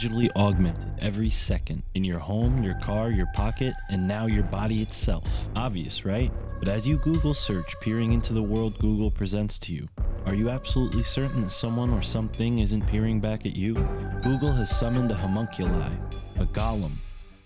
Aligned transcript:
Digitally 0.00 0.30
augmented 0.34 0.90
every 1.00 1.30
second. 1.30 1.82
In 1.94 2.04
your 2.04 2.18
home, 2.18 2.62
your 2.62 2.74
car, 2.74 3.10
your 3.10 3.26
pocket, 3.34 3.74
and 3.90 4.08
now 4.08 4.26
your 4.26 4.44
body 4.44 4.80
itself. 4.82 5.48
Obvious, 5.56 6.04
right? 6.04 6.32
But 6.58 6.68
as 6.68 6.86
you 6.86 6.96
Google 6.98 7.34
search 7.34 7.78
peering 7.80 8.12
into 8.12 8.32
the 8.32 8.42
world 8.42 8.78
Google 8.78 9.10
presents 9.10 9.58
to 9.60 9.74
you, 9.74 9.88
are 10.24 10.34
you 10.34 10.48
absolutely 10.48 11.02
certain 11.02 11.42
that 11.42 11.50
someone 11.50 11.90
or 11.90 12.02
something 12.02 12.60
isn't 12.60 12.86
peering 12.86 13.20
back 13.20 13.44
at 13.44 13.54
you? 13.54 13.74
Google 14.22 14.52
has 14.52 14.74
summoned 14.74 15.10
a 15.10 15.14
homunculi, 15.14 15.90
a 16.38 16.46
golem, 16.46 16.92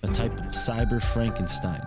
a 0.02 0.08
type 0.08 0.36
of 0.38 0.46
cyber 0.46 1.02
Frankenstein 1.02 1.82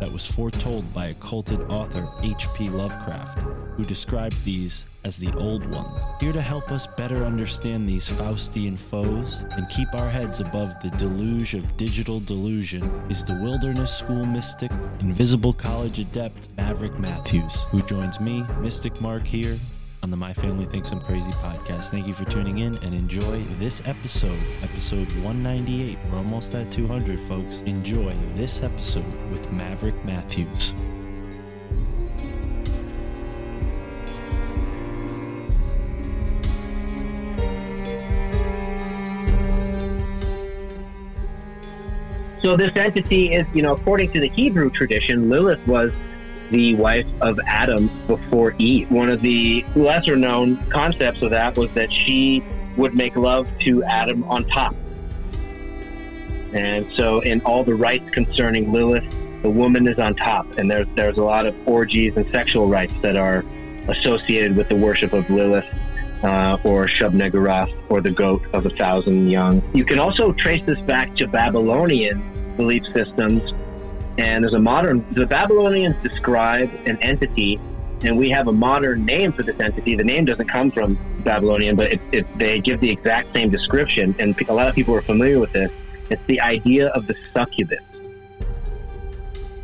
that 0.00 0.10
was 0.10 0.24
foretold 0.24 0.92
by 0.94 1.06
occulted 1.06 1.60
author 1.62 2.08
H.P. 2.22 2.70
Lovecraft, 2.70 3.38
who 3.76 3.84
described 3.84 4.42
these 4.44 4.84
as 5.06 5.16
the 5.16 5.32
old 5.38 5.64
ones. 5.72 6.02
Here 6.20 6.32
to 6.32 6.42
help 6.42 6.72
us 6.72 6.88
better 6.88 7.24
understand 7.24 7.88
these 7.88 8.08
Faustian 8.08 8.76
foes 8.76 9.40
and 9.52 9.68
keep 9.68 9.88
our 9.94 10.10
heads 10.10 10.40
above 10.40 10.74
the 10.82 10.90
deluge 10.90 11.54
of 11.54 11.76
digital 11.76 12.18
delusion 12.18 12.82
is 13.08 13.24
the 13.24 13.34
Wilderness 13.34 13.96
School 13.96 14.26
mystic, 14.26 14.72
Invisible 14.98 15.52
College 15.52 16.00
adept 16.00 16.48
Maverick 16.56 16.98
Matthews, 16.98 17.54
who 17.70 17.82
joins 17.82 18.18
me, 18.18 18.44
Mystic 18.58 19.00
Mark, 19.00 19.24
here 19.24 19.56
on 20.02 20.10
the 20.10 20.16
My 20.16 20.32
Family 20.32 20.66
Thinks 20.66 20.90
I'm 20.90 21.00
Crazy 21.00 21.30
podcast. 21.32 21.90
Thank 21.90 22.08
you 22.08 22.12
for 22.12 22.24
tuning 22.24 22.58
in 22.58 22.76
and 22.78 22.92
enjoy 22.92 23.44
this 23.60 23.82
episode, 23.86 24.42
episode 24.64 25.10
198. 25.22 25.98
We're 26.10 26.18
almost 26.18 26.52
at 26.56 26.72
200, 26.72 27.20
folks. 27.20 27.60
Enjoy 27.60 28.12
this 28.34 28.60
episode 28.60 29.30
with 29.30 29.52
Maverick 29.52 30.04
Matthews. 30.04 30.74
So 42.46 42.56
this 42.56 42.70
entity 42.76 43.32
is, 43.32 43.44
you 43.52 43.62
know, 43.62 43.72
according 43.72 44.12
to 44.12 44.20
the 44.20 44.28
Hebrew 44.28 44.70
tradition, 44.70 45.28
Lilith 45.28 45.66
was 45.66 45.90
the 46.52 46.76
wife 46.76 47.08
of 47.20 47.40
Adam 47.44 47.90
before 48.06 48.54
Eve. 48.58 48.88
One 48.88 49.10
of 49.10 49.20
the 49.20 49.66
lesser 49.74 50.14
known 50.14 50.64
concepts 50.70 51.22
of 51.22 51.30
that 51.30 51.58
was 51.58 51.74
that 51.74 51.92
she 51.92 52.44
would 52.76 52.94
make 52.94 53.16
love 53.16 53.48
to 53.62 53.82
Adam 53.82 54.22
on 54.30 54.44
top. 54.44 54.76
And 56.52 56.86
so 56.92 57.18
in 57.18 57.40
all 57.40 57.64
the 57.64 57.74
rites 57.74 58.08
concerning 58.10 58.72
Lilith, 58.72 59.10
the 59.42 59.50
woman 59.50 59.88
is 59.88 59.98
on 59.98 60.14
top. 60.14 60.56
And 60.56 60.70
there's 60.70 60.86
there's 60.94 61.18
a 61.18 61.24
lot 61.24 61.46
of 61.46 61.56
orgies 61.66 62.16
and 62.16 62.30
sexual 62.30 62.68
rites 62.68 62.94
that 63.02 63.16
are 63.16 63.44
associated 63.88 64.56
with 64.56 64.68
the 64.68 64.76
worship 64.76 65.12
of 65.14 65.28
Lilith. 65.28 65.66
Uh, 66.22 66.56
or 66.64 66.86
Shub-Niggurath, 66.86 67.70
or 67.90 68.00
the 68.00 68.10
goat 68.10 68.42
of 68.54 68.64
a 68.64 68.70
thousand 68.70 69.28
young. 69.28 69.62
You 69.74 69.84
can 69.84 69.98
also 69.98 70.32
trace 70.32 70.64
this 70.64 70.80
back 70.80 71.14
to 71.16 71.28
Babylonian 71.28 72.35
belief 72.56 72.84
systems. 72.94 73.52
And 74.18 74.42
there's 74.42 74.54
a 74.54 74.58
modern 74.58 75.04
the 75.12 75.26
babylonians 75.26 75.96
describe 76.02 76.70
an 76.86 76.96
entity 77.02 77.60
and 78.02 78.16
we 78.16 78.28
have 78.30 78.48
a 78.48 78.52
modern 78.52 79.04
name 79.04 79.32
for 79.32 79.42
this 79.42 79.58
entity. 79.58 79.94
The 79.94 80.04
name 80.04 80.24
doesn't 80.24 80.48
come 80.48 80.70
from 80.70 80.98
babylonian 81.22 81.76
but 81.76 81.92
it, 81.92 82.00
it, 82.12 82.38
they 82.38 82.60
give 82.60 82.80
the 82.80 82.90
exact 82.90 83.32
same 83.32 83.50
description 83.50 84.14
and 84.18 84.40
a 84.48 84.52
lot 84.52 84.68
of 84.68 84.74
people 84.74 84.94
are 84.94 85.02
familiar 85.02 85.40
with 85.40 85.52
this 85.52 85.72
it's 86.08 86.22
the 86.28 86.40
idea 86.40 86.86
of 86.90 87.08
the 87.08 87.16
succubus 87.34 87.80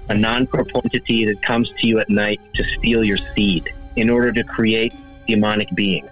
a 0.09 0.15
non-corporeal 0.15 0.83
entity 0.85 1.25
that 1.25 1.41
comes 1.43 1.71
to 1.79 1.87
you 1.87 1.99
at 1.99 2.09
night 2.11 2.41
to 2.55 2.65
steal 2.65 3.03
your 3.05 3.19
seed 3.35 3.73
in 3.97 4.11
order 4.11 4.33
to 4.33 4.45
create 4.45 4.95
demonic 5.27 5.69
beings. 5.75 6.11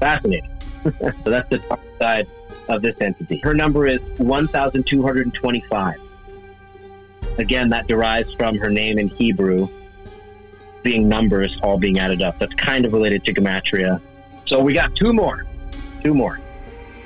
Fascinating. 0.00 0.50
So 1.00 1.30
that's 1.32 1.48
the 1.50 1.58
dark 1.58 1.80
side 1.98 2.28
of 2.68 2.80
this 2.80 2.94
entity. 3.00 3.40
Her 3.42 3.54
number 3.54 3.88
is 3.88 4.00
1225 4.18 6.00
Again, 7.38 7.68
that 7.70 7.86
derives 7.86 8.32
from 8.34 8.56
her 8.58 8.70
name 8.70 8.98
in 8.98 9.08
Hebrew, 9.08 9.68
being 10.82 11.08
numbers 11.08 11.56
all 11.62 11.78
being 11.78 11.98
added 11.98 12.22
up. 12.22 12.38
That's 12.38 12.54
kind 12.54 12.86
of 12.86 12.92
related 12.92 13.24
to 13.24 13.34
gematria. 13.34 14.00
So 14.46 14.60
we 14.60 14.72
got 14.72 14.94
two 14.94 15.12
more, 15.12 15.46
two 16.02 16.14
more, 16.14 16.40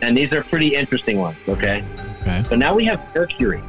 and 0.03 0.17
these 0.17 0.33
are 0.33 0.45
pretty 0.45 0.75
interesting 0.75 1.19
ones. 1.19 1.39
Okay. 1.49 1.85
Okay. 2.23 2.43
So 2.49 2.57
now 2.57 2.75
we 2.75 2.85
have 2.85 3.03
Mercury. 3.15 3.63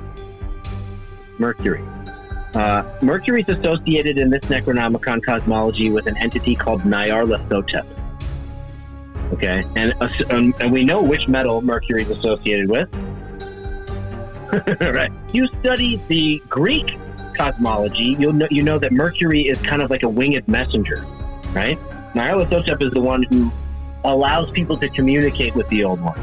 Mercury. 1.39 1.83
Uh, 2.53 2.83
Mercury 3.01 3.45
is 3.47 3.57
associated 3.57 4.17
in 4.17 4.29
this 4.29 4.43
Necronomicon 4.45 5.23
cosmology 5.23 5.89
with 5.89 6.05
an 6.07 6.17
entity 6.17 6.53
called 6.53 6.81
Nyarlathotep. 6.81 7.85
Okay, 9.33 9.63
and, 9.77 9.93
uh, 10.01 10.09
um, 10.29 10.53
and 10.59 10.73
we 10.73 10.83
know 10.83 11.01
which 11.01 11.29
metal 11.29 11.61
Mercury 11.61 12.01
is 12.01 12.09
associated 12.09 12.69
with. 12.69 12.89
right. 14.81 15.11
You 15.33 15.47
study 15.59 16.01
the 16.07 16.41
Greek 16.49 16.97
cosmology, 17.37 18.15
you'll 18.19 18.33
know, 18.33 18.47
you 18.51 18.63
know 18.63 18.77
that 18.79 18.91
Mercury 18.91 19.41
is 19.41 19.59
kind 19.61 19.81
of 19.81 19.89
like 19.89 20.03
a 20.03 20.09
winged 20.09 20.47
messenger, 20.47 21.05
right? 21.53 21.79
Nyarlathotep 22.13 22.81
is 22.81 22.91
the 22.91 23.01
one 23.01 23.23
who 23.23 23.51
allows 24.03 24.51
people 24.51 24.77
to 24.77 24.89
communicate 24.89 25.55
with 25.55 25.67
the 25.69 25.83
Old 25.83 26.01
One. 26.01 26.19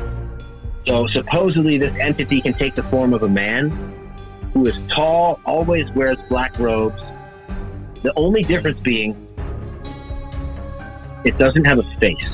So 0.86 1.06
supposedly 1.06 1.78
this 1.78 1.94
entity 1.98 2.40
can 2.40 2.54
take 2.54 2.75
the 2.75 2.82
form 2.84 3.14
of 3.14 3.22
a 3.22 3.28
man 3.28 3.70
who 4.52 4.66
is 4.66 4.78
tall, 4.88 5.40
always 5.44 5.90
wears 5.92 6.19
black 6.28 6.58
robes. 6.58 7.00
The 8.02 8.12
only 8.16 8.42
difference 8.42 8.78
being 8.80 9.16
it 11.25 11.36
doesn't 11.38 11.64
have 11.64 11.78
a 11.78 11.82
face. 11.98 12.28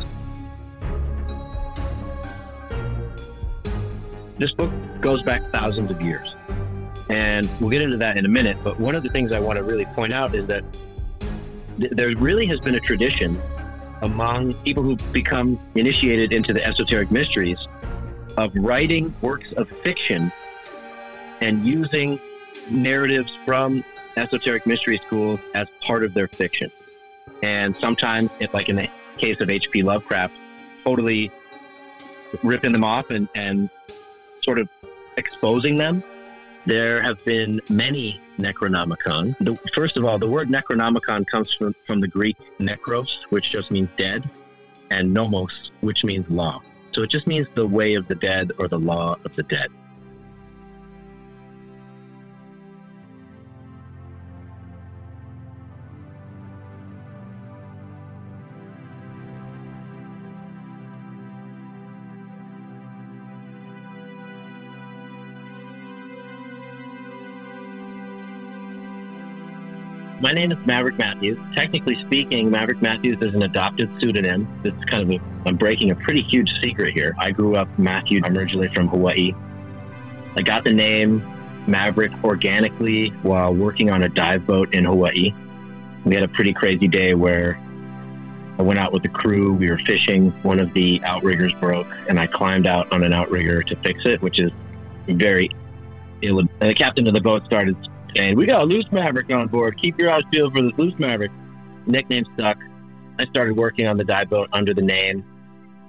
This 4.38 4.52
book 4.52 4.70
goes 5.04 5.22
back 5.22 5.42
thousands 5.52 5.90
of 5.90 6.00
years. 6.00 6.34
And 7.10 7.48
we'll 7.60 7.68
get 7.68 7.82
into 7.82 7.98
that 7.98 8.16
in 8.16 8.24
a 8.24 8.28
minute. 8.28 8.56
But 8.64 8.80
one 8.80 8.94
of 8.94 9.04
the 9.04 9.10
things 9.10 9.32
I 9.32 9.38
want 9.38 9.58
to 9.58 9.62
really 9.62 9.84
point 9.84 10.14
out 10.14 10.34
is 10.34 10.46
that 10.46 10.64
th- 11.78 11.92
there 11.92 12.08
really 12.16 12.46
has 12.46 12.58
been 12.58 12.74
a 12.74 12.80
tradition 12.80 13.40
among 14.00 14.54
people 14.64 14.82
who 14.82 14.96
become 15.12 15.60
initiated 15.74 16.32
into 16.32 16.54
the 16.54 16.64
esoteric 16.64 17.10
mysteries 17.10 17.68
of 18.38 18.50
writing 18.54 19.14
works 19.20 19.52
of 19.58 19.68
fiction 19.82 20.32
and 21.42 21.66
using 21.66 22.18
narratives 22.70 23.30
from 23.44 23.84
esoteric 24.16 24.66
mystery 24.66 24.98
schools 25.06 25.38
as 25.54 25.68
part 25.82 26.02
of 26.02 26.14
their 26.14 26.28
fiction. 26.28 26.70
And 27.42 27.76
sometimes, 27.76 28.30
like 28.54 28.70
in 28.70 28.76
the 28.76 28.88
case 29.18 29.38
of 29.40 29.50
H.P. 29.50 29.82
Lovecraft, 29.82 30.34
totally 30.82 31.30
ripping 32.42 32.72
them 32.72 32.84
off 32.84 33.10
and, 33.10 33.28
and 33.34 33.68
sort 34.42 34.58
of 34.58 34.68
exposing 35.16 35.76
them. 35.76 36.02
There 36.66 37.02
have 37.02 37.24
been 37.24 37.60
many 37.68 38.20
Necronomicon. 38.38 39.36
The, 39.40 39.56
first 39.72 39.96
of 39.96 40.04
all, 40.04 40.18
the 40.18 40.28
word 40.28 40.48
Necronomicon 40.48 41.26
comes 41.26 41.54
from, 41.54 41.74
from 41.86 42.00
the 42.00 42.08
Greek 42.08 42.36
necros, 42.58 43.18
which 43.30 43.50
just 43.50 43.70
means 43.70 43.88
dead, 43.96 44.28
and 44.90 45.12
nomos, 45.12 45.72
which 45.80 46.04
means 46.04 46.28
law. 46.28 46.62
So 46.92 47.02
it 47.02 47.10
just 47.10 47.26
means 47.26 47.46
the 47.54 47.66
way 47.66 47.94
of 47.94 48.08
the 48.08 48.14
dead 48.14 48.52
or 48.58 48.68
the 48.68 48.78
law 48.78 49.16
of 49.24 49.34
the 49.34 49.42
dead. 49.42 49.68
My 70.24 70.32
name 70.32 70.50
is 70.52 70.58
Maverick 70.66 70.96
Matthews. 70.96 71.38
Technically 71.52 72.00
speaking, 72.00 72.50
Maverick 72.50 72.80
Matthews 72.80 73.18
is 73.20 73.34
an 73.34 73.42
adopted 73.42 73.90
pseudonym. 74.00 74.48
It's 74.64 74.82
kind 74.86 75.02
of 75.02 75.10
a, 75.10 75.22
I'm 75.46 75.58
breaking 75.58 75.90
a 75.90 75.94
pretty 75.96 76.22
huge 76.22 76.62
secret 76.62 76.94
here. 76.94 77.14
I 77.18 77.30
grew 77.30 77.56
up 77.56 77.68
Matthew. 77.78 78.22
I'm 78.24 78.34
originally 78.34 78.68
from 78.68 78.88
Hawaii. 78.88 79.34
I 80.34 80.40
got 80.40 80.64
the 80.64 80.72
name 80.72 81.22
Maverick 81.66 82.10
organically 82.24 83.10
while 83.20 83.54
working 83.54 83.90
on 83.90 84.04
a 84.04 84.08
dive 84.08 84.46
boat 84.46 84.72
in 84.72 84.86
Hawaii. 84.86 85.34
We 86.06 86.14
had 86.14 86.24
a 86.24 86.28
pretty 86.28 86.54
crazy 86.54 86.88
day 86.88 87.12
where 87.12 87.62
I 88.58 88.62
went 88.62 88.78
out 88.78 88.94
with 88.94 89.02
the 89.02 89.10
crew. 89.10 89.52
We 89.52 89.70
were 89.70 89.78
fishing. 89.80 90.30
One 90.40 90.58
of 90.58 90.72
the 90.72 91.02
outriggers 91.04 91.52
broke, 91.52 91.86
and 92.08 92.18
I 92.18 92.28
climbed 92.28 92.66
out 92.66 92.90
on 92.94 93.04
an 93.04 93.12
outrigger 93.12 93.62
to 93.62 93.76
fix 93.82 94.06
it, 94.06 94.22
which 94.22 94.40
is 94.40 94.50
very 95.06 95.50
ill. 96.22 96.38
And 96.38 96.48
the 96.60 96.72
captain 96.72 97.06
of 97.06 97.12
the 97.12 97.20
boat 97.20 97.44
started 97.44 97.76
saying, 98.14 98.36
"We 98.36 98.46
got 98.46 98.62
a 98.62 98.64
loose 98.64 98.90
maverick 98.92 99.32
on 99.32 99.48
board. 99.48 99.76
Keep 99.80 99.98
your 99.98 100.10
eyes 100.10 100.22
peeled 100.30 100.54
for 100.54 100.62
this 100.62 100.72
loose 100.76 100.94
maverick." 100.98 101.30
Nickname 101.86 102.24
stuck. 102.34 102.58
I 103.18 103.26
started 103.26 103.56
working 103.56 103.86
on 103.86 103.96
the 103.96 104.04
dive 104.04 104.30
boat 104.30 104.48
under 104.52 104.74
the 104.74 104.82
name. 104.82 105.24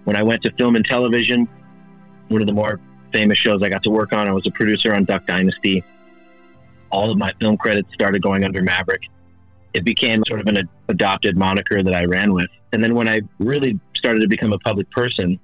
When 0.04 0.16
I 0.16 0.24
went 0.24 0.44
to 0.44 0.51
film 0.54 0.75
and 0.75 0.86
television, 0.86 1.48
one 2.27 2.42
of 2.42 2.48
the 2.48 2.54
more 2.54 2.80
famous 3.12 3.38
shows 3.38 3.63
I 3.63 3.69
got 3.69 3.83
to 3.83 3.89
work 3.89 4.13
on, 4.13 4.27
I 4.27 4.31
was 4.31 4.45
a 4.45 4.51
producer 4.51 4.94
on 4.94 5.06
Duck 5.06 5.25
Dynasty. 5.25 5.83
All 6.92 7.10
of 7.10 7.18
my 7.18 7.33
film 7.39 7.57
credits 7.57 7.92
started 7.94 8.22
going 8.22 8.44
under 8.44 8.62
Maverick. 8.62 9.04
It 9.74 9.83
became 9.83 10.24
sort 10.28 10.39
of 10.39 10.48
an 10.48 10.57
ad- 10.57 10.69
adopted 10.89 11.38
moniker 11.38 11.81
that 11.81 11.94
I 11.94 12.06
ran 12.06 12.33
with. 12.33 12.48
And 12.71 12.83
then 12.83 12.94
when 12.94 13.10
I 13.10 13.21
really 13.39 13.80
started 13.95 14.21
to 14.21 14.28
become 14.28 14.54
a 14.54 14.60
public 14.60 14.89
person, 14.92 15.39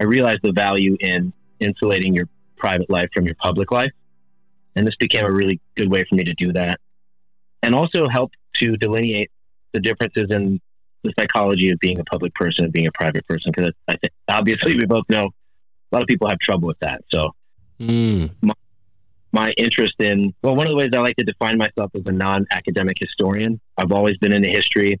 I 0.00 0.04
realized 0.04 0.40
the 0.42 0.52
value 0.52 0.96
in 1.00 1.32
insulating 1.60 2.14
your 2.14 2.28
private 2.56 2.90
life 2.90 3.08
from 3.14 3.24
your 3.24 3.34
public 3.36 3.70
life. 3.70 3.92
And 4.78 4.86
this 4.86 4.96
became 4.96 5.24
a 5.24 5.30
really 5.30 5.60
good 5.76 5.90
way 5.90 6.04
for 6.04 6.14
me 6.14 6.24
to 6.24 6.34
do 6.34 6.52
that. 6.52 6.80
And 7.62 7.74
also 7.74 8.08
help 8.08 8.32
to 8.54 8.76
delineate 8.76 9.30
the 9.72 9.80
differences 9.80 10.30
in 10.30 10.60
the 11.04 11.12
psychology 11.18 11.70
of 11.70 11.78
being 11.80 11.98
a 11.98 12.04
public 12.04 12.34
person 12.34 12.64
and 12.64 12.72
being 12.72 12.86
a 12.86 12.92
private 12.92 13.26
person. 13.26 13.52
Because 13.54 13.72
I 13.88 13.96
think 13.96 14.12
obviously 14.28 14.76
we 14.76 14.86
both 14.86 15.04
know 15.08 15.26
a 15.90 15.96
lot 15.96 16.02
of 16.02 16.06
people 16.06 16.28
have 16.28 16.38
trouble 16.38 16.68
with 16.68 16.78
that. 16.80 17.02
So 17.10 17.34
Mm. 17.80 18.32
my 19.30 19.50
interest 19.52 19.94
in 20.00 20.34
well 20.42 20.56
one 20.56 20.66
of 20.66 20.70
the 20.72 20.76
ways 20.76 20.90
i 20.94 20.98
like 20.98 21.14
to 21.16 21.22
define 21.22 21.58
myself 21.58 21.92
as 21.94 22.02
a 22.06 22.10
non-academic 22.10 22.96
historian 22.98 23.60
i've 23.76 23.92
always 23.92 24.18
been 24.18 24.32
into 24.32 24.48
history 24.48 25.00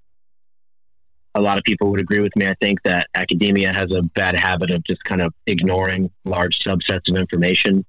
a 1.34 1.40
lot 1.40 1.58
of 1.58 1.64
people 1.64 1.90
would 1.90 1.98
agree 1.98 2.20
with 2.20 2.34
me 2.36 2.46
i 2.46 2.54
think 2.60 2.80
that 2.84 3.08
academia 3.16 3.72
has 3.72 3.90
a 3.90 4.02
bad 4.14 4.36
habit 4.36 4.70
of 4.70 4.84
just 4.84 5.02
kind 5.02 5.20
of 5.20 5.34
ignoring 5.48 6.08
large 6.24 6.60
subsets 6.60 7.10
of 7.10 7.16
information 7.16 7.84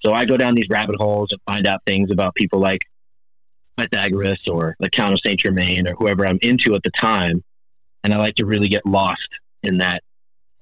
so 0.00 0.12
i 0.12 0.24
go 0.24 0.36
down 0.36 0.54
these 0.54 0.68
rabbit 0.70 0.96
holes 0.96 1.32
and 1.32 1.40
find 1.46 1.66
out 1.66 1.80
things 1.86 2.10
about 2.10 2.34
people 2.34 2.58
like 2.58 2.86
pythagoras 3.76 4.46
or 4.48 4.76
the 4.80 4.90
count 4.90 5.12
of 5.12 5.20
saint 5.24 5.40
germain 5.40 5.86
or 5.86 5.94
whoever 5.94 6.26
i'm 6.26 6.38
into 6.42 6.74
at 6.74 6.82
the 6.82 6.90
time 6.90 7.42
and 8.04 8.12
i 8.12 8.16
like 8.16 8.34
to 8.34 8.44
really 8.44 8.68
get 8.68 8.84
lost 8.84 9.28
in 9.62 9.78
that 9.78 10.02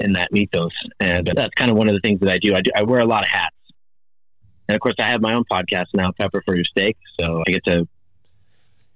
in 0.01 0.13
that 0.13 0.33
mythos 0.33 0.75
and 1.01 1.27
that's 1.35 1.55
kind 1.55 1.71
of 1.71 1.77
one 1.77 1.89
of 1.89 1.95
the 1.95 2.01
things 2.01 2.21
that 2.21 2.29
i 2.29 2.39
do 2.39 2.55
i, 2.55 2.61
do, 2.61 2.71
I 2.75 2.83
wear 2.83 3.01
a 3.01 3.07
lot 3.07 3.25
of 3.25 3.31
hats 3.31 3.55
and 4.69 4.77
of 4.77 4.81
course, 4.83 4.97
I 4.99 5.05
have 5.05 5.23
my 5.23 5.33
own 5.33 5.45
podcast 5.51 5.87
now, 5.95 6.13
Pepper 6.13 6.43
for 6.45 6.55
Your 6.55 6.65
Steak. 6.65 6.99
So 7.19 7.43
I 7.47 7.51
get 7.51 7.65
to 7.65 7.89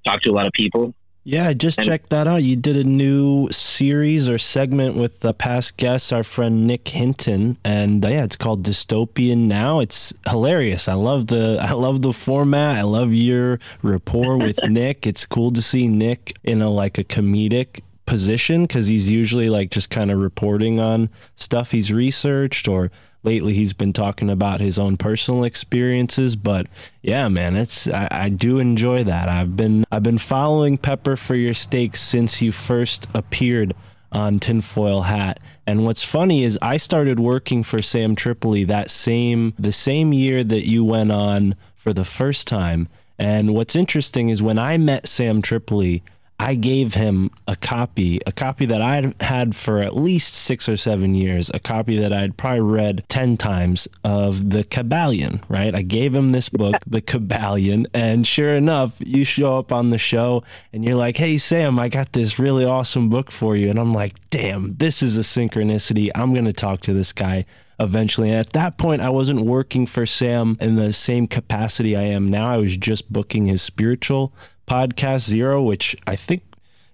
talk 0.05 0.21
to 0.23 0.31
a 0.31 0.33
lot 0.33 0.47
of 0.47 0.53
people. 0.53 0.95
Yeah, 1.25 1.47
I 1.47 1.55
just 1.55 1.79
And- 1.79 1.87
checked 1.87 2.11
that 2.11 2.27
out. 2.27 2.43
You 2.43 2.57
did 2.57 2.77
a 2.77 2.83
new 2.83 3.49
series 3.53 4.29
or 4.29 4.39
segment 4.39 4.97
with 4.97 5.21
the 5.21 5.33
past 5.33 5.77
guest, 5.77 6.13
our 6.13 6.25
friend 6.25 6.67
Nick 6.67 6.89
Hinton, 6.89 7.59
and 7.65 8.05
uh, 8.05 8.09
yeah, 8.09 8.25
it's 8.25 8.35
called 8.35 8.65
Dystopian 8.65 9.47
Now. 9.47 9.79
It's 9.79 10.13
hilarious. 10.29 10.89
I 10.89 10.95
love 10.95 11.29
the 11.29 11.59
I 11.63 11.73
love 11.73 12.03
the 12.03 12.13
format. 12.13 12.77
I 12.77 12.83
love 12.83 13.13
your 13.13 13.61
rapport 13.83 14.37
with 14.37 14.59
Nick. 14.69 15.07
It's 15.07 15.25
cool 15.25 15.53
to 15.53 15.63
see 15.63 15.87
Nick 15.87 16.37
in 16.43 16.61
a 16.61 16.69
like 16.69 16.99
a 16.99 17.05
comedic 17.05 17.81
position 18.05 18.63
because 18.67 18.89
he's 18.89 19.09
usually 19.09 19.49
like 19.49 19.71
just 19.71 19.91
kind 19.91 20.11
of 20.11 20.19
reporting 20.19 20.81
on 20.81 21.09
stuff 21.37 21.71
he's 21.71 21.93
researched 21.93 22.67
or 22.67 22.91
lately 23.23 23.55
he's 23.55 23.73
been 23.73 23.93
talking 23.93 24.29
about 24.29 24.61
his 24.61 24.79
own 24.79 24.97
personal 24.97 25.45
experiences 25.45 26.37
but 26.37 26.67
yeah 27.03 27.29
man 27.29 27.57
it's 27.57 27.87
I, 27.89 28.09
I 28.11 28.29
do 28.29 28.59
enjoy 28.59 29.05
that. 29.05 29.29
I've 29.29 29.57
been 29.57 29.85
i've 29.93 30.03
been 30.03 30.19
following 30.19 30.79
pepper 30.79 31.17
for 31.17 31.35
your 31.35 31.55
steaks 31.55 32.01
since 32.01 32.43
you 32.43 32.53
first 32.53 33.09
appeared 33.15 33.75
on 34.11 34.39
tinfoil 34.39 35.03
hat. 35.03 35.41
And 35.67 35.85
what's 35.85 36.03
funny 36.03 36.45
is 36.45 36.59
i 36.61 36.77
started 36.77 37.19
working 37.21 37.63
for 37.63 37.81
sam 37.81 38.15
tripoli 38.15 38.65
that 38.65 38.91
same 38.91 39.55
the 39.59 39.73
same 39.73 40.13
year 40.13 40.45
that 40.45 40.69
you 40.69 40.85
went 40.85 41.13
on 41.13 41.55
for 41.75 41.93
the 41.93 42.05
first 42.05 42.47
time. 42.47 42.89
And 43.19 43.55
what's 43.55 43.77
interesting 43.77 44.29
is 44.29 44.43
when 44.43 44.59
i 44.59 44.77
met 44.77 45.07
sam 45.07 45.43
tripoli 45.43 46.03
I 46.39 46.55
gave 46.57 46.95
him 46.95 47.31
a 47.47 47.55
copy, 47.55 48.21
a 48.27 48.33
copy 48.33 48.67
that 48.67 48.83
I'd 48.83 49.21
had 49.23 49.55
for 49.55 49.79
at 49.79 49.95
least 49.95 50.35
six 50.35 50.69
or 50.69 50.77
seven 50.77 51.15
years, 51.15 51.51
a 51.55 51.61
copy 51.61 51.97
that 51.99 52.13
I'd 52.13 52.37
probably 52.37 52.63
read 52.63 53.05
10 53.09 53.37
times 53.37 53.87
of 54.03 54.51
The 54.51 54.65
Kybalion, 54.65 55.43
right? 55.49 55.73
I 55.73 55.83
gave 55.83 56.15
him 56.15 56.31
this 56.31 56.49
book, 56.49 56.75
The 56.87 57.01
Kybalion, 57.01 57.87
and 57.95 58.27
sure 58.27 58.55
enough, 58.55 58.97
you 58.99 59.25
show 59.25 59.59
up 59.59 59.73
on 59.73 59.91
the 59.91 59.99
show 59.99 60.43
and 60.73 60.85
you're 60.85 60.97
like, 60.97 61.17
hey, 61.17 61.39
Sam, 61.39 61.79
I 61.79 61.89
got 61.89 62.13
this 62.13 62.41
really 62.41 62.65
awesome 62.65 63.09
book 63.09 63.31
for 63.31 63.55
you. 63.55 63.71
And 63.71 63.79
I'm 63.79 63.93
like, 63.93 64.15
damn, 64.31 64.75
this 64.77 65.03
is 65.03 65.17
a 65.17 65.21
synchronicity. 65.21 66.11
I'm 66.15 66.33
going 66.33 66.47
to 66.47 66.53
talk 66.53 66.81
to 66.83 66.93
this 66.93 67.13
guy 67.13 67.45
eventually. 67.79 68.31
And 68.31 68.39
at 68.39 68.53
that 68.55 68.79
point, 68.79 69.03
I 69.03 69.11
wasn't 69.11 69.43
working 69.43 69.87
for 69.87 70.07
Sam 70.07 70.57
in 70.61 70.77
the 70.77 70.93
same 70.93 71.27
capacity 71.27 71.97
I 71.97 72.03
am 72.03 72.27
now. 72.27 72.51
I 72.51 72.57
was 72.57 72.77
just 72.77 73.13
booking 73.13 73.47
his 73.47 73.63
spiritual 73.63 74.33
podcast 74.67 75.29
Zero, 75.29 75.63
which 75.63 75.97
I 76.07 76.17
think 76.17 76.43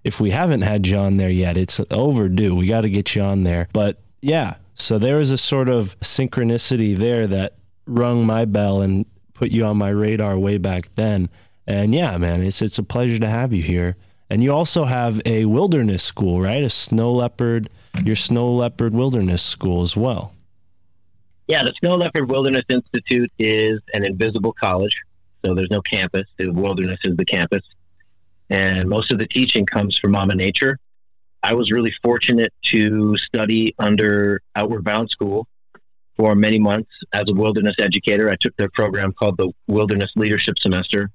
if 0.05 0.21
we 0.21 0.31
haven't 0.31 0.63
had 0.63 0.87
you 0.87 0.97
on 0.97 1.17
there 1.17 1.31
yet, 1.31 1.57
it's 1.57 1.81
overdue. 1.91 2.55
We 2.55 2.67
got 2.67 2.83
to 2.83 2.91
get 2.91 3.15
you 3.15 3.23
on 3.23 3.45
there. 3.45 3.69
But 3.73 3.99
yeah, 4.21 4.55
so 4.75 4.99
there 4.99 5.17
was 5.17 5.31
a 5.31 5.39
sort 5.39 5.69
of 5.69 5.99
synchronicity 6.01 6.97
there 6.97 7.27
that 7.27 7.55
rung 7.87 8.25
my 8.25 8.45
bell 8.45 8.81
and 8.81 9.07
put 9.35 9.51
you 9.51 9.65
on 9.65 9.77
my 9.77 9.91
radar 9.91 10.39
way 10.39 10.59
back 10.59 10.91
then. 10.95 11.29
And 11.67 11.95
yeah, 11.95 12.17
man, 12.17 12.43
it's 12.43 12.63
it's 12.63 12.79
a 12.79 12.83
pleasure 12.83 13.19
to 13.19 13.29
have 13.29 13.53
you 13.53 13.63
here. 13.63 13.97
And 14.31 14.43
you 14.43 14.53
also 14.53 14.85
have 14.85 15.21
a 15.25 15.47
wilderness 15.47 16.03
school, 16.03 16.41
right? 16.41 16.63
A 16.63 16.71
snow 16.71 17.13
leopard, 17.13 17.69
your 18.05 18.17
snow 18.17 18.53
leopard 18.53 18.95
wilderness 18.95 19.43
school 19.43 19.83
as 19.83 19.97
well. 19.97 20.33
Yeah, 21.49 21.63
the 21.63 21.73
Snow 21.81 21.97
Leopard 21.97 22.31
Wilderness 22.31 22.65
Institute 22.69 23.33
is 23.39 23.81
an 23.95 24.05
invisible 24.05 24.53
college. 24.53 24.95
So 25.45 25.55
there's 25.55 25.71
no 25.71 25.81
campus. 25.81 26.27
The 26.37 26.51
wilderness 26.51 27.01
is 27.05 27.17
the 27.17 27.25
campus. 27.25 27.63
And 28.51 28.89
most 28.89 29.13
of 29.13 29.19
the 29.19 29.27
teaching 29.27 29.67
comes 29.67 29.99
from 29.99 30.13
Mama 30.13 30.35
Nature. 30.35 30.79
I 31.43 31.55
was 31.55 31.71
really 31.71 31.95
fortunate 32.03 32.53
to 32.65 33.17
study 33.17 33.75
under 33.79 34.43
Outward 34.57 34.85
Bound 34.85 35.11
School 35.11 35.47
for 36.17 36.35
many 36.35 36.59
months 36.59 36.91
as 37.13 37.25
a 37.29 37.33
wilderness 37.33 37.77
educator. 37.79 38.29
I 38.29 38.37
took 38.37 38.57
their 38.57 38.71
program 38.71 39.13
called 39.13 39.37
the 39.37 39.53
Wilderness 39.69 40.11
Leadership 40.17 40.59
Semester 40.59 41.11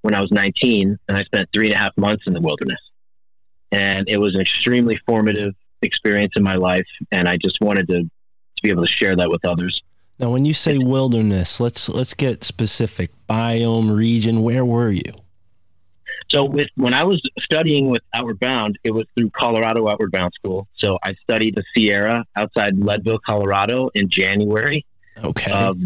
when 0.00 0.14
I 0.14 0.20
was 0.20 0.32
19, 0.32 0.98
and 1.08 1.16
I 1.16 1.24
spent 1.24 1.48
three 1.52 1.66
and 1.66 1.74
a 1.74 1.78
half 1.78 1.96
months 1.96 2.24
in 2.26 2.32
the 2.32 2.40
wilderness. 2.40 2.80
And 3.70 4.08
it 4.08 4.18
was 4.18 4.34
an 4.34 4.40
extremely 4.40 4.98
formative 5.06 5.54
experience 5.82 6.32
in 6.36 6.42
my 6.42 6.56
life, 6.56 6.86
and 7.12 7.28
I 7.28 7.36
just 7.36 7.60
wanted 7.60 7.86
to, 7.88 8.02
to 8.02 8.62
be 8.62 8.70
able 8.70 8.84
to 8.84 8.90
share 8.90 9.14
that 9.16 9.30
with 9.30 9.44
others. 9.44 9.82
Now, 10.18 10.30
when 10.30 10.44
you 10.44 10.54
say 10.54 10.78
wilderness, 10.78 11.58
let's 11.60 11.88
let's 11.88 12.14
get 12.14 12.44
specific. 12.44 13.10
Biome, 13.28 13.94
region, 13.94 14.42
where 14.42 14.64
were 14.64 14.90
you? 14.90 15.12
So 16.30 16.44
with 16.44 16.68
when 16.76 16.94
I 16.94 17.04
was 17.04 17.20
studying 17.40 17.88
with 17.90 18.02
Outward 18.14 18.38
Bound, 18.40 18.78
it 18.84 18.92
was 18.92 19.06
through 19.16 19.30
Colorado 19.30 19.88
Outward 19.88 20.12
Bound 20.12 20.32
School. 20.34 20.68
So 20.76 20.98
I 21.02 21.14
studied 21.14 21.56
the 21.56 21.64
Sierra 21.74 22.24
outside 22.36 22.78
Leadville, 22.78 23.18
Colorado 23.18 23.90
in 23.94 24.08
January 24.08 24.84
Okay. 25.22 25.52
of 25.52 25.76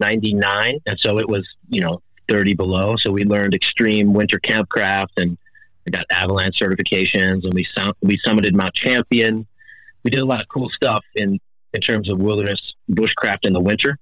99. 0.00 0.78
And 0.86 0.98
so 0.98 1.18
it 1.18 1.28
was, 1.28 1.46
you 1.68 1.80
know, 1.80 2.00
30 2.28 2.54
below. 2.54 2.96
So 2.96 3.10
we 3.10 3.24
learned 3.24 3.54
extreme 3.54 4.12
winter 4.12 4.38
campcraft 4.38 5.08
and 5.18 5.36
I 5.86 5.90
got 5.90 6.06
avalanche 6.10 6.58
certifications 6.58 7.44
and 7.44 7.52
we, 7.52 7.66
we 8.02 8.18
summited 8.18 8.52
Mount 8.54 8.74
Champion. 8.74 9.46
we 10.04 10.10
did 10.10 10.20
a 10.20 10.24
lot 10.24 10.40
of 10.40 10.48
cool 10.48 10.70
stuff 10.70 11.04
in 11.14 11.38
in 11.72 11.80
terms 11.80 12.10
of 12.10 12.18
wilderness 12.18 12.74
bushcraft 12.90 13.44
in 13.44 13.52
the 13.52 13.60
winter. 13.60 13.98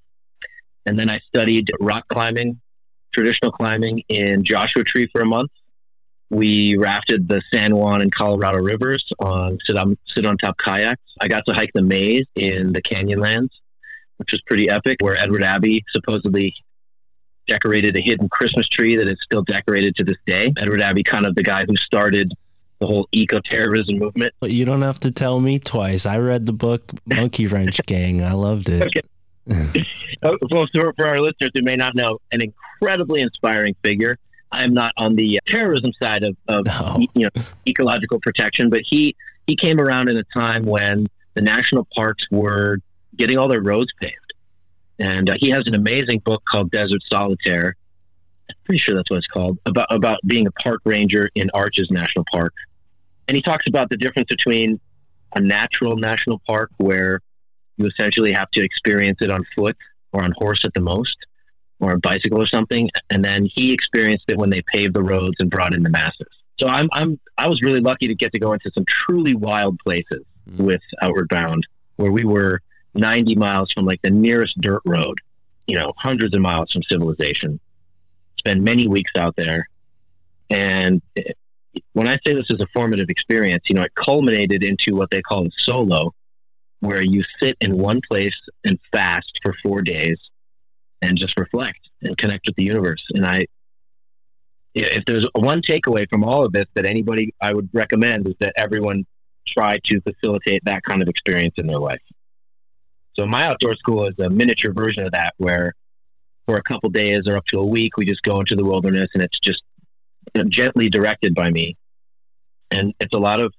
And 0.86 0.98
then 0.98 1.10
I 1.10 1.20
studied 1.28 1.70
rock 1.80 2.04
climbing, 2.08 2.60
traditional 3.12 3.52
climbing 3.52 4.02
in 4.08 4.44
Joshua 4.44 4.84
Tree 4.84 5.08
for 5.12 5.20
a 5.20 5.26
month. 5.26 5.50
We 6.30 6.76
rafted 6.76 7.28
the 7.28 7.42
San 7.52 7.74
Juan 7.76 8.02
and 8.02 8.14
Colorado 8.14 8.58
rivers 8.58 9.04
on 9.18 9.58
sit 9.64 9.76
on, 9.76 9.96
sit 10.06 10.26
on 10.26 10.36
top 10.36 10.58
kayaks. 10.58 11.02
I 11.20 11.28
got 11.28 11.44
to 11.46 11.54
hike 11.54 11.72
the 11.74 11.82
maze 11.82 12.26
in 12.34 12.72
the 12.72 12.82
Canyonlands, 12.82 13.50
which 14.18 14.32
was 14.32 14.40
pretty 14.42 14.68
epic, 14.68 14.98
where 15.00 15.16
Edward 15.16 15.42
Abbey 15.42 15.84
supposedly 15.90 16.54
decorated 17.46 17.96
a 17.96 18.00
hidden 18.00 18.28
Christmas 18.28 18.68
tree 18.68 18.94
that 18.96 19.08
is 19.08 19.16
still 19.22 19.42
decorated 19.42 19.96
to 19.96 20.04
this 20.04 20.18
day. 20.26 20.52
Edward 20.58 20.82
Abbey, 20.82 21.02
kind 21.02 21.24
of 21.24 21.34
the 21.34 21.42
guy 21.42 21.64
who 21.66 21.76
started 21.76 22.32
the 22.80 22.86
whole 22.86 23.08
eco-terrorism 23.12 23.98
movement. 23.98 24.32
But 24.40 24.50
you 24.52 24.64
don't 24.64 24.82
have 24.82 25.00
to 25.00 25.10
tell 25.10 25.40
me 25.40 25.58
twice. 25.58 26.06
I 26.06 26.18
read 26.18 26.46
the 26.46 26.52
book 26.52 26.82
Monkey 27.06 27.46
Wrench 27.46 27.80
Gang. 27.86 28.22
I 28.22 28.32
loved 28.32 28.68
it. 28.68 28.82
Okay. 28.82 29.00
Uh, 30.22 30.36
well, 30.50 30.66
so 30.74 30.92
for 30.96 31.06
our 31.06 31.20
listeners 31.20 31.50
who 31.54 31.62
may 31.62 31.76
not 31.76 31.94
know, 31.94 32.18
an 32.32 32.40
incredibly 32.42 33.20
inspiring 33.20 33.74
figure. 33.82 34.16
I'm 34.50 34.72
not 34.72 34.94
on 34.96 35.14
the 35.14 35.40
terrorism 35.46 35.92
side 36.00 36.22
of, 36.22 36.34
of 36.48 36.64
No. 36.64 36.98
you 37.14 37.24
know 37.34 37.42
ecological 37.66 38.18
protection, 38.18 38.70
but 38.70 38.80
he 38.82 39.14
he 39.46 39.54
came 39.56 39.78
around 39.78 40.08
in 40.08 40.16
a 40.16 40.22
time 40.24 40.64
when 40.64 41.06
the 41.34 41.42
national 41.42 41.86
parks 41.94 42.26
were 42.30 42.78
getting 43.16 43.36
all 43.36 43.46
their 43.48 43.60
roads 43.60 43.92
paved, 44.00 44.32
and 44.98 45.28
uh, 45.28 45.34
he 45.38 45.50
has 45.50 45.66
an 45.66 45.74
amazing 45.74 46.20
book 46.20 46.42
called 46.50 46.70
Desert 46.70 47.02
Solitaire. 47.10 47.76
I'm 48.48 48.56
pretty 48.64 48.78
sure 48.78 48.94
that's 48.94 49.10
what 49.10 49.18
it's 49.18 49.26
called 49.26 49.58
about 49.66 49.92
about 49.92 50.18
being 50.26 50.46
a 50.46 50.50
park 50.52 50.80
ranger 50.86 51.28
in 51.34 51.50
Arches 51.52 51.90
National 51.90 52.24
Park, 52.32 52.54
and 53.28 53.36
he 53.36 53.42
talks 53.42 53.66
about 53.68 53.90
the 53.90 53.96
difference 53.96 54.28
between 54.28 54.80
a 55.36 55.40
natural 55.40 55.96
national 55.96 56.40
park 56.46 56.70
where 56.78 57.20
you 57.76 57.86
essentially 57.86 58.32
have 58.32 58.50
to 58.50 58.64
experience 58.64 59.18
it 59.20 59.30
on 59.30 59.44
foot 59.54 59.76
or 60.12 60.24
on 60.24 60.32
horse 60.38 60.64
at 60.64 60.74
the 60.74 60.80
most, 60.80 61.16
or 61.78 61.92
a 61.92 61.98
bicycle 61.98 62.42
or 62.42 62.46
something. 62.46 62.90
And 63.10 63.24
then 63.24 63.44
he 63.44 63.72
experienced 63.72 64.24
it 64.28 64.36
when 64.36 64.50
they 64.50 64.62
paved 64.62 64.94
the 64.94 65.02
roads 65.02 65.36
and 65.38 65.48
brought 65.50 65.74
in 65.74 65.82
the 65.84 65.90
masses. 65.90 66.26
So 66.58 66.66
I'm, 66.66 66.88
I'm, 66.92 67.20
I 67.36 67.46
was 67.46 67.62
really 67.62 67.80
lucky 67.80 68.08
to 68.08 68.14
get 68.16 68.32
to 68.32 68.40
go 68.40 68.52
into 68.52 68.70
some 68.74 68.84
truly 68.86 69.34
wild 69.34 69.78
places 69.78 70.24
Mm. 70.50 70.64
with 70.64 70.80
Outward 71.02 71.28
Bound, 71.28 71.66
where 71.96 72.12
we 72.12 72.24
were 72.24 72.60
90 72.94 73.36
miles 73.36 73.72
from 73.72 73.84
like 73.84 74.00
the 74.02 74.10
nearest 74.10 74.60
dirt 74.60 74.82
road, 74.84 75.18
you 75.66 75.76
know, 75.76 75.92
hundreds 75.96 76.34
of 76.34 76.40
miles 76.40 76.72
from 76.72 76.82
civilization. 76.84 77.60
Spend 78.38 78.62
many 78.62 78.86
weeks 78.88 79.12
out 79.16 79.36
there, 79.36 79.68
and 80.48 81.02
when 81.92 82.08
I 82.08 82.18
say 82.26 82.34
this 82.34 82.50
is 82.50 82.60
a 82.60 82.66
formative 82.72 83.10
experience, 83.10 83.64
you 83.68 83.74
know, 83.74 83.82
it 83.82 83.94
culminated 83.94 84.62
into 84.64 84.94
what 84.96 85.10
they 85.10 85.22
call 85.22 85.46
a 85.46 85.50
solo, 85.56 86.14
where 86.80 87.02
you 87.02 87.24
sit 87.40 87.56
in 87.60 87.76
one 87.78 88.00
place 88.10 88.36
and 88.64 88.78
fast 88.92 89.40
for 89.42 89.54
four 89.62 89.82
days 89.82 90.18
and 91.02 91.18
just 91.18 91.38
reflect 91.38 91.78
and 92.02 92.16
connect 92.16 92.46
with 92.46 92.56
the 92.56 92.64
universe. 92.64 93.04
And 93.14 93.26
I, 93.26 93.46
if 94.74 95.04
there's 95.04 95.26
one 95.34 95.62
takeaway 95.62 96.08
from 96.08 96.24
all 96.24 96.44
of 96.44 96.52
this 96.52 96.66
that 96.74 96.86
anybody 96.86 97.34
I 97.40 97.52
would 97.52 97.68
recommend 97.72 98.28
is 98.28 98.34
that 98.40 98.52
everyone 98.56 99.06
try 99.46 99.78
to 99.84 100.00
facilitate 100.02 100.64
that 100.64 100.82
kind 100.84 101.02
of 101.02 101.08
experience 101.08 101.54
in 101.56 101.66
their 101.66 101.78
life. 101.78 102.02
So 103.14 103.26
my 103.26 103.46
outdoor 103.46 103.74
school 103.76 104.06
is 104.06 104.14
a 104.18 104.30
miniature 104.30 104.72
version 104.72 105.04
of 105.04 105.12
that, 105.12 105.34
where 105.38 105.74
for 106.46 106.56
a 106.56 106.62
couple 106.62 106.88
days 106.90 107.26
or 107.26 107.36
up 107.36 107.44
to 107.46 107.58
a 107.58 107.66
week, 107.66 107.96
we 107.96 108.04
just 108.04 108.22
go 108.22 108.38
into 108.40 108.54
the 108.54 108.64
wilderness 108.64 109.10
and 109.14 109.22
it's 109.22 109.38
just 109.40 109.62
gently 110.48 110.88
directed 110.88 111.34
by 111.34 111.50
me. 111.50 111.76
And 112.70 112.94
it's 113.00 113.14
a 113.14 113.18
lot 113.18 113.40
of 113.40 113.54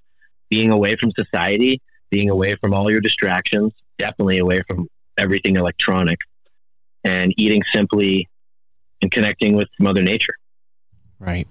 being 0.50 0.72
away 0.72 0.96
from 0.96 1.12
society, 1.12 1.82
being 2.10 2.30
away 2.30 2.56
from 2.56 2.74
all 2.74 2.90
your 2.92 3.02
distractions, 3.02 3.74
definitely 3.98 4.40
away 4.40 4.62
from 4.68 4.88
everything 5.18 5.58
electronic, 5.58 6.20
and 7.04 7.34
eating 7.38 7.62
simply 7.72 8.28
and 9.02 9.12
connecting 9.12 9.56
with 9.56 9.70
Mother 9.80 10.02
Nature. 10.02 10.36
Right. 11.20 11.48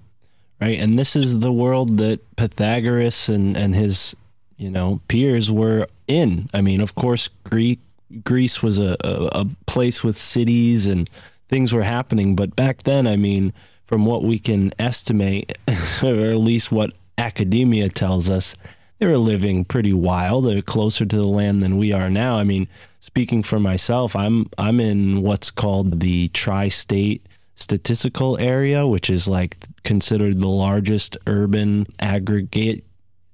Right. 0.61 0.79
And 0.79 0.99
this 0.99 1.15
is 1.15 1.39
the 1.39 1.53
world 1.53 1.97
that 1.97 2.19
Pythagoras 2.35 3.29
and, 3.29 3.55
and 3.55 3.73
his, 3.73 4.13
you 4.57 4.69
know, 4.69 4.99
peers 5.07 5.49
were 5.49 5.87
in. 6.07 6.49
I 6.53 6.61
mean, 6.61 6.81
of 6.81 6.95
course, 6.95 7.29
Greek 7.45 7.79
Greece 8.23 8.61
was 8.61 8.79
a, 8.79 8.97
a, 9.03 9.41
a 9.41 9.45
place 9.67 10.03
with 10.03 10.17
cities 10.17 10.87
and 10.87 11.09
things 11.47 11.73
were 11.73 11.83
happening. 11.83 12.35
But 12.35 12.55
back 12.55 12.83
then, 12.83 13.07
I 13.07 13.15
mean, 13.15 13.53
from 13.89 14.05
what 14.05 14.21
we 14.23 14.37
can 14.37 14.71
estimate, 14.77 15.57
or 16.03 16.29
at 16.29 16.37
least 16.37 16.71
what 16.71 16.93
academia 17.17 17.89
tells 17.89 18.29
us, 18.29 18.55
they 18.99 19.07
were 19.07 19.17
living 19.17 19.65
pretty 19.65 19.91
wild. 19.93 20.45
They're 20.45 20.61
closer 20.61 21.07
to 21.07 21.15
the 21.15 21.25
land 21.25 21.63
than 21.63 21.75
we 21.79 21.91
are 21.91 22.07
now. 22.07 22.37
I 22.37 22.43
mean, 22.43 22.67
speaking 22.99 23.41
for 23.41 23.59
myself, 23.59 24.15
I'm 24.15 24.45
I'm 24.59 24.79
in 24.79 25.23
what's 25.23 25.49
called 25.49 26.01
the 26.01 26.27
tri-state 26.27 27.25
statistical 27.55 28.37
area, 28.37 28.85
which 28.85 29.09
is 29.09 29.27
like 29.27 29.57
considered 29.83 30.39
the 30.39 30.47
largest 30.49 31.17
urban 31.25 31.87
aggregate 31.99 32.83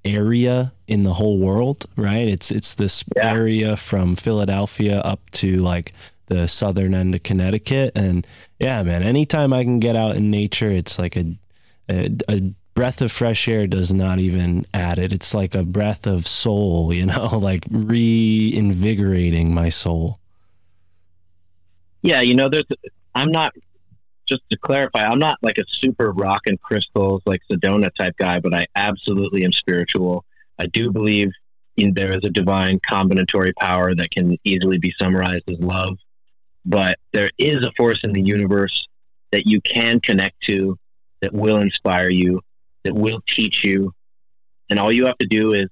area 0.05 0.71
in 0.87 1.03
the 1.03 1.15
whole 1.15 1.37
world, 1.37 1.85
right? 1.97 2.29
It's 2.29 2.49
it's 2.49 2.75
this 2.75 3.03
Yeah. 3.17 3.33
area 3.33 3.75
from 3.75 4.15
Philadelphia 4.15 4.99
up 5.01 5.19
to 5.31 5.57
like 5.57 5.91
the 6.27 6.47
southern 6.47 6.93
end 6.93 7.15
of 7.15 7.23
Connecticut 7.23 7.91
and 7.95 8.25
yeah, 8.59 8.83
man, 8.83 9.03
anytime 9.03 9.53
I 9.53 9.63
can 9.63 9.79
get 9.79 9.95
out 9.95 10.15
in 10.15 10.31
nature, 10.31 10.71
it's 10.71 10.97
like 10.97 11.15
a 11.15 11.35
a, 11.89 12.11
a 12.29 12.53
breath 12.73 13.01
of 13.01 13.11
fresh 13.11 13.47
air 13.47 13.65
does 13.67 13.93
not 13.93 14.19
even 14.19 14.65
add 14.73 14.99
it. 14.99 15.13
It's 15.13 15.33
like 15.33 15.55
a 15.55 15.63
breath 15.63 16.05
of 16.05 16.27
soul, 16.27 16.93
you 16.97 17.05
know, 17.05 17.39
like 17.39 17.65
reinvigorating 17.69 19.53
my 19.53 19.69
soul. 19.69 20.19
Yeah, 22.01 22.21
you 22.21 22.35
know, 22.35 22.49
there's. 22.49 22.65
I'm 23.15 23.31
not. 23.31 23.53
Just 24.27 24.41
to 24.49 24.57
clarify, 24.57 25.05
I'm 25.05 25.19
not 25.19 25.37
like 25.43 25.59
a 25.59 25.63
super 25.67 26.11
rock 26.11 26.41
and 26.47 26.59
crystals 26.59 27.21
like 27.27 27.41
Sedona 27.49 27.93
type 27.93 28.17
guy, 28.17 28.39
but 28.39 28.55
I 28.55 28.65
absolutely 28.75 29.45
am 29.45 29.51
spiritual. 29.51 30.25
I 30.57 30.65
do 30.65 30.91
believe 30.91 31.29
in, 31.77 31.93
there 31.93 32.11
is 32.11 32.23
a 32.23 32.31
divine 32.31 32.79
combinatory 32.79 33.53
power 33.55 33.93
that 33.93 34.09
can 34.09 34.35
easily 34.43 34.79
be 34.79 34.91
summarized 34.97 35.47
as 35.47 35.59
love, 35.59 35.99
but 36.65 36.97
there 37.13 37.31
is 37.37 37.63
a 37.63 37.71
force 37.77 38.03
in 38.03 38.13
the 38.13 38.21
universe 38.21 38.87
that 39.31 39.47
you 39.47 39.61
can 39.61 39.99
connect 39.99 40.41
to, 40.41 40.77
that 41.21 41.33
will 41.33 41.57
inspire 41.57 42.09
you, 42.09 42.41
that 42.83 42.93
will 42.93 43.21
teach 43.27 43.63
you, 43.63 43.91
and 44.69 44.79
all 44.79 44.91
you 44.91 45.05
have 45.05 45.17
to 45.17 45.27
do 45.27 45.53
is 45.53 45.67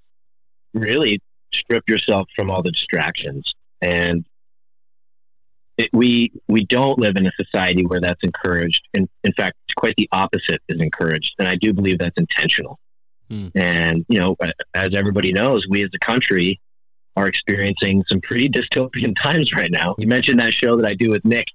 really 0.73 1.21
strip 1.53 1.87
yourself 1.87 2.27
from 2.35 2.49
all 2.49 2.63
the 2.63 2.71
distractions 2.71 3.53
and 3.83 4.25
it, 5.77 5.89
we 5.93 6.31
we 6.47 6.65
don't 6.65 6.99
live 6.99 7.17
in 7.17 7.25
a 7.25 7.31
society 7.39 7.85
where 7.85 7.99
that's 7.99 8.21
encouraged. 8.23 8.87
In 8.93 9.09
in 9.23 9.33
fact, 9.33 9.57
quite 9.75 9.95
the 9.97 10.07
opposite 10.11 10.61
is 10.69 10.79
encouraged, 10.79 11.33
and 11.39 11.47
I 11.47 11.55
do 11.55 11.73
believe 11.73 11.99
that's 11.99 12.17
intentional. 12.17 12.79
Hmm. 13.29 13.47
And 13.55 14.05
you 14.07 14.19
know, 14.19 14.35
as 14.73 14.95
everybody 14.95 15.33
knows, 15.33 15.67
we 15.67 15.83
as 15.83 15.89
a 15.93 15.99
country 15.99 16.59
are 17.15 17.27
experiencing 17.27 18.03
some 18.07 18.21
pretty 18.21 18.49
dystopian 18.49 19.15
times 19.21 19.53
right 19.53 19.71
now. 19.71 19.95
You 19.97 20.07
mentioned 20.07 20.39
that 20.39 20.53
show 20.53 20.75
that 20.77 20.85
I 20.85 20.93
do 20.93 21.09
with 21.09 21.23
Nick. 21.25 21.47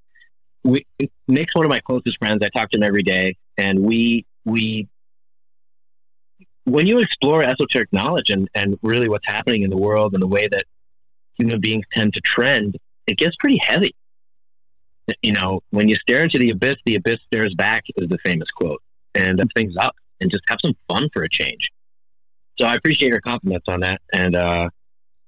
We, 0.64 0.86
Nick's 1.28 1.54
one 1.54 1.64
of 1.64 1.70
my 1.70 1.80
closest 1.80 2.18
friends. 2.18 2.42
I 2.42 2.48
talk 2.48 2.70
to 2.70 2.78
him 2.78 2.82
every 2.82 3.02
day, 3.02 3.36
and 3.56 3.80
we 3.80 4.26
we 4.44 4.88
when 6.64 6.86
you 6.86 6.98
explore 6.98 7.42
esoteric 7.42 7.92
knowledge 7.92 8.30
and, 8.30 8.48
and 8.54 8.78
really 8.82 9.08
what's 9.08 9.26
happening 9.26 9.62
in 9.62 9.70
the 9.70 9.76
world 9.76 10.12
and 10.12 10.22
the 10.22 10.26
way 10.26 10.48
that 10.48 10.66
human 11.34 11.60
beings 11.60 11.86
tend 11.92 12.12
to 12.14 12.20
trend, 12.20 12.76
it 13.06 13.16
gets 13.16 13.36
pretty 13.36 13.56
heavy. 13.56 13.94
You 15.22 15.32
know, 15.32 15.62
when 15.70 15.88
you 15.88 15.96
stare 15.96 16.22
into 16.22 16.38
the 16.38 16.50
abyss, 16.50 16.76
the 16.84 16.96
abyss 16.96 17.20
stares 17.26 17.54
back 17.54 17.84
is 17.96 18.08
the 18.08 18.18
famous 18.18 18.50
quote. 18.50 18.82
And 19.14 19.40
things 19.54 19.74
up 19.76 19.96
and 20.20 20.30
just 20.30 20.44
have 20.48 20.60
some 20.60 20.74
fun 20.86 21.08
for 21.12 21.22
a 21.22 21.28
change. 21.28 21.70
So 22.58 22.66
I 22.66 22.74
appreciate 22.74 23.08
your 23.08 23.20
compliments 23.20 23.66
on 23.68 23.80
that. 23.80 24.00
And 24.12 24.36
uh, 24.36 24.68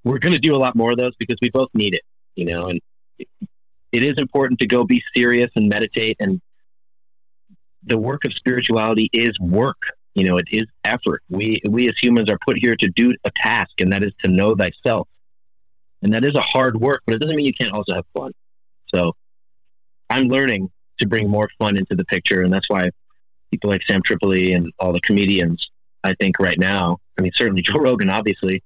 we're 0.05 0.19
going 0.19 0.33
to 0.33 0.39
do 0.39 0.55
a 0.55 0.59
lot 0.59 0.77
more 0.77 0.93
of 0.93 0.99
those 0.99 1.15
because 1.19 1.37
we 1.43 1.51
both 1.51 1.69
need 1.75 1.95
it, 1.95 2.03
you 2.35 2.47
know, 2.47 2.67
and 2.67 2.81
it, 3.93 4.03
is 4.03 4.15
important 4.19 4.61
to 4.61 4.67
go 4.67 4.85
be 4.85 5.03
serious 5.15 5.51
and 5.57 5.69
meditate. 5.69 6.17
And 6.21 6.41
the 7.83 7.99
work 7.99 8.25
of 8.25 8.33
spirituality 8.33 9.11
is 9.13 9.39
work. 9.41 9.83
You 10.15 10.25
know, 10.25 10.39
it 10.39 10.49
is 10.51 10.65
effort. 10.85 11.23
We, 11.29 11.61
we 11.69 11.89
as 11.89 11.99
humans 11.99 12.31
are 12.31 12.39
put 12.45 12.59
here 12.59 12.77
to 12.77 12.89
do 12.89 13.15
a 13.25 13.31
task, 13.37 13.81
and 13.81 13.93
that 13.93 14.03
is 14.03 14.13
to 14.25 14.31
know 14.31 14.57
thyself. 14.57 15.09
And 16.03 16.15
that 16.15 16.25
is 16.25 16.35
a 16.35 16.41
hard 16.41 16.81
work, 16.81 17.03
but 17.07 17.15
it 17.15 17.19
doesn't 17.21 17.37
mean 17.37 17.47
you 17.47 17.55
can't 17.55 17.73
also 17.73 17.95
have 17.95 18.07
fun. 18.15 18.33
So 18.89 19.15
I'm 20.09 20.29
learning 20.29 20.71
to 20.99 21.07
bring 21.07 21.29
more 21.29 21.49
fun 21.59 21.77
into 21.77 21.95
the 21.95 22.05
picture. 22.05 22.43
And 22.43 22.53
that's 22.53 22.69
why 22.69 22.91
people 23.51 23.71
like 23.71 23.83
Sam 23.87 24.03
Tripoli 24.03 24.55
and 24.55 24.73
all 24.79 24.93
the 24.93 25.01
comedians, 25.01 25.71
I 26.03 26.15
think 26.15 26.39
right 26.39 26.59
now, 26.59 26.99
I 27.19 27.23
mean, 27.23 27.33
certainly 27.35 27.63
Joe 27.63 27.79
Rogan, 27.79 28.09
obviously, 28.09 28.63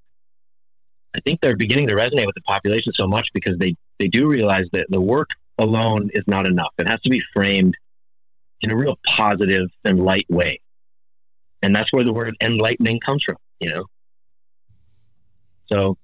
I 1.14 1.20
think 1.20 1.40
they're 1.40 1.56
beginning 1.56 1.88
to 1.88 1.94
resonate 1.94 2.26
with 2.26 2.34
the 2.34 2.42
population 2.42 2.92
so 2.94 3.06
much 3.06 3.30
because 3.32 3.56
they, 3.58 3.76
they 3.98 4.08
do 4.08 4.26
realize 4.26 4.66
that 4.72 4.86
the 4.90 5.00
work 5.00 5.30
alone 5.58 6.10
is 6.12 6.24
not 6.26 6.46
enough. 6.46 6.72
It 6.78 6.88
has 6.88 7.00
to 7.02 7.10
be 7.10 7.22
framed 7.32 7.76
in 8.60 8.70
a 8.70 8.76
real 8.76 8.98
positive 9.06 9.70
and 9.84 10.04
light 10.04 10.26
way. 10.28 10.60
And 11.62 11.74
that's 11.74 11.92
where 11.92 12.04
the 12.04 12.12
word 12.12 12.36
enlightening 12.40 13.00
comes 13.00 13.22
from, 13.22 13.36
you 13.60 13.70
know? 13.70 13.86
So 15.70 15.96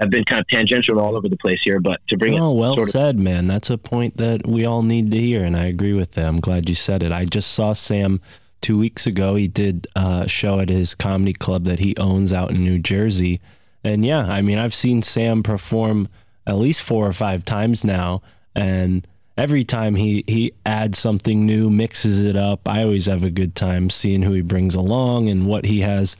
I've 0.00 0.10
been 0.10 0.24
kind 0.24 0.40
of 0.40 0.46
tangential 0.48 1.00
all 1.00 1.16
over 1.16 1.28
the 1.28 1.36
place 1.36 1.62
here, 1.62 1.80
but 1.80 2.00
to 2.08 2.16
bring 2.16 2.38
Oh, 2.38 2.52
it 2.52 2.60
well 2.60 2.74
sort 2.74 2.88
of 2.88 2.92
said, 2.92 3.18
man. 3.18 3.46
That's 3.46 3.70
a 3.70 3.78
point 3.78 4.16
that 4.16 4.46
we 4.46 4.64
all 4.64 4.82
need 4.82 5.10
to 5.10 5.18
hear, 5.18 5.44
and 5.44 5.56
I 5.56 5.66
agree 5.66 5.92
with 5.92 6.12
that. 6.12 6.26
I'm 6.26 6.40
glad 6.40 6.68
you 6.68 6.74
said 6.74 7.02
it. 7.02 7.12
I 7.12 7.24
just 7.24 7.50
saw 7.52 7.72
Sam 7.72 8.20
two 8.60 8.78
weeks 8.78 9.06
ago. 9.06 9.34
He 9.34 9.48
did 9.48 9.86
uh, 9.96 10.22
a 10.24 10.28
show 10.28 10.60
at 10.60 10.68
his 10.68 10.94
comedy 10.94 11.32
club 11.32 11.64
that 11.64 11.80
he 11.80 11.96
owns 11.96 12.32
out 12.32 12.50
in 12.50 12.62
New 12.64 12.78
Jersey. 12.78 13.40
And 13.84 14.04
yeah, 14.04 14.26
I 14.26 14.42
mean, 14.42 14.58
I've 14.58 14.74
seen 14.74 15.02
Sam 15.02 15.42
perform 15.42 16.08
at 16.46 16.56
least 16.56 16.82
four 16.82 17.06
or 17.06 17.12
five 17.12 17.44
times 17.44 17.84
now. 17.84 18.22
And 18.54 19.06
every 19.36 19.64
time 19.64 19.94
he, 19.94 20.24
he 20.26 20.52
adds 20.66 20.98
something 20.98 21.46
new, 21.46 21.70
mixes 21.70 22.22
it 22.22 22.36
up, 22.36 22.66
I 22.66 22.82
always 22.82 23.06
have 23.06 23.24
a 23.24 23.30
good 23.30 23.54
time 23.54 23.90
seeing 23.90 24.22
who 24.22 24.32
he 24.32 24.42
brings 24.42 24.74
along 24.74 25.28
and 25.28 25.46
what 25.46 25.64
he 25.64 25.80
has, 25.80 26.16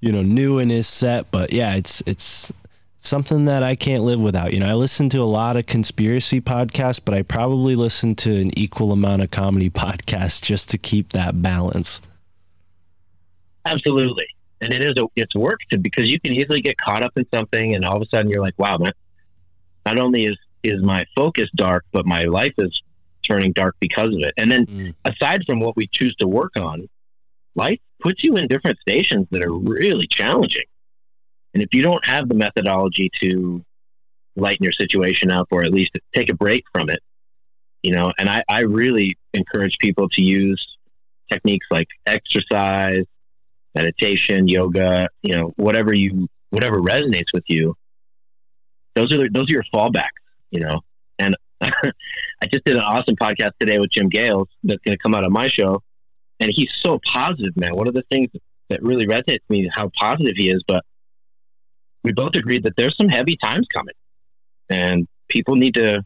you 0.00 0.10
know, 0.10 0.22
new 0.22 0.58
in 0.58 0.70
his 0.70 0.88
set. 0.88 1.30
But 1.30 1.52
yeah, 1.52 1.74
it's, 1.74 2.02
it's, 2.06 2.52
something 3.04 3.46
that 3.46 3.62
I 3.62 3.74
can't 3.74 4.04
live 4.04 4.20
without. 4.20 4.52
You 4.52 4.60
know, 4.60 4.68
I 4.68 4.74
listen 4.74 5.08
to 5.10 5.18
a 5.18 5.24
lot 5.24 5.56
of 5.56 5.66
conspiracy 5.66 6.40
podcasts, 6.40 7.00
but 7.04 7.14
I 7.14 7.22
probably 7.22 7.74
listen 7.74 8.14
to 8.16 8.40
an 8.40 8.56
equal 8.56 8.92
amount 8.92 9.22
of 9.22 9.30
comedy 9.30 9.70
podcasts 9.70 10.40
just 10.40 10.70
to 10.70 10.78
keep 10.78 11.10
that 11.10 11.42
balance. 11.42 12.00
Absolutely. 13.64 14.26
And 14.62 14.72
it 14.72 14.82
is 14.82 14.94
a, 14.96 15.06
it's 15.16 15.34
work 15.34 15.60
to 15.70 15.78
because 15.78 16.08
you 16.08 16.20
can 16.20 16.32
easily 16.32 16.60
get 16.60 16.76
caught 16.78 17.02
up 17.02 17.12
in 17.16 17.26
something 17.34 17.74
and 17.74 17.84
all 17.84 17.96
of 17.96 18.02
a 18.02 18.06
sudden 18.06 18.30
you're 18.30 18.40
like, 18.40 18.58
wow, 18.58 18.78
man, 18.78 18.92
not 19.84 19.98
only 19.98 20.26
is, 20.26 20.38
is 20.62 20.80
my 20.82 21.04
focus 21.16 21.50
dark, 21.56 21.84
but 21.92 22.06
my 22.06 22.24
life 22.24 22.54
is 22.58 22.80
turning 23.22 23.52
dark 23.52 23.74
because 23.80 24.14
of 24.14 24.22
it. 24.22 24.32
And 24.36 24.50
then 24.50 24.66
Mm. 24.66 24.94
aside 25.04 25.44
from 25.46 25.58
what 25.58 25.76
we 25.76 25.88
choose 25.88 26.14
to 26.16 26.28
work 26.28 26.56
on, 26.56 26.88
life 27.56 27.80
puts 28.00 28.22
you 28.22 28.36
in 28.36 28.46
different 28.46 28.78
stations 28.80 29.26
that 29.32 29.42
are 29.42 29.52
really 29.52 30.06
challenging. 30.06 30.64
And 31.54 31.62
if 31.62 31.74
you 31.74 31.82
don't 31.82 32.04
have 32.06 32.28
the 32.28 32.34
methodology 32.34 33.10
to 33.20 33.64
lighten 34.36 34.62
your 34.62 34.72
situation 34.72 35.30
up 35.30 35.48
or 35.50 35.64
at 35.64 35.72
least 35.72 35.98
take 36.14 36.28
a 36.28 36.34
break 36.34 36.64
from 36.72 36.88
it, 36.88 37.00
you 37.82 37.92
know, 37.92 38.12
and 38.16 38.28
I, 38.28 38.44
I 38.48 38.60
really 38.60 39.18
encourage 39.34 39.76
people 39.78 40.08
to 40.10 40.22
use 40.22 40.78
techniques 41.30 41.66
like 41.70 41.88
exercise, 42.06 43.04
meditation, 43.74 44.48
yoga, 44.48 45.08
you 45.22 45.34
know, 45.34 45.52
whatever 45.56 45.92
you 45.94 46.28
whatever 46.50 46.80
resonates 46.80 47.32
with 47.32 47.44
you. 47.48 47.74
Those 48.94 49.12
are 49.12 49.18
the, 49.18 49.28
those 49.30 49.48
are 49.48 49.54
your 49.54 49.64
fallbacks, 49.74 50.10
you 50.50 50.60
know. 50.60 50.80
And 51.18 51.36
I 51.60 52.46
just 52.52 52.64
did 52.64 52.76
an 52.76 52.82
awesome 52.82 53.16
podcast 53.16 53.52
today 53.58 53.78
with 53.78 53.90
Jim 53.90 54.08
Gales 54.08 54.48
that's 54.62 54.82
going 54.84 54.96
to 54.96 55.02
come 55.02 55.14
out 55.14 55.24
on 55.24 55.32
my 55.32 55.48
show, 55.48 55.82
and 56.40 56.50
he's 56.50 56.72
so 56.74 57.00
positive, 57.04 57.56
man. 57.56 57.74
One 57.74 57.88
of 57.88 57.94
the 57.94 58.04
things 58.10 58.30
that 58.68 58.82
really 58.82 59.06
resonates 59.06 59.40
with 59.48 59.50
me 59.50 59.66
is 59.66 59.72
how 59.74 59.90
positive 59.96 60.36
he 60.36 60.50
is. 60.50 60.62
But 60.66 60.84
we 62.04 62.12
both 62.12 62.34
agreed 62.34 62.64
that 62.64 62.74
there's 62.76 62.96
some 62.96 63.08
heavy 63.08 63.36
times 63.36 63.66
coming, 63.72 63.94
and 64.68 65.08
people 65.28 65.56
need 65.56 65.74
to 65.74 66.04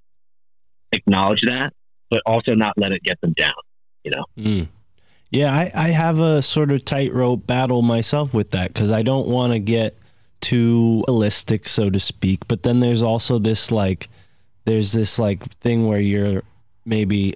acknowledge 0.93 1.43
that, 1.43 1.73
but 2.11 2.23
also 2.25 2.55
not 2.55 2.75
let 2.77 2.93
it 2.93 3.03
get 3.03 3.21
them 3.21 3.33
down. 3.33 3.55
You 4.05 4.13
know. 4.13 4.25
Mm. 4.39 4.69
Yeah, 5.37 5.53
I, 5.53 5.71
I 5.75 5.89
have 5.89 6.19
a 6.19 6.41
sort 6.41 6.73
of 6.73 6.83
tightrope 6.83 7.47
battle 7.47 7.83
myself 7.83 8.33
with 8.33 8.53
that 8.53 8.73
because 8.73 8.91
I 8.91 9.03
don't 9.03 9.29
want 9.29 9.53
to 9.53 9.59
get 9.59 9.95
too 10.41 11.05
realistic, 11.07 11.69
so 11.69 11.91
to 11.91 12.01
speak. 12.01 12.49
But 12.49 12.63
then 12.63 12.81
there's 12.81 13.03
also 13.03 13.39
this 13.39 13.71
like, 13.71 14.09
there's 14.65 14.93
this 14.93 15.19
like 15.19 15.45
thing 15.61 15.87
where 15.87 16.01
you're 16.01 16.43
maybe 16.87 17.35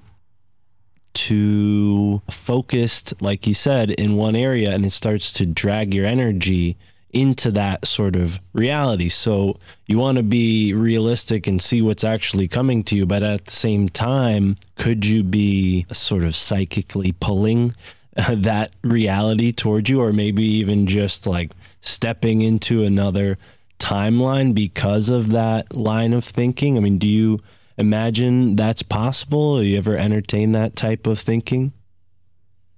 too 1.12 2.22
focused, 2.30 3.20
like 3.20 3.46
you 3.46 3.52
said, 3.52 3.90
in 3.90 4.16
one 4.16 4.34
area 4.34 4.70
and 4.70 4.86
it 4.86 4.92
starts 4.92 5.30
to 5.34 5.44
drag 5.44 5.92
your 5.92 6.06
energy 6.06 6.78
into 7.12 7.50
that 7.50 7.84
sort 7.84 8.16
of 8.16 8.40
reality. 8.54 9.10
So 9.10 9.58
you 9.86 9.98
want 9.98 10.16
to 10.16 10.22
be 10.22 10.72
realistic 10.72 11.46
and 11.46 11.60
see 11.60 11.82
what's 11.82 12.04
actually 12.04 12.48
coming 12.48 12.82
to 12.84 12.96
you, 12.96 13.04
but 13.04 13.22
at 13.22 13.44
the 13.44 13.50
same 13.50 13.90
time, 13.90 14.56
could 14.76 15.04
you 15.04 15.22
be 15.22 15.84
sort 15.92 16.22
of 16.22 16.34
psychically 16.34 17.12
pulling 17.12 17.74
that 18.28 18.72
reality 18.82 19.52
towards 19.52 19.88
you, 19.88 20.00
or 20.00 20.12
maybe 20.12 20.42
even 20.42 20.86
just 20.86 21.26
like 21.26 21.52
stepping 21.80 22.42
into 22.42 22.84
another 22.84 23.38
timeline 23.78 24.54
because 24.54 25.08
of 25.08 25.30
that 25.30 25.74
line 25.76 26.12
of 26.12 26.24
thinking? 26.24 26.76
I 26.76 26.80
mean, 26.80 26.98
do 26.98 27.08
you 27.08 27.40
imagine 27.78 28.56
that's 28.56 28.82
possible? 28.82 29.58
Or 29.58 29.62
you 29.62 29.78
ever 29.78 29.96
entertain 29.96 30.52
that 30.52 30.76
type 30.76 31.06
of 31.06 31.18
thinking? 31.18 31.72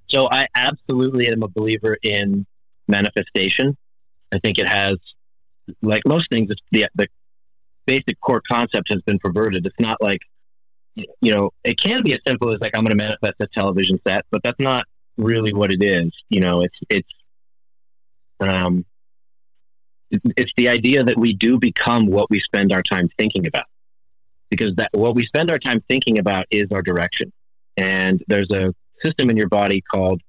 So 0.08 0.28
I 0.30 0.46
absolutely 0.54 1.28
am 1.28 1.42
a 1.42 1.48
believer 1.48 1.98
in 2.02 2.46
manifestation. 2.88 3.76
I 4.32 4.38
think 4.38 4.58
it 4.58 4.66
has, 4.66 4.98
like 5.80 6.02
most 6.06 6.28
things, 6.30 6.50
the 6.70 6.86
the 6.94 7.08
basic 7.86 8.20
core 8.20 8.42
concept 8.50 8.90
has 8.90 9.02
been 9.02 9.18
perverted. 9.18 9.66
It's 9.66 9.80
not 9.80 10.00
like, 10.00 10.20
you 10.94 11.34
know, 11.34 11.50
it 11.64 11.80
can 11.80 12.02
be 12.02 12.12
as 12.12 12.20
simple 12.26 12.52
as 12.52 12.60
like 12.60 12.74
I'm 12.74 12.84
going 12.84 12.96
to 12.96 13.02
manifest 13.02 13.34
a 13.40 13.46
television 13.46 13.98
set, 14.06 14.24
but 14.30 14.42
that's 14.42 14.60
not 14.60 14.86
really 15.22 15.52
what 15.52 15.72
it 15.72 15.82
is. 15.82 16.12
You 16.28 16.40
know, 16.40 16.62
it's 16.62 16.78
it's 16.88 17.08
um, 18.40 18.84
it's 20.10 20.52
the 20.56 20.68
idea 20.68 21.04
that 21.04 21.16
we 21.16 21.32
do 21.32 21.58
become 21.58 22.06
what 22.06 22.28
we 22.30 22.40
spend 22.40 22.72
our 22.72 22.82
time 22.82 23.08
thinking 23.16 23.46
about, 23.46 23.66
because 24.50 24.74
that 24.76 24.90
what 24.92 25.14
we 25.14 25.24
spend 25.24 25.50
our 25.50 25.58
time 25.58 25.82
thinking 25.88 26.18
about 26.18 26.46
is 26.50 26.70
our 26.72 26.82
direction. 26.82 27.32
And 27.76 28.22
there's 28.28 28.50
a 28.50 28.74
system 29.02 29.30
in 29.30 29.36
your 29.36 29.48
body 29.48 29.80
called 29.80 30.20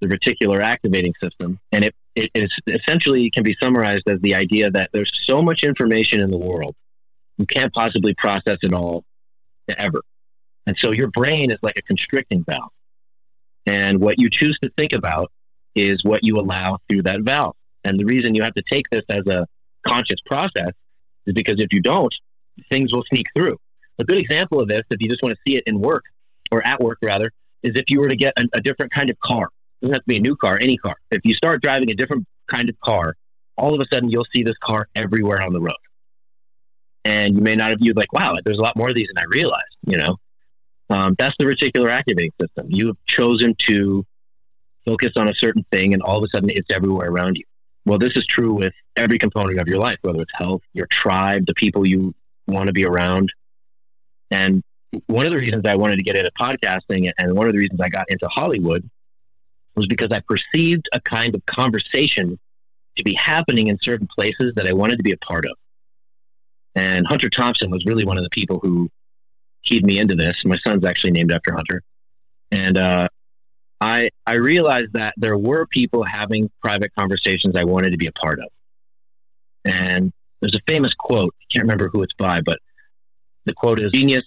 the 0.00 0.06
reticular 0.06 0.60
activating 0.62 1.14
system, 1.22 1.58
and 1.72 1.84
it 1.84 1.94
it 2.14 2.30
is 2.34 2.54
essentially 2.66 3.30
can 3.30 3.42
be 3.42 3.56
summarized 3.60 4.08
as 4.08 4.20
the 4.20 4.34
idea 4.34 4.70
that 4.70 4.90
there's 4.92 5.10
so 5.24 5.42
much 5.42 5.64
information 5.64 6.20
in 6.20 6.30
the 6.30 6.38
world 6.38 6.76
you 7.38 7.46
can't 7.46 7.72
possibly 7.72 8.14
process 8.14 8.58
it 8.62 8.72
all 8.72 9.04
ever, 9.76 10.02
and 10.66 10.76
so 10.78 10.92
your 10.92 11.08
brain 11.08 11.50
is 11.50 11.58
like 11.62 11.76
a 11.76 11.82
constricting 11.82 12.44
valve, 12.44 12.70
and 13.66 14.00
what 14.00 14.18
you 14.18 14.28
choose 14.30 14.58
to 14.62 14.70
think 14.76 14.92
about 14.92 15.30
is 15.74 16.04
what 16.04 16.24
you 16.24 16.38
allow 16.38 16.78
through 16.88 17.02
that 17.02 17.20
valve. 17.22 17.56
And 17.84 17.98
the 17.98 18.04
reason 18.04 18.34
you 18.34 18.42
have 18.42 18.54
to 18.54 18.62
take 18.62 18.88
this 18.90 19.04
as 19.08 19.26
a 19.26 19.46
conscious 19.86 20.20
process 20.24 20.72
is 21.26 21.34
because 21.34 21.60
if 21.60 21.72
you 21.72 21.80
don't, 21.80 22.14
things 22.70 22.92
will 22.92 23.04
sneak 23.04 23.26
through. 23.34 23.58
A 23.98 24.04
good 24.04 24.18
example 24.18 24.60
of 24.60 24.68
this, 24.68 24.82
if 24.90 25.00
you 25.00 25.08
just 25.08 25.22
want 25.22 25.34
to 25.34 25.40
see 25.46 25.56
it 25.56 25.64
in 25.66 25.80
work 25.80 26.04
or 26.50 26.66
at 26.66 26.80
work 26.80 26.98
rather, 27.02 27.30
is 27.62 27.72
if 27.76 27.84
you 27.88 28.00
were 28.00 28.08
to 28.08 28.16
get 28.16 28.34
a, 28.36 28.44
a 28.54 28.60
different 28.60 28.92
kind 28.92 29.10
of 29.10 29.18
car. 29.20 29.48
It 29.80 29.86
doesn't 29.86 29.94
have 29.94 30.02
to 30.02 30.08
be 30.08 30.16
a 30.16 30.20
new 30.20 30.36
car, 30.36 30.58
any 30.60 30.76
car. 30.76 30.96
If 31.10 31.22
you 31.24 31.34
start 31.34 31.62
driving 31.62 31.90
a 31.90 31.94
different 31.94 32.26
kind 32.48 32.68
of 32.68 32.78
car, 32.80 33.16
all 33.56 33.74
of 33.74 33.80
a 33.80 33.86
sudden 33.92 34.10
you'll 34.10 34.26
see 34.34 34.42
this 34.42 34.56
car 34.62 34.88
everywhere 34.94 35.42
on 35.42 35.52
the 35.52 35.60
road. 35.60 35.76
And 37.04 37.34
you 37.34 37.42
may 37.42 37.54
not 37.54 37.70
have 37.70 37.80
viewed 37.80 37.96
like, 37.96 38.12
wow, 38.12 38.34
there's 38.44 38.58
a 38.58 38.62
lot 38.62 38.76
more 38.76 38.88
of 38.88 38.94
these 38.94 39.08
than 39.14 39.22
I 39.22 39.26
realized, 39.26 39.76
you 39.86 39.98
know? 39.98 40.16
Um, 40.90 41.14
that's 41.18 41.34
the 41.38 41.44
reticular 41.44 41.90
activating 41.90 42.32
system. 42.40 42.66
You 42.70 42.88
have 42.88 42.96
chosen 43.06 43.54
to 43.66 44.04
focus 44.84 45.12
on 45.16 45.28
a 45.28 45.34
certain 45.34 45.64
thing 45.72 45.94
and 45.94 46.02
all 46.02 46.18
of 46.18 46.24
a 46.24 46.28
sudden 46.28 46.50
it's 46.50 46.70
everywhere 46.70 47.08
around 47.10 47.38
you. 47.38 47.44
Well, 47.86 47.98
this 47.98 48.16
is 48.16 48.26
true 48.26 48.52
with 48.52 48.72
every 48.96 49.18
component 49.18 49.60
of 49.60 49.68
your 49.68 49.78
life, 49.78 49.98
whether 50.02 50.20
it's 50.20 50.32
health, 50.34 50.62
your 50.72 50.86
tribe, 50.86 51.46
the 51.46 51.54
people 51.54 51.86
you 51.86 52.14
want 52.46 52.66
to 52.66 52.72
be 52.72 52.84
around. 52.84 53.32
And 54.30 54.62
one 55.06 55.26
of 55.26 55.32
the 55.32 55.38
reasons 55.38 55.64
I 55.66 55.74
wanted 55.74 55.96
to 55.96 56.02
get 56.02 56.16
into 56.16 56.30
podcasting 56.38 57.10
and 57.18 57.34
one 57.34 57.46
of 57.46 57.52
the 57.52 57.58
reasons 57.58 57.80
I 57.80 57.88
got 57.88 58.10
into 58.10 58.28
Hollywood 58.28 58.88
was 59.74 59.86
because 59.86 60.08
I 60.12 60.20
perceived 60.20 60.88
a 60.92 61.00
kind 61.00 61.34
of 61.34 61.44
conversation 61.46 62.38
to 62.96 63.02
be 63.02 63.14
happening 63.14 63.66
in 63.66 63.78
certain 63.80 64.06
places 64.06 64.52
that 64.54 64.66
I 64.66 64.72
wanted 64.72 64.96
to 64.98 65.02
be 65.02 65.12
a 65.12 65.16
part 65.18 65.44
of. 65.46 65.56
And 66.74 67.06
Hunter 67.06 67.28
Thompson 67.28 67.70
was 67.70 67.84
really 67.84 68.04
one 68.04 68.16
of 68.16 68.24
the 68.24 68.30
people 68.30 68.60
who 68.60 68.90
keyed 69.64 69.84
me 69.84 69.98
into 69.98 70.14
this. 70.14 70.44
My 70.44 70.56
son's 70.58 70.84
actually 70.84 71.12
named 71.12 71.32
after 71.32 71.52
Hunter. 71.52 71.82
And 72.50 72.78
uh, 72.78 73.08
I, 73.80 74.10
I 74.26 74.34
realized 74.34 74.92
that 74.92 75.14
there 75.16 75.36
were 75.36 75.66
people 75.66 76.04
having 76.04 76.50
private 76.60 76.92
conversations 76.96 77.56
I 77.56 77.64
wanted 77.64 77.90
to 77.90 77.96
be 77.96 78.06
a 78.06 78.12
part 78.12 78.38
of. 78.38 78.48
And 79.64 80.12
there's 80.40 80.54
a 80.54 80.60
famous 80.66 80.94
quote, 80.94 81.34
I 81.40 81.44
can't 81.52 81.62
remember 81.62 81.88
who 81.88 82.02
it's 82.02 82.14
by, 82.14 82.40
but 82.44 82.58
the 83.46 83.54
quote 83.54 83.80
is 83.80 83.90
genius. 83.92 84.24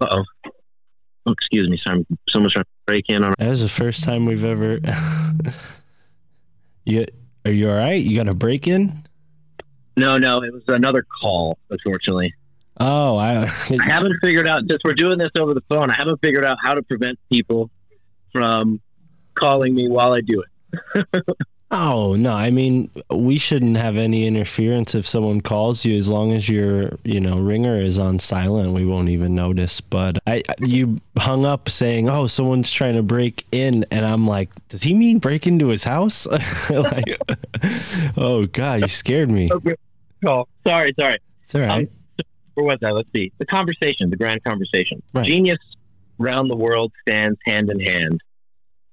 Uh-oh. 0.00 0.24
Oh, 1.26 1.32
excuse 1.32 1.68
me. 1.68 1.76
Sorry, 1.76 2.06
someone's 2.28 2.52
trying 2.52 2.64
to 2.64 2.70
break 2.86 3.08
in 3.08 3.24
on 3.24 3.34
That 3.38 3.48
was 3.48 3.60
the 3.60 3.68
first 3.68 4.04
time 4.04 4.26
we've 4.26 4.44
ever. 4.44 4.78
you 6.84 7.06
are 7.44 7.50
you 7.50 7.70
all 7.70 7.76
right? 7.76 8.02
You 8.02 8.16
got 8.16 8.28
a 8.28 8.34
break 8.34 8.68
in? 8.68 9.06
No, 9.96 10.18
no, 10.18 10.42
it 10.42 10.52
was 10.52 10.64
another 10.68 11.06
call, 11.20 11.58
unfortunately. 11.70 12.34
Oh, 12.78 13.16
I. 13.16 13.42
I 13.42 13.84
haven't 13.84 14.18
figured 14.20 14.48
out, 14.48 14.62
since 14.68 14.82
we're 14.84 14.94
doing 14.94 15.18
this 15.18 15.30
over 15.38 15.54
the 15.54 15.62
phone, 15.68 15.90
I 15.90 15.94
haven't 15.94 16.20
figured 16.20 16.44
out 16.44 16.58
how 16.60 16.74
to 16.74 16.82
prevent 16.82 17.18
people 17.30 17.70
from 18.32 18.80
calling 19.34 19.74
me 19.74 19.88
while 19.88 20.12
I 20.12 20.20
do 20.20 20.42
it. 20.42 21.24
Oh 21.76 22.14
no! 22.14 22.32
I 22.32 22.50
mean, 22.50 22.88
we 23.10 23.36
shouldn't 23.36 23.76
have 23.78 23.96
any 23.96 24.28
interference 24.28 24.94
if 24.94 25.08
someone 25.08 25.40
calls 25.40 25.84
you, 25.84 25.96
as 25.96 26.08
long 26.08 26.30
as 26.30 26.48
your 26.48 26.92
you 27.02 27.20
know 27.20 27.36
ringer 27.36 27.76
is 27.76 27.98
on 27.98 28.20
silent. 28.20 28.74
We 28.74 28.84
won't 28.84 29.08
even 29.08 29.34
notice. 29.34 29.80
But 29.80 30.18
I, 30.24 30.44
you 30.60 31.00
hung 31.18 31.44
up 31.44 31.68
saying, 31.68 32.08
"Oh, 32.08 32.28
someone's 32.28 32.70
trying 32.70 32.94
to 32.94 33.02
break 33.02 33.44
in," 33.50 33.84
and 33.90 34.06
I'm 34.06 34.24
like, 34.24 34.50
"Does 34.68 34.84
he 34.84 34.94
mean 34.94 35.18
break 35.18 35.48
into 35.48 35.66
his 35.66 35.82
house?" 35.82 36.26
like, 36.70 37.18
oh 38.16 38.46
god, 38.52 38.82
you 38.82 38.88
scared 38.88 39.30
me. 39.30 39.48
Okay. 39.50 39.74
call. 40.24 40.46
Sorry, 40.64 40.94
sorry. 40.96 41.18
It's 41.42 41.56
all 41.56 41.62
right. 41.62 41.88
Um, 41.88 42.03
Where 42.54 42.66
was 42.66 42.78
I? 42.82 42.90
Let's 42.90 43.10
see. 43.12 43.32
The 43.38 43.46
conversation, 43.46 44.10
the 44.10 44.16
grand 44.16 44.44
conversation. 44.44 45.02
Right. 45.12 45.26
Genius 45.26 45.58
round 46.18 46.50
the 46.50 46.56
world 46.56 46.92
stands 47.02 47.38
hand 47.44 47.70
in 47.70 47.80
hand, 47.80 48.20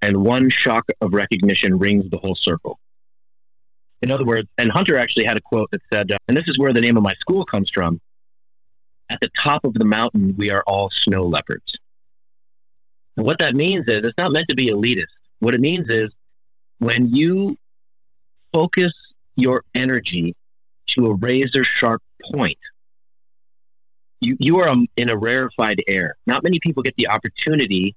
and 0.02 0.18
one 0.18 0.50
shock 0.50 0.86
of 1.02 1.14
recognition 1.14 1.78
rings 1.78 2.10
the 2.10 2.18
whole 2.18 2.36
circle. 2.36 2.80
In 4.02 4.10
other 4.10 4.26
words, 4.26 4.50
and 4.58 4.72
Hunter 4.72 4.98
actually 4.98 5.26
had 5.26 5.38
a 5.38 5.42
quote 5.42 5.70
that 5.72 5.82
said, 5.94 6.12
uh, 6.12 6.18
and 6.28 6.36
this 6.36 6.48
is 6.48 6.58
where 6.58 6.74
the 6.74 6.82
name 6.82 6.98
of 6.98 7.04
my 7.04 7.14
school 7.16 7.46
comes 7.46 7.70
from 7.70 8.02
at 9.12 9.20
the 9.20 9.30
top 9.38 9.66
of 9.66 9.74
the 9.74 9.84
mountain, 9.84 10.34
we 10.38 10.50
are 10.52 10.64
all 10.66 10.90
snow 10.90 11.28
leopards. 11.28 11.78
And 13.18 13.26
what 13.26 13.40
that 13.40 13.56
means 13.56 13.86
is 13.88 14.06
it's 14.06 14.18
not 14.18 14.32
meant 14.32 14.48
to 14.48 14.56
be 14.56 14.68
elitist. 14.68 15.12
What 15.40 15.54
it 15.54 15.60
means 15.60 15.90
is 15.90 16.12
when 16.80 17.14
you 17.14 17.58
focus 18.54 18.94
your 19.36 19.64
energy 19.76 20.34
to 20.88 21.08
a 21.08 21.14
razor 21.16 21.66
sharp 21.66 22.02
point, 22.32 22.58
you, 24.22 24.38
you 24.40 24.60
are 24.60 24.74
in 24.96 25.10
a 25.10 25.18
rarefied 25.18 25.84
air. 25.88 26.16
Not 26.26 26.44
many 26.44 26.60
people 26.60 26.84
get 26.84 26.96
the 26.96 27.10
opportunity 27.10 27.96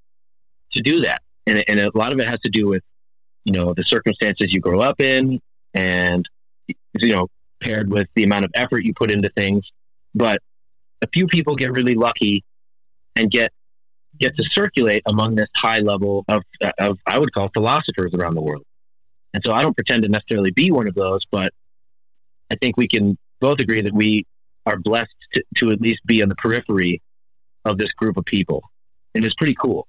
to 0.73 0.81
do 0.81 1.01
that. 1.03 1.23
And, 1.47 1.63
and 1.69 1.79
a 1.79 1.91
lot 1.95 2.13
of 2.13 2.19
it 2.19 2.29
has 2.29 2.41
to 2.41 2.51
do 2.51 2.67
with, 2.67 2.83
you 3.45 3.53
know, 3.53 3.75
the 3.75 3.85
circumstances 3.85 4.53
you 4.53 4.61
grow 4.61 4.81
up 4.81 5.01
in 5.01 5.41
and, 5.75 6.29
you 6.67 7.15
know, 7.15 7.29
paired 7.61 7.91
with 7.91 8.09
the 8.15 8.25
amount 8.25 8.47
of 8.47 8.51
effort 8.55 8.81
you 8.81 8.95
put 8.95 9.11
into 9.11 9.29
things. 9.31 9.71
But 10.15 10.41
a 11.03 11.07
few 11.13 11.27
people 11.27 11.55
get 11.55 11.73
really 11.73 11.95
lucky 11.95 12.43
and 13.15 13.31
get 13.31 13.53
get 14.19 14.37
to 14.37 14.45
circulate 14.45 15.03
among 15.07 15.35
this 15.35 15.49
high 15.57 15.81
level 15.81 16.25
of, 16.29 16.43
of 16.79 16.99
I 17.05 17.19
would 17.19 17.33
call 17.33 17.51
philosophers 17.53 18.15
around 18.15 18.35
the 18.35 18.43
world. 18.43 18.65
And 19.35 19.43
so 19.45 19.53
I 19.53 19.63
don't 19.63 19.75
pretend 19.75 20.05
to 20.05 20.09
necessarily 20.09 20.53
be 20.53 20.71
one 20.71 20.87
of 20.87 20.95
those, 20.95 21.25
but 21.25 21.53
I 22.49 22.55
think 22.55 22.77
we 22.77 22.87
can 22.87 23.19
both 23.41 23.59
agree 23.59 23.83
that 23.83 23.93
we 23.93 24.25
are 24.67 24.79
blessed 24.79 25.15
to, 25.35 25.45
to 25.57 25.71
at 25.71 25.81
least 25.81 26.01
be 26.07 26.23
on 26.23 26.29
the 26.29 26.35
periphery 26.37 27.03
of 27.65 27.79
this 27.79 27.93
group 27.93 28.17
of 28.17 28.25
people. 28.25 28.63
And 29.15 29.25
it's 29.25 29.35
pretty 29.35 29.55
cool. 29.55 29.87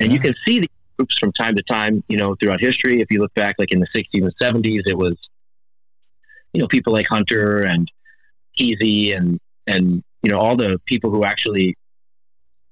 And 0.00 0.12
you 0.12 0.18
can 0.18 0.34
see 0.44 0.60
these 0.60 0.68
groups 0.96 1.18
from 1.18 1.32
time 1.32 1.54
to 1.56 1.62
time, 1.62 2.02
you 2.08 2.16
know, 2.16 2.34
throughout 2.36 2.60
history. 2.60 3.00
If 3.00 3.10
you 3.10 3.20
look 3.20 3.34
back, 3.34 3.56
like 3.58 3.72
in 3.72 3.80
the 3.80 3.86
60s 3.94 4.06
and 4.14 4.32
70s, 4.40 4.82
it 4.86 4.96
was, 4.96 5.16
you 6.52 6.60
know, 6.60 6.68
people 6.68 6.92
like 6.92 7.06
Hunter 7.08 7.62
and 7.62 7.90
Kesey 8.58 9.16
and, 9.16 9.38
and, 9.66 10.02
you 10.22 10.30
know, 10.30 10.38
all 10.38 10.56
the 10.56 10.80
people 10.86 11.10
who 11.10 11.24
actually, 11.24 11.76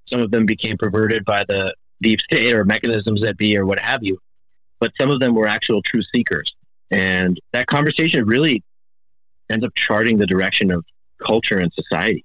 some 0.06 0.20
of 0.20 0.30
them 0.30 0.46
became 0.46 0.78
perverted 0.78 1.24
by 1.24 1.44
the 1.44 1.74
deep 2.00 2.20
state 2.20 2.54
or 2.54 2.64
mechanisms 2.64 3.20
that 3.20 3.36
be 3.36 3.56
or 3.56 3.66
what 3.66 3.78
have 3.78 4.02
you. 4.02 4.18
But 4.78 4.92
some 4.98 5.10
of 5.10 5.20
them 5.20 5.34
were 5.34 5.46
actual 5.46 5.82
true 5.82 6.02
seekers. 6.14 6.54
And 6.90 7.38
that 7.52 7.66
conversation 7.66 8.24
really 8.26 8.64
ends 9.50 9.64
up 9.64 9.74
charting 9.74 10.16
the 10.16 10.26
direction 10.26 10.70
of 10.70 10.84
culture 11.20 11.58
and 11.58 11.72
society. 11.72 12.24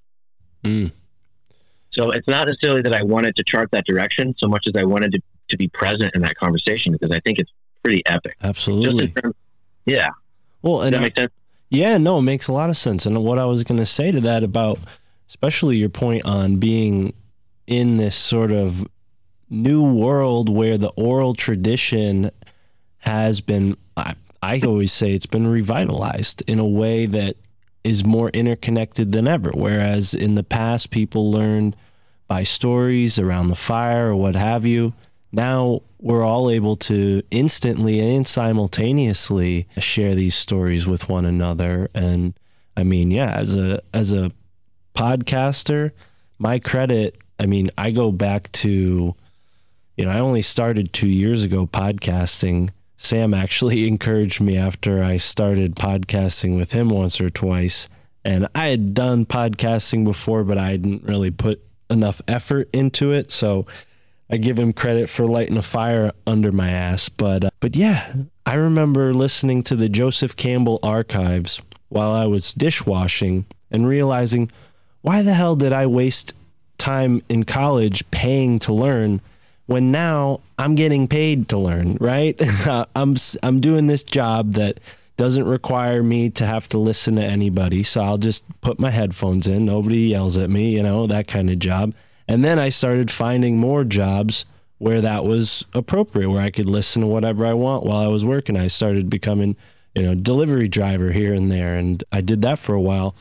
Mm. 0.63 0.91
So 1.91 2.11
it's 2.11 2.27
not 2.27 2.47
necessarily 2.47 2.81
that 2.81 2.93
I 2.93 3.03
wanted 3.03 3.35
to 3.37 3.43
chart 3.43 3.71
that 3.71 3.85
direction 3.85 4.35
so 4.37 4.47
much 4.47 4.67
as 4.67 4.73
I 4.75 4.83
wanted 4.83 5.13
to, 5.13 5.21
to 5.49 5.57
be 5.57 5.67
present 5.69 6.13
in 6.13 6.21
that 6.23 6.35
conversation 6.35 6.91
because 6.91 7.11
I 7.11 7.19
think 7.21 7.39
it's 7.39 7.51
pretty 7.83 8.05
epic. 8.05 8.35
Absolutely. 8.43 9.09
terms, 9.09 9.35
yeah. 9.85 10.09
Well, 10.61 10.77
Does 10.77 10.87
and 10.87 10.95
that 10.95 11.01
make 11.01 11.15
sense? 11.17 11.31
Yeah, 11.69 11.97
no, 11.97 12.19
it 12.19 12.23
makes 12.23 12.47
a 12.47 12.53
lot 12.53 12.69
of 12.69 12.77
sense. 12.77 13.05
And 13.05 13.23
what 13.23 13.39
I 13.39 13.45
was 13.45 13.63
going 13.63 13.79
to 13.79 13.85
say 13.85 14.11
to 14.11 14.19
that 14.21 14.43
about, 14.43 14.79
especially 15.29 15.77
your 15.77 15.89
point 15.89 16.25
on 16.25 16.57
being 16.57 17.13
in 17.67 17.97
this 17.97 18.15
sort 18.15 18.51
of 18.51 18.85
new 19.49 19.93
world 19.93 20.49
where 20.49 20.77
the 20.77 20.89
oral 20.89 21.33
tradition 21.33 22.31
has 22.99 23.41
been, 23.41 23.77
I, 23.95 24.15
I 24.41 24.59
always 24.65 24.91
say 24.91 25.13
it's 25.13 25.25
been 25.25 25.47
revitalized 25.47 26.43
in 26.47 26.59
a 26.59 26.67
way 26.67 27.05
that 27.05 27.37
is 27.85 28.03
more 28.03 28.29
interconnected 28.29 29.11
than 29.11 29.27
ever. 29.27 29.51
Whereas 29.53 30.13
in 30.13 30.35
the 30.35 30.43
past, 30.43 30.89
people 30.89 31.31
learned 31.31 31.75
by 32.27 32.43
stories 32.43 33.19
around 33.19 33.49
the 33.49 33.55
fire 33.55 34.09
or 34.09 34.15
what 34.15 34.35
have 34.35 34.65
you. 34.65 34.93
Now 35.31 35.81
we're 35.99 36.23
all 36.23 36.49
able 36.49 36.75
to 36.77 37.21
instantly 37.29 37.99
and 37.99 38.25
simultaneously 38.25 39.67
share 39.77 40.15
these 40.15 40.35
stories 40.35 40.87
with 40.87 41.07
one 41.07 41.25
another. 41.25 41.89
And 41.93 42.33
I 42.75 42.83
mean, 42.83 43.11
yeah, 43.11 43.35
as 43.35 43.53
a 43.55 43.81
as 43.93 44.11
a 44.11 44.31
podcaster, 44.95 45.91
my 46.39 46.57
credit, 46.57 47.17
I 47.39 47.45
mean, 47.45 47.69
I 47.77 47.91
go 47.91 48.11
back 48.11 48.51
to, 48.53 49.15
you 49.97 50.05
know, 50.05 50.11
I 50.11 50.19
only 50.19 50.41
started 50.41 50.91
two 50.91 51.09
years 51.09 51.43
ago 51.43 51.67
podcasting. 51.67 52.71
Sam 53.05 53.33
actually 53.33 53.87
encouraged 53.87 54.41
me 54.41 54.57
after 54.57 55.03
I 55.03 55.17
started 55.17 55.75
podcasting 55.75 56.57
with 56.57 56.71
him 56.71 56.89
once 56.89 57.21
or 57.21 57.29
twice. 57.29 57.87
And 58.23 58.47
I 58.55 58.67
had 58.67 58.93
done 58.95 59.25
podcasting 59.25 60.03
before, 60.03 60.43
but 60.43 60.57
I 60.57 60.77
didn't 60.77 61.03
really 61.03 61.29
put 61.29 61.61
enough 61.89 62.21
effort 62.27 62.69
into 62.73 63.11
it. 63.11 63.29
So 63.29 63.67
I 64.29 64.37
give 64.37 64.57
him 64.57 64.73
credit 64.73 65.07
for 65.07 65.27
lighting 65.27 65.57
a 65.57 65.61
fire 65.61 66.11
under 66.25 66.51
my 66.51 66.71
ass. 66.71 67.09
But 67.09 67.45
uh, 67.45 67.49
but 67.59 67.75
yeah, 67.75 68.13
I 68.45 68.55
remember 68.55 69.13
listening 69.13 69.61
to 69.63 69.75
the 69.75 69.89
Joseph 69.89 70.35
Campbell 70.35 70.79
archives 70.81 71.61
while 71.89 72.11
I 72.11 72.25
was 72.25 72.53
dishwashing 72.53 73.45
and 73.69 73.87
realizing 73.87 74.51
why 75.01 75.21
the 75.21 75.33
hell 75.35 75.55
did 75.55 75.71
I 75.71 75.85
waste 75.85 76.33
time 76.79 77.21
in 77.29 77.43
college 77.43 78.09
paying 78.09 78.57
to 78.59 78.73
learn 78.73 79.21
when 79.67 79.91
now 79.91 80.41
I'm 80.57 80.75
getting 80.75 81.07
paid 81.07 81.49
to 81.49 81.57
learn, 81.57 81.97
right? 81.99 82.39
I'm 82.95 83.15
I'm 83.43 83.59
doing 83.59 83.87
this 83.87 84.03
job 84.03 84.53
that 84.53 84.79
doesn't 85.17 85.45
require 85.45 86.03
me 86.03 86.29
to 86.29 86.45
have 86.45 86.67
to 86.69 86.77
listen 86.77 87.15
to 87.15 87.23
anybody, 87.23 87.83
so 87.83 88.03
I'll 88.03 88.17
just 88.17 88.43
put 88.61 88.79
my 88.79 88.91
headphones 88.91 89.47
in, 89.47 89.65
nobody 89.65 89.99
yells 89.99 90.35
at 90.37 90.49
me, 90.49 90.75
you 90.75 90.83
know, 90.83 91.07
that 91.07 91.27
kind 91.27 91.49
of 91.49 91.59
job. 91.59 91.93
And 92.27 92.43
then 92.43 92.59
I 92.59 92.69
started 92.69 93.09
finding 93.09 93.57
more 93.57 93.83
jobs 93.83 94.45
where 94.77 94.99
that 95.01 95.23
was 95.23 95.63
appropriate, 95.73 96.29
where 96.29 96.41
I 96.41 96.49
could 96.49 96.69
listen 96.69 97.01
to 97.01 97.07
whatever 97.07 97.45
I 97.45 97.53
want 97.53 97.85
while 97.85 98.03
I 98.03 98.07
was 98.07 98.25
working. 98.25 98.57
I 98.57 98.67
started 98.67 99.09
becoming, 99.09 99.55
you 99.93 100.03
know, 100.03 100.15
delivery 100.15 100.67
driver 100.67 101.11
here 101.11 101.33
and 101.33 101.49
there, 101.49 101.75
and 101.75 102.03
I 102.11 102.21
did 102.21 102.41
that 102.41 102.59
for 102.59 102.75
a 102.75 102.81
while, 102.81 103.15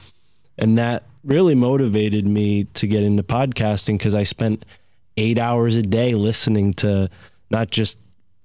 and 0.59 0.76
that 0.78 1.04
really 1.22 1.54
motivated 1.54 2.26
me 2.26 2.64
to 2.64 2.87
get 2.87 3.02
into 3.02 3.22
podcasting 3.22 3.98
because 3.98 4.14
I 4.14 4.24
spent 4.24 4.64
eight 5.16 5.38
hours 5.38 5.77
a 5.77 5.83
day 5.83 6.14
listening 6.14 6.72
to 6.74 7.09
not 7.50 7.70
just 7.70 7.98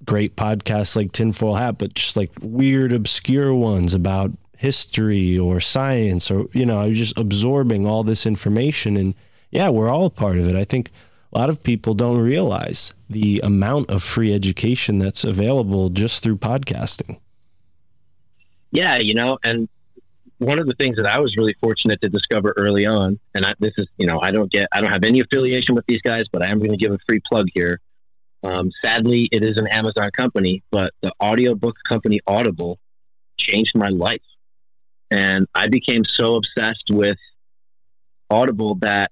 great 0.05 0.35
podcasts 0.35 0.95
like 0.95 1.11
Tinfoil 1.11 1.55
Hat, 1.55 1.77
but 1.77 1.93
just 1.93 2.15
like 2.15 2.31
weird, 2.41 2.93
obscure 2.93 3.53
ones 3.53 3.93
about 3.93 4.31
history 4.57 5.37
or 5.37 5.59
science, 5.59 6.29
or 6.29 6.47
you 6.53 6.65
know, 6.65 6.79
I 6.79 6.87
was 6.87 6.97
just 6.97 7.17
absorbing 7.17 7.85
all 7.85 8.03
this 8.03 8.25
information 8.25 8.97
and 8.97 9.15
yeah, 9.51 9.69
we're 9.69 9.89
all 9.89 10.05
a 10.05 10.09
part 10.11 10.37
of 10.37 10.47
it. 10.47 10.55
I 10.55 10.63
think 10.63 10.91
a 11.31 11.37
lot 11.37 11.49
of 11.49 11.63
people 11.63 11.93
don't 11.93 12.19
realize 12.19 12.93
the 13.09 13.39
amount 13.43 13.89
of 13.89 14.03
free 14.03 14.33
education 14.33 14.99
that's 14.99 15.23
available 15.23 15.89
just 15.89 16.23
through 16.23 16.37
podcasting. 16.37 17.19
Yeah, 18.71 18.97
you 18.97 19.13
know, 19.15 19.39
and 19.43 19.67
one 20.39 20.57
of 20.57 20.67
the 20.67 20.73
things 20.75 20.97
that 20.97 21.05
I 21.05 21.19
was 21.19 21.37
really 21.37 21.55
fortunate 21.61 22.01
to 22.01 22.09
discover 22.09 22.53
early 22.57 22.85
on, 22.85 23.19
and 23.35 23.45
I, 23.45 23.53
this 23.59 23.73
is, 23.77 23.87
you 23.97 24.07
know, 24.07 24.19
I 24.21 24.31
don't 24.31 24.51
get, 24.51 24.67
I 24.71 24.81
don't 24.81 24.91
have 24.91 25.03
any 25.03 25.19
affiliation 25.19 25.75
with 25.75 25.85
these 25.85 26.01
guys, 26.01 26.25
but 26.31 26.41
I 26.41 26.47
am 26.47 26.59
going 26.59 26.71
to 26.71 26.77
give 26.77 26.91
a 26.91 26.99
free 27.07 27.19
plug 27.19 27.47
here. 27.53 27.79
Um, 28.43 28.71
sadly, 28.83 29.27
it 29.31 29.43
is 29.43 29.57
an 29.57 29.67
Amazon 29.67 30.09
company, 30.11 30.63
but 30.71 30.93
the 31.01 31.11
audiobook 31.21 31.75
company 31.87 32.21
Audible 32.25 32.79
changed 33.37 33.75
my 33.75 33.89
life. 33.89 34.21
And 35.11 35.45
I 35.55 35.67
became 35.67 36.05
so 36.05 36.35
obsessed 36.35 36.89
with 36.89 37.17
Audible 38.29 38.75
that 38.75 39.11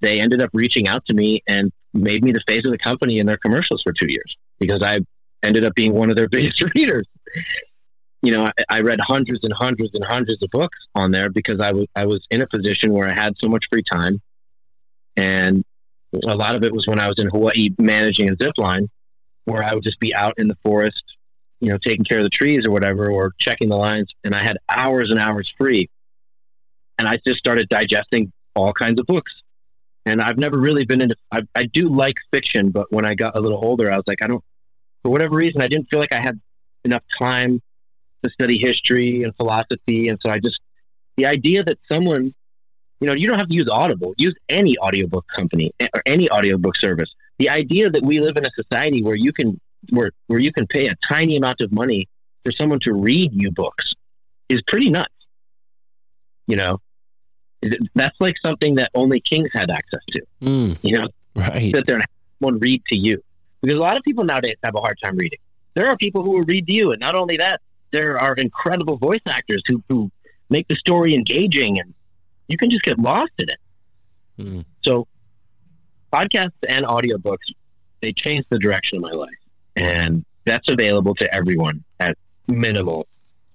they 0.00 0.20
ended 0.20 0.42
up 0.42 0.50
reaching 0.52 0.88
out 0.88 1.06
to 1.06 1.14
me 1.14 1.42
and 1.46 1.72
made 1.94 2.22
me 2.22 2.32
the 2.32 2.42
face 2.46 2.66
of 2.66 2.72
the 2.72 2.78
company 2.78 3.18
in 3.18 3.26
their 3.26 3.38
commercials 3.38 3.82
for 3.82 3.92
two 3.92 4.10
years 4.10 4.36
because 4.58 4.82
I 4.82 5.00
ended 5.42 5.64
up 5.64 5.74
being 5.74 5.94
one 5.94 6.10
of 6.10 6.16
their 6.16 6.28
biggest 6.30 6.62
readers. 6.74 7.06
You 8.26 8.32
know, 8.32 8.46
I, 8.46 8.64
I 8.68 8.80
read 8.80 8.98
hundreds 8.98 9.44
and 9.44 9.52
hundreds 9.52 9.94
and 9.94 10.04
hundreds 10.04 10.42
of 10.42 10.50
books 10.50 10.76
on 10.96 11.12
there 11.12 11.30
because 11.30 11.60
I 11.60 11.70
was 11.70 11.86
I 11.94 12.06
was 12.06 12.26
in 12.32 12.42
a 12.42 12.46
position 12.48 12.92
where 12.92 13.08
I 13.08 13.12
had 13.12 13.38
so 13.38 13.46
much 13.46 13.68
free 13.70 13.84
time, 13.84 14.20
and 15.16 15.64
a 16.26 16.34
lot 16.34 16.56
of 16.56 16.64
it 16.64 16.72
was 16.72 16.88
when 16.88 16.98
I 16.98 17.06
was 17.06 17.20
in 17.20 17.28
Hawaii 17.28 17.70
managing 17.78 18.28
a 18.28 18.34
zip 18.34 18.58
line, 18.58 18.90
where 19.44 19.62
I 19.62 19.72
would 19.74 19.84
just 19.84 20.00
be 20.00 20.12
out 20.12 20.34
in 20.38 20.48
the 20.48 20.56
forest, 20.64 21.04
you 21.60 21.70
know, 21.70 21.78
taking 21.78 22.04
care 22.04 22.18
of 22.18 22.24
the 22.24 22.30
trees 22.30 22.66
or 22.66 22.72
whatever, 22.72 23.08
or 23.08 23.32
checking 23.38 23.68
the 23.68 23.76
lines, 23.76 24.12
and 24.24 24.34
I 24.34 24.42
had 24.42 24.58
hours 24.68 25.12
and 25.12 25.20
hours 25.20 25.48
free, 25.56 25.88
and 26.98 27.06
I 27.06 27.20
just 27.24 27.38
started 27.38 27.68
digesting 27.68 28.32
all 28.56 28.72
kinds 28.72 28.98
of 28.98 29.06
books. 29.06 29.40
And 30.04 30.20
I've 30.20 30.36
never 30.36 30.58
really 30.58 30.84
been 30.84 31.00
into. 31.00 31.14
I, 31.30 31.42
I 31.54 31.66
do 31.66 31.88
like 31.88 32.16
fiction, 32.32 32.70
but 32.70 32.92
when 32.92 33.04
I 33.04 33.14
got 33.14 33.36
a 33.38 33.40
little 33.40 33.64
older, 33.64 33.88
I 33.92 33.94
was 33.94 34.04
like, 34.08 34.20
I 34.20 34.26
don't. 34.26 34.42
For 35.04 35.10
whatever 35.10 35.36
reason, 35.36 35.62
I 35.62 35.68
didn't 35.68 35.88
feel 35.90 36.00
like 36.00 36.12
I 36.12 36.20
had 36.20 36.40
enough 36.84 37.04
time 37.16 37.62
to 38.26 38.32
study 38.32 38.58
history 38.58 39.22
and 39.22 39.34
philosophy, 39.36 40.08
and 40.08 40.18
so 40.22 40.30
I 40.30 40.38
just 40.38 40.60
the 41.16 41.26
idea 41.26 41.64
that 41.64 41.78
someone, 41.90 42.34
you 43.00 43.06
know, 43.06 43.14
you 43.14 43.26
don't 43.28 43.38
have 43.38 43.48
to 43.48 43.54
use 43.54 43.68
Audible, 43.68 44.14
use 44.18 44.34
any 44.48 44.76
audiobook 44.78 45.24
company 45.34 45.72
eh, 45.80 45.88
or 45.94 46.02
any 46.06 46.28
audiobook 46.30 46.76
service. 46.76 47.10
The 47.38 47.48
idea 47.48 47.90
that 47.90 48.02
we 48.02 48.20
live 48.20 48.36
in 48.36 48.44
a 48.46 48.50
society 48.62 49.02
where 49.02 49.14
you 49.16 49.32
can 49.32 49.60
where 49.90 50.10
where 50.26 50.38
you 50.38 50.52
can 50.52 50.66
pay 50.66 50.88
a 50.88 50.96
tiny 51.08 51.36
amount 51.36 51.60
of 51.60 51.72
money 51.72 52.08
for 52.44 52.52
someone 52.52 52.80
to 52.80 52.92
read 52.92 53.32
you 53.32 53.50
books 53.50 53.94
is 54.48 54.60
pretty 54.66 54.90
nuts. 54.90 55.12
You 56.46 56.56
know, 56.56 56.80
that's 57.94 58.16
like 58.20 58.36
something 58.44 58.76
that 58.76 58.90
only 58.94 59.20
kings 59.20 59.50
had 59.52 59.70
access 59.70 60.00
to. 60.12 60.22
Mm, 60.42 60.78
You 60.82 60.98
know, 60.98 61.08
right. 61.34 61.74
sit 61.74 61.86
there 61.86 61.96
and 61.96 62.04
someone 62.38 62.58
read 62.60 62.84
to 62.86 62.96
you. 62.96 63.22
Because 63.62 63.76
a 63.76 63.80
lot 63.80 63.96
of 63.96 64.02
people 64.04 64.22
nowadays 64.24 64.56
have 64.62 64.74
a 64.76 64.80
hard 64.80 64.98
time 65.02 65.16
reading. 65.16 65.38
There 65.74 65.88
are 65.88 65.96
people 65.96 66.22
who 66.22 66.30
will 66.30 66.42
read 66.42 66.66
to 66.68 66.72
you, 66.72 66.92
and 66.92 67.00
not 67.00 67.14
only 67.14 67.36
that, 67.38 67.60
there 67.92 68.18
are 68.18 68.34
incredible 68.34 68.96
voice 68.96 69.20
actors 69.26 69.62
who 69.66 69.82
who 69.88 70.10
make 70.50 70.68
the 70.68 70.76
story 70.76 71.14
engaging, 71.14 71.80
and 71.80 71.94
you 72.48 72.56
can 72.56 72.70
just 72.70 72.82
get 72.82 72.98
lost 72.98 73.32
in 73.38 73.48
it. 73.48 73.58
Mm. 74.38 74.64
So, 74.82 75.06
podcasts 76.12 76.52
and 76.68 76.84
audiobooks 76.86 77.52
they 78.00 78.12
changed 78.12 78.46
the 78.50 78.58
direction 78.58 78.98
of 78.98 79.02
my 79.02 79.10
life, 79.10 79.38
and 79.74 80.24
that's 80.44 80.68
available 80.68 81.14
to 81.16 81.34
everyone 81.34 81.82
at 82.00 82.16
minimal 82.46 83.06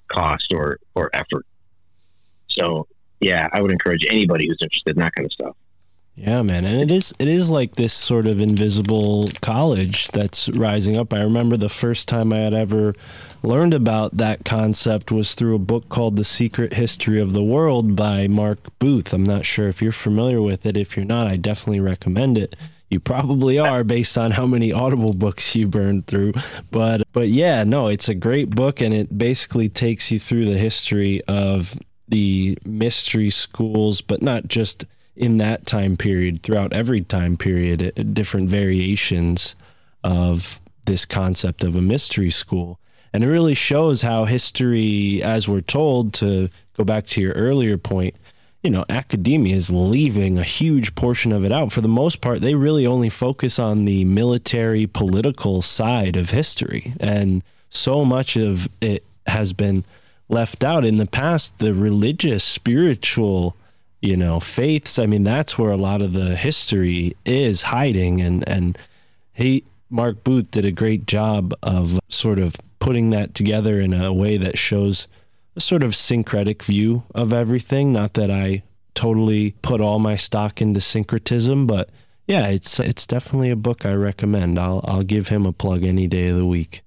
cost 0.08 0.52
or 0.54 0.80
or 0.96 1.10
effort. 1.14 1.46
So, 2.48 2.88
yeah, 3.20 3.48
I 3.54 3.62
would 3.62 3.72
encourage 3.72 4.06
anybody 4.10 4.48
who's 4.48 4.58
interested 4.62 4.96
in 4.96 5.02
that 5.02 5.16
kind 5.16 5.26
of 5.26 5.32
stuff. 5.32 5.56
Yeah, 6.22 6.44
man, 6.44 6.66
and 6.66 6.80
it 6.80 6.92
is 6.92 7.16
it 7.18 7.28
is 7.28 7.50
like 7.50 7.74
this 7.76 7.94
sort 7.94 8.28
of 8.28 8.40
invisible 8.40 9.28
college 9.42 10.08
that's 10.10 10.50
rising 10.50 10.96
up. 10.96 11.16
I 11.16 11.24
remember 11.24 11.58
the 11.58 11.68
first 11.68 12.08
time 12.08 12.32
I 12.32 12.38
had 12.38 12.54
ever 12.54 12.94
learned 13.42 13.74
about 13.74 14.18
that 14.18 14.46
concept 14.46 15.12
was 15.12 15.34
through 15.34 15.56
a 15.56 15.60
book 15.60 15.90
called 15.90 16.18
The 16.18 16.24
Secret 16.24 16.74
History 16.74 17.20
of 17.20 17.34
the 17.34 17.42
World 17.42 17.96
by 17.96 18.28
Mark 18.28 18.60
Booth. 18.78 19.14
I'm 19.14 19.24
not 19.24 19.48
sure 19.48 19.68
if 19.68 19.82
you're 19.82 19.92
familiar 19.92 20.44
with 20.44 20.68
it. 20.68 20.78
If 20.78 20.96
you're 20.96 21.08
not, 21.08 21.26
I 21.26 21.38
definitely 21.38 21.80
recommend 21.80 22.38
it. 22.38 22.56
You 22.92 23.00
probably 23.00 23.58
are 23.58 23.84
based 23.84 24.16
on 24.16 24.30
how 24.30 24.46
many 24.46 24.72
Audible 24.72 25.14
books 25.14 25.56
you 25.56 25.68
burned 25.68 26.06
through. 26.06 26.34
But 26.70 27.02
but 27.14 27.30
yeah, 27.30 27.64
no, 27.64 27.88
it's 27.88 28.10
a 28.10 28.14
great 28.14 28.52
book 28.52 28.80
and 28.80 28.94
it 28.94 29.18
basically 29.18 29.70
takes 29.70 30.12
you 30.12 30.20
through 30.20 30.46
the 30.46 30.60
history 30.60 31.24
of 31.28 31.76
the 32.10 32.60
mystery 32.64 33.32
schools, 33.32 34.02
but 34.02 34.22
not 34.22 34.48
just 34.48 34.86
in 35.16 35.38
that 35.38 35.66
time 35.66 35.98
period, 35.98 36.44
throughout 36.44 36.74
every 36.74 37.02
time 37.02 37.38
period, 37.38 37.94
uh, 37.98 38.04
different 38.04 38.50
variations 38.50 39.56
of 40.04 40.60
this 40.86 41.06
concept 41.06 41.64
of 41.64 41.76
a 41.76 41.82
mystery 41.82 42.32
school. 42.32 42.80
And 43.14 43.24
it 43.24 43.28
really 43.28 43.54
shows 43.54 44.02
how 44.02 44.26
history, 44.26 45.22
as 45.22 45.48
we're 45.48 45.62
told, 45.62 46.14
to 46.16 46.50
go 46.78 46.84
back 46.84 47.06
to 47.08 47.22
your 47.22 47.34
earlier 47.34 47.78
point, 47.78 48.16
you 48.64 48.70
know, 48.70 48.86
academia 48.90 49.56
is 49.56 49.72
leaving 49.72 50.38
a 50.38 50.44
huge 50.44 50.96
portion 50.96 51.32
of 51.32 51.44
it 51.44 51.52
out. 51.52 51.72
For 51.72 51.82
the 51.82 51.88
most 51.88 52.22
part, 52.22 52.42
they 52.42 52.56
really 52.56 52.86
only 52.86 53.10
focus 53.10 53.58
on 53.58 53.86
the 53.86 54.06
military 54.06 54.86
political 54.88 55.62
side 55.62 56.16
of 56.16 56.30
history. 56.30 56.94
And 57.00 57.44
so 57.70 58.06
much 58.06 58.38
of 58.38 58.70
it 58.80 59.04
has 59.28 59.52
been 59.52 59.84
left 60.30 60.64
out 60.64 60.86
in 60.86 60.98
the 60.98 61.08
past. 61.08 61.60
The 61.60 61.74
religious, 61.74 62.44
spiritual, 62.44 63.56
you 64.02 64.18
know, 64.18 64.40
faiths, 64.40 64.98
I 64.98 65.06
mean, 65.06 65.24
that's 65.24 65.58
where 65.58 65.72
a 65.72 65.78
lot 65.78 66.02
of 66.02 66.14
the 66.14 66.36
history 66.36 67.16
is 67.26 67.64
hiding. 67.64 68.20
And, 68.22 68.48
and 68.48 68.78
he, 69.34 69.64
Mark 69.90 70.24
Booth 70.24 70.52
did 70.52 70.66
a 70.66 70.72
great 70.72 71.06
job 71.06 71.54
of 71.62 72.00
sort 72.10 72.40
of 72.40 72.56
putting 72.80 73.12
that 73.12 73.36
together 73.36 73.80
in 73.80 73.94
a 73.94 74.12
way 74.12 74.38
that 74.38 74.58
shows 74.58 75.08
a 75.56 75.62
sort 75.62 75.84
of 75.84 75.96
syncretic 75.96 76.64
view 76.64 77.04
of 77.14 77.32
everything. 77.32 77.94
Not 77.94 78.14
that 78.16 78.32
I 78.32 78.64
totally 78.96 79.52
put 79.62 79.82
all 79.82 80.00
my 80.00 80.16
stock 80.16 80.62
into 80.62 80.82
syncretism, 80.82 81.68
but 81.68 81.90
yeah, 82.28 82.48
it's 82.48 82.80
it's 82.80 83.06
definitely 83.06 83.50
a 83.50 83.56
book 83.56 83.86
I 83.86 83.94
recommend. 83.94 84.58
I'll 84.58 84.82
I'll 84.86 85.04
give 85.04 85.28
him 85.28 85.46
a 85.46 85.52
plug 85.52 85.84
any 85.84 86.08
day 86.08 86.30
of 86.30 86.38
the 86.38 86.46
week. 86.46 86.82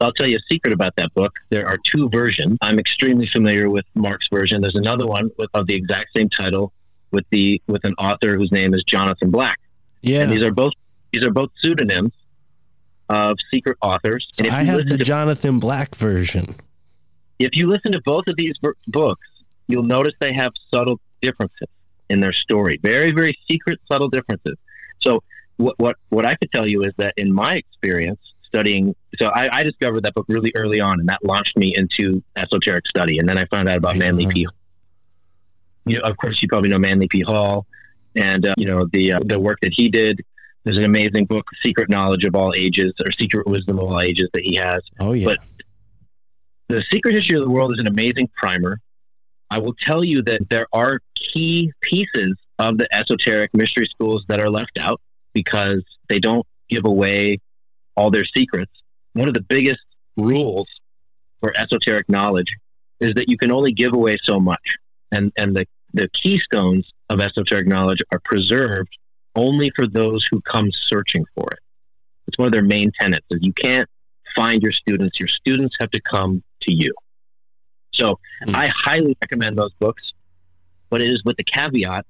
So 0.00 0.06
I'll 0.06 0.12
tell 0.12 0.28
you 0.28 0.36
a 0.36 0.52
secret 0.52 0.72
about 0.72 0.94
that 0.96 1.12
book. 1.14 1.34
There 1.50 1.66
are 1.66 1.76
two 1.76 2.08
versions. 2.08 2.56
I'm 2.62 2.78
extremely 2.78 3.26
familiar 3.26 3.68
with 3.68 3.84
Mark's 3.94 4.28
version. 4.28 4.60
There's 4.60 4.76
another 4.76 5.06
one 5.06 5.30
with, 5.38 5.50
of 5.54 5.66
the 5.66 5.74
exact 5.74 6.10
same 6.16 6.28
title 6.28 6.72
with 7.10 7.24
the 7.30 7.60
with 7.66 7.84
an 7.84 7.94
author 7.94 8.36
whose 8.36 8.52
name 8.52 8.74
is 8.74 8.84
Jonathan 8.84 9.30
Black. 9.30 9.58
Yeah, 10.02 10.22
And 10.22 10.32
these 10.32 10.42
are 10.42 10.52
both 10.52 10.72
these 11.12 11.24
are 11.24 11.32
both 11.32 11.50
pseudonyms 11.60 12.12
of 13.08 13.38
secret 13.50 13.76
authors. 13.80 14.28
so 14.32 14.44
and 14.44 14.48
if 14.48 14.52
I 14.52 14.62
have 14.62 14.86
the 14.86 14.98
to 14.98 15.04
Jonathan 15.04 15.58
Black 15.58 15.94
version. 15.94 16.54
if 17.38 17.56
you 17.56 17.66
listen 17.66 17.92
to 17.92 18.00
both 18.02 18.26
of 18.28 18.36
these 18.36 18.56
ver- 18.62 18.76
books, 18.86 19.26
you'll 19.66 19.82
notice 19.82 20.12
they 20.20 20.34
have 20.34 20.52
subtle 20.70 21.00
differences 21.22 21.68
in 22.10 22.20
their 22.20 22.32
story. 22.32 22.78
Very, 22.82 23.10
very 23.10 23.36
secret, 23.50 23.80
subtle 23.88 24.08
differences. 24.08 24.56
So, 25.00 25.22
what 25.56 25.76
what 25.78 25.96
what 26.10 26.24
I 26.24 26.36
could 26.36 26.52
tell 26.52 26.68
you 26.68 26.82
is 26.82 26.92
that 26.98 27.14
in 27.16 27.32
my 27.32 27.56
experience 27.56 28.20
studying, 28.48 28.94
so 29.18 29.26
I, 29.28 29.58
I 29.58 29.62
discovered 29.62 30.02
that 30.04 30.14
book 30.14 30.26
really 30.28 30.52
early 30.56 30.80
on, 30.80 30.98
and 31.00 31.08
that 31.08 31.24
launched 31.24 31.56
me 31.56 31.76
into 31.76 32.22
esoteric 32.36 32.86
study. 32.86 33.18
And 33.18 33.28
then 33.28 33.38
I 33.38 33.44
found 33.46 33.68
out 33.68 33.76
about 33.76 33.92
Right 33.92 33.98
Manly. 34.00 34.26
P. 34.26 34.46
You 35.86 35.98
know, 35.98 36.04
of 36.04 36.16
course, 36.16 36.42
you 36.42 36.48
probably 36.48 36.68
know 36.68 36.78
Manly 36.78 37.08
P. 37.08 37.20
Hall, 37.20 37.66
and 38.16 38.46
uh, 38.46 38.54
you 38.56 38.66
know 38.66 38.86
the 38.92 39.12
uh, 39.12 39.20
the 39.24 39.38
work 39.38 39.58
that 39.62 39.72
he 39.72 39.88
did. 39.88 40.20
There's 40.64 40.76
an 40.76 40.84
amazing 40.84 41.26
book, 41.26 41.46
Secret 41.62 41.88
Knowledge 41.88 42.24
of 42.24 42.34
All 42.34 42.52
Ages, 42.54 42.92
or 43.04 43.12
Secret 43.12 43.46
Wisdom 43.46 43.78
of 43.78 43.84
All 43.86 44.00
Ages, 44.00 44.28
that 44.34 44.42
he 44.42 44.56
has. 44.56 44.82
Oh 45.00 45.12
yeah, 45.12 45.26
But- 45.26 45.38
The 46.68 46.82
Secret 46.90 47.14
History 47.14 47.36
of 47.36 47.42
the 47.42 47.50
World 47.50 47.72
is 47.72 47.80
an 47.80 47.86
amazing 47.86 48.28
primer. 48.36 48.80
I 49.50 49.58
will 49.58 49.72
tell 49.74 50.04
you 50.04 50.20
that 50.24 50.50
there 50.50 50.66
are 50.74 51.00
key 51.14 51.72
pieces 51.80 52.34
of 52.58 52.76
the 52.76 52.92
esoteric 52.94 53.54
mystery 53.54 53.86
schools 53.86 54.24
that 54.28 54.40
are 54.40 54.50
left 54.50 54.76
out 54.78 55.00
because 55.32 55.82
they 56.10 56.18
don't 56.18 56.46
give 56.68 56.84
away 56.84 57.38
all 57.98 58.10
their 58.10 58.24
secrets. 58.24 58.72
One 59.14 59.28
of 59.28 59.34
the 59.34 59.40
biggest 59.40 59.84
rules 60.16 60.68
for 61.40 61.52
esoteric 61.56 62.08
knowledge 62.08 62.56
is 63.00 63.12
that 63.14 63.28
you 63.28 63.36
can 63.36 63.50
only 63.50 63.72
give 63.72 63.92
away 63.92 64.16
so 64.22 64.38
much. 64.40 64.76
And, 65.12 65.32
and 65.36 65.56
the, 65.56 65.66
the 65.92 66.08
keystones 66.20 66.92
of 67.10 67.20
esoteric 67.20 67.66
knowledge 67.66 68.02
are 68.12 68.20
preserved 68.20 68.96
only 69.34 69.70
for 69.76 69.86
those 69.86 70.24
who 70.30 70.40
come 70.42 70.70
searching 70.72 71.24
for 71.34 71.48
it. 71.50 71.58
It's 72.26 72.38
one 72.38 72.46
of 72.46 72.52
their 72.52 72.62
main 72.62 72.92
tenets 73.00 73.26
is 73.30 73.40
you 73.42 73.52
can't 73.52 73.88
find 74.36 74.62
your 74.62 74.72
students. 74.72 75.18
Your 75.18 75.28
students 75.28 75.76
have 75.80 75.90
to 75.90 76.00
come 76.00 76.42
to 76.62 76.72
you. 76.72 76.94
So 77.92 78.18
Mm. 78.44 78.54
I 78.54 78.68
highly 78.68 79.16
recommend 79.20 79.58
those 79.58 79.72
books, 79.80 80.12
but 80.90 81.02
it 81.02 81.10
is 81.10 81.24
with 81.24 81.36
the 81.36 81.44
caveat 81.44 82.06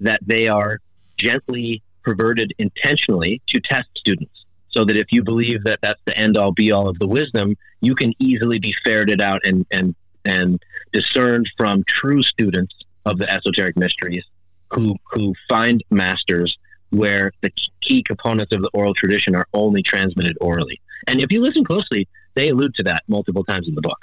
that 0.00 0.20
they 0.24 0.48
are 0.48 0.78
gently 1.16 1.82
perverted 2.02 2.52
intentionally 2.58 3.40
to 3.46 3.60
test 3.60 3.88
students. 3.96 4.41
So 4.72 4.84
that 4.84 4.96
if 4.96 5.12
you 5.12 5.22
believe 5.22 5.64
that 5.64 5.80
that's 5.82 6.00
the 6.06 6.16
end 6.16 6.38
all 6.38 6.52
be 6.52 6.72
all 6.72 6.88
of 6.88 6.98
the 6.98 7.06
wisdom, 7.06 7.56
you 7.80 7.94
can 7.94 8.12
easily 8.18 8.58
be 8.58 8.74
ferreted 8.84 9.20
out 9.20 9.40
and, 9.44 9.66
and, 9.70 9.94
and 10.24 10.62
discerned 10.92 11.50
from 11.56 11.84
true 11.84 12.22
students 12.22 12.74
of 13.04 13.18
the 13.18 13.30
esoteric 13.30 13.76
mysteries 13.76 14.24
who, 14.72 14.96
who 15.10 15.34
find 15.48 15.82
masters 15.90 16.58
where 16.90 17.32
the 17.40 17.50
key 17.80 18.02
components 18.02 18.52
of 18.52 18.62
the 18.62 18.70
oral 18.72 18.94
tradition 18.94 19.34
are 19.34 19.46
only 19.54 19.82
transmitted 19.82 20.36
orally. 20.40 20.80
And 21.06 21.20
if 21.20 21.32
you 21.32 21.40
listen 21.40 21.64
closely, 21.64 22.06
they 22.34 22.48
allude 22.48 22.74
to 22.76 22.82
that 22.84 23.02
multiple 23.08 23.44
times 23.44 23.68
in 23.68 23.74
the 23.74 23.80
book. 23.80 23.98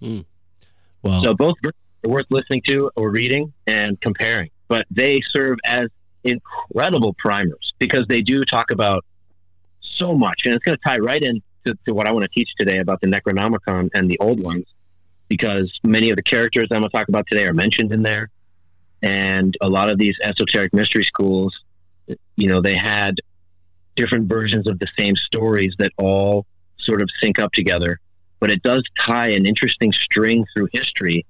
Hmm. 0.00 0.20
well, 1.02 1.22
So 1.22 1.34
both 1.34 1.54
are 1.64 1.72
worth 2.04 2.26
listening 2.30 2.62
to 2.66 2.90
or 2.96 3.10
reading 3.10 3.52
and 3.66 4.00
comparing. 4.00 4.50
But 4.68 4.86
they 4.90 5.20
serve 5.20 5.58
as 5.64 5.88
incredible 6.24 7.14
primers 7.14 7.72
because 7.78 8.06
they 8.08 8.22
do 8.22 8.44
talk 8.44 8.70
about 8.70 9.04
so 9.92 10.14
much. 10.16 10.42
And 10.44 10.54
it's 10.54 10.64
going 10.64 10.76
to 10.76 10.82
tie 10.82 10.98
right 10.98 11.22
in 11.22 11.42
to, 11.64 11.76
to 11.86 11.94
what 11.94 12.06
I 12.06 12.12
want 12.12 12.24
to 12.24 12.28
teach 12.28 12.54
today 12.58 12.78
about 12.78 13.00
the 13.00 13.06
Necronomicon 13.06 13.90
and 13.94 14.10
the 14.10 14.18
old 14.18 14.40
ones 14.40 14.66
because 15.28 15.80
many 15.82 16.10
of 16.10 16.16
the 16.16 16.22
characters 16.22 16.68
I'm 16.70 16.80
going 16.80 16.90
to 16.90 16.96
talk 16.96 17.08
about 17.08 17.26
today 17.30 17.46
are 17.46 17.54
mentioned 17.54 17.92
in 17.92 18.02
there. 18.02 18.28
And 19.02 19.56
a 19.60 19.68
lot 19.68 19.90
of 19.90 19.98
these 19.98 20.16
esoteric 20.22 20.72
mystery 20.72 21.04
schools, 21.04 21.64
you 22.36 22.48
know, 22.48 22.60
they 22.60 22.76
had 22.76 23.16
different 23.94 24.28
versions 24.28 24.66
of 24.66 24.78
the 24.78 24.88
same 24.96 25.16
stories 25.16 25.74
that 25.78 25.92
all 25.98 26.46
sort 26.76 27.02
of 27.02 27.08
sync 27.20 27.38
up 27.38 27.52
together 27.52 28.00
but 28.42 28.50
it 28.50 28.60
does 28.64 28.82
tie 28.98 29.28
an 29.28 29.46
interesting 29.46 29.92
string 29.92 30.44
through 30.52 30.68
history 30.72 31.24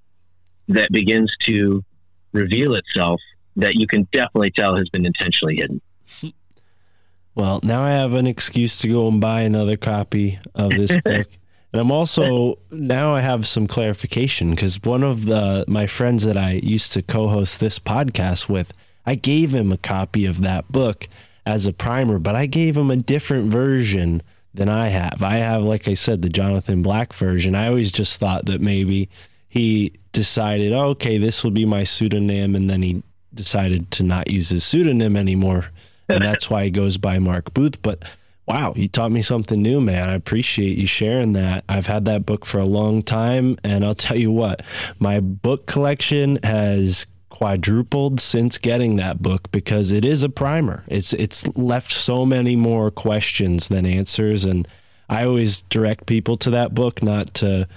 that 0.69 0.91
begins 0.93 1.37
to 1.41 1.85
reveal 2.33 2.75
itself 2.75 3.21
that 3.55 3.75
you 3.75 3.87
can 3.87 4.09
definitely 4.13 4.51
tell 4.51 4.75
has 4.75 4.89
been 4.89 5.05
intentionally 5.05 5.57
hidden. 5.57 5.83
Well, 7.35 7.61
now 7.63 7.83
I 7.83 7.93
have 7.93 8.15
an 8.15 8.27
excuse 8.27 8.77
to 8.79 8.89
go 8.89 9.09
and 9.09 9.21
buy 9.21 9.43
another 9.43 9.77
copy 9.77 10.39
of 10.55 10.71
this 10.71 10.91
book. 11.05 11.29
And 11.73 11.81
I'm 11.81 11.91
also 11.91 12.59
now 12.71 13.15
I 13.15 13.23
have 13.23 13.47
some 13.47 13.67
clarification 13.67 14.51
because 14.51 14.83
one 14.83 15.03
of 15.03 15.25
the 15.25 15.65
my 15.67 15.87
friends 15.87 16.25
that 16.25 16.37
I 16.37 16.61
used 16.63 16.93
to 16.93 17.03
co-host 17.03 17.61
this 17.61 17.79
podcast 17.79 18.49
with, 18.49 18.75
I 19.07 19.15
gave 19.15 19.55
him 19.55 19.73
a 19.73 19.79
copy 19.79 20.27
of 20.27 20.43
that 20.43 20.71
book 20.71 21.09
as 21.47 21.67
a 21.67 21.73
primer, 21.73 22.19
but 22.19 22.37
I 22.37 22.47
gave 22.47 22.77
him 22.77 22.91
a 22.91 22.97
different 22.97 23.51
version 23.51 24.23
than 24.55 24.69
I 24.69 24.89
have. 24.89 25.23
I 25.23 25.37
have, 25.37 25.63
like 25.63 25.89
I 25.89 25.95
said, 25.95 26.21
the 26.21 26.29
Jonathan 26.29 26.83
Black 26.83 27.15
version. 27.15 27.55
I 27.55 27.69
always 27.69 27.91
just 27.91 28.19
thought 28.19 28.45
that 28.47 28.61
maybe 28.61 29.09
he 29.49 29.93
decided, 30.13 30.73
oh, 30.73 30.89
okay, 30.89 31.17
this 31.17 31.43
will 31.43 31.51
be 31.51 31.65
my 31.65 31.85
pseudonym, 31.85 32.55
and 32.55 32.69
then 32.69 32.83
he 32.83 33.03
decided 33.35 33.91
to 33.93 34.03
not 34.03 34.31
use 34.31 34.51
his 34.51 34.63
pseudonym 34.63 35.17
anymore 35.17 35.71
and 36.09 36.23
that's 36.23 36.51
why 36.51 36.65
he 36.65 36.71
goes 36.71 36.97
by 36.97 37.19
Mark 37.19 37.55
Booth. 37.55 37.81
But 37.83 38.03
Wow, 38.47 38.73
you 38.75 38.89
taught 38.89 39.13
me 39.13 39.23
something 39.23 39.63
new, 39.63 39.81
man. 39.81 40.09
I 40.09 40.15
appreciate 40.15 40.77
you 40.77 40.87
sharing 40.87 41.33
that. 41.35 41.65
I've 41.69 41.87
had 41.87 42.05
that 42.07 42.27
book 42.27 42.45
for 42.45 42.59
a 42.59 42.65
long 42.65 43.05
time, 43.05 43.57
and 43.63 43.85
I'll 43.85 43.95
tell 43.95 44.19
you 44.19 44.33
what, 44.33 44.63
my 44.99 45.21
book 45.21 45.67
collection 45.67 46.41
has 46.43 47.07
quadrupled 47.31 48.21
since 48.21 48.59
getting 48.59 48.97
that 48.97 49.23
book 49.23 49.51
because 49.53 49.93
it 49.93 50.05
is 50.05 50.23
a 50.23 50.29
primer. 50.29 50.85
It's 50.87 51.13
it's 51.13 51.47
left 51.57 51.93
so 51.93 52.27
many 52.27 52.57
more 52.57 52.91
questions 52.91 53.69
than 53.69 53.87
answers 53.87 54.45
and 54.45 54.69
I 55.09 55.25
always 55.25 55.63
direct 55.63 56.07
people 56.07 56.37
to 56.39 56.51
that 56.51 56.75
book 56.75 57.03
not 57.03 57.35
to 57.35 57.69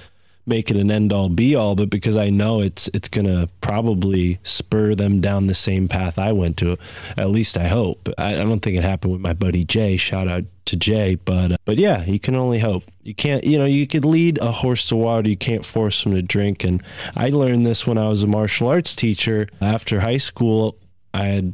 make 0.45 0.69
it 0.69 0.77
an 0.77 0.91
end 0.91 1.11
all 1.11 1.29
be 1.29 1.55
all, 1.55 1.75
but 1.75 1.89
because 1.89 2.15
I 2.15 2.29
know 2.29 2.61
it's 2.61 2.87
it's 2.93 3.07
gonna 3.07 3.49
probably 3.61 4.39
spur 4.43 4.95
them 4.95 5.21
down 5.21 5.47
the 5.47 5.55
same 5.55 5.87
path 5.87 6.19
I 6.19 6.31
went 6.31 6.57
to. 6.57 6.77
At 7.17 7.29
least 7.29 7.57
I 7.57 7.67
hope. 7.67 8.09
I, 8.17 8.33
I 8.33 8.43
don't 8.43 8.59
think 8.59 8.77
it 8.77 8.83
happened 8.83 9.13
with 9.13 9.21
my 9.21 9.33
buddy 9.33 9.63
Jay. 9.65 9.97
Shout 9.97 10.27
out 10.27 10.43
to 10.65 10.75
Jay, 10.75 11.15
but 11.15 11.53
uh, 11.53 11.57
but 11.65 11.77
yeah, 11.77 12.03
you 12.05 12.19
can 12.19 12.35
only 12.35 12.59
hope. 12.59 12.83
You 13.03 13.13
can't, 13.13 13.43
you 13.43 13.59
know, 13.59 13.65
you 13.65 13.85
could 13.85 14.03
lead 14.03 14.39
a 14.39 14.51
horse 14.51 14.87
to 14.89 14.95
water. 14.95 15.29
You 15.29 15.37
can't 15.37 15.65
force 15.65 16.05
him 16.05 16.13
to 16.13 16.21
drink. 16.21 16.63
And 16.63 16.81
I 17.15 17.29
learned 17.29 17.65
this 17.65 17.85
when 17.85 17.97
I 17.97 18.09
was 18.09 18.23
a 18.23 18.27
martial 18.27 18.67
arts 18.67 18.95
teacher 18.95 19.47
after 19.61 19.99
high 19.99 20.17
school. 20.17 20.77
I 21.13 21.25
had 21.25 21.53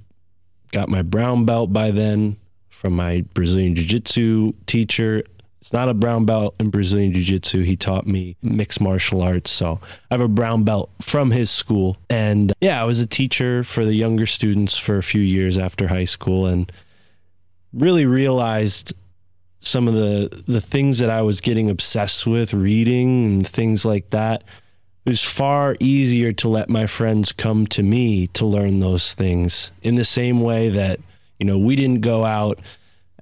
got 0.72 0.88
my 0.88 1.02
brown 1.02 1.46
belt 1.46 1.74
by 1.74 1.92
then 1.92 2.38
from 2.70 2.96
my 2.96 3.24
Brazilian 3.34 3.76
Jiu 3.76 3.86
Jitsu 3.86 4.54
teacher 4.66 5.24
it's 5.62 5.72
not 5.72 5.90
a 5.90 5.94
brown 5.94 6.26
belt 6.26 6.56
in 6.60 6.72
Brazilian 6.72 7.14
Jiu 7.14 7.24
Jitsu. 7.24 7.62
He 7.62 7.76
taught 7.76 8.08
me 8.08 8.36
mixed 8.42 8.82
martial 8.82 9.22
arts. 9.22 9.52
So 9.52 9.80
I 10.10 10.16
have 10.16 10.22
a 10.22 10.28
brown 10.28 10.64
belt 10.64 10.90
from 11.02 11.30
his 11.30 11.52
school. 11.52 11.98
And 12.10 12.52
yeah, 12.62 12.82
I 12.82 12.86
was 12.86 13.00
a 13.00 13.06
teacher 13.06 13.64
for 13.64 13.86
the 13.86 13.94
younger 13.94 14.26
students 14.26 14.76
for 14.76 14.98
a 14.98 15.04
few 15.04 15.22
years 15.22 15.60
after 15.60 15.88
high 15.88 16.06
school 16.06 16.48
and 16.48 16.72
really 17.74 18.08
realized 18.08 18.94
some 19.60 19.88
of 19.88 19.94
the, 19.94 20.44
the 20.48 20.62
things 20.62 20.98
that 20.98 21.12
I 21.12 21.22
was 21.22 21.42
getting 21.42 21.70
obsessed 21.70 22.26
with, 22.26 22.56
reading 22.56 23.26
and 23.26 23.48
things 23.48 23.86
like 23.86 24.10
that. 24.10 24.42
It 25.06 25.10
was 25.12 25.24
far 25.24 25.76
easier 25.80 26.34
to 26.34 26.50
let 26.50 26.70
my 26.70 26.88
friends 26.88 27.32
come 27.32 27.68
to 27.68 27.84
me 27.84 28.26
to 28.28 28.48
learn 28.48 28.80
those 28.80 29.14
things 29.14 29.70
in 29.84 29.94
the 29.94 30.06
same 30.06 30.42
way 30.42 30.70
that, 30.70 31.00
you 31.40 31.46
know, 31.46 31.60
we 31.60 31.76
didn't 31.76 32.02
go 32.02 32.26
out 32.26 32.60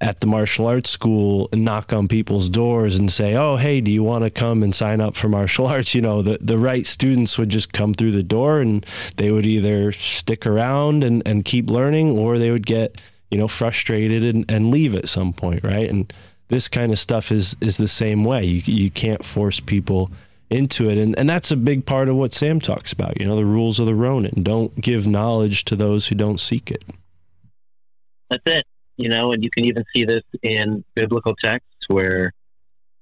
at 0.01 0.21
the 0.21 0.27
martial 0.27 0.65
arts 0.65 0.89
school 0.89 1.49
and 1.51 1.65
knock 1.65 1.91
on 1.91 2.07
people's 2.07 2.49
doors 2.49 2.95
and 2.95 3.12
say, 3.12 3.35
"Oh, 3.35 3.57
hey, 3.57 3.81
do 3.81 3.91
you 3.91 4.03
want 4.03 4.23
to 4.23 4.29
come 4.29 4.63
and 4.63 4.73
sign 4.73 5.01
up 5.01 5.15
for 5.15 5.27
martial 5.27 5.67
arts?" 5.67 5.93
You 5.93 6.01
know, 6.01 6.21
the 6.21 6.38
the 6.41 6.57
right 6.57 6.85
students 6.85 7.38
would 7.38 7.49
just 7.49 7.73
come 7.73 7.93
through 7.93 8.12
the 8.12 8.23
door 8.23 8.59
and 8.59 8.85
they 9.17 9.31
would 9.31 9.45
either 9.45 9.91
stick 9.91 10.45
around 10.45 11.03
and 11.03 11.21
and 11.25 11.43
keep 11.43 11.69
learning 11.69 12.17
or 12.17 12.38
they 12.38 12.51
would 12.51 12.65
get, 12.65 13.01
you 13.29 13.38
know, 13.38 13.47
frustrated 13.47 14.23
and 14.23 14.49
and 14.49 14.71
leave 14.71 14.95
at 14.95 15.09
some 15.09 15.33
point, 15.33 15.63
right? 15.63 15.89
And 15.89 16.12
this 16.47 16.67
kind 16.67 16.91
of 16.91 16.99
stuff 16.99 17.31
is 17.31 17.57
is 17.59 17.77
the 17.77 17.88
same 17.88 18.23
way. 18.23 18.45
You 18.45 18.62
you 18.65 18.91
can't 18.91 19.25
force 19.25 19.59
people 19.59 20.12
into 20.49 20.89
it 20.89 20.97
and 20.97 21.17
and 21.19 21.29
that's 21.29 21.51
a 21.51 21.55
big 21.55 21.85
part 21.85 22.09
of 22.09 22.15
what 22.15 22.33
Sam 22.33 22.59
talks 22.59 22.93
about, 22.93 23.19
you 23.19 23.27
know, 23.27 23.35
the 23.35 23.45
rules 23.45 23.79
of 23.79 23.85
the 23.85 23.95
Ronin. 23.95 24.43
Don't 24.43 24.79
give 24.79 25.07
knowledge 25.07 25.65
to 25.65 25.75
those 25.75 26.07
who 26.07 26.15
don't 26.15 26.39
seek 26.39 26.71
it. 26.71 26.83
That's 28.29 28.43
it. 28.45 28.65
You 28.99 29.07
know, 29.07 29.31
and 29.31 29.41
you 29.41 29.49
can 29.49 29.63
even 29.63 29.85
see 29.95 30.03
this 30.03 30.23
in 30.43 30.83
biblical 30.93 31.33
texts 31.33 31.88
where, 31.88 32.33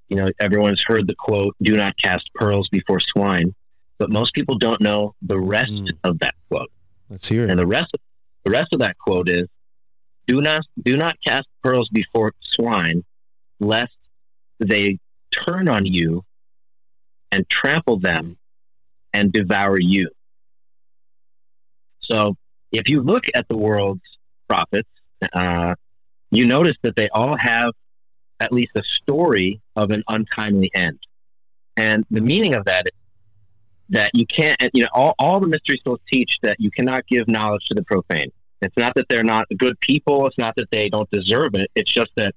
you 0.10 0.16
know, 0.16 0.30
everyone's 0.40 0.84
heard 0.84 1.08
the 1.08 1.16
quote, 1.16 1.56
do 1.64 1.76
not 1.76 1.98
cast 1.98 2.32
pearls 2.36 2.70
before 2.70 3.00
swine. 3.00 3.56
But 3.98 4.12
most 4.12 4.36
people 4.36 4.60
don't 4.60 4.80
know 4.80 5.16
the 5.24 5.40
rest 5.40 5.72
Mm. 5.72 5.98
of 6.04 6.20
that 6.20 6.36
quote. 6.50 6.72
Let's 7.10 7.28
hear 7.28 7.46
it. 7.46 7.50
And 7.50 7.58
the 7.60 7.66
rest 7.66 7.90
of, 7.96 8.00
the 8.46 8.52
rest 8.52 8.74
of 8.74 8.80
that 8.82 8.96
quote 9.00 9.28
is 9.28 9.48
do 10.28 10.40
not 10.40 10.62
do 10.84 10.98
not 10.98 11.18
cast 11.26 11.48
pearls 11.64 11.90
before 11.90 12.32
swine, 12.42 13.04
lest 13.60 13.98
they 14.60 15.00
turn 15.32 15.68
on 15.68 15.88
you 15.88 16.24
and 17.32 17.50
trample 17.50 17.98
them 17.98 18.38
and 19.14 19.34
devour 19.34 19.80
you. 19.80 20.12
So 22.02 22.36
if 22.72 22.88
you 22.88 23.02
look 23.02 23.26
at 23.34 23.48
the 23.48 23.58
world's 23.58 24.02
prophets, 24.48 24.90
uh, 25.34 25.74
you 26.32 26.46
notice 26.46 26.76
that 26.84 26.96
they 26.96 27.10
all 27.10 27.36
have 27.38 27.72
at 28.40 28.52
least 28.52 28.72
a 28.76 28.84
story 28.84 29.62
of 29.76 29.92
an 29.92 30.04
untimely 30.08 30.70
end. 30.74 31.00
And 31.76 32.06
the 32.12 32.22
meaning 32.22 32.56
of 32.56 32.66
that 32.66 32.88
is 32.88 32.92
that 33.90 34.12
you 34.14 34.26
can't, 34.26 34.60
you 34.74 34.84
know, 34.84 34.90
all, 34.94 35.16
all 35.18 35.40
the 35.40 35.48
mystery 35.48 35.78
schools 35.78 36.00
teach 36.12 36.40
that 36.42 36.60
you 36.60 36.70
cannot 36.72 37.08
give 37.08 37.28
knowledge 37.28 37.66
to 37.66 37.74
the 37.74 37.84
profane. 37.84 38.32
It's 38.62 38.76
not 38.76 38.94
that 38.96 39.08
they're 39.10 39.24
not 39.24 39.46
good 39.58 39.80
people. 39.80 40.28
It's 40.28 40.38
not 40.38 40.56
that 40.56 40.70
they 40.72 40.90
don't 40.90 41.10
deserve 41.12 41.56
it. 41.56 41.70
It's 41.76 41.92
just 41.92 42.12
that 42.16 42.34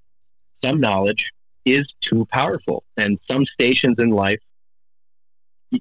some 0.63 0.81
knowledge 0.81 1.31
is 1.65 1.87
too 2.01 2.27
powerful. 2.33 2.85
And 2.97 3.19
some 3.31 3.47
stations 3.47 3.97
in 3.99 4.11
life, 4.11 4.41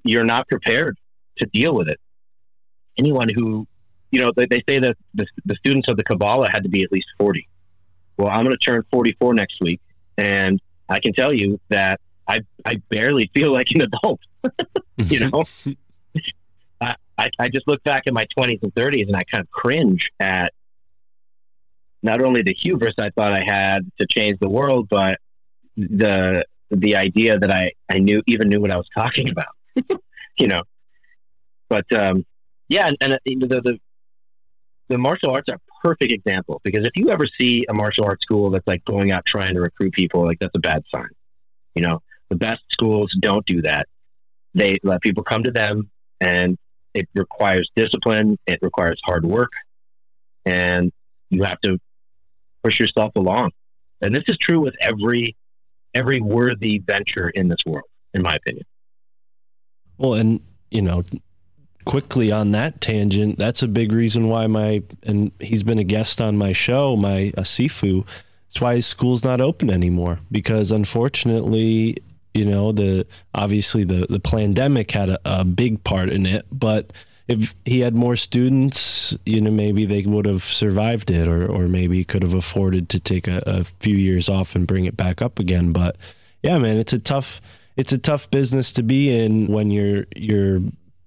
you're 0.04 0.24
not 0.24 0.48
prepared 0.48 0.98
to 1.38 1.46
deal 1.48 1.76
with 1.76 1.90
it. 1.90 2.00
Anyone 2.98 3.30
who, 3.30 3.68
you 4.12 4.22
know, 4.22 4.32
they, 4.36 4.46
they 4.46 4.64
say 4.68 4.80
that 4.80 4.98
the, 5.14 5.26
the 5.46 5.56
students 5.56 5.90
of 5.90 5.98
the 5.98 6.04
Kabbalah 6.04 6.50
had 6.50 6.64
to 6.64 6.70
be 6.70 6.84
at 6.84 6.92
least 6.92 7.08
40. 7.18 7.48
Well, 8.20 8.30
I'm 8.30 8.44
going 8.44 8.56
to 8.56 8.64
turn 8.64 8.84
44 8.92 9.34
next 9.34 9.62
week. 9.62 9.82
And 10.18 10.62
I 10.90 11.00
can 11.00 11.14
tell 11.14 11.34
you 11.34 11.60
that 11.70 12.02
I, 12.28 12.42
I 12.66 12.76
barely 12.90 13.32
feel 13.34 13.52
like 13.52 13.72
an 13.72 13.82
adult 13.82 14.20
you 14.98 15.28
know 15.28 15.44
I, 16.82 16.96
I, 17.18 17.30
I 17.40 17.50
just 17.50 17.68
look 17.68 17.84
back 17.84 18.04
at 18.08 18.14
my 18.14 18.26
20s 18.38 18.62
and 18.64 18.74
30s 18.74 19.08
and 19.08 19.16
i 19.16 19.24
kind 19.24 19.42
of 19.42 19.50
cringe 19.52 20.12
at 20.20 20.54
not 22.02 22.22
only 22.22 22.42
the 22.42 22.54
hubris 22.54 22.96
i 22.98 23.10
thought 23.10 23.34
i 23.34 23.44
had 23.44 23.90
to 24.00 24.08
change 24.08 24.40
the 24.40 24.50
world 24.50 24.88
but 24.90 25.20
the 25.76 26.46
the 26.70 26.96
idea 26.96 27.38
that 27.40 27.52
i 27.52 27.72
i 27.90 28.00
knew 28.00 28.22
even 28.28 28.48
knew 28.48 28.62
what 28.62 28.72
i 28.72 28.78
was 28.78 28.88
talking 28.96 29.30
about 29.30 29.56
you 30.38 30.48
know 30.48 30.64
but 31.68 31.92
um 31.92 32.26
yeah 32.68 32.88
and, 32.88 32.98
and 33.02 33.14
uh, 33.44 33.48
the, 33.48 33.62
the 33.62 33.80
the 34.90 34.98
martial 34.98 35.32
arts 35.32 35.50
are 35.50 35.56
a 35.56 35.82
perfect 35.82 36.12
example 36.12 36.60
because 36.64 36.86
if 36.86 36.96
you 36.96 37.10
ever 37.10 37.26
see 37.40 37.66
a 37.70 37.74
martial 37.74 38.06
arts 38.06 38.24
school 38.24 38.50
that's 38.50 38.68
like 38.68 38.84
going 38.86 39.12
out 39.12 39.26
trying 39.26 39.54
to 39.54 39.62
recruit 39.62 39.94
people 39.94 40.26
like 40.26 40.40
that's 40.40 40.56
a 40.56 40.60
bad 40.60 40.84
sign 40.94 41.10
you 41.80 41.82
know? 41.82 42.02
The 42.30 42.36
best 42.36 42.62
schools 42.70 43.16
don't 43.20 43.46
do 43.46 43.62
that. 43.62 43.88
They 44.54 44.78
let 44.84 45.02
people 45.02 45.24
come 45.24 45.44
to 45.44 45.52
them 45.52 45.90
and 46.20 46.58
it 46.94 47.08
requires 47.16 47.70
discipline 47.76 48.38
it 48.48 48.60
requires 48.62 49.00
hard 49.06 49.24
work 49.26 49.52
and 50.46 50.92
you 51.30 51.44
have 51.44 51.62
to 51.62 51.80
push 52.64 52.80
yourself 52.80 53.16
along. 53.16 53.52
And 54.02 54.14
this 54.14 54.24
is 54.28 54.38
true 54.38 54.60
with 54.60 54.76
every 54.82 55.36
every 55.94 56.20
worthy 56.20 56.80
venture 56.80 57.30
in 57.30 57.48
this 57.48 57.64
world 57.66 57.88
in 58.14 58.22
my 58.22 58.36
opinion. 58.36 58.66
Well, 59.98 60.16
and 60.16 60.42
you 60.72 60.82
know, 60.82 61.04
quickly 61.90 62.32
on 62.32 62.52
that 62.52 62.80
tangent, 62.82 63.40
that's 63.40 63.64
a 63.64 63.68
big 63.68 63.92
reason 63.92 64.28
why 64.28 64.46
my 64.46 64.84
and 65.02 65.32
he's 65.40 65.64
been 65.64 65.80
a 65.80 65.84
guest 65.84 66.22
on 66.22 66.38
my 66.38 66.54
show, 66.54 66.96
my 66.96 67.34
uh, 67.36 67.42
Sifu. 67.42 68.06
It's 68.48 68.62
why 68.62 68.76
his 68.76 68.86
school's 68.86 69.24
not 69.24 69.42
open 69.42 69.72
anymore 69.72 70.20
because 70.32 70.70
unfortunately, 70.70 71.98
you 72.36 72.46
know, 72.46 72.72
the 72.72 73.08
obviously 73.34 73.86
the 73.86 74.06
the 74.08 74.20
pandemic 74.20 74.92
had 74.92 75.10
a, 75.10 75.20
a 75.26 75.44
big 75.44 75.84
part 75.84 76.12
in 76.12 76.28
it, 76.28 76.46
but 76.52 76.94
if 77.28 77.56
he 77.66 77.80
had 77.80 77.96
more 77.96 78.16
students, 78.16 79.18
you 79.26 79.42
know, 79.42 79.50
maybe 79.50 79.86
they 79.88 80.04
would 80.04 80.28
have 80.28 80.44
survived 80.44 81.10
it, 81.10 81.28
or 81.28 81.52
or 81.52 81.68
maybe 81.68 82.04
could 82.04 82.22
have 82.22 82.36
afforded 82.36 82.88
to 82.90 83.00
take 83.00 83.28
a, 83.28 83.42
a 83.48 83.64
few 83.64 83.96
years 83.96 84.30
off 84.30 84.54
and 84.56 84.68
bring 84.68 84.86
it 84.86 84.96
back 84.96 85.24
up 85.24 85.40
again. 85.40 85.72
But 85.72 85.96
yeah, 86.44 86.60
man, 86.60 86.78
it's 86.78 86.94
a 86.94 87.00
tough 87.00 87.42
it's 87.78 87.94
a 87.94 87.98
tough 87.98 88.30
business 88.30 88.74
to 88.74 88.84
be 88.84 89.10
in 89.10 89.48
when 89.48 89.72
you're 89.72 90.06
you're 90.16 90.62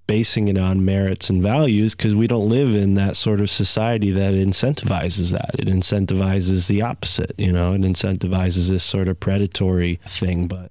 basing 0.07 0.49
it 0.49 0.59
on 0.59 0.85
merits 0.85 1.31
and 1.31 1.43
values 1.43 1.95
because 1.95 2.15
we 2.15 2.27
don't 2.27 2.49
live 2.49 2.75
in 2.75 2.95
that 2.95 3.17
sort 3.17 3.41
of 3.41 3.51
society 3.51 4.11
that 4.11 4.35
incentivizes 4.35 5.33
that. 5.33 5.55
It 5.59 5.69
incentivizes 5.69 6.69
the 6.69 6.83
opposite, 6.83 7.33
you 7.39 7.53
know, 7.53 7.73
it 7.73 7.81
incentivizes 7.81 8.69
this 8.69 8.85
sort 8.85 9.09
of 9.09 9.21
predatory 9.21 10.01
thing. 10.07 10.49
But 10.49 10.71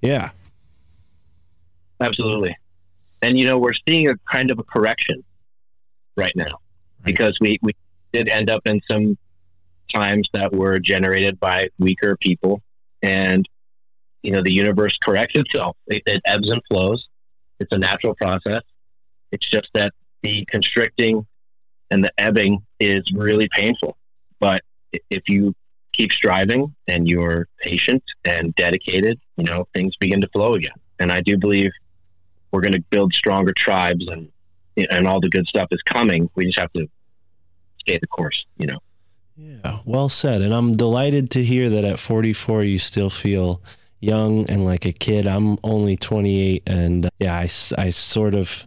yeah, 0.00 0.30
Absolutely. 2.02 2.56
And 3.22 3.38
you 3.38 3.46
know, 3.46 3.58
we're 3.58 3.74
seeing 3.88 4.08
a 4.08 4.16
kind 4.30 4.50
of 4.50 4.58
a 4.58 4.64
correction 4.64 5.22
right 6.16 6.32
now 6.34 6.58
because 7.04 7.38
we, 7.40 7.58
we 7.62 7.72
did 8.12 8.28
end 8.28 8.50
up 8.50 8.66
in 8.66 8.80
some 8.90 9.16
times 9.92 10.28
that 10.32 10.52
were 10.52 10.78
generated 10.78 11.38
by 11.38 11.68
weaker 11.78 12.16
people 12.16 12.62
and 13.02 13.48
you 14.22 14.32
know 14.32 14.42
the 14.42 14.52
universe 14.52 14.96
corrects 14.98 15.36
itself. 15.36 15.76
It, 15.86 16.02
it 16.06 16.22
ebbs 16.24 16.50
and 16.50 16.60
flows. 16.68 17.08
It's 17.60 17.72
a 17.72 17.78
natural 17.78 18.14
process. 18.14 18.62
It's 19.32 19.46
just 19.46 19.68
that 19.74 19.92
the 20.22 20.44
constricting 20.44 21.26
and 21.90 22.04
the 22.04 22.12
ebbing 22.18 22.64
is 22.78 23.10
really 23.12 23.48
painful. 23.48 23.96
But 24.38 24.62
if 25.10 25.28
you 25.28 25.54
keep 25.92 26.12
striving 26.12 26.74
and 26.86 27.08
you're 27.08 27.48
patient 27.60 28.02
and 28.24 28.54
dedicated, 28.54 29.20
you 29.36 29.44
know, 29.44 29.66
things 29.74 29.96
begin 29.96 30.20
to 30.20 30.28
flow 30.28 30.54
again. 30.54 30.72
And 30.98 31.12
I 31.12 31.20
do 31.20 31.36
believe 31.36 31.72
we're 32.50 32.60
going 32.60 32.72
to 32.72 32.84
build 32.90 33.14
stronger 33.14 33.52
tribes 33.52 34.06
and 34.08 34.28
and 34.76 35.06
all 35.06 35.20
the 35.20 35.28
good 35.28 35.46
stuff 35.46 35.68
is 35.70 35.82
coming. 35.82 36.30
We 36.34 36.46
just 36.46 36.58
have 36.58 36.72
to 36.72 36.88
stay 37.78 37.98
the 37.98 38.06
course, 38.06 38.46
you 38.56 38.66
know. 38.66 38.78
Yeah, 39.36 39.80
well 39.84 40.08
said. 40.08 40.40
And 40.40 40.54
I'm 40.54 40.76
delighted 40.76 41.30
to 41.32 41.44
hear 41.44 41.68
that 41.68 41.84
at 41.84 41.98
44 41.98 42.62
you 42.62 42.78
still 42.78 43.10
feel 43.10 43.60
young 44.00 44.48
and 44.48 44.64
like 44.64 44.86
a 44.86 44.92
kid. 44.92 45.26
I'm 45.26 45.58
only 45.62 45.96
28, 45.96 46.62
and 46.66 47.06
uh, 47.06 47.10
yeah, 47.18 47.38
I 47.38 47.46
sort 47.46 48.34
of 48.34 48.66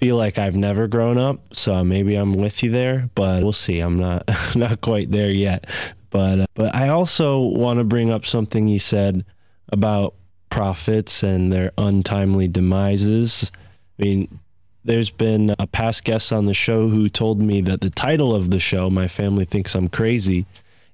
feel 0.00 0.16
like 0.16 0.38
I've 0.38 0.56
never 0.56 0.88
grown 0.88 1.18
up. 1.18 1.54
So 1.54 1.84
maybe 1.84 2.16
I'm 2.16 2.32
with 2.34 2.62
you 2.62 2.70
there, 2.70 3.10
but 3.14 3.42
we'll 3.42 3.52
see. 3.52 3.80
I'm 3.80 3.98
not 3.98 4.28
not 4.56 4.80
quite 4.80 5.10
there 5.10 5.30
yet. 5.30 5.68
But 6.08 6.40
uh, 6.40 6.46
but 6.54 6.74
I 6.74 6.88
also 6.88 7.40
want 7.40 7.78
to 7.78 7.84
bring 7.84 8.10
up 8.10 8.26
something 8.26 8.66
you 8.66 8.80
said 8.80 9.24
about 9.68 10.14
prophets 10.48 11.22
and 11.22 11.52
their 11.52 11.70
untimely 11.78 12.48
demises. 12.48 13.52
I 13.98 14.02
mean, 14.02 14.40
there's 14.84 15.10
been 15.10 15.54
a 15.58 15.66
past 15.66 16.04
guest 16.04 16.32
on 16.32 16.46
the 16.46 16.54
show 16.54 16.88
who 16.88 17.08
told 17.08 17.40
me 17.40 17.60
that 17.60 17.82
the 17.82 17.90
title 17.90 18.34
of 18.34 18.50
the 18.50 18.58
show, 18.58 18.90
My 18.90 19.06
Family 19.06 19.44
Thinks 19.44 19.74
I'm 19.74 19.88
Crazy, 19.88 20.46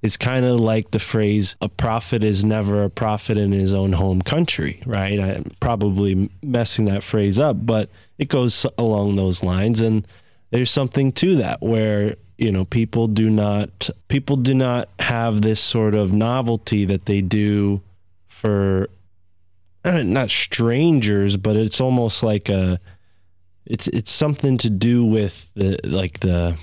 is 0.02 0.16
kind 0.16 0.44
of 0.44 0.60
like 0.60 0.90
the 0.90 0.98
phrase, 0.98 1.56
a 1.60 1.68
prophet 1.68 2.22
is 2.22 2.44
never 2.44 2.82
a 2.82 2.90
prophet 2.90 3.38
in 3.38 3.52
his 3.52 3.72
own 3.72 3.92
home 3.92 4.20
country, 4.20 4.82
right? 4.84 5.18
I'm 5.18 5.50
probably 5.60 6.28
messing 6.42 6.84
that 6.86 7.02
phrase 7.02 7.38
up, 7.38 7.64
but 7.64 7.88
it 8.18 8.28
goes 8.28 8.66
along 8.78 9.16
those 9.16 9.42
lines. 9.42 9.80
And 9.80 10.06
there's 10.50 10.70
something 10.70 11.12
to 11.12 11.36
that 11.36 11.62
where, 11.62 12.16
you 12.38 12.52
know, 12.52 12.64
people 12.64 13.06
do 13.06 13.30
not, 13.30 13.90
people 14.08 14.36
do 14.36 14.54
not 14.54 14.88
have 15.00 15.42
this 15.42 15.60
sort 15.60 15.94
of 15.94 16.12
novelty 16.12 16.84
that 16.84 17.06
they 17.06 17.20
do 17.20 17.82
for 18.28 18.88
not 19.84 20.30
strangers, 20.30 21.36
but 21.36 21.56
it's 21.56 21.80
almost 21.80 22.22
like 22.22 22.48
a, 22.48 22.80
it's 23.66 23.88
it's 23.88 24.12
something 24.12 24.58
to 24.58 24.70
do 24.70 25.04
with 25.04 25.52
the 25.54 25.78
like 25.82 26.20
the 26.20 26.56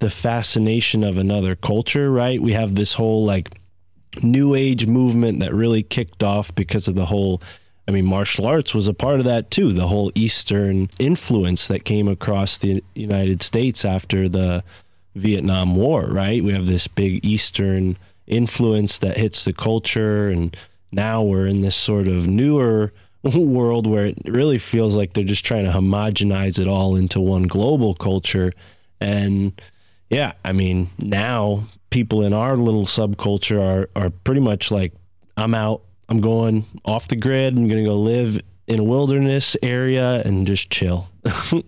the 0.00 0.10
fascination 0.10 1.04
of 1.04 1.18
another 1.18 1.54
culture, 1.54 2.10
right? 2.10 2.42
We 2.42 2.52
have 2.52 2.74
this 2.74 2.94
whole 2.94 3.24
like 3.24 3.50
new 4.22 4.54
age 4.54 4.86
movement 4.86 5.38
that 5.40 5.54
really 5.54 5.82
kicked 5.82 6.22
off 6.22 6.54
because 6.54 6.88
of 6.88 6.94
the 6.94 7.06
whole 7.06 7.40
I 7.90 7.92
mean 7.92 8.06
martial 8.06 8.46
arts 8.46 8.72
was 8.72 8.86
a 8.86 8.94
part 8.94 9.18
of 9.18 9.24
that 9.24 9.50
too, 9.50 9.72
the 9.72 9.88
whole 9.88 10.12
eastern 10.14 10.88
influence 11.00 11.66
that 11.66 11.84
came 11.84 12.06
across 12.06 12.56
the 12.56 12.84
United 12.94 13.42
States 13.42 13.84
after 13.84 14.28
the 14.28 14.62
Vietnam 15.16 15.74
War, 15.74 16.06
right? 16.06 16.44
We 16.44 16.52
have 16.52 16.66
this 16.66 16.86
big 16.86 17.24
eastern 17.24 17.96
influence 18.28 18.98
that 18.98 19.16
hits 19.16 19.44
the 19.44 19.52
culture 19.52 20.28
and 20.28 20.56
now 20.92 21.24
we're 21.24 21.48
in 21.48 21.62
this 21.62 21.74
sort 21.74 22.06
of 22.06 22.28
newer 22.28 22.92
world 23.24 23.88
where 23.88 24.06
it 24.06 24.18
really 24.24 24.58
feels 24.58 24.94
like 24.94 25.14
they're 25.14 25.24
just 25.24 25.44
trying 25.44 25.64
to 25.64 25.72
homogenize 25.72 26.60
it 26.60 26.68
all 26.68 26.94
into 26.94 27.18
one 27.20 27.48
global 27.48 27.96
culture. 27.96 28.52
And 29.00 29.60
yeah, 30.10 30.34
I 30.44 30.52
mean, 30.52 30.90
now 31.00 31.64
people 31.90 32.22
in 32.22 32.32
our 32.32 32.56
little 32.56 32.84
subculture 32.84 33.60
are 33.60 33.90
are 34.00 34.10
pretty 34.10 34.42
much 34.42 34.70
like, 34.70 34.92
I'm 35.36 35.56
out, 35.56 35.82
I'm 36.10 36.20
going 36.20 36.66
off 36.84 37.08
the 37.08 37.16
grid, 37.16 37.56
I'm 37.56 37.68
gonna 37.68 37.84
go 37.84 37.98
live 37.98 38.40
in 38.66 38.80
a 38.80 38.84
wilderness 38.84 39.56
area 39.62 40.22
and 40.24 40.46
just 40.46 40.70
chill. 40.70 41.08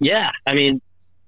Yeah, 0.00 0.30
I 0.46 0.54
mean, 0.54 0.80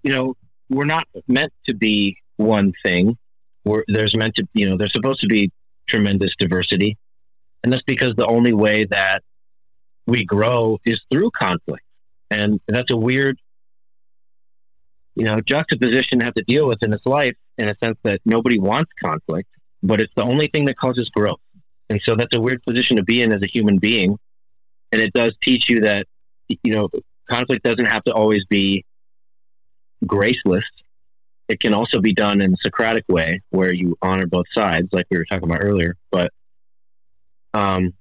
you 0.03 0.13
know, 0.13 0.35
we're 0.71 0.87
not 0.87 1.07
meant 1.29 1.53
to 1.67 1.75
be 1.75 2.17
one 2.37 2.73
thing. 2.83 3.19
We're 3.65 3.85
there's 3.87 4.17
meant 4.17 4.35
to, 4.37 4.49
you 4.55 4.69
know, 4.69 4.77
there's 4.77 4.93
supposed 4.93 5.21
to 5.21 5.29
be 5.29 5.53
tremendous 5.87 6.35
diversity, 6.37 6.97
and 7.63 7.73
that's 7.73 7.83
because 7.83 8.15
the 8.17 8.27
only 8.27 8.55
way 8.55 8.85
that 8.85 9.23
we 10.07 10.25
grow 10.25 10.81
is 10.87 11.01
through 11.11 11.31
conflict, 11.33 11.85
and 12.31 12.61
that's 12.67 12.91
a 12.91 12.97
weird, 12.97 13.39
you 15.15 15.25
know, 15.25 15.41
juxtaposition 15.43 16.21
to 16.21 16.25
have 16.25 16.35
to 16.35 16.43
deal 16.45 16.67
with 16.67 16.83
in 16.83 16.91
this 16.91 17.05
life, 17.05 17.37
in 17.59 17.69
a 17.69 17.77
sense 17.77 17.99
that 18.05 18.23
nobody 18.25 18.59
wants 18.59 18.91
conflict, 19.05 19.51
but 19.83 20.01
it's 20.01 20.13
the 20.17 20.25
only 20.25 20.49
thing 20.49 20.65
that 20.65 20.79
causes 20.79 21.11
growth, 21.11 21.41
and 21.91 22.01
so 22.03 22.15
that's 22.15 22.35
a 22.35 22.41
weird 22.41 22.63
position 22.63 22.97
to 22.97 23.03
be 23.03 23.23
in 23.23 23.33
as 23.33 23.43
a 23.43 23.47
human 23.47 23.79
being, 23.79 24.19
and 24.93 25.01
it 25.01 25.13
does 25.13 25.35
teach 25.43 25.69
you 25.69 25.81
that, 25.81 26.07
you 26.49 26.75
know, 26.75 26.89
conflict 27.29 27.65
doesn't 27.65 27.87
have 27.87 28.05
to 28.05 28.13
always 28.13 28.45
be 28.45 28.85
graceless. 30.07 30.65
It 31.49 31.61
can 31.61 31.75
also 31.75 32.01
be 32.01 32.13
done 32.13 32.41
in 32.41 32.55
a 32.55 32.57
Socratic 32.59 33.05
way 33.09 33.43
where 33.51 33.73
you 33.73 33.97
honor 34.01 34.27
both 34.27 34.47
sides, 34.53 34.89
like 34.93 35.07
we 35.11 35.19
were 35.19 35.25
talking 35.25 35.49
about 35.49 35.63
earlier. 35.63 35.97
But 36.11 36.33
um, 37.53 37.93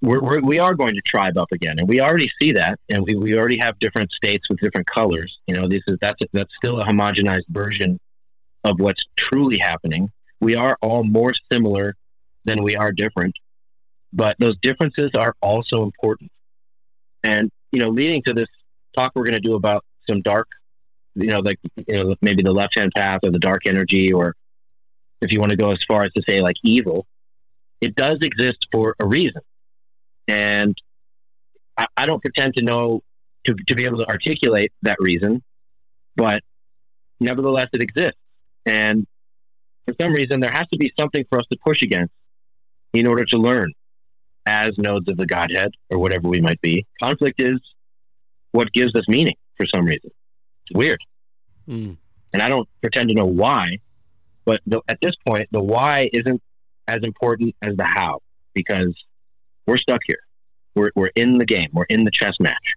we're, 0.00 0.22
we're, 0.22 0.40
we 0.40 0.58
are 0.58 0.74
going 0.74 0.94
to 0.94 1.00
tribe 1.00 1.36
up 1.36 1.52
again, 1.52 1.78
and 1.78 1.88
we 1.88 2.00
already 2.00 2.30
see 2.38 2.52
that, 2.52 2.78
and 2.88 3.04
we, 3.04 3.16
we 3.16 3.36
already 3.36 3.58
have 3.58 3.78
different 3.78 4.12
states 4.12 4.48
with 4.48 4.60
different 4.60 4.86
colors. 4.86 5.38
You 5.46 5.56
know, 5.56 5.68
this 5.68 5.82
is 5.88 5.98
that's 6.00 6.20
that's 6.32 6.54
still 6.56 6.80
a 6.80 6.84
homogenized 6.84 7.48
version 7.48 7.98
of 8.64 8.80
what's 8.80 9.04
truly 9.16 9.58
happening. 9.58 10.10
We 10.40 10.54
are 10.54 10.76
all 10.82 11.02
more 11.04 11.32
similar 11.50 11.96
than 12.46 12.62
we 12.62 12.76
are 12.76 12.92
different, 12.92 13.38
but 14.12 14.36
those 14.38 14.56
differences 14.62 15.10
are 15.14 15.34
also 15.42 15.82
important. 15.82 16.30
And 17.22 17.50
you 17.72 17.80
know, 17.80 17.90
leading 17.90 18.22
to 18.22 18.32
this 18.32 18.48
talk 18.94 19.12
we're 19.14 19.24
going 19.24 19.34
to 19.34 19.40
do 19.40 19.54
about 19.54 19.84
some 20.08 20.22
dark, 20.22 20.48
you 21.14 21.26
know, 21.26 21.40
like 21.40 21.58
you 21.76 22.04
know, 22.04 22.16
maybe 22.22 22.42
the 22.42 22.52
left 22.52 22.76
hand 22.78 22.92
path 22.96 23.20
or 23.22 23.30
the 23.30 23.38
dark 23.38 23.66
energy, 23.66 24.12
or 24.12 24.34
if 25.20 25.32
you 25.32 25.40
want 25.40 25.50
to 25.50 25.56
go 25.56 25.72
as 25.72 25.84
far 25.86 26.04
as 26.04 26.12
to 26.12 26.22
say 26.26 26.40
like 26.40 26.56
evil, 26.62 27.06
it 27.80 27.94
does 27.94 28.18
exist 28.22 28.66
for 28.72 28.94
a 29.00 29.06
reason. 29.06 29.42
And 30.28 30.80
I, 31.76 31.86
I 31.96 32.06
don't 32.06 32.22
pretend 32.22 32.54
to 32.54 32.62
know 32.62 33.02
to, 33.44 33.54
to 33.54 33.74
be 33.74 33.84
able 33.84 33.98
to 33.98 34.08
articulate 34.08 34.72
that 34.82 34.96
reason, 35.00 35.42
but 36.16 36.42
nevertheless, 37.20 37.68
it 37.72 37.82
exists. 37.82 38.18
And 38.64 39.06
for 39.86 39.94
some 40.00 40.12
reason, 40.12 40.40
there 40.40 40.50
has 40.50 40.66
to 40.68 40.78
be 40.78 40.92
something 40.98 41.24
for 41.28 41.38
us 41.38 41.46
to 41.50 41.58
push 41.64 41.82
against 41.82 42.12
in 43.00 43.06
order 43.06 43.24
to 43.24 43.36
learn 43.36 43.72
as 44.46 44.76
nodes 44.78 45.08
of 45.08 45.16
the 45.16 45.26
Godhead 45.26 45.72
or 45.90 45.98
whatever 45.98 46.28
we 46.28 46.40
might 46.40 46.60
be. 46.60 46.86
Conflict 47.00 47.40
is 47.40 47.58
what 48.52 48.72
gives 48.72 48.94
us 48.94 49.06
meaning 49.08 49.36
for 49.56 49.66
some 49.66 49.84
reason. 49.84 50.10
It's 50.66 50.76
weird. 50.76 51.00
Mm. 51.68 51.96
And 52.32 52.42
I 52.42 52.48
don't 52.48 52.68
pretend 52.80 53.08
to 53.08 53.14
know 53.14 53.26
why, 53.26 53.78
but 54.44 54.60
the, 54.66 54.80
at 54.88 55.00
this 55.00 55.16
point, 55.26 55.48
the 55.50 55.60
why 55.60 56.08
isn't 56.12 56.40
as 56.88 57.02
important 57.02 57.54
as 57.62 57.76
the 57.76 57.84
how 57.84 58.20
because 58.54 58.94
we're 59.66 59.76
stuck 59.76 60.00
here. 60.06 60.20
We're, 60.74 60.90
we're 60.94 61.10
in 61.16 61.38
the 61.38 61.46
game, 61.46 61.70
we're 61.72 61.84
in 61.84 62.04
the 62.04 62.10
chess 62.10 62.38
match. 62.38 62.74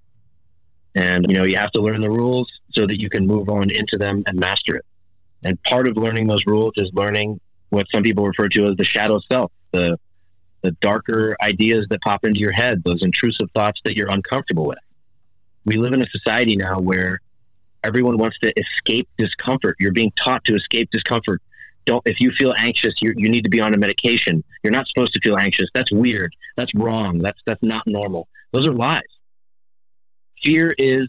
And, 0.95 1.25
you 1.29 1.37
know, 1.37 1.43
you 1.43 1.57
have 1.57 1.71
to 1.71 1.81
learn 1.81 2.01
the 2.01 2.09
rules 2.09 2.51
so 2.71 2.87
that 2.87 2.99
you 2.99 3.09
can 3.09 3.27
move 3.27 3.49
on 3.49 3.69
into 3.69 3.97
them 3.97 4.23
and 4.25 4.39
master 4.39 4.75
it. 4.77 4.85
And 5.43 5.61
part 5.63 5.87
of 5.87 5.97
learning 5.97 6.27
those 6.27 6.45
rules 6.45 6.73
is 6.77 6.89
learning 6.93 7.39
what 7.69 7.85
some 7.91 8.01
people 8.01 8.25
refer 8.25 8.49
to 8.49 8.67
as 8.67 8.75
the 8.75 8.83
shadow 8.83 9.19
self, 9.31 9.51
the 9.71 9.99
the 10.61 10.71
darker 10.81 11.35
ideas 11.41 11.87
that 11.89 12.01
pop 12.01 12.25
into 12.25 12.39
your 12.39 12.51
head, 12.51 12.83
those 12.83 13.03
intrusive 13.03 13.49
thoughts 13.51 13.79
that 13.85 13.95
you're 13.95 14.09
uncomfortable 14.09 14.65
with. 14.65 14.79
We 15.65 15.77
live 15.77 15.93
in 15.93 16.01
a 16.01 16.09
society 16.09 16.55
now 16.55 16.79
where 16.79 17.21
everyone 17.83 18.17
wants 18.17 18.37
to 18.39 18.53
escape 18.59 19.07
discomfort. 19.17 19.77
You're 19.79 19.91
being 19.91 20.11
taught 20.15 20.43
to 20.45 20.55
escape 20.55 20.89
discomfort. 20.91 21.41
Don't 21.85 22.05
if 22.05 22.19
you 22.19 22.31
feel 22.31 22.53
anxious, 22.57 23.01
you 23.01 23.13
you 23.15 23.29
need 23.29 23.43
to 23.43 23.49
be 23.49 23.61
on 23.61 23.73
a 23.73 23.77
medication. 23.77 24.43
You're 24.63 24.71
not 24.71 24.87
supposed 24.87 25.13
to 25.13 25.21
feel 25.21 25.37
anxious. 25.37 25.69
That's 25.73 25.91
weird. 25.91 26.35
That's 26.57 26.73
wrong. 26.75 27.19
That's 27.19 27.39
that's 27.45 27.63
not 27.63 27.87
normal. 27.87 28.27
Those 28.51 28.67
are 28.67 28.73
lies. 28.73 29.01
Fear 30.43 30.75
is 30.77 31.07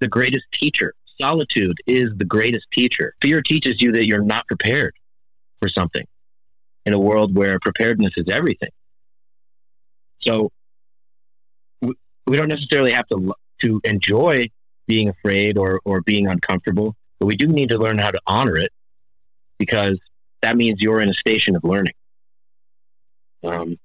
the 0.00 0.08
greatest 0.08 0.44
teacher. 0.52 0.94
Solitude 1.20 1.76
is 1.86 2.10
the 2.16 2.24
greatest 2.24 2.66
teacher. 2.72 3.14
Fear 3.20 3.42
teaches 3.42 3.80
you 3.82 3.92
that 3.92 4.06
you're 4.06 4.22
not 4.22 4.46
prepared 4.46 4.94
for 5.60 5.68
something 5.68 6.06
in 6.86 6.92
a 6.92 6.98
world 6.98 7.34
where 7.34 7.58
preparedness 7.60 8.12
is 8.16 8.26
everything. 8.28 8.70
So 10.20 10.50
we, 11.80 11.94
we 12.26 12.36
don't 12.36 12.48
necessarily 12.48 12.92
have 12.92 13.06
to 13.08 13.34
to 13.60 13.80
enjoy 13.84 14.48
being 14.86 15.08
afraid 15.08 15.58
or, 15.58 15.80
or 15.84 16.00
being 16.00 16.26
uncomfortable, 16.26 16.96
but 17.18 17.26
we 17.26 17.36
do 17.36 17.46
need 17.46 17.68
to 17.68 17.78
learn 17.78 17.98
how 17.98 18.10
to 18.10 18.20
honor 18.26 18.56
it 18.56 18.72
because 19.58 19.98
that 20.40 20.56
means 20.56 20.80
you're 20.80 21.00
in 21.00 21.08
a 21.08 21.14
station 21.14 21.54
of 21.54 21.62
learning. 21.62 21.92
Um, 23.44 23.78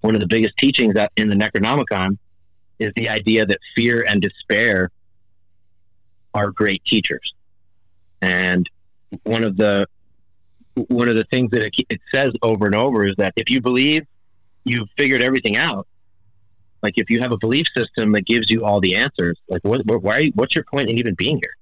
one 0.00 0.14
of 0.14 0.20
the 0.20 0.26
biggest 0.26 0.56
teachings 0.56 0.94
in 1.16 1.28
the 1.28 1.34
Necronomicon 1.34 2.18
is 2.78 2.92
the 2.96 3.08
idea 3.08 3.44
that 3.46 3.58
fear 3.74 4.04
and 4.08 4.22
despair 4.22 4.90
are 6.34 6.50
great 6.50 6.84
teachers. 6.84 7.34
And 8.20 8.68
one 9.24 9.44
of 9.44 9.56
the 9.56 9.86
one 10.74 11.08
of 11.08 11.16
the 11.16 11.24
things 11.24 11.50
that 11.50 11.62
it, 11.64 11.74
it 11.88 12.00
says 12.12 12.32
over 12.42 12.66
and 12.66 12.74
over 12.74 13.04
is 13.04 13.14
that 13.18 13.32
if 13.36 13.50
you 13.50 13.60
believe 13.60 14.04
you've 14.64 14.88
figured 14.96 15.22
everything 15.22 15.56
out, 15.56 15.86
like 16.82 16.94
if 16.96 17.10
you 17.10 17.20
have 17.20 17.32
a 17.32 17.36
belief 17.36 17.66
system 17.76 18.12
that 18.12 18.26
gives 18.26 18.50
you 18.50 18.64
all 18.64 18.80
the 18.80 18.96
answers, 18.96 19.38
like 19.48 19.62
what, 19.64 19.84
what 19.86 20.02
why? 20.02 20.28
What's 20.34 20.54
your 20.54 20.64
point 20.64 20.88
in 20.90 20.98
even 20.98 21.14
being 21.14 21.36
here? 21.38 21.54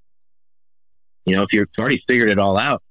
You 1.27 1.37
know, 1.37 1.43
if 1.43 1.53
you've 1.53 1.69
already 1.79 2.03
figured 2.09 2.31
it 2.31 2.39
all 2.39 2.57
out, 2.57 2.83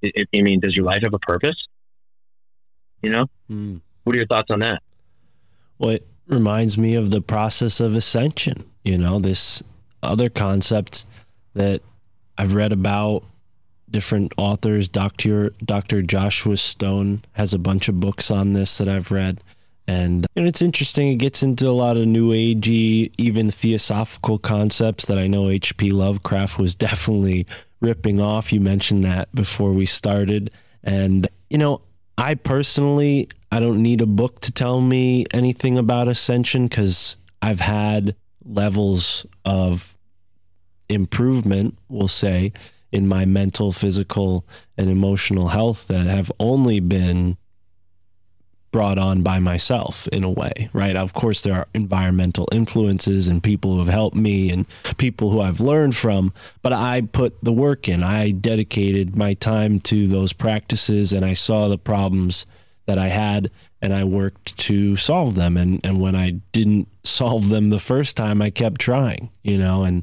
it, 0.00 0.12
it, 0.14 0.28
I 0.38 0.42
mean, 0.42 0.60
does 0.60 0.76
your 0.76 0.86
life 0.86 1.02
have 1.02 1.14
a 1.14 1.18
purpose? 1.18 1.66
You 3.02 3.10
know, 3.10 3.26
Mm. 3.50 3.80
what 4.04 4.14
are 4.14 4.16
your 4.16 4.26
thoughts 4.26 4.50
on 4.50 4.60
that? 4.60 4.82
Well, 5.78 5.90
it 5.90 6.06
reminds 6.28 6.78
me 6.78 6.94
of 6.94 7.10
the 7.10 7.20
process 7.20 7.80
of 7.80 7.94
ascension, 7.94 8.64
you 8.84 8.96
know, 8.96 9.18
this 9.18 9.62
other 10.02 10.28
concept 10.28 11.06
that 11.54 11.82
I've 12.38 12.54
read 12.54 12.72
about 12.72 13.24
different 13.92 14.32
authors. 14.36 14.88
Dr. 14.88 15.50
Dr. 15.64 16.02
Joshua 16.02 16.56
Stone 16.56 17.22
has 17.32 17.54
a 17.54 17.58
bunch 17.58 17.88
of 17.88 18.00
books 18.00 18.30
on 18.30 18.54
this 18.54 18.78
that 18.78 18.88
I've 18.88 19.10
read. 19.10 19.42
And, 19.86 20.26
and 20.36 20.46
it's 20.46 20.62
interesting. 20.62 21.12
It 21.12 21.16
gets 21.16 21.42
into 21.42 21.68
a 21.68 21.72
lot 21.72 21.96
of 21.96 22.06
new 22.06 22.30
agey, 22.30 23.12
even 23.18 23.50
theosophical 23.50 24.38
concepts 24.38 25.06
that 25.06 25.18
I 25.18 25.26
know 25.26 25.50
H.P. 25.50 25.90
Lovecraft 25.90 26.58
was 26.58 26.74
definitely 26.88 27.46
ripping 27.80 28.20
off. 28.20 28.52
You 28.52 28.60
mentioned 28.60 29.04
that 29.04 29.32
before 29.34 29.72
we 29.72 29.86
started. 29.86 30.50
And, 30.84 31.26
you 31.50 31.58
know, 31.58 31.82
I 32.16 32.34
personally, 32.34 33.28
I 33.50 33.60
don't 33.60 33.82
need 33.82 34.00
a 34.00 34.06
book 34.06 34.40
to 34.40 34.52
tell 34.52 34.80
me 34.80 35.26
anything 35.32 35.78
about 35.78 36.08
ascension 36.08 36.68
because 36.68 37.16
I've 37.40 37.60
had 37.60 38.14
levels 38.44 39.26
of 39.44 39.96
improvement, 40.88 41.76
we'll 41.88 42.08
say, 42.08 42.52
in 42.92 43.08
my 43.08 43.24
mental, 43.24 43.72
physical, 43.72 44.46
and 44.76 44.90
emotional 44.90 45.48
health 45.48 45.88
that 45.88 46.06
have 46.06 46.30
only 46.38 46.78
been 46.80 47.36
brought 48.72 48.98
on 48.98 49.22
by 49.22 49.38
myself 49.38 50.08
in 50.08 50.24
a 50.24 50.30
way, 50.30 50.70
right? 50.72 50.96
Of 50.96 51.12
course, 51.12 51.42
there 51.42 51.54
are 51.54 51.68
environmental 51.74 52.48
influences 52.50 53.28
and 53.28 53.42
people 53.42 53.72
who 53.72 53.78
have 53.80 53.88
helped 53.88 54.16
me 54.16 54.50
and 54.50 54.66
people 54.96 55.30
who 55.30 55.40
I've 55.40 55.60
learned 55.60 55.94
from, 55.94 56.32
but 56.62 56.72
I 56.72 57.02
put 57.02 57.44
the 57.44 57.52
work 57.52 57.88
in. 57.88 58.02
I 58.02 58.30
dedicated 58.30 59.14
my 59.14 59.34
time 59.34 59.78
to 59.80 60.08
those 60.08 60.32
practices 60.32 61.12
and 61.12 61.24
I 61.24 61.34
saw 61.34 61.68
the 61.68 61.78
problems 61.78 62.46
that 62.86 62.98
I 62.98 63.08
had 63.08 63.50
and 63.82 63.92
I 63.92 64.04
worked 64.04 64.56
to 64.58 64.96
solve 64.96 65.34
them. 65.34 65.56
And, 65.56 65.80
and 65.84 66.00
when 66.00 66.16
I 66.16 66.30
didn't 66.52 66.88
solve 67.04 67.50
them 67.50 67.68
the 67.68 67.78
first 67.78 68.16
time, 68.16 68.40
I 68.40 68.50
kept 68.50 68.80
trying, 68.80 69.30
you 69.42 69.58
know, 69.58 69.84
and 69.84 70.02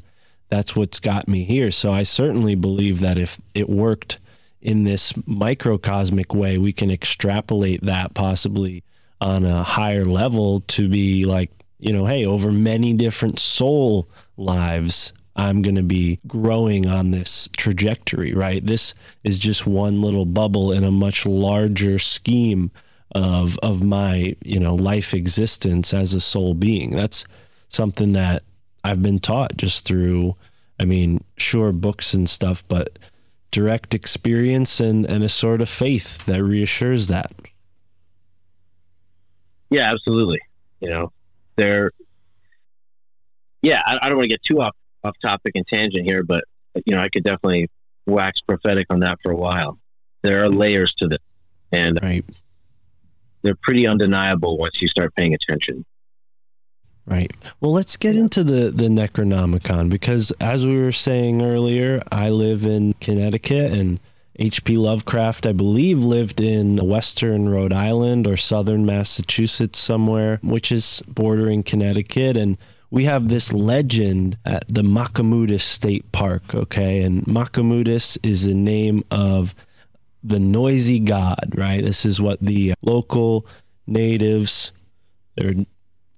that's 0.50 0.76
what's 0.76 1.00
got 1.00 1.28
me 1.28 1.44
here. 1.44 1.70
So 1.70 1.92
I 1.92 2.02
certainly 2.02 2.54
believe 2.54 3.00
that 3.00 3.18
if 3.18 3.40
it 3.54 3.68
worked 3.68 4.18
in 4.60 4.84
this 4.84 5.12
microcosmic 5.26 6.34
way, 6.34 6.58
we 6.58 6.72
can 6.72 6.90
extrapolate 6.90 7.82
that 7.84 8.14
possibly 8.14 8.82
on 9.20 9.44
a 9.44 9.62
higher 9.62 10.04
level 10.04 10.60
to 10.60 10.88
be 10.88 11.24
like, 11.24 11.50
you 11.78 11.92
know, 11.92 12.04
hey, 12.04 12.26
over 12.26 12.52
many 12.52 12.92
different 12.92 13.38
soul 13.38 14.08
lives, 14.36 15.12
I'm 15.36 15.62
going 15.62 15.76
to 15.76 15.82
be 15.82 16.18
growing 16.26 16.86
on 16.86 17.10
this 17.10 17.48
trajectory, 17.56 18.34
right? 18.34 18.64
This 18.64 18.94
is 19.24 19.38
just 19.38 19.66
one 19.66 20.02
little 20.02 20.26
bubble 20.26 20.72
in 20.72 20.84
a 20.84 20.90
much 20.90 21.24
larger 21.24 21.98
scheme 21.98 22.70
of 23.12 23.58
of 23.58 23.82
my, 23.82 24.36
you 24.42 24.60
know, 24.60 24.74
life 24.74 25.14
existence 25.14 25.94
as 25.94 26.12
a 26.12 26.20
soul 26.20 26.54
being. 26.54 26.90
That's 26.94 27.24
something 27.68 28.12
that 28.12 28.42
I've 28.84 29.02
been 29.02 29.18
taught 29.18 29.56
just 29.56 29.86
through 29.86 30.36
I 30.80 30.86
mean, 30.86 31.22
sure 31.36 31.72
books 31.72 32.14
and 32.14 32.26
stuff, 32.26 32.66
but 32.66 32.98
direct 33.50 33.92
experience 33.92 34.80
and, 34.80 35.04
and 35.04 35.22
a 35.22 35.28
sort 35.28 35.60
of 35.60 35.68
faith 35.68 36.24
that 36.24 36.42
reassures 36.42 37.06
that. 37.08 37.30
Yeah, 39.68 39.92
absolutely. 39.92 40.40
You 40.80 40.88
know, 40.88 41.12
there. 41.56 41.90
Yeah, 43.60 43.82
I, 43.84 43.98
I 44.00 44.08
don't 44.08 44.16
want 44.16 44.24
to 44.24 44.34
get 44.34 44.42
too 44.42 44.62
off 44.62 44.74
off 45.04 45.16
topic 45.22 45.52
and 45.54 45.66
tangent 45.66 46.06
here, 46.06 46.22
but 46.22 46.44
you 46.86 46.94
know, 46.94 47.00
I 47.02 47.10
could 47.10 47.24
definitely 47.24 47.68
wax 48.06 48.40
prophetic 48.40 48.86
on 48.88 49.00
that 49.00 49.18
for 49.22 49.32
a 49.32 49.36
while. 49.36 49.78
There 50.22 50.42
are 50.42 50.48
layers 50.48 50.94
to 50.94 51.08
this, 51.08 51.18
and 51.72 51.98
Right. 52.02 52.24
they're 53.42 53.54
pretty 53.54 53.86
undeniable 53.86 54.56
once 54.56 54.80
you 54.80 54.88
start 54.88 55.14
paying 55.14 55.34
attention. 55.34 55.84
Right. 57.10 57.32
Well, 57.60 57.72
let's 57.72 57.96
get 57.96 58.14
into 58.14 58.44
the 58.44 58.70
the 58.70 58.88
Necronomicon 58.88 59.90
because, 59.90 60.30
as 60.40 60.64
we 60.64 60.78
were 60.78 60.92
saying 60.92 61.42
earlier, 61.42 62.00
I 62.12 62.30
live 62.30 62.64
in 62.64 62.94
Connecticut, 63.00 63.72
and 63.72 63.98
H.P. 64.36 64.76
Lovecraft, 64.76 65.44
I 65.44 65.52
believe, 65.52 65.98
lived 65.98 66.40
in 66.40 66.76
Western 66.76 67.48
Rhode 67.48 67.72
Island 67.72 68.26
or 68.26 68.36
Southern 68.36 68.86
Massachusetts 68.86 69.78
somewhere, 69.78 70.38
which 70.42 70.70
is 70.70 71.02
bordering 71.08 71.64
Connecticut, 71.64 72.36
and 72.36 72.56
we 72.90 73.04
have 73.04 73.28
this 73.28 73.52
legend 73.52 74.38
at 74.44 74.64
the 74.68 74.82
Machimoodus 74.82 75.62
State 75.62 76.10
Park. 76.12 76.54
Okay, 76.54 77.02
and 77.02 77.24
Machimoodus 77.24 78.18
is 78.22 78.44
the 78.44 78.54
name 78.54 79.04
of 79.10 79.54
the 80.22 80.38
noisy 80.38 81.00
god. 81.00 81.52
Right. 81.56 81.82
This 81.82 82.06
is 82.06 82.20
what 82.20 82.40
the 82.40 82.74
local 82.82 83.46
natives. 83.86 84.72
They're 85.36 85.66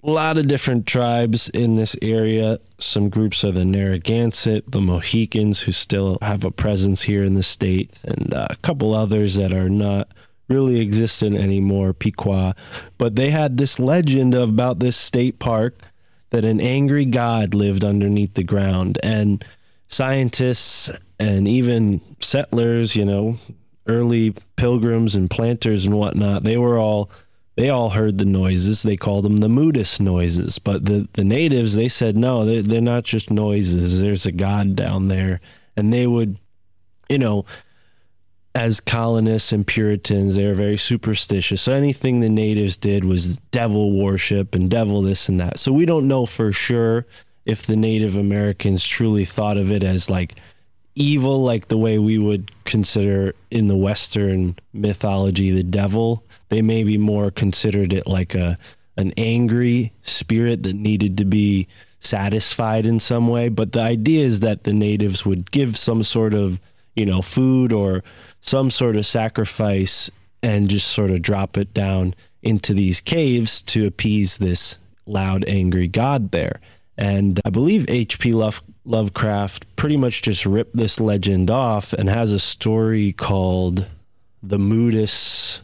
a 0.04 0.10
lot 0.10 0.36
of 0.36 0.48
different 0.48 0.86
tribes 0.86 1.48
in 1.50 1.74
this 1.74 1.96
area. 2.02 2.58
Some 2.78 3.08
groups 3.08 3.44
are 3.44 3.52
the 3.52 3.64
Narragansett, 3.64 4.70
the 4.70 4.80
Mohicans, 4.80 5.60
who 5.60 5.72
still 5.72 6.18
have 6.22 6.44
a 6.44 6.50
presence 6.50 7.02
here 7.02 7.22
in 7.22 7.34
the 7.34 7.42
state, 7.42 7.92
and 8.04 8.34
uh, 8.34 8.48
a 8.50 8.56
couple 8.56 8.94
others 8.94 9.36
that 9.36 9.52
are 9.52 9.70
not 9.70 10.08
really 10.48 10.80
existent 10.80 11.36
anymore, 11.36 11.92
Pequot. 11.92 12.54
But 12.98 13.14
they 13.16 13.30
had 13.30 13.56
this 13.56 13.78
legend 13.78 14.34
about 14.34 14.80
this 14.80 14.96
state 14.96 15.38
park 15.38 15.78
that 16.30 16.44
an 16.44 16.60
angry 16.60 17.04
god 17.04 17.54
lived 17.54 17.84
underneath 17.84 18.34
the 18.34 18.42
ground. 18.42 18.98
And 19.02 19.44
scientists 19.88 20.90
and 21.20 21.46
even 21.46 22.00
settlers, 22.20 22.96
you 22.96 23.04
know, 23.04 23.36
early 23.86 24.34
pilgrims 24.56 25.14
and 25.14 25.30
planters 25.30 25.86
and 25.86 25.96
whatnot, 25.96 26.44
they 26.44 26.56
were 26.56 26.78
all 26.78 27.10
they 27.54 27.68
all 27.68 27.90
heard 27.90 28.18
the 28.18 28.24
noises. 28.24 28.82
They 28.82 28.96
called 28.96 29.24
them 29.24 29.38
the 29.38 29.48
Moodus 29.48 30.00
noises. 30.00 30.58
But 30.58 30.86
the, 30.86 31.08
the 31.12 31.24
natives, 31.24 31.74
they 31.74 31.88
said, 31.88 32.16
no, 32.16 32.44
they're, 32.44 32.62
they're 32.62 32.80
not 32.80 33.04
just 33.04 33.30
noises. 33.30 34.00
There's 34.00 34.26
a 34.26 34.32
God 34.32 34.74
down 34.74 35.08
there. 35.08 35.40
And 35.76 35.92
they 35.92 36.06
would, 36.06 36.38
you 37.08 37.18
know, 37.18 37.44
as 38.54 38.80
colonists 38.80 39.52
and 39.52 39.66
Puritans, 39.66 40.36
they 40.36 40.46
were 40.46 40.54
very 40.54 40.76
superstitious. 40.76 41.62
So 41.62 41.72
anything 41.72 42.20
the 42.20 42.28
natives 42.28 42.76
did 42.76 43.04
was 43.04 43.36
devil 43.50 43.92
worship 43.98 44.54
and 44.54 44.70
devil 44.70 45.02
this 45.02 45.28
and 45.28 45.40
that. 45.40 45.58
So 45.58 45.72
we 45.72 45.86
don't 45.86 46.08
know 46.08 46.26
for 46.26 46.52
sure 46.52 47.06
if 47.44 47.66
the 47.66 47.76
Native 47.76 48.16
Americans 48.16 48.86
truly 48.86 49.24
thought 49.24 49.56
of 49.56 49.70
it 49.70 49.82
as 49.82 50.08
like 50.08 50.36
evil, 50.94 51.42
like 51.42 51.68
the 51.68 51.78
way 51.78 51.98
we 51.98 52.18
would 52.18 52.50
consider 52.64 53.34
in 53.50 53.68
the 53.68 53.76
Western 53.76 54.56
mythology 54.72 55.50
the 55.50 55.62
devil. 55.62 56.24
They 56.52 56.60
maybe 56.60 56.98
more 56.98 57.30
considered 57.30 57.94
it 57.94 58.06
like 58.06 58.34
a 58.34 58.58
an 58.98 59.14
angry 59.16 59.90
spirit 60.02 60.64
that 60.64 60.76
needed 60.76 61.16
to 61.16 61.24
be 61.24 61.66
satisfied 61.98 62.84
in 62.84 63.00
some 63.00 63.26
way. 63.26 63.48
But 63.48 63.72
the 63.72 63.80
idea 63.80 64.26
is 64.26 64.40
that 64.40 64.64
the 64.64 64.74
natives 64.74 65.24
would 65.24 65.50
give 65.50 65.78
some 65.78 66.02
sort 66.02 66.34
of, 66.34 66.60
you 66.94 67.06
know, 67.06 67.22
food 67.22 67.72
or 67.72 68.04
some 68.42 68.70
sort 68.70 68.96
of 68.96 69.06
sacrifice 69.06 70.10
and 70.42 70.68
just 70.68 70.88
sort 70.88 71.10
of 71.10 71.22
drop 71.22 71.56
it 71.56 71.72
down 71.72 72.14
into 72.42 72.74
these 72.74 73.00
caves 73.00 73.62
to 73.62 73.86
appease 73.86 74.36
this 74.36 74.76
loud, 75.06 75.46
angry 75.48 75.88
god 75.88 76.32
there. 76.32 76.60
And 76.98 77.40
I 77.46 77.48
believe 77.48 77.88
H.P. 77.88 78.34
Love, 78.34 78.60
Lovecraft 78.84 79.74
pretty 79.76 79.96
much 79.96 80.20
just 80.20 80.44
ripped 80.44 80.76
this 80.76 81.00
legend 81.00 81.50
off 81.50 81.94
and 81.94 82.10
has 82.10 82.30
a 82.30 82.38
story 82.38 83.12
called 83.12 83.90
The 84.42 84.58
Moodus 84.58 85.62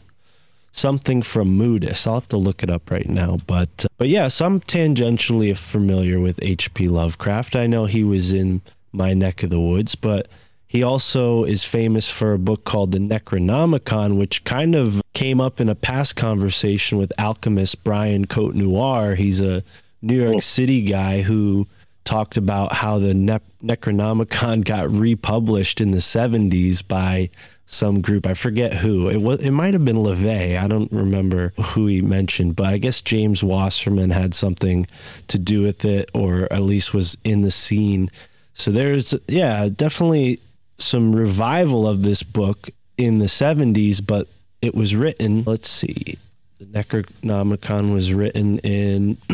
something 0.79 1.21
from 1.21 1.57
Moodus. 1.57 2.07
I'll 2.07 2.15
have 2.15 2.27
to 2.29 2.37
look 2.37 2.63
it 2.63 2.69
up 2.69 2.89
right 2.89 3.07
now, 3.09 3.37
but 3.45 3.85
uh, 3.85 3.87
but 3.97 4.07
yeah, 4.07 4.27
so 4.29 4.45
I'm 4.45 4.59
tangentially 4.61 5.55
familiar 5.57 6.19
with 6.19 6.39
H.P. 6.41 6.87
Lovecraft. 6.87 7.55
I 7.55 7.67
know 7.67 7.85
he 7.85 8.03
was 8.03 8.31
in 8.31 8.61
my 8.91 9.13
neck 9.13 9.43
of 9.43 9.49
the 9.49 9.59
woods, 9.59 9.95
but 9.95 10.27
he 10.67 10.83
also 10.83 11.43
is 11.43 11.63
famous 11.63 12.07
for 12.07 12.33
a 12.33 12.39
book 12.39 12.63
called 12.63 12.91
The 12.91 12.99
Necronomicon, 12.99 14.17
which 14.17 14.43
kind 14.43 14.75
of 14.75 15.01
came 15.13 15.41
up 15.41 15.59
in 15.59 15.67
a 15.67 15.75
past 15.75 16.15
conversation 16.15 16.97
with 16.97 17.11
alchemist 17.19 17.83
Brian 17.83 18.25
Cote 18.25 18.55
Noir. 18.55 19.15
He's 19.15 19.41
a 19.41 19.63
New 20.01 20.21
York 20.21 20.43
City 20.43 20.83
guy 20.83 21.23
who 21.23 21.67
talked 22.03 22.37
about 22.37 22.73
how 22.73 22.99
the 22.99 23.13
ne- 23.13 23.39
Necronomicon 23.63 24.63
got 24.63 24.89
republished 24.89 25.81
in 25.81 25.91
the 25.91 25.97
70s 25.97 26.87
by 26.87 27.29
some 27.69 28.01
group. 28.01 28.25
I 28.25 28.33
forget 28.33 28.73
who. 28.73 29.09
It 29.09 29.21
was. 29.21 29.41
It 29.41 29.51
might 29.51 29.73
have 29.73 29.85
been 29.85 29.97
LaVey. 29.97 30.57
I 30.59 30.67
don't 30.67 30.91
remember 30.91 31.53
who 31.61 31.85
he 31.85 32.01
mentioned, 32.01 32.55
but 32.55 32.65
I 32.65 32.77
guess 32.77 33.01
James 33.01 33.43
Wasserman 33.43 34.09
had 34.09 34.33
something 34.33 34.87
to 35.27 35.37
do 35.37 35.61
with 35.61 35.85
it, 35.85 36.09
or 36.13 36.51
at 36.51 36.63
least 36.63 36.93
was 36.93 37.15
in 37.23 37.43
the 37.43 37.51
scene. 37.51 38.09
So 38.53 38.71
there's, 38.71 39.13
yeah, 39.27 39.69
definitely 39.73 40.39
some 40.77 41.15
revival 41.15 41.87
of 41.87 42.01
this 42.03 42.23
book 42.23 42.69
in 42.97 43.19
the 43.19 43.25
70s, 43.25 44.05
but 44.05 44.27
it 44.61 44.75
was 44.75 44.95
written. 44.95 45.43
Let's 45.43 45.69
see. 45.69 46.17
The 46.59 46.65
Necronomicon 46.65 47.93
was 47.93 48.13
written 48.13 48.59
in 48.59 49.17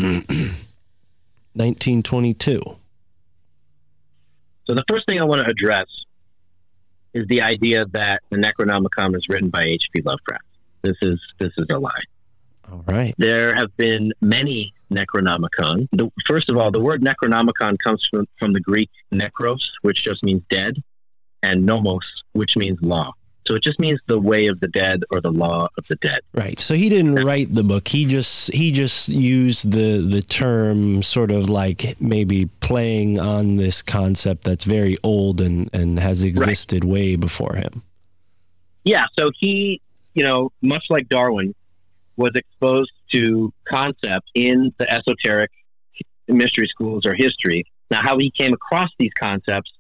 1922. 1.53 2.61
So 4.65 4.73
the 4.73 4.83
first 4.88 5.05
thing 5.07 5.21
I 5.21 5.23
want 5.23 5.41
to 5.41 5.49
address 5.49 5.88
is 7.16 7.26
the 7.28 7.41
idea 7.41 7.86
that 7.88 8.22
the 8.30 8.38
Necronomicon 8.38 9.13
was 9.13 9.28
written 9.30 9.49
by 9.49 9.63
H.P. 9.63 10.01
Lovecraft. 10.03 10.43
This 10.84 10.97
is 11.01 11.20
this 11.39 11.51
is 11.57 11.66
a 11.72 11.80
lie. 11.80 12.05
All 12.72 12.84
right. 12.88 13.13
There 13.18 13.55
have 13.55 13.76
been 13.78 14.13
many 14.22 14.74
Necronomicon. 14.91 15.88
The, 15.91 16.11
first 16.26 16.49
of 16.49 16.57
all, 16.57 16.72
the 16.72 16.80
word 16.80 17.01
Necronomicon 17.03 17.78
comes 17.80 18.07
from, 18.09 18.28
from 18.38 18.53
the 18.53 18.59
Greek 18.59 18.89
necros, 19.13 19.63
which 19.82 20.03
just 20.03 20.24
means 20.24 20.43
dead. 20.49 20.76
and 21.43 21.66
nomos, 21.66 22.24
which 22.34 22.57
means 22.57 22.78
law. 22.82 23.11
So 23.47 23.55
it 23.55 23.63
just 23.63 23.79
means 23.79 23.99
the 24.07 24.19
way 24.19 24.47
of 24.47 24.59
the 24.59 24.67
dead 24.67 25.03
or 25.11 25.21
the 25.21 25.31
law 25.31 25.67
of 25.77 25.87
the 25.87 25.95
dead. 25.97 26.21
Right. 26.33 26.59
So 26.59 26.73
he 26.73 26.89
didn't 26.89 27.23
write 27.23 27.53
the 27.53 27.63
book. 27.63 27.87
He 27.87 28.05
just 28.05 28.51
he 28.53 28.71
just 28.71 29.07
used 29.09 29.71
the 29.71 29.99
the 29.99 30.21
term 30.21 31.03
sort 31.03 31.31
of 31.31 31.49
like 31.49 31.95
maybe 32.01 32.47
playing 32.59 33.19
on 33.19 33.57
this 33.57 33.81
concept 33.81 34.43
that's 34.43 34.63
very 34.63 34.97
old 35.03 35.41
and 35.41 35.69
and 35.73 35.99
has 35.99 36.23
existed 36.23 36.83
way 36.83 37.15
before 37.15 37.55
him. 37.55 37.83
Yeah, 38.83 39.05
so 39.17 39.31
he, 39.37 39.81
you 40.13 40.23
know, 40.23 40.51
much 40.61 40.85
like 40.89 41.09
Darwin, 41.09 41.55
was 42.17 42.31
exposed 42.35 42.91
to 43.11 43.51
concepts 43.67 44.31
in 44.35 44.73
the 44.77 44.91
esoteric 44.91 45.51
mystery 46.27 46.67
schools 46.67 47.05
or 47.05 47.13
history. 47.13 47.65
Now, 47.91 48.01
how 48.01 48.17
he 48.17 48.31
came 48.31 48.53
across 48.53 48.89
these 48.97 49.11
concepts, 49.19 49.71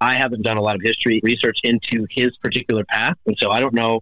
I 0.00 0.14
haven't 0.14 0.42
done 0.42 0.56
a 0.56 0.60
lot 0.60 0.76
of 0.76 0.82
history 0.82 1.20
research 1.22 1.60
into 1.64 2.06
his 2.10 2.36
particular 2.38 2.84
path, 2.84 3.16
and 3.26 3.36
so 3.38 3.50
I 3.50 3.60
don't 3.60 3.74
know 3.74 4.00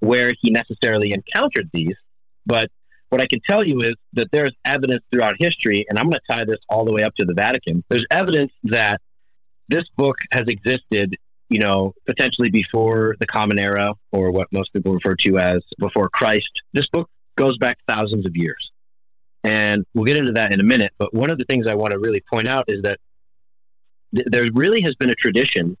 where 0.00 0.34
he 0.40 0.50
necessarily 0.50 1.12
encountered 1.12 1.70
these. 1.72 1.96
But 2.46 2.70
what 3.10 3.20
I 3.20 3.26
can 3.26 3.40
tell 3.40 3.66
you 3.66 3.80
is 3.82 3.94
that 4.14 4.28
there's 4.32 4.52
evidence 4.64 5.02
throughout 5.10 5.36
history, 5.38 5.86
and 5.88 5.98
I'm 5.98 6.06
going 6.06 6.20
to 6.26 6.32
tie 6.32 6.44
this 6.44 6.58
all 6.68 6.84
the 6.84 6.92
way 6.92 7.02
up 7.02 7.14
to 7.16 7.24
the 7.24 7.34
Vatican. 7.34 7.84
There's 7.88 8.06
evidence 8.10 8.52
that 8.64 9.00
this 9.68 9.84
book 9.96 10.16
has 10.32 10.46
existed 10.48 11.16
you 11.52 11.58
know, 11.58 11.94
potentially 12.06 12.48
before 12.48 13.14
the 13.20 13.26
Common 13.26 13.58
Era, 13.58 13.92
or 14.10 14.30
what 14.30 14.48
most 14.52 14.72
people 14.72 14.94
refer 14.94 15.14
to 15.16 15.38
as 15.38 15.62
before 15.78 16.08
Christ. 16.08 16.62
This 16.72 16.88
book 16.88 17.10
goes 17.36 17.58
back 17.58 17.76
thousands 17.86 18.24
of 18.24 18.34
years. 18.34 18.72
And 19.44 19.84
we'll 19.92 20.06
get 20.06 20.16
into 20.16 20.32
that 20.32 20.52
in 20.52 20.60
a 20.60 20.64
minute. 20.64 20.92
But 20.96 21.12
one 21.12 21.30
of 21.30 21.38
the 21.38 21.44
things 21.44 21.66
I 21.66 21.74
want 21.74 21.92
to 21.92 21.98
really 21.98 22.22
point 22.32 22.48
out 22.48 22.64
is 22.68 22.82
that 22.82 23.00
th- 24.14 24.26
there 24.30 24.48
really 24.52 24.80
has 24.82 24.94
been 24.94 25.10
a 25.10 25.14
tradition 25.14 25.76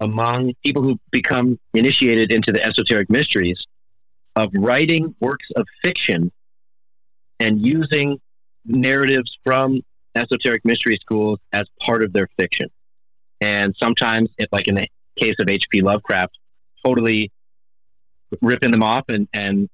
among 0.00 0.52
people 0.64 0.82
who 0.82 0.98
become 1.10 1.58
initiated 1.74 2.30
into 2.30 2.52
the 2.52 2.62
esoteric 2.62 3.08
mysteries 3.08 3.66
of 4.34 4.50
writing 4.54 5.14
works 5.20 5.46
of 5.56 5.66
fiction 5.82 6.30
and 7.40 7.64
using 7.64 8.20
narratives 8.66 9.38
from 9.44 9.80
esoteric 10.14 10.64
mystery 10.64 10.98
schools 11.00 11.38
as 11.52 11.66
part 11.80 12.02
of 12.02 12.12
their 12.12 12.28
fiction. 12.36 12.68
And 13.40 13.74
sometimes, 13.78 14.30
it, 14.38 14.48
like 14.52 14.66
in 14.68 14.74
the 14.74 14.88
case 15.16 15.36
of 15.38 15.48
H.P. 15.48 15.82
Lovecraft, 15.82 16.38
totally 16.84 17.30
ripping 18.40 18.70
them 18.70 18.82
off 18.82 19.04
and, 19.08 19.28
and 19.32 19.68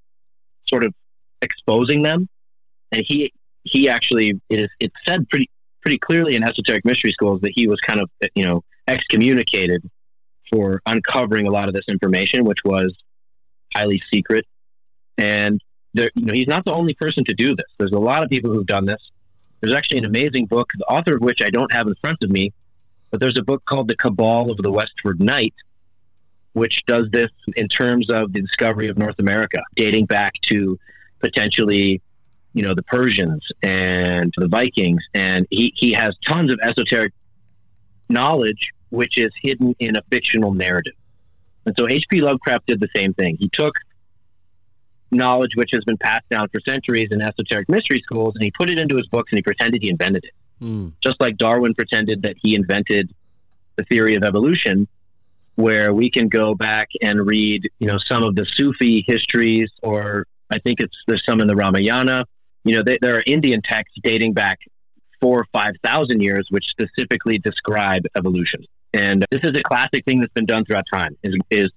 sort 0.67 0.85
of 0.85 0.95
exposing 1.41 2.03
them. 2.03 2.29
And 2.91 3.05
he 3.05 3.33
he 3.65 3.89
actually 3.89 4.41
it 4.51 4.61
is 4.61 4.69
it's 4.81 4.95
said 5.05 5.29
pretty 5.29 5.49
pretty 5.83 5.99
clearly 5.99 6.37
in 6.37 6.43
esoteric 6.43 6.85
mystery 6.85 7.13
schools 7.13 7.41
that 7.43 7.53
he 7.55 7.67
was 7.67 7.81
kind 7.81 8.01
of 8.01 8.11
you 8.35 8.45
know 8.45 8.65
excommunicated 8.89 9.89
for 10.51 10.83
uncovering 10.87 11.47
a 11.47 11.51
lot 11.51 11.69
of 11.69 11.75
this 11.75 11.85
information, 11.89 12.45
which 12.45 12.59
was 12.65 12.95
highly 13.75 14.03
secret. 14.13 14.47
And 15.19 15.61
there, 15.95 16.11
you 16.15 16.27
know, 16.27 16.35
he's 16.35 16.47
not 16.47 16.65
the 16.65 16.73
only 16.73 16.95
person 16.95 17.25
to 17.25 17.35
do 17.35 17.55
this. 17.55 17.67
There's 17.79 17.93
a 17.93 17.99
lot 17.99 18.23
of 18.23 18.29
people 18.29 18.51
who've 18.51 18.67
done 18.67 18.85
this. 18.85 19.11
There's 19.61 19.75
actually 19.75 19.99
an 19.99 20.05
amazing 20.05 20.47
book, 20.47 20.71
the 20.77 20.85
author 20.87 21.17
of 21.17 21.23
which 21.23 21.41
I 21.41 21.51
don't 21.51 21.73
have 21.73 21.87
in 21.87 21.95
front 22.01 22.23
of 22.23 22.31
me, 22.31 22.53
but 23.11 23.21
there's 23.21 23.39
a 23.39 23.43
book 23.43 23.65
called 23.67 23.89
The 23.89 23.97
Cabal 23.97 24.51
of 24.51 24.57
the 24.59 24.73
Westford 24.73 25.21
Knight, 25.21 25.55
which 26.55 26.85
does 26.87 27.09
this 27.13 27.31
in 27.57 27.69
terms 27.69 28.11
of 28.11 28.33
the 28.33 28.41
discovery 28.41 28.89
of 28.89 28.99
North 28.99 29.19
America, 29.19 29.63
dating 29.77 30.07
back 30.07 30.35
to 30.43 30.79
potentially, 31.21 32.03
you 32.55 32.63
know, 32.63 32.75
the 32.75 32.83
Persians 32.83 33.47
and 33.63 34.33
the 34.37 34.49
Vikings. 34.49 35.03
And 35.15 35.47
he, 35.51 35.73
he 35.77 35.93
has 35.93 36.17
tons 36.27 36.53
of 36.53 36.59
esoteric 36.63 37.13
knowledge, 38.09 38.71
which 38.91 39.19
is 39.19 39.31
hidden 39.43 39.75
in 39.79 39.97
a 39.97 40.03
fictional 40.11 40.53
narrative. 40.53 40.95
And 41.65 41.75
so 41.79 41.89
H.P. 41.89 42.21
Lovecraft 42.21 42.67
did 42.67 42.81
the 42.81 42.89
same 42.95 43.15
thing. 43.15 43.37
He 43.39 43.49
took 43.49 43.75
knowledge 45.11 45.57
which 45.57 45.71
has 45.73 45.85
been 45.85 45.99
passed 45.99 46.27
down 46.31 46.49
for 46.49 46.59
centuries 46.61 47.09
in 47.11 47.21
esoteric 47.21 47.69
mystery 47.69 48.01
schools 48.03 48.35
and 48.35 48.43
he 48.43 48.51
put 48.51 48.71
it 48.71 48.79
into 48.79 48.97
his 48.97 49.07
books 49.09 49.31
and 49.31 49.37
he 49.37 49.43
pretended 49.43 49.83
he 49.83 49.91
invented 49.91 50.25
it 50.25 50.33
Mm. 50.63 50.93
just 51.01 51.21
like 51.21 51.37
Darwin 51.39 51.75
pretended 51.75 52.23
that 52.23 52.37
he 52.41 52.55
invented 52.55 53.13
the 53.75 53.83
theory 53.85 54.15
of 54.15 54.23
evolution, 54.23 54.87
where 55.57 55.93
we 55.93 56.09
can 56.09 56.29
go 56.29 56.55
back 56.55 56.89
and 57.03 57.27
read, 57.27 57.69
you 57.81 57.89
know, 57.89 57.99
some 57.99 58.23
of 58.23 58.37
the 58.37 58.45
Sufi 58.45 59.03
histories, 59.05 59.71
or 59.83 60.29
I 60.51 60.61
think 60.61 60.79
it's 60.79 60.97
there's 61.09 61.25
some 61.25 61.41
in 61.41 61.49
the 61.49 61.57
Ramayana. 61.57 62.27
You 62.65 62.77
know, 62.77 62.83
they, 62.83 62.99
there 63.01 63.17
are 63.17 63.23
Indian 63.27 63.63
texts 63.63 63.97
dating 64.03 64.35
back 64.35 64.61
four 65.21 65.41
or 65.41 65.47
five 65.53 65.75
thousand 65.83 66.21
years, 66.21 66.47
which 66.51 66.69
specifically 66.69 67.39
describe 67.39 68.05
evolution. 68.17 68.65
And 68.93 69.25
this 69.31 69.41
is 69.43 69.57
a 69.57 69.63
classic 69.63 70.05
thing 70.05 70.21
that's 70.21 70.33
been 70.33 70.47
done 70.47 70.65
throughout 70.65 70.87
time. 70.93 71.17
Is 71.23 71.37
is 71.51 71.71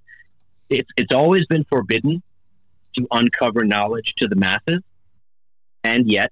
it's 0.69 0.89
it's 0.97 1.13
always 1.13 1.45
been 1.47 1.63
forbidden 1.65 2.21
to 2.93 3.07
uncover 3.11 3.63
knowledge 3.63 4.13
to 4.17 4.27
the 4.27 4.35
masses, 4.35 4.81
and 5.83 6.09
yet 6.09 6.31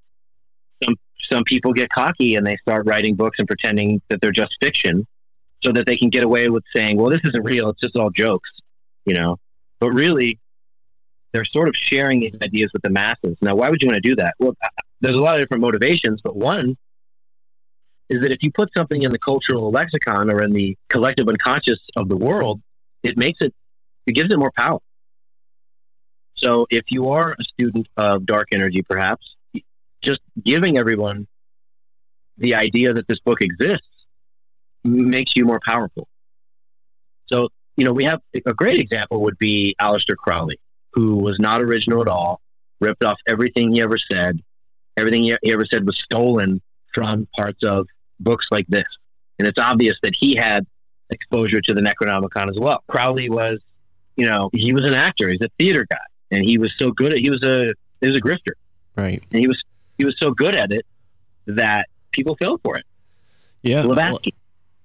some 0.83 0.95
some 1.31 1.43
people 1.43 1.73
get 1.73 1.89
cocky 1.89 2.35
and 2.35 2.45
they 2.45 2.57
start 2.57 2.85
writing 2.85 3.15
books 3.15 3.39
and 3.39 3.47
pretending 3.47 4.01
that 4.09 4.21
they're 4.21 4.31
just 4.31 4.57
fiction 4.61 5.07
so 5.63 5.71
that 5.71 5.85
they 5.85 5.95
can 5.95 6.09
get 6.09 6.23
away 6.23 6.49
with 6.49 6.63
saying, 6.75 6.97
well, 6.97 7.09
this 7.09 7.21
isn't 7.23 7.43
real. 7.43 7.69
It's 7.69 7.79
just 7.79 7.95
all 7.95 8.09
jokes, 8.09 8.49
you 9.05 9.13
know? 9.13 9.39
But 9.79 9.91
really, 9.91 10.39
they're 11.33 11.45
sort 11.45 11.67
of 11.67 11.75
sharing 11.75 12.21
these 12.21 12.35
ideas 12.41 12.71
with 12.73 12.83
the 12.83 12.89
masses. 12.89 13.35
Now, 13.41 13.55
why 13.55 13.69
would 13.69 13.81
you 13.81 13.87
want 13.87 14.01
to 14.01 14.09
do 14.09 14.15
that? 14.17 14.35
Well, 14.39 14.55
uh, 14.63 14.69
there's 15.01 15.17
a 15.17 15.21
lot 15.21 15.35
of 15.35 15.41
different 15.41 15.61
motivations, 15.61 16.21
but 16.23 16.35
one 16.35 16.77
is 18.09 18.21
that 18.21 18.31
if 18.31 18.43
you 18.43 18.51
put 18.51 18.69
something 18.77 19.01
in 19.01 19.11
the 19.11 19.19
cultural 19.19 19.71
lexicon 19.71 20.29
or 20.29 20.43
in 20.43 20.53
the 20.53 20.77
collective 20.89 21.27
unconscious 21.27 21.79
of 21.95 22.07
the 22.07 22.15
world, 22.15 22.61
it 23.01 23.17
makes 23.17 23.41
it, 23.41 23.53
it 24.05 24.13
gives 24.13 24.31
it 24.31 24.37
more 24.37 24.51
power. 24.55 24.79
So 26.35 26.67
if 26.69 26.85
you 26.89 27.09
are 27.09 27.35
a 27.39 27.43
student 27.43 27.87
of 27.97 28.25
dark 28.25 28.49
energy, 28.51 28.81
perhaps, 28.81 29.35
just 30.01 30.19
giving 30.43 30.77
everyone 30.77 31.27
the 32.37 32.55
idea 32.55 32.93
that 32.93 33.07
this 33.07 33.19
book 33.19 33.41
exists 33.41 33.87
makes 34.83 35.35
you 35.35 35.45
more 35.45 35.61
powerful. 35.65 36.07
So, 37.27 37.49
you 37.77 37.85
know, 37.85 37.93
we 37.93 38.03
have 38.03 38.21
a 38.45 38.53
great 38.53 38.79
example 38.79 39.21
would 39.21 39.37
be 39.37 39.75
Aleister 39.79 40.15
Crowley, 40.15 40.59
who 40.93 41.17
was 41.17 41.39
not 41.39 41.61
original 41.61 42.01
at 42.01 42.07
all, 42.07 42.41
ripped 42.79 43.03
off 43.03 43.17
everything 43.27 43.73
he 43.73 43.81
ever 43.81 43.97
said. 43.97 44.39
Everything 44.97 45.23
he 45.23 45.35
he 45.41 45.51
ever 45.51 45.65
said 45.65 45.85
was 45.85 45.97
stolen 45.97 46.61
from 46.93 47.27
parts 47.35 47.63
of 47.63 47.87
books 48.19 48.47
like 48.51 48.67
this. 48.67 48.85
And 49.39 49.47
it's 49.47 49.59
obvious 49.59 49.97
that 50.03 50.15
he 50.15 50.35
had 50.35 50.65
exposure 51.09 51.61
to 51.61 51.73
the 51.73 51.81
Necronomicon 51.81 52.49
as 52.49 52.59
well. 52.59 52.83
Crowley 52.87 53.29
was, 53.29 53.59
you 54.15 54.25
know, 54.25 54.49
he 54.53 54.73
was 54.73 54.85
an 54.85 54.93
actor, 54.93 55.29
he's 55.29 55.41
a 55.41 55.49
theater 55.57 55.85
guy, 55.89 55.97
and 56.31 56.43
he 56.45 56.57
was 56.57 56.73
so 56.77 56.91
good 56.91 57.13
at 57.13 57.19
he 57.19 57.29
was 57.29 57.43
a 57.43 57.73
he 58.01 58.07
was 58.07 58.15
a 58.15 58.21
grifter. 58.21 58.53
Right. 58.95 59.23
And 59.31 59.39
he 59.39 59.47
was 59.47 59.63
he 59.97 60.05
was 60.05 60.15
so 60.19 60.31
good 60.31 60.55
at 60.55 60.71
it 60.71 60.85
that 61.47 61.87
people 62.11 62.35
fell 62.37 62.59
for 62.63 62.77
it. 62.77 62.85
Yeah. 63.63 63.85
well, 63.85 63.95
Blavatsky, 63.95 64.35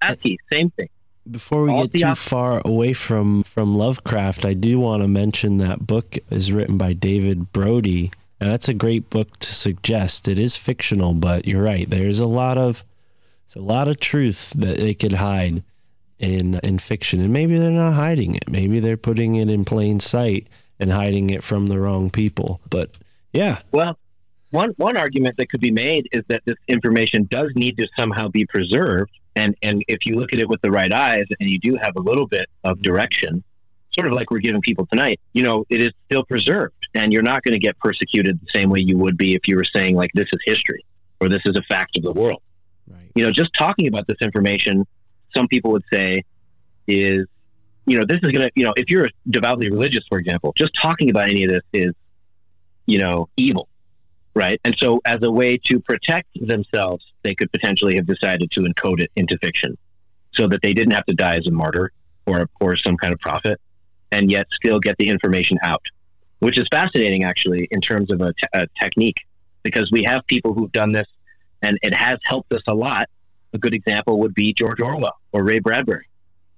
Blavatsky, 0.00 0.38
same 0.50 0.70
thing. 0.70 0.88
Before 1.31 1.62
we 1.62 1.70
All 1.70 1.87
get 1.87 2.01
too 2.01 2.07
op- 2.07 2.16
far 2.18 2.62
away 2.64 2.93
from 2.93 3.43
from 3.43 3.76
Lovecraft, 3.76 4.45
I 4.45 4.55
do 4.55 4.79
want 4.79 5.03
to 5.03 5.09
mention 5.09 5.59
that 5.59 5.87
book 5.87 6.16
is 6.31 6.53
written 6.53 6.79
by 6.79 6.93
David 6.93 7.53
Brody, 7.53 8.11
and 8.41 8.51
that's 8.51 8.68
a 8.68 8.74
great 8.74 9.11
book 9.11 9.39
to 9.41 9.53
suggest. 9.55 10.29
It 10.29 10.39
is 10.39 10.57
fictional, 10.57 11.14
but 11.14 11.47
you're 11.47 11.62
right. 11.62 11.89
There's 11.89 12.18
a 12.20 12.26
lot 12.26 12.57
of 12.59 12.85
there's 13.47 13.62
a 13.62 13.66
lot 13.66 13.89
of 13.89 14.01
truth 14.01 14.53
that 14.57 14.79
they 14.79 14.95
could 14.95 15.14
hide 15.14 15.62
in 16.18 16.55
in 16.62 16.79
fiction, 16.79 17.20
and 17.20 17.33
maybe 17.33 17.59
they're 17.59 17.70
not 17.70 17.95
hiding 17.95 18.35
it. 18.35 18.49
Maybe 18.49 18.81
they're 18.81 18.97
putting 18.97 19.35
it 19.37 19.51
in 19.51 19.64
plain 19.64 20.01
sight 20.01 20.47
and 20.81 20.93
hiding 20.93 21.31
it 21.31 21.43
from 21.43 21.66
the 21.66 21.79
wrong 21.79 22.11
people. 22.11 22.61
But 22.70 22.91
yeah, 23.33 23.59
Well, 23.72 23.99
one 24.51 24.70
one 24.76 24.97
argument 24.97 25.37
that 25.37 25.51
could 25.51 25.61
be 25.61 25.70
made 25.70 26.09
is 26.12 26.22
that 26.29 26.43
this 26.47 26.57
information 26.68 27.24
does 27.31 27.53
need 27.55 27.76
to 27.79 27.87
somehow 27.97 28.29
be 28.29 28.47
preserved, 28.47 29.12
and 29.39 29.55
and 29.62 29.84
if 29.89 30.05
you 30.05 30.16
look 30.16 30.32
at 30.32 30.41
it 30.41 30.49
with 30.49 30.61
the 30.62 30.70
right 30.70 30.93
eyes, 30.93 31.26
and 31.39 31.49
you 31.49 31.59
do 31.59 31.76
have 31.76 31.97
a 31.97 32.01
little 32.01 32.26
bit 32.26 32.51
of 32.64 32.76
mm-hmm. 32.76 32.82
direction, 32.82 33.45
sort 33.93 34.07
of 34.07 34.12
like 34.12 34.30
we're 34.30 34.41
giving 34.41 34.61
people 34.61 34.84
tonight, 34.86 35.20
you 35.32 35.43
know, 35.43 35.64
it 35.70 35.80
is 35.80 35.93
still 36.07 36.24
preserved, 36.24 36.89
and 36.95 37.12
you're 37.12 37.22
not 37.22 37.43
going 37.45 37.53
to 37.53 37.59
get 37.59 37.78
persecuted 37.78 38.39
the 38.41 38.51
same 38.53 38.68
way 38.68 38.80
you 38.80 38.99
would 38.99 39.16
be 39.16 39.34
if 39.34 39.47
you 39.47 39.57
were 39.57 39.64
saying 39.64 39.95
like 39.95 40.11
this 40.14 40.28
is 40.32 40.41
history 40.45 40.84
or 41.20 41.28
this 41.28 41.43
is 41.47 41.57
a 41.57 41.62
fact 41.62 41.97
of 41.97 42.03
the 42.03 42.12
world. 42.12 42.43
right. 42.89 43.11
you 43.14 43.24
know, 43.24 43.30
just 43.30 43.53
talking 43.55 43.86
about 43.86 44.07
this 44.07 44.18
information, 44.20 44.86
some 45.34 45.49
people 45.49 45.70
would 45.72 45.84
say 45.93 46.24
is, 46.86 47.26
you 47.86 47.99
know, 47.99 48.05
this 48.05 48.20
is 48.22 48.30
going 48.30 48.47
to, 48.47 48.51
you 48.55 48.64
know, 48.64 48.72
if 48.76 48.91
you're 48.91 49.09
devoutly 49.30 49.70
religious, 49.70 50.05
for 50.09 50.18
example, 50.18 50.53
just 50.57 50.74
talking 50.74 51.11
about 51.11 51.28
any 51.28 51.45
of 51.45 51.51
this 51.51 51.62
is, 51.72 51.93
you 52.86 52.99
know, 52.99 53.28
evil, 53.36 53.68
right? 54.34 54.61
And 54.64 54.76
so, 54.78 55.01
as 55.05 55.22
a 55.22 55.30
way 55.30 55.59
to 55.64 55.80
protect 55.80 56.28
themselves, 56.41 57.07
they 57.23 57.35
could 57.35 57.51
potentially 57.53 57.97
have 57.97 58.07
decided 58.07 58.51
to 58.53 58.61
encode 58.62 59.01
it 59.01 59.11
into 59.16 59.37
fiction 59.39 59.77
so 60.33 60.47
that 60.47 60.62
they 60.62 60.73
didn't 60.73 60.93
have 60.93 61.07
to 61.07 61.14
die 61.14 61.37
as 61.37 61.47
a 61.47 61.51
martyr 61.51 61.93
or, 62.27 62.49
or 62.61 62.77
some 62.77 62.97
kind 62.97 63.12
of 63.12 63.21
prophet 63.21 63.61
and 64.12 64.31
yet 64.31 64.47
still 64.53 64.79
get 64.81 64.97
the 64.99 65.09
information 65.09 65.59
out, 65.62 65.85
which 66.39 66.59
is 66.59 66.66
fascinating, 66.69 67.25
actually, 67.25 67.69
in 67.71 67.81
terms 67.81 68.11
of 68.11 68.21
a, 68.21 68.33
te- 68.33 68.47
a 68.55 68.66
technique, 68.79 69.27
because 69.62 69.91
we 69.91 70.03
have 70.03 70.27
people 70.27 70.55
who've 70.55 70.73
done 70.73 70.93
this 70.93 71.07
and 71.62 71.79
it 71.83 71.93
has 71.93 72.19
helped 72.25 72.53
us 72.53 72.62
a 72.69 72.75
lot. 72.75 73.09
A 73.53 73.59
good 73.59 73.75
example 73.75 74.19
would 74.21 74.35
be 74.35 74.53
George 74.53 74.81
Orwell 74.81 75.19
or 75.33 75.43
Ray 75.43 75.59
Bradbury. 75.59 76.07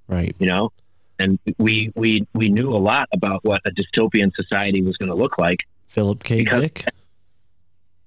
Right. 0.09 0.35
You 0.39 0.47
know, 0.47 0.73
and 1.21 1.39
we 1.59 1.93
we 1.95 2.27
we 2.35 2.49
knew 2.49 2.71
a 2.73 2.79
lot 2.79 3.09
about 3.13 3.45
what 3.45 3.61
a 3.65 3.71
dystopian 3.71 4.35
society 4.35 4.83
was 4.83 4.97
going 4.97 5.11
to 5.11 5.15
look 5.17 5.39
like. 5.39 5.61
Philip 5.89 6.25
K. 6.25 6.39
Because- 6.39 6.63
Dick. 6.63 6.85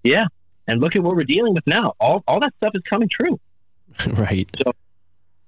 Yeah, 0.03 0.25
and 0.67 0.81
look 0.81 0.95
at 0.95 1.03
what 1.03 1.15
we're 1.15 1.23
dealing 1.23 1.53
with 1.53 1.65
now. 1.67 1.93
All 1.99 2.23
all 2.27 2.39
that 2.39 2.53
stuff 2.57 2.71
is 2.75 2.81
coming 2.89 3.09
true. 3.09 3.39
right. 4.07 4.49
So, 4.63 4.73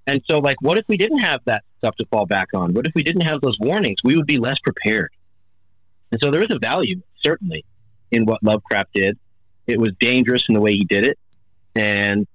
And 0.07 0.21
so, 0.29 0.39
like, 0.39 0.57
what 0.61 0.77
if 0.77 0.85
we 0.87 0.97
didn't 0.97 1.19
have 1.19 1.41
that 1.45 1.63
stuff 1.79 1.95
to 1.97 2.05
fall 2.07 2.25
back 2.25 2.49
on? 2.53 2.73
What 2.73 2.85
if 2.85 2.93
we 2.95 3.03
didn't 3.03 3.21
have 3.21 3.41
those 3.41 3.57
warnings? 3.59 3.97
We 4.03 4.15
would 4.15 4.27
be 4.27 4.37
less 4.37 4.59
prepared. 4.59 5.11
And 6.11 6.21
so, 6.21 6.31
there 6.31 6.43
is 6.43 6.51
a 6.51 6.59
value, 6.59 7.01
certainly, 7.19 7.65
in 8.11 8.25
what 8.25 8.43
Lovecraft 8.43 8.93
did. 8.93 9.17
It 9.67 9.79
was 9.79 9.91
dangerous 9.99 10.47
in 10.47 10.53
the 10.53 10.61
way 10.61 10.73
he 10.73 10.85
did 10.85 11.03
it. 11.03 11.17
And, 11.75 12.27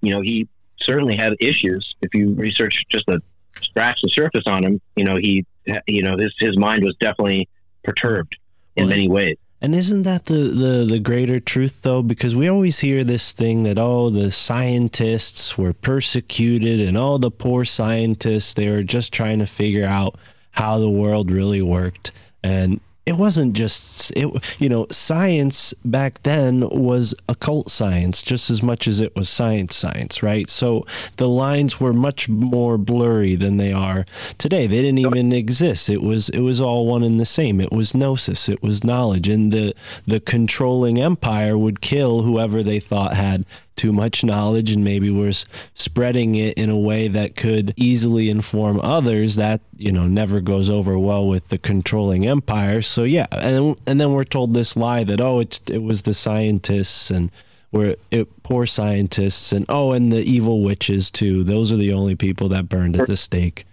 you 0.00 0.12
know, 0.12 0.20
he 0.20 0.48
certainly 0.80 1.16
had 1.16 1.34
issues. 1.40 1.94
If 2.02 2.14
you 2.14 2.34
research 2.34 2.84
just 2.88 3.08
a 3.08 3.22
scratch 3.60 4.02
the 4.02 4.08
surface 4.08 4.46
on 4.46 4.64
him, 4.64 4.80
you 4.96 5.04
know, 5.04 5.16
he, 5.16 5.46
you 5.86 6.02
know, 6.02 6.16
his, 6.16 6.34
his 6.38 6.58
mind 6.58 6.82
was 6.82 6.96
definitely 6.98 7.48
perturbed 7.84 8.36
in 8.76 8.84
Well, 8.84 8.90
many 8.90 9.08
ways. 9.08 9.36
And 9.62 9.76
isn't 9.76 10.02
that 10.02 10.26
the, 10.26 10.34
the, 10.34 10.86
the 10.90 10.98
greater 10.98 11.38
truth, 11.38 11.82
though? 11.82 12.02
Because 12.02 12.34
we 12.34 12.48
always 12.48 12.80
hear 12.80 13.04
this 13.04 13.30
thing 13.30 13.62
that, 13.62 13.78
oh, 13.78 14.10
the 14.10 14.32
scientists 14.32 15.56
were 15.56 15.72
persecuted 15.72 16.80
and 16.80 16.98
all 16.98 17.20
the 17.20 17.30
poor 17.30 17.64
scientists, 17.64 18.54
they 18.54 18.68
were 18.68 18.82
just 18.82 19.12
trying 19.12 19.38
to 19.38 19.46
figure 19.46 19.86
out 19.86 20.18
how 20.50 20.78
the 20.78 20.90
world 20.90 21.30
really 21.30 21.62
worked. 21.62 22.10
And 22.42 22.80
it 23.04 23.14
wasn't 23.14 23.54
just, 23.54 24.12
it, 24.12 24.28
you 24.60 24.68
know, 24.68 24.86
science 24.90 25.74
back 25.84 26.22
then 26.22 26.68
was 26.68 27.14
occult 27.28 27.68
science 27.68 28.22
just 28.22 28.48
as 28.48 28.62
much 28.62 28.86
as 28.86 29.00
it 29.00 29.16
was 29.16 29.28
science 29.28 29.74
science, 29.74 30.22
right? 30.22 30.48
So 30.48 30.86
the 31.16 31.28
lines 31.28 31.80
were 31.80 31.92
much 31.92 32.28
more 32.28 32.78
blurry 32.78 33.34
than 33.34 33.56
they 33.56 33.72
are 33.72 34.06
today. 34.38 34.68
They 34.68 34.82
didn't 34.82 34.98
even 34.98 35.32
exist. 35.32 35.90
It 35.90 36.02
was 36.02 36.28
it 36.28 36.40
was 36.40 36.60
all 36.60 36.86
one 36.86 37.02
and 37.02 37.18
the 37.18 37.26
same. 37.26 37.60
It 37.60 37.72
was 37.72 37.94
gnosis. 37.94 38.48
It 38.48 38.62
was 38.62 38.84
knowledge, 38.84 39.28
and 39.28 39.52
the 39.52 39.74
the 40.06 40.20
controlling 40.20 41.00
empire 41.00 41.58
would 41.58 41.80
kill 41.80 42.22
whoever 42.22 42.62
they 42.62 42.78
thought 42.78 43.14
had 43.14 43.44
too 43.76 43.92
much 43.92 44.22
knowledge 44.22 44.70
and 44.70 44.84
maybe 44.84 45.10
was 45.10 45.44
spreading 45.74 46.34
it 46.34 46.54
in 46.58 46.68
a 46.70 46.78
way 46.78 47.08
that 47.08 47.36
could 47.36 47.72
easily 47.76 48.28
inform 48.30 48.80
others 48.80 49.36
that 49.36 49.60
you 49.76 49.90
know 49.90 50.06
never 50.06 50.40
goes 50.40 50.68
over 50.68 50.98
well 50.98 51.26
with 51.26 51.48
the 51.48 51.58
controlling 51.58 52.26
empire 52.26 52.82
so 52.82 53.02
yeah 53.02 53.26
and 53.32 53.76
and 53.86 54.00
then 54.00 54.12
we're 54.12 54.24
told 54.24 54.54
this 54.54 54.76
lie 54.76 55.04
that 55.04 55.20
oh 55.20 55.40
it 55.40 55.60
it 55.70 55.82
was 55.82 56.02
the 56.02 56.14
scientists 56.14 57.10
and 57.10 57.30
we're 57.72 57.96
it, 58.10 58.42
poor 58.42 58.66
scientists 58.66 59.52
and 59.52 59.64
oh 59.68 59.92
and 59.92 60.12
the 60.12 60.20
evil 60.20 60.62
witches 60.62 61.10
too 61.10 61.42
those 61.42 61.72
are 61.72 61.76
the 61.76 61.92
only 61.92 62.14
people 62.14 62.48
that 62.48 62.68
burned 62.68 62.96
at 62.96 63.06
the 63.06 63.16
stake 63.16 63.64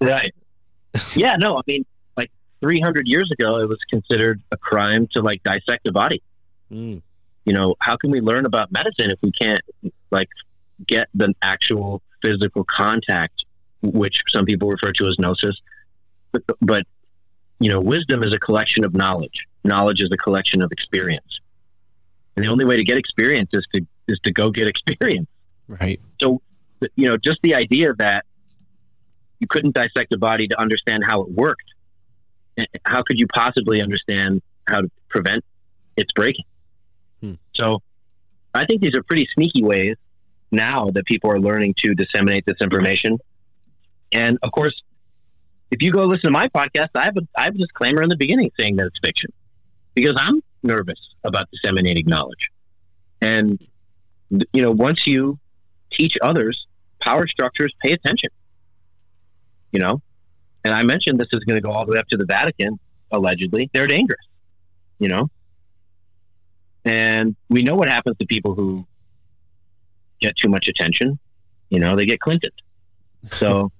Right. 0.00 0.34
yeah, 1.14 1.36
no, 1.36 1.58
I 1.58 1.62
mean, 1.66 1.86
like 2.16 2.30
300 2.60 3.08
years 3.08 3.30
ago, 3.30 3.58
it 3.58 3.68
was 3.68 3.78
considered 3.90 4.42
a 4.50 4.56
crime 4.56 5.06
to 5.12 5.22
like 5.22 5.42
dissect 5.42 5.86
a 5.86 5.92
body. 5.92 6.22
Mm. 6.70 7.02
You 7.46 7.52
know, 7.54 7.76
how 7.80 7.96
can 7.96 8.10
we 8.10 8.20
learn 8.20 8.44
about 8.44 8.70
medicine 8.72 9.10
if 9.10 9.18
we 9.22 9.30
can't 9.30 9.62
like 10.10 10.28
get 10.86 11.08
the 11.14 11.32
actual 11.42 12.02
physical 12.20 12.64
contact, 12.64 13.44
which 13.82 14.20
some 14.28 14.44
people 14.44 14.68
refer 14.68 14.92
to 14.92 15.06
as 15.06 15.18
gnosis? 15.18 15.58
But, 16.32 16.42
but 16.60 16.86
you 17.60 17.70
know, 17.70 17.80
wisdom 17.80 18.22
is 18.22 18.32
a 18.32 18.38
collection 18.38 18.84
of 18.84 18.94
knowledge. 18.94 19.46
Knowledge 19.64 20.02
is 20.02 20.10
a 20.12 20.16
collection 20.16 20.60
of 20.62 20.72
experience. 20.72 21.40
And 22.34 22.44
the 22.44 22.50
only 22.50 22.64
way 22.66 22.76
to 22.76 22.84
get 22.84 22.98
experience 22.98 23.50
is 23.52 23.66
to 23.72 23.86
is 24.08 24.18
to 24.24 24.30
go 24.32 24.50
get 24.50 24.68
experience 24.68 25.26
right 25.68 25.98
So, 26.20 26.40
you 26.94 27.08
know, 27.08 27.16
just 27.16 27.40
the 27.42 27.54
idea 27.54 27.94
that 27.94 28.24
you 29.40 29.46
couldn't 29.48 29.74
dissect 29.74 30.12
a 30.12 30.18
body 30.18 30.46
to 30.48 30.60
understand 30.60 31.04
how 31.04 31.22
it 31.22 31.30
worked. 31.30 31.74
eh, 32.58 32.66
How 32.84 33.02
could 33.02 33.18
you 33.18 33.26
possibly 33.28 33.80
understand 33.80 34.42
how 34.68 34.82
to 34.82 34.90
prevent 35.08 35.44
its 35.96 36.12
breaking? 36.12 36.44
Hmm. 37.20 37.34
So 37.54 37.82
I 38.54 38.64
think 38.66 38.82
these 38.82 38.94
are 38.94 39.02
pretty 39.02 39.28
sneaky 39.34 39.62
ways 39.62 39.96
now 40.50 40.88
that 40.90 41.06
people 41.06 41.30
are 41.30 41.40
learning 41.40 41.74
to 41.78 41.94
disseminate 41.94 42.46
this 42.46 42.56
information. 42.60 43.18
And 44.12 44.38
of 44.42 44.52
course, 44.52 44.82
if 45.70 45.82
you 45.82 45.90
go 45.92 46.04
listen 46.04 46.28
to 46.28 46.30
my 46.30 46.48
podcast, 46.48 46.90
I 46.94 47.04
have 47.04 47.16
a, 47.16 47.26
I 47.36 47.44
have 47.44 47.54
a 47.54 47.58
disclaimer 47.58 48.02
in 48.02 48.08
the 48.08 48.16
beginning 48.16 48.50
saying 48.58 48.76
that 48.76 48.86
it's 48.86 48.98
fiction 49.00 49.32
because 49.94 50.14
I'm 50.16 50.42
nervous 50.62 50.98
about 51.24 51.50
disseminating 51.50 52.06
knowledge. 52.06 52.50
And, 53.20 53.60
you 54.30 54.62
know, 54.62 54.70
once 54.70 55.06
you 55.06 55.38
teach 55.90 56.16
others 56.22 56.66
power 57.00 57.26
structures, 57.26 57.74
pay 57.82 57.92
attention. 57.92 58.30
You 59.72 59.80
know, 59.80 60.02
and 60.64 60.72
I 60.72 60.82
mentioned 60.82 61.20
this 61.20 61.28
is 61.32 61.44
going 61.44 61.56
to 61.56 61.60
go 61.60 61.70
all 61.70 61.84
the 61.84 61.92
way 61.92 61.98
up 61.98 62.08
to 62.08 62.16
the 62.16 62.24
Vatican, 62.24 62.78
allegedly. 63.10 63.68
They're 63.72 63.86
dangerous, 63.86 64.24
you 64.98 65.08
know, 65.08 65.28
and 66.86 67.34
we 67.50 67.62
know 67.62 67.74
what 67.74 67.88
happens 67.88 68.16
to 68.18 68.26
people 68.26 68.54
who 68.54 68.86
get 70.20 70.36
too 70.36 70.48
much 70.48 70.68
attention. 70.68 71.18
You 71.68 71.80
know, 71.80 71.96
they 71.96 72.06
get 72.06 72.20
Clinton. 72.20 72.52
So, 73.32 73.72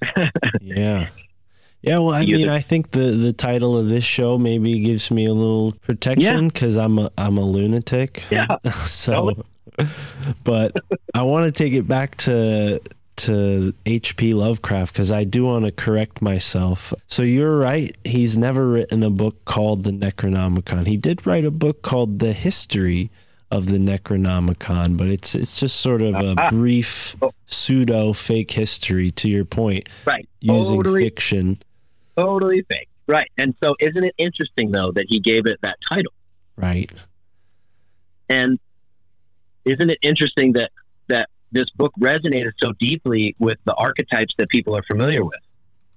yeah. 0.60 1.08
Yeah 1.80 1.98
well 1.98 2.14
i 2.14 2.24
mean 2.24 2.48
i 2.48 2.60
think 2.60 2.92
the 2.92 3.10
the 3.10 3.34
title 3.34 3.76
of 3.76 3.90
this 3.90 4.04
show 4.04 4.38
maybe 4.38 4.78
gives 4.78 5.10
me 5.10 5.26
a 5.26 5.34
little 5.34 5.72
protection 5.82 6.48
because 6.48 6.78
i'm 6.78 6.98
a 6.98 7.10
i'm 7.18 7.36
a 7.36 7.44
lunatic. 7.44 8.22
Yeah, 8.30 8.46
so 8.86 9.44
but 10.44 10.74
i 11.12 11.20
want 11.20 11.44
to 11.44 11.52
take 11.52 11.74
it 11.74 11.86
back 11.86 12.16
to 12.16 12.80
to 13.16 13.72
hp 13.84 14.32
lovecraft 14.34 14.92
because 14.92 15.10
i 15.12 15.22
do 15.24 15.44
want 15.44 15.64
to 15.64 15.70
correct 15.72 16.20
myself 16.20 16.92
so 17.06 17.22
you're 17.22 17.56
right 17.58 17.96
he's 18.04 18.36
never 18.36 18.68
written 18.68 19.02
a 19.02 19.10
book 19.10 19.44
called 19.44 19.84
the 19.84 19.90
necronomicon 19.90 20.86
he 20.86 20.96
did 20.96 21.24
write 21.26 21.44
a 21.44 21.50
book 21.50 21.82
called 21.82 22.18
the 22.18 22.32
history 22.32 23.10
of 23.50 23.66
the 23.66 23.78
necronomicon 23.78 24.96
but 24.96 25.06
it's 25.06 25.34
it's 25.34 25.60
just 25.60 25.76
sort 25.76 26.02
of 26.02 26.14
a 26.14 26.34
Ah. 26.38 26.50
brief 26.50 27.14
Oh. 27.22 27.30
pseudo 27.46 28.12
fake 28.12 28.50
history 28.50 29.10
to 29.12 29.28
your 29.28 29.44
point 29.44 29.88
right. 30.06 30.28
using 30.40 30.76
totally, 30.76 31.02
fiction 31.04 31.58
totally 32.16 32.62
fake. 32.68 32.88
Right. 33.06 33.30
And 33.36 33.54
so, 33.62 33.76
isn't 33.80 34.02
it 34.02 34.14
interesting, 34.16 34.70
though, 34.70 34.90
that 34.92 35.04
he 35.10 35.20
gave 35.20 35.44
it 35.46 35.58
that 35.60 35.76
title? 35.86 36.12
right 36.56 36.90
And 38.30 38.58
isn't 39.66 39.90
it 39.90 39.98
interesting 40.00 40.52
that 40.54 40.70
this 41.54 41.70
book 41.70 41.92
resonated 41.98 42.52
so 42.58 42.72
deeply 42.72 43.34
with 43.38 43.58
the 43.64 43.74
archetypes 43.74 44.34
that 44.38 44.48
people 44.50 44.76
are 44.76 44.82
familiar 44.82 45.24
with? 45.24 45.40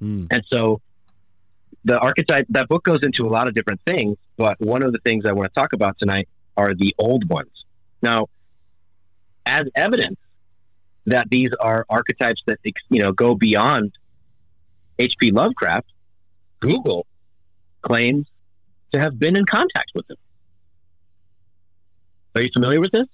Mm, 0.01 0.28
And 0.32 0.43
so 0.47 0.80
the 1.84 1.99
archetype 1.99 2.45
that 2.49 2.68
book 2.70 2.84
goes 2.84 2.99
into 3.03 3.28
a 3.28 3.32
lot 3.38 3.47
of 3.47 3.53
different 3.53 3.82
things, 3.86 4.18
but 4.38 4.60
one 4.62 4.84
of 4.84 4.93
the 4.93 4.99
things 4.99 5.26
I 5.26 5.34
want 5.34 5.53
to 5.53 5.60
talk 5.60 5.74
about 5.74 5.97
tonight 5.99 6.30
are 6.55 6.74
the 6.74 6.93
old 6.97 7.30
ones. 7.30 7.51
Now, 8.01 8.28
as 9.45 9.66
evidence 9.76 10.18
that 11.05 11.30
these 11.30 11.51
are 11.60 11.86
archetypes 11.89 12.41
that 12.47 12.60
you 12.89 13.01
know 13.01 13.12
go 13.12 13.34
beyond 13.36 13.93
H.P. 14.99 15.32
Lovecraft, 15.32 15.88
Google 16.60 17.05
claims 17.82 18.28
to 18.91 18.99
have 18.99 19.18
been 19.18 19.36
in 19.36 19.45
contact 19.45 19.91
with 19.95 20.08
them. 20.08 20.18
Are 22.36 22.41
you 22.41 22.49
familiar 22.53 22.82
with 22.82 22.91
this? 22.91 23.08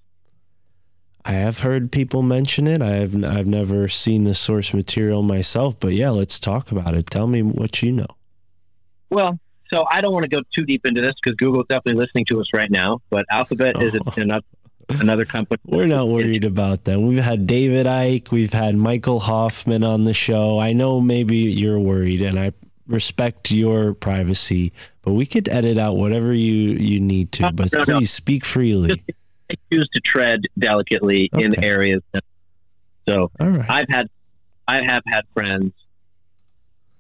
I 1.25 1.31
have 1.33 1.59
heard 1.59 1.91
people 1.91 2.21
mention 2.21 2.67
it. 2.67 2.81
I've 2.81 3.15
I've 3.23 3.47
never 3.47 3.87
seen 3.87 4.23
the 4.25 4.33
source 4.33 4.73
material 4.73 5.23
myself, 5.23 5.79
but 5.79 5.93
yeah, 5.93 6.09
let's 6.09 6.39
talk 6.39 6.71
about 6.71 6.95
it. 6.95 7.07
Tell 7.09 7.27
me 7.27 7.41
what 7.41 7.81
you 7.81 7.91
know. 7.93 8.07
Well, 9.09 9.39
so 9.71 9.85
I 9.89 10.01
don't 10.01 10.11
want 10.13 10.23
to 10.23 10.29
go 10.29 10.41
too 10.53 10.65
deep 10.65 10.85
into 10.85 11.01
this 11.01 11.13
because 11.23 11.35
Google's 11.37 11.65
definitely 11.69 12.01
listening 12.01 12.25
to 12.25 12.41
us 12.41 12.47
right 12.53 12.69
now. 12.69 12.99
But 13.09 13.25
Alphabet 13.29 13.81
is 13.81 13.95
Oh. 14.05 14.13
another 14.17 14.45
another 14.89 15.23
company. 15.25 15.61
We're 15.65 15.87
not 15.87 16.09
worried 16.09 16.43
about 16.43 16.83
them. 16.83 17.07
We've 17.07 17.23
had 17.23 17.47
David 17.47 17.85
Icke, 17.85 18.29
we've 18.31 18.51
had 18.53 18.75
Michael 18.75 19.21
Hoffman 19.21 19.83
on 19.83 20.03
the 20.03 20.13
show. 20.13 20.59
I 20.59 20.73
know 20.73 20.99
maybe 20.99 21.37
you're 21.37 21.79
worried, 21.79 22.21
and 22.21 22.37
I 22.37 22.51
respect 22.85 23.49
your 23.49 23.93
privacy, 23.93 24.73
but 25.03 25.13
we 25.13 25.25
could 25.25 25.47
edit 25.47 25.77
out 25.77 25.95
whatever 25.95 26.33
you 26.33 26.53
you 26.73 26.99
need 26.99 27.31
to. 27.33 27.49
But 27.53 27.71
No, 27.71 27.79
no. 27.79 27.85
please 27.99 28.11
speak 28.11 28.43
freely. 28.43 28.89
Just- 28.89 29.01
I 29.51 29.55
choose 29.71 29.87
to 29.89 29.99
tread 29.99 30.41
delicately 30.57 31.29
in 31.33 31.61
areas. 31.63 32.01
That, 32.11 32.23
so 33.07 33.31
right. 33.39 33.69
I've 33.69 33.89
had, 33.89 34.09
I 34.67 34.81
have 34.81 35.03
had 35.05 35.25
friends 35.33 35.73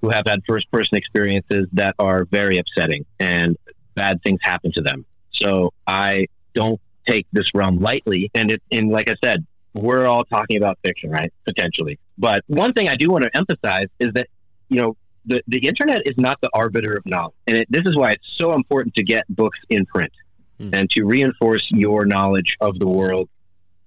who 0.01 0.09
have 0.09 0.25
had 0.27 0.41
first 0.45 0.69
person 0.71 0.97
experiences 0.97 1.67
that 1.73 1.95
are 1.97 2.25
very 2.25 2.57
upsetting 2.57 3.05
and 3.19 3.57
bad 3.95 4.21
things 4.23 4.39
happen 4.43 4.71
to 4.73 4.81
them. 4.81 5.05
So 5.31 5.71
I 5.87 6.27
don't 6.53 6.79
take 7.07 7.25
this 7.31 7.53
realm 7.53 7.79
lightly. 7.79 8.29
And 8.33 8.51
it, 8.51 8.61
and 8.71 8.89
like 8.89 9.09
I 9.09 9.15
said, 9.23 9.45
we're 9.73 10.05
all 10.05 10.25
talking 10.25 10.57
about 10.57 10.77
fiction, 10.83 11.09
right? 11.09 11.33
Potentially. 11.45 11.97
But 12.17 12.43
one 12.47 12.73
thing 12.73 12.89
I 12.89 12.95
do 12.95 13.09
want 13.09 13.23
to 13.23 13.35
emphasize 13.35 13.87
is 13.99 14.13
that, 14.13 14.27
you 14.69 14.81
know, 14.81 14.97
the, 15.25 15.41
the 15.47 15.59
internet 15.59 16.05
is 16.05 16.15
not 16.17 16.39
the 16.41 16.49
arbiter 16.53 16.93
of 16.93 17.05
knowledge. 17.05 17.33
And 17.47 17.57
it, 17.57 17.67
this 17.71 17.85
is 17.85 17.95
why 17.95 18.11
it's 18.11 18.27
so 18.35 18.53
important 18.53 18.93
to 18.95 19.03
get 19.03 19.23
books 19.29 19.59
in 19.69 19.85
print 19.85 20.11
Hmm. 20.59 20.69
and 20.73 20.89
to 20.91 21.03
reinforce 21.03 21.69
your 21.71 22.05
knowledge 22.05 22.55
of 22.61 22.77
the 22.79 22.87
world 22.87 23.29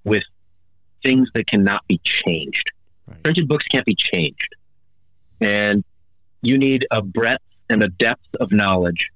with 0.04 0.24
things 1.02 1.28
that 1.34 1.46
cannot 1.46 1.86
be 1.86 1.98
changed. 2.02 2.72
Right. 3.06 3.22
Printed 3.22 3.48
books 3.48 3.64
can't 3.66 3.86
be 3.86 3.94
changed. 3.94 4.48
and 5.40 5.84
you 6.42 6.58
need 6.58 6.86
a 6.90 7.02
breadth 7.02 7.42
and 7.68 7.82
a 7.82 7.88
depth 7.88 8.28
of 8.40 8.52
knowledge 8.52 9.08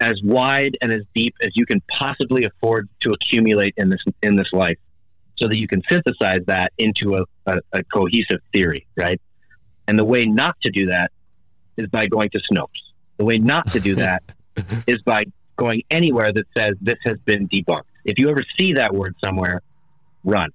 as 0.00 0.22
wide 0.22 0.76
and 0.80 0.92
as 0.92 1.02
deep 1.14 1.34
as 1.42 1.56
you 1.56 1.66
can 1.66 1.80
possibly 1.88 2.44
afford 2.44 2.88
to 3.00 3.12
accumulate 3.12 3.74
in 3.76 3.90
this 3.90 4.04
in 4.22 4.36
this 4.36 4.52
life 4.52 4.78
so 5.36 5.46
that 5.46 5.56
you 5.56 5.68
can 5.68 5.82
synthesize 5.88 6.42
that 6.46 6.72
into 6.78 7.16
a, 7.16 7.24
a, 7.46 7.60
a 7.72 7.84
cohesive 7.84 8.40
theory 8.52 8.86
right 8.96 9.20
and 9.88 9.98
the 9.98 10.04
way 10.04 10.26
not 10.26 10.58
to 10.60 10.70
do 10.70 10.86
that 10.86 11.10
is 11.78 11.88
by 11.88 12.06
going 12.06 12.28
to 12.30 12.38
Snopes. 12.40 12.82
The 13.16 13.24
way 13.24 13.38
not 13.38 13.70
to 13.72 13.80
do 13.80 13.94
that 14.06 14.22
is 14.86 15.00
by 15.02 15.24
going 15.58 15.82
anywhere 15.90 16.32
that 16.32 16.46
says 16.56 16.74
this 16.80 16.98
has 17.04 17.18
been 17.24 17.46
debunked. 17.48 17.82
If 18.04 18.18
you 18.18 18.30
ever 18.30 18.42
see 18.56 18.72
that 18.74 18.94
word 18.94 19.14
somewhere, 19.22 19.60
run. 20.24 20.50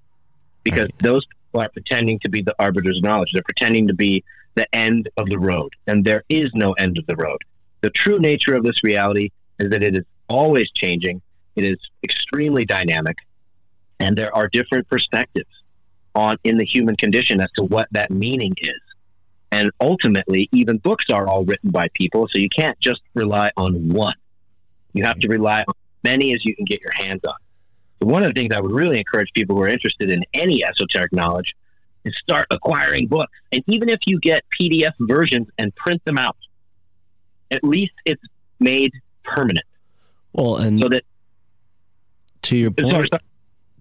Because 0.64 0.86
Right. 0.86 0.99
those 0.99 1.26
people 1.26 1.62
are 1.62 1.70
pretending 1.70 2.20
to 2.20 2.30
be 2.30 2.41
the 2.41 2.56
arbiters 2.58 2.97
of 2.97 3.04
knowledge. 3.04 3.34
They're 3.34 3.43
pretending 3.43 3.88
to 3.89 3.93
be 3.93 4.24
the 4.56 4.74
end 4.74 5.10
of 5.18 5.30
the 5.30 5.38
road. 5.38 5.74
And 5.88 6.04
there 6.04 6.24
is 6.30 6.49
no 6.54 6.74
end 6.74 6.97
of 6.97 7.06
the 7.06 7.16
road. 7.16 7.41
The 7.82 7.89
true 7.89 8.18
nature 8.18 8.56
of 8.56 8.64
this 8.64 8.84
reality 8.84 9.30
is 9.60 9.70
that 9.70 9.84
it 9.84 9.95
is 9.95 10.06
always 10.30 10.72
changing, 10.72 11.22
it 11.56 11.66
is 11.66 11.78
extremely 12.04 12.66
dynamic, 12.66 13.18
and 13.99 14.18
there 14.18 14.36
are 14.36 14.47
different 14.47 14.88
perspectives 14.88 15.49
on 16.16 16.38
in 16.43 16.58
the 16.58 16.64
human 16.66 16.95
condition 16.95 17.41
as 17.41 17.49
to 17.58 17.64
what 17.64 17.88
that 17.91 18.10
meaning 18.10 18.54
is. 18.62 18.80
And 19.51 19.70
ultimately, 19.82 20.49
even 20.51 20.78
books 20.78 21.06
are 21.12 21.28
all 21.28 21.43
written 21.43 21.70
by 21.70 21.89
people, 21.93 22.28
so 22.28 22.39
you 22.39 22.49
can't 22.49 22.80
just 22.80 23.01
rely 23.14 23.51
on 23.58 23.89
one. 23.89 24.16
You 24.94 25.04
have 25.04 25.20
to 25.20 25.28
mm-hmm. 25.28 25.34
rely 25.34 25.60
on 25.68 25.74
as 25.78 26.04
many 26.04 26.34
as 26.34 26.46
you 26.46 26.56
can 26.56 26.66
get 26.66 26.82
your 26.82 26.94
hands 26.94 27.22
on. 27.26 27.36
So 28.02 28.08
one 28.08 28.24
of 28.24 28.34
the 28.34 28.39
things 28.39 28.54
I 28.54 28.60
would 28.60 28.72
really 28.72 28.98
encourage 28.98 29.32
people 29.34 29.56
who 29.56 29.62
are 29.64 29.68
interested 29.68 30.10
in 30.10 30.24
any 30.34 30.64
esoteric 30.64 31.14
knowledge 31.14 31.56
is 32.04 32.16
start 32.18 32.48
acquiring 32.52 33.08
books. 33.08 33.32
And 33.52 33.64
even 33.68 33.89
if 33.89 34.00
you 34.06 34.20
get 34.20 34.44
PDF 34.60 34.94
versions 35.00 35.48
and 35.58 35.74
print 35.76 36.04
them 36.06 36.18
out, 36.18 36.38
at 37.52 37.64
least 37.64 37.94
it's 38.06 38.22
made 38.60 38.94
permanent. 39.24 39.66
Well, 40.34 40.58
and 40.58 40.80
So 40.80 40.89
that 40.89 41.04
to 42.44 42.58
your 42.58 42.72
sorry, 42.78 42.91
point, 42.91 43.10
sorry, 43.12 43.22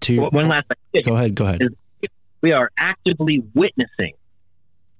to 0.01 0.13
your 0.13 0.29
one 0.29 0.47
last 0.47 0.65
thing. 0.93 1.03
go 1.03 1.15
ahead, 1.15 1.35
go 1.35 1.45
ahead. 1.45 1.61
we 2.41 2.53
are 2.53 2.71
actively 2.77 3.43
witnessing 3.53 4.13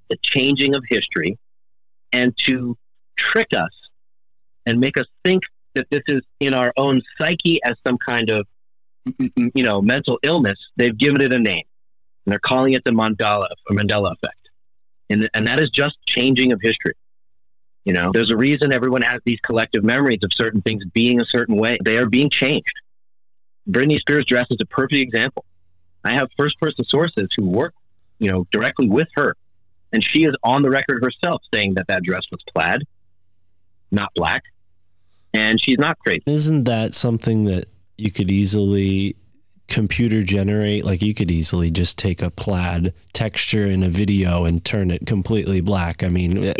the 0.09 0.18
changing 0.22 0.76
of 0.76 0.84
history 0.89 1.38
and 2.11 2.36
to 2.38 2.78
trick 3.16 3.53
us 3.53 3.72
and 4.66 4.80
make 4.80 4.97
us 4.97 5.05
think 5.24 5.43
that 5.76 5.88
this 5.89 6.03
is 6.07 6.21
in 6.39 6.53
our 6.53 6.74
own 6.78 7.01
psyche 7.17 7.59
as 7.63 7.76
some 7.86 7.97
kind 7.97 8.30
of 8.30 8.47
you 9.19 9.63
know 9.63 9.82
mental 9.82 10.19
illness 10.24 10.57
they've 10.78 10.97
given 10.97 11.21
it 11.21 11.34
a 11.34 11.39
name. 11.39 11.63
And 12.26 12.32
they're 12.32 12.39
calling 12.39 12.74
it 12.74 12.84
the 12.86 12.91
mandela 12.91 13.47
or 13.69 13.76
mandela 13.76 14.13
effect. 14.13 14.38
And, 15.09 15.30
and 15.34 15.45
that 15.47 15.59
is 15.59 15.69
just 15.69 15.97
changing 16.05 16.53
of 16.53 16.61
history. 16.61 16.93
You 17.86 17.93
know 17.93 18.11
there's 18.13 18.32
a 18.32 18.38
reason 18.38 18.71
everyone 18.71 19.01
has 19.01 19.19
these 19.26 19.39
collective 19.41 19.84
memories 19.84 20.19
of 20.24 20.32
certain 20.34 20.61
things 20.61 20.84
being 20.93 21.21
a 21.21 21.26
certain 21.26 21.55
way. 21.55 21.78
They 21.84 21.97
are 21.97 22.07
being 22.07 22.30
changed. 22.30 22.74
Britney 23.69 23.99
spears 23.99 24.26
dress 24.26 24.47
is 24.49 24.57
a 24.61 24.65
perfect 24.65 24.93
example. 24.93 25.45
I 26.03 26.11
have 26.11 26.30
first 26.38 26.59
person 26.59 26.84
sources 26.86 27.30
who 27.36 27.45
work, 27.45 27.74
you 28.19 28.30
know, 28.32 28.45
directly 28.51 28.89
with 28.89 29.07
her. 29.15 29.36
And 29.93 30.03
she 30.03 30.26
is 30.26 30.36
on 30.43 30.63
the 30.63 30.69
record 30.69 31.03
herself 31.03 31.41
saying 31.53 31.76
that 31.76 31.88
that 31.88 32.03
dress 32.03 32.26
was 32.32 32.41
plaid, 32.51 32.84
not 33.91 34.11
black. 34.15 34.43
And 35.34 35.61
she's 35.61 35.77
not 35.77 35.97
crazy. 35.99 36.23
Isn't 36.25 36.65
that 36.65 36.93
something 36.93 37.45
that 37.45 37.65
you 37.97 38.11
could 38.11 38.29
easily 38.29 39.15
computer 39.67 40.21
generate? 40.23 40.86
Like 40.86 41.01
you 41.01 41.13
could 41.13 41.31
easily 41.31 41.71
just 41.71 41.97
take 41.97 42.21
a 42.21 42.29
plaid 42.29 42.93
texture 43.13 43.65
in 43.65 43.84
a 43.84 43.89
video 43.89 44.45
and 44.45 44.63
turn 44.63 44.91
it 44.91 45.05
completely 45.05 45.61
black. 45.61 46.03
I 46.03 46.09
mean, 46.09 46.53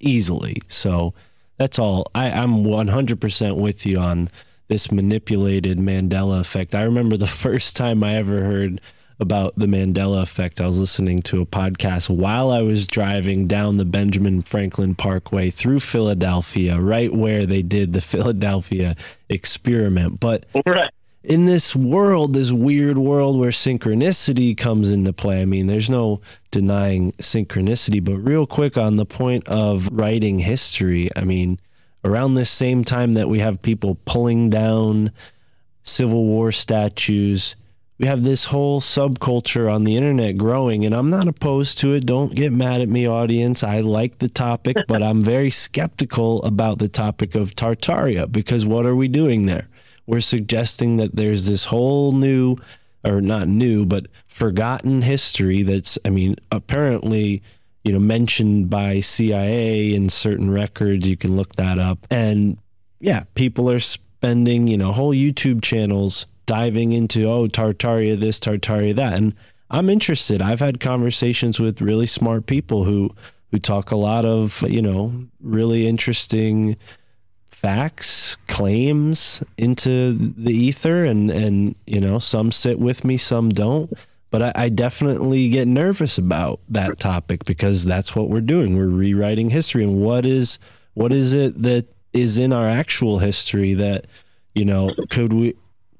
easily. 0.00 0.62
So 0.68 1.14
that's 1.56 1.78
all. 1.78 2.06
I, 2.14 2.30
I'm 2.30 2.64
100% 2.64 3.56
with 3.56 3.86
you 3.86 3.98
on 3.98 4.28
this 4.68 4.90
manipulated 4.90 5.78
Mandela 5.78 6.40
effect. 6.40 6.74
I 6.74 6.82
remember 6.82 7.16
the 7.16 7.26
first 7.44 7.76
time 7.76 8.04
I 8.04 8.14
ever 8.16 8.42
heard 8.42 8.80
about 9.18 9.58
the 9.58 9.66
Mandela 9.66 10.22
effect. 10.22 10.60
I 10.60 10.66
was 10.66 10.78
listening 10.78 11.20
to 11.20 11.40
a 11.40 11.46
podcast 11.46 12.10
while 12.10 12.50
I 12.50 12.62
was 12.62 12.86
driving 12.86 13.46
down 13.46 13.76
the 13.76 13.84
Benjamin 13.84 14.42
Franklin 14.42 14.94
Parkway 14.94 15.50
through 15.50 15.80
Philadelphia, 15.80 16.78
right 16.80 17.12
where 17.12 17.46
they 17.46 17.62
did 17.62 17.92
the 17.92 18.00
Philadelphia 18.12 18.94
experiment. 19.30 20.20
But 20.20 20.44
Right. 20.66 20.90
in 21.24 21.46
this 21.46 21.74
world, 21.74 22.34
this 22.34 22.52
weird 22.52 22.98
world 22.98 23.38
where 23.38 23.50
synchronicity 23.50 24.56
comes 24.56 24.90
into 24.90 25.12
play, 25.12 25.40
I 25.40 25.44
mean, 25.46 25.66
there's 25.66 25.88
no 25.90 26.20
denying 26.50 27.12
synchronicity. 27.12 28.04
But 28.04 28.16
real 28.18 28.46
quick 28.46 28.76
on 28.76 28.96
the 28.96 29.06
point 29.06 29.46
of 29.48 29.88
writing 29.90 30.40
history, 30.40 31.08
I 31.16 31.24
mean, 31.24 31.58
around 32.04 32.34
this 32.34 32.50
same 32.50 32.84
time 32.84 33.14
that 33.14 33.28
we 33.28 33.38
have 33.38 33.62
people 33.62 33.96
pulling 34.04 34.50
down 34.50 35.10
Civil 35.82 36.24
War 36.24 36.52
statues, 36.52 37.56
we 37.98 38.06
have 38.06 38.22
this 38.22 38.46
whole 38.46 38.80
subculture 38.80 39.72
on 39.72 39.84
the 39.84 39.96
internet 39.96 40.36
growing, 40.36 40.84
and 40.84 40.94
I'm 40.94 41.08
not 41.08 41.28
opposed 41.28 41.78
to 41.78 41.94
it. 41.94 42.04
Don't 42.04 42.34
get 42.34 42.52
mad 42.52 42.82
at 42.82 42.88
me, 42.88 43.06
audience. 43.06 43.62
I 43.62 43.80
like 43.80 44.18
the 44.18 44.28
topic, 44.28 44.76
but 44.86 45.02
I'm 45.02 45.22
very 45.22 45.50
skeptical 45.50 46.42
about 46.42 46.78
the 46.78 46.88
topic 46.88 47.34
of 47.34 47.54
Tartaria 47.54 48.30
because 48.30 48.66
what 48.66 48.84
are 48.84 48.96
we 48.96 49.08
doing 49.08 49.46
there? 49.46 49.68
We're 50.06 50.20
suggesting 50.20 50.98
that 50.98 51.16
there's 51.16 51.46
this 51.46 51.64
whole 51.64 52.12
new, 52.12 52.58
or 53.02 53.22
not 53.22 53.48
new, 53.48 53.86
but 53.86 54.06
forgotten 54.26 55.00
history 55.00 55.62
that's, 55.62 55.98
I 56.04 56.10
mean, 56.10 56.36
apparently, 56.52 57.42
you 57.82 57.92
know, 57.92 57.98
mentioned 57.98 58.68
by 58.68 59.00
CIA 59.00 59.94
in 59.94 60.10
certain 60.10 60.50
records. 60.50 61.08
You 61.08 61.16
can 61.16 61.34
look 61.34 61.56
that 61.56 61.78
up. 61.78 62.06
And 62.10 62.58
yeah, 63.00 63.24
people 63.34 63.70
are 63.70 63.80
spending, 63.80 64.66
you 64.66 64.76
know, 64.76 64.92
whole 64.92 65.14
YouTube 65.14 65.62
channels 65.62 66.26
diving 66.46 66.92
into, 66.92 67.24
oh, 67.26 67.46
Tartaria 67.46 68.18
this, 68.18 68.40
Tartaria 68.40 68.94
that. 68.96 69.14
And 69.14 69.34
I'm 69.70 69.90
interested. 69.90 70.40
I've 70.40 70.60
had 70.60 70.80
conversations 70.80 71.58
with 71.60 71.80
really 71.80 72.06
smart 72.06 72.46
people 72.46 72.84
who 72.84 73.14
who 73.52 73.58
talk 73.60 73.92
a 73.92 73.96
lot 73.96 74.24
of, 74.24 74.62
you 74.68 74.82
know, 74.82 75.26
really 75.40 75.86
interesting 75.86 76.76
facts, 77.50 78.36
claims 78.48 79.42
into 79.56 80.14
the 80.14 80.52
ether 80.52 81.04
and 81.04 81.30
and 81.30 81.76
you 81.86 82.00
know, 82.00 82.18
some 82.18 82.52
sit 82.52 82.78
with 82.78 83.04
me, 83.04 83.16
some 83.16 83.50
don't. 83.50 83.92
But 84.30 84.42
I, 84.42 84.52
I 84.54 84.68
definitely 84.68 85.48
get 85.48 85.68
nervous 85.68 86.18
about 86.18 86.60
that 86.68 86.98
topic 86.98 87.44
because 87.44 87.84
that's 87.84 88.14
what 88.14 88.28
we're 88.28 88.40
doing. 88.40 88.76
We're 88.76 88.88
rewriting 88.88 89.50
history. 89.50 89.84
And 89.84 90.00
what 90.00 90.26
is 90.26 90.58
what 90.94 91.12
is 91.12 91.32
it 91.32 91.62
that 91.62 91.86
is 92.12 92.38
in 92.38 92.52
our 92.52 92.66
actual 92.66 93.18
history 93.18 93.74
that, 93.74 94.06
you 94.54 94.64
know, 94.64 94.94
could 95.10 95.32
we 95.32 95.54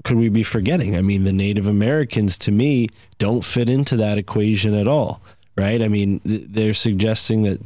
could 0.07 0.19
we 0.19 0.29
be 0.29 0.45
forgetting? 0.45 0.97
I 0.97 1.03
mean, 1.03 1.25
the 1.25 1.33
Native 1.33 1.67
Americans 1.67 2.39
to 2.39 2.53
me 2.53 2.87
don't 3.19 3.45
fit 3.45 3.69
into 3.69 3.97
that 3.97 4.19
equation 4.19 4.73
at 4.73 4.87
all, 4.87 5.21
right? 5.57 5.83
I 5.83 5.89
mean, 5.89 6.21
th- 6.21 6.47
they're 6.49 6.75
suggesting 6.75 7.43
that 7.43 7.61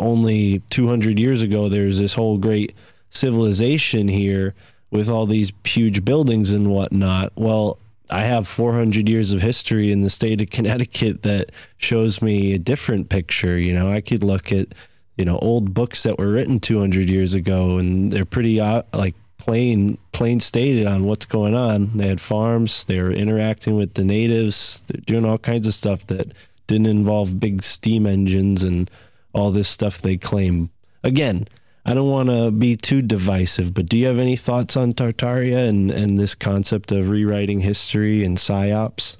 only 0.00 0.58
200 0.70 1.20
years 1.20 1.40
ago 1.40 1.68
there's 1.68 2.00
this 2.00 2.14
whole 2.14 2.36
great 2.36 2.74
civilization 3.10 4.08
here 4.08 4.56
with 4.90 5.08
all 5.08 5.24
these 5.24 5.52
huge 5.62 6.04
buildings 6.04 6.50
and 6.50 6.68
whatnot. 6.68 7.32
Well, 7.36 7.78
I 8.10 8.24
have 8.24 8.48
400 8.48 9.08
years 9.08 9.30
of 9.30 9.40
history 9.40 9.92
in 9.92 10.02
the 10.02 10.10
state 10.10 10.40
of 10.40 10.50
Connecticut 10.50 11.22
that 11.22 11.50
shows 11.76 12.20
me 12.20 12.54
a 12.54 12.58
different 12.58 13.08
picture. 13.08 13.56
You 13.56 13.72
know, 13.72 13.88
I 13.88 14.00
could 14.00 14.24
look 14.24 14.50
at, 14.50 14.74
you 15.16 15.24
know, 15.24 15.38
old 15.38 15.74
books 15.74 16.02
that 16.02 16.18
were 16.18 16.32
written 16.32 16.58
200 16.58 17.08
years 17.08 17.34
ago 17.34 17.78
and 17.78 18.10
they're 18.10 18.24
pretty 18.24 18.60
uh, 18.60 18.82
like 18.92 19.14
plain 19.38 19.98
plain 20.12 20.40
stated 20.40 20.86
on 20.86 21.04
what's 21.04 21.26
going 21.26 21.54
on. 21.54 21.96
They 21.96 22.08
had 22.08 22.20
farms, 22.20 22.84
they 22.84 23.00
were 23.00 23.12
interacting 23.12 23.76
with 23.76 23.94
the 23.94 24.04
natives, 24.04 24.82
they're 24.86 25.00
doing 25.02 25.24
all 25.24 25.38
kinds 25.38 25.66
of 25.66 25.74
stuff 25.74 26.06
that 26.08 26.32
didn't 26.66 26.86
involve 26.86 27.40
big 27.40 27.62
steam 27.62 28.06
engines 28.06 28.62
and 28.62 28.90
all 29.32 29.50
this 29.50 29.68
stuff 29.68 30.02
they 30.02 30.16
claim. 30.16 30.70
Again, 31.02 31.48
I 31.84 31.94
don't 31.94 32.10
want 32.10 32.28
to 32.28 32.50
be 32.50 32.76
too 32.76 33.00
divisive, 33.00 33.72
but 33.72 33.86
do 33.86 33.96
you 33.96 34.06
have 34.06 34.18
any 34.18 34.36
thoughts 34.36 34.76
on 34.76 34.92
Tartaria 34.92 35.68
and, 35.68 35.90
and 35.90 36.18
this 36.18 36.34
concept 36.34 36.92
of 36.92 37.08
rewriting 37.08 37.60
history 37.60 38.24
and 38.24 38.36
psyops? 38.36 39.16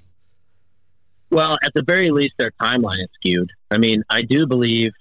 Well, 1.30 1.58
at 1.62 1.72
the 1.74 1.82
very 1.82 2.10
least, 2.10 2.34
their 2.38 2.52
timeline 2.60 3.00
is 3.00 3.08
skewed. 3.14 3.50
I 3.70 3.78
mean, 3.78 4.02
I 4.10 4.22
do 4.22 4.46
believe 4.46 4.92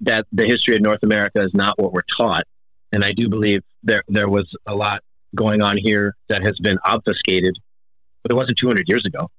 that 0.00 0.26
the 0.32 0.46
history 0.46 0.76
of 0.76 0.82
North 0.82 1.02
America 1.02 1.40
is 1.42 1.54
not 1.54 1.78
what 1.78 1.92
we're 1.92 2.02
taught, 2.02 2.44
and 2.92 3.04
I 3.04 3.12
do 3.12 3.28
believe 3.28 3.62
there 3.82 4.02
there 4.08 4.28
was 4.28 4.54
a 4.66 4.74
lot 4.74 5.02
going 5.34 5.62
on 5.62 5.76
here 5.76 6.16
that 6.28 6.42
has 6.42 6.58
been 6.58 6.78
obfuscated, 6.84 7.56
but 8.22 8.32
it 8.32 8.34
wasn't 8.34 8.58
200 8.58 8.88
years 8.88 9.04
ago. 9.04 9.30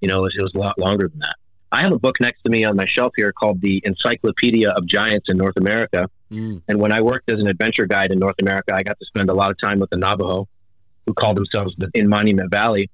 You 0.00 0.08
know, 0.08 0.20
it 0.20 0.22
was, 0.22 0.36
it 0.36 0.42
was 0.42 0.54
a 0.54 0.58
lot 0.58 0.78
longer 0.78 1.08
than 1.08 1.18
that. 1.20 1.36
I 1.72 1.82
have 1.82 1.92
a 1.92 1.98
book 1.98 2.20
next 2.20 2.42
to 2.44 2.50
me 2.50 2.62
on 2.64 2.76
my 2.76 2.84
shelf 2.84 3.14
here 3.16 3.32
called 3.32 3.60
the 3.60 3.82
Encyclopedia 3.84 4.70
of 4.70 4.86
Giants 4.86 5.28
in 5.28 5.36
North 5.36 5.56
America. 5.56 6.08
Mm. 6.30 6.62
And 6.68 6.78
when 6.78 6.92
I 6.92 7.00
worked 7.00 7.32
as 7.32 7.40
an 7.40 7.48
adventure 7.48 7.86
guide 7.86 8.12
in 8.12 8.18
North 8.20 8.36
America, 8.40 8.74
I 8.74 8.84
got 8.84 8.98
to 9.00 9.06
spend 9.06 9.28
a 9.28 9.34
lot 9.34 9.50
of 9.50 9.58
time 9.58 9.80
with 9.80 9.90
the 9.90 9.96
Navajo, 9.96 10.46
who 11.06 11.14
called 11.14 11.36
themselves 11.36 11.74
the, 11.78 11.90
in 11.94 12.08
Monument 12.08 12.50
Valley. 12.50 12.90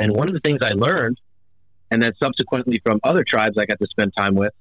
And 0.00 0.12
one 0.12 0.26
of 0.26 0.34
the 0.34 0.40
things 0.40 0.60
I 0.62 0.72
learned, 0.72 1.20
and 1.92 2.02
then 2.02 2.12
subsequently 2.20 2.80
from 2.84 2.98
other 3.04 3.22
tribes 3.22 3.56
I 3.56 3.66
got 3.66 3.78
to 3.78 3.86
spend 3.86 4.12
time 4.16 4.34
with, 4.34 4.52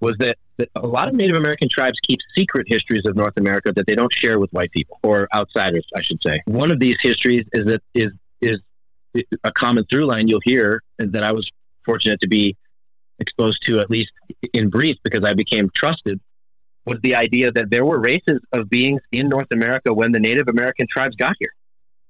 was 0.00 0.16
that 0.18 0.38
that 0.58 0.68
a 0.74 0.86
lot 0.86 1.08
of 1.08 1.14
Native 1.14 1.36
American 1.36 1.68
tribes 1.68 1.98
keep 2.00 2.18
secret 2.34 2.66
histories 2.68 3.04
of 3.04 3.16
North 3.16 3.36
America 3.36 3.72
that 3.74 3.86
they 3.86 3.94
don't 3.94 4.12
share 4.12 4.38
with 4.38 4.50
white 4.52 4.72
people 4.72 4.98
or 5.02 5.28
outsiders, 5.34 5.86
I 5.94 6.00
should 6.00 6.22
say. 6.22 6.42
One 6.46 6.70
of 6.70 6.80
these 6.80 6.96
histories 7.00 7.44
is 7.52 7.66
that 7.66 7.82
is 7.94 8.10
is 8.40 8.60
a 9.44 9.52
common 9.52 9.84
through 9.86 10.04
line 10.04 10.28
you'll 10.28 10.40
hear 10.44 10.82
that 10.98 11.24
I 11.24 11.32
was 11.32 11.50
fortunate 11.84 12.20
to 12.20 12.28
be 12.28 12.56
exposed 13.18 13.62
to 13.66 13.80
at 13.80 13.90
least 13.90 14.12
in 14.52 14.68
brief 14.70 14.96
because 15.02 15.24
I 15.24 15.34
became 15.34 15.70
trusted 15.74 16.20
was 16.84 16.98
the 17.02 17.14
idea 17.14 17.50
that 17.52 17.70
there 17.70 17.84
were 17.84 18.00
races 18.00 18.40
of 18.52 18.68
beings 18.70 19.00
in 19.12 19.28
North 19.28 19.48
America 19.52 19.92
when 19.92 20.12
the 20.12 20.20
Native 20.20 20.48
American 20.48 20.86
tribes 20.88 21.16
got 21.16 21.34
here. 21.38 21.52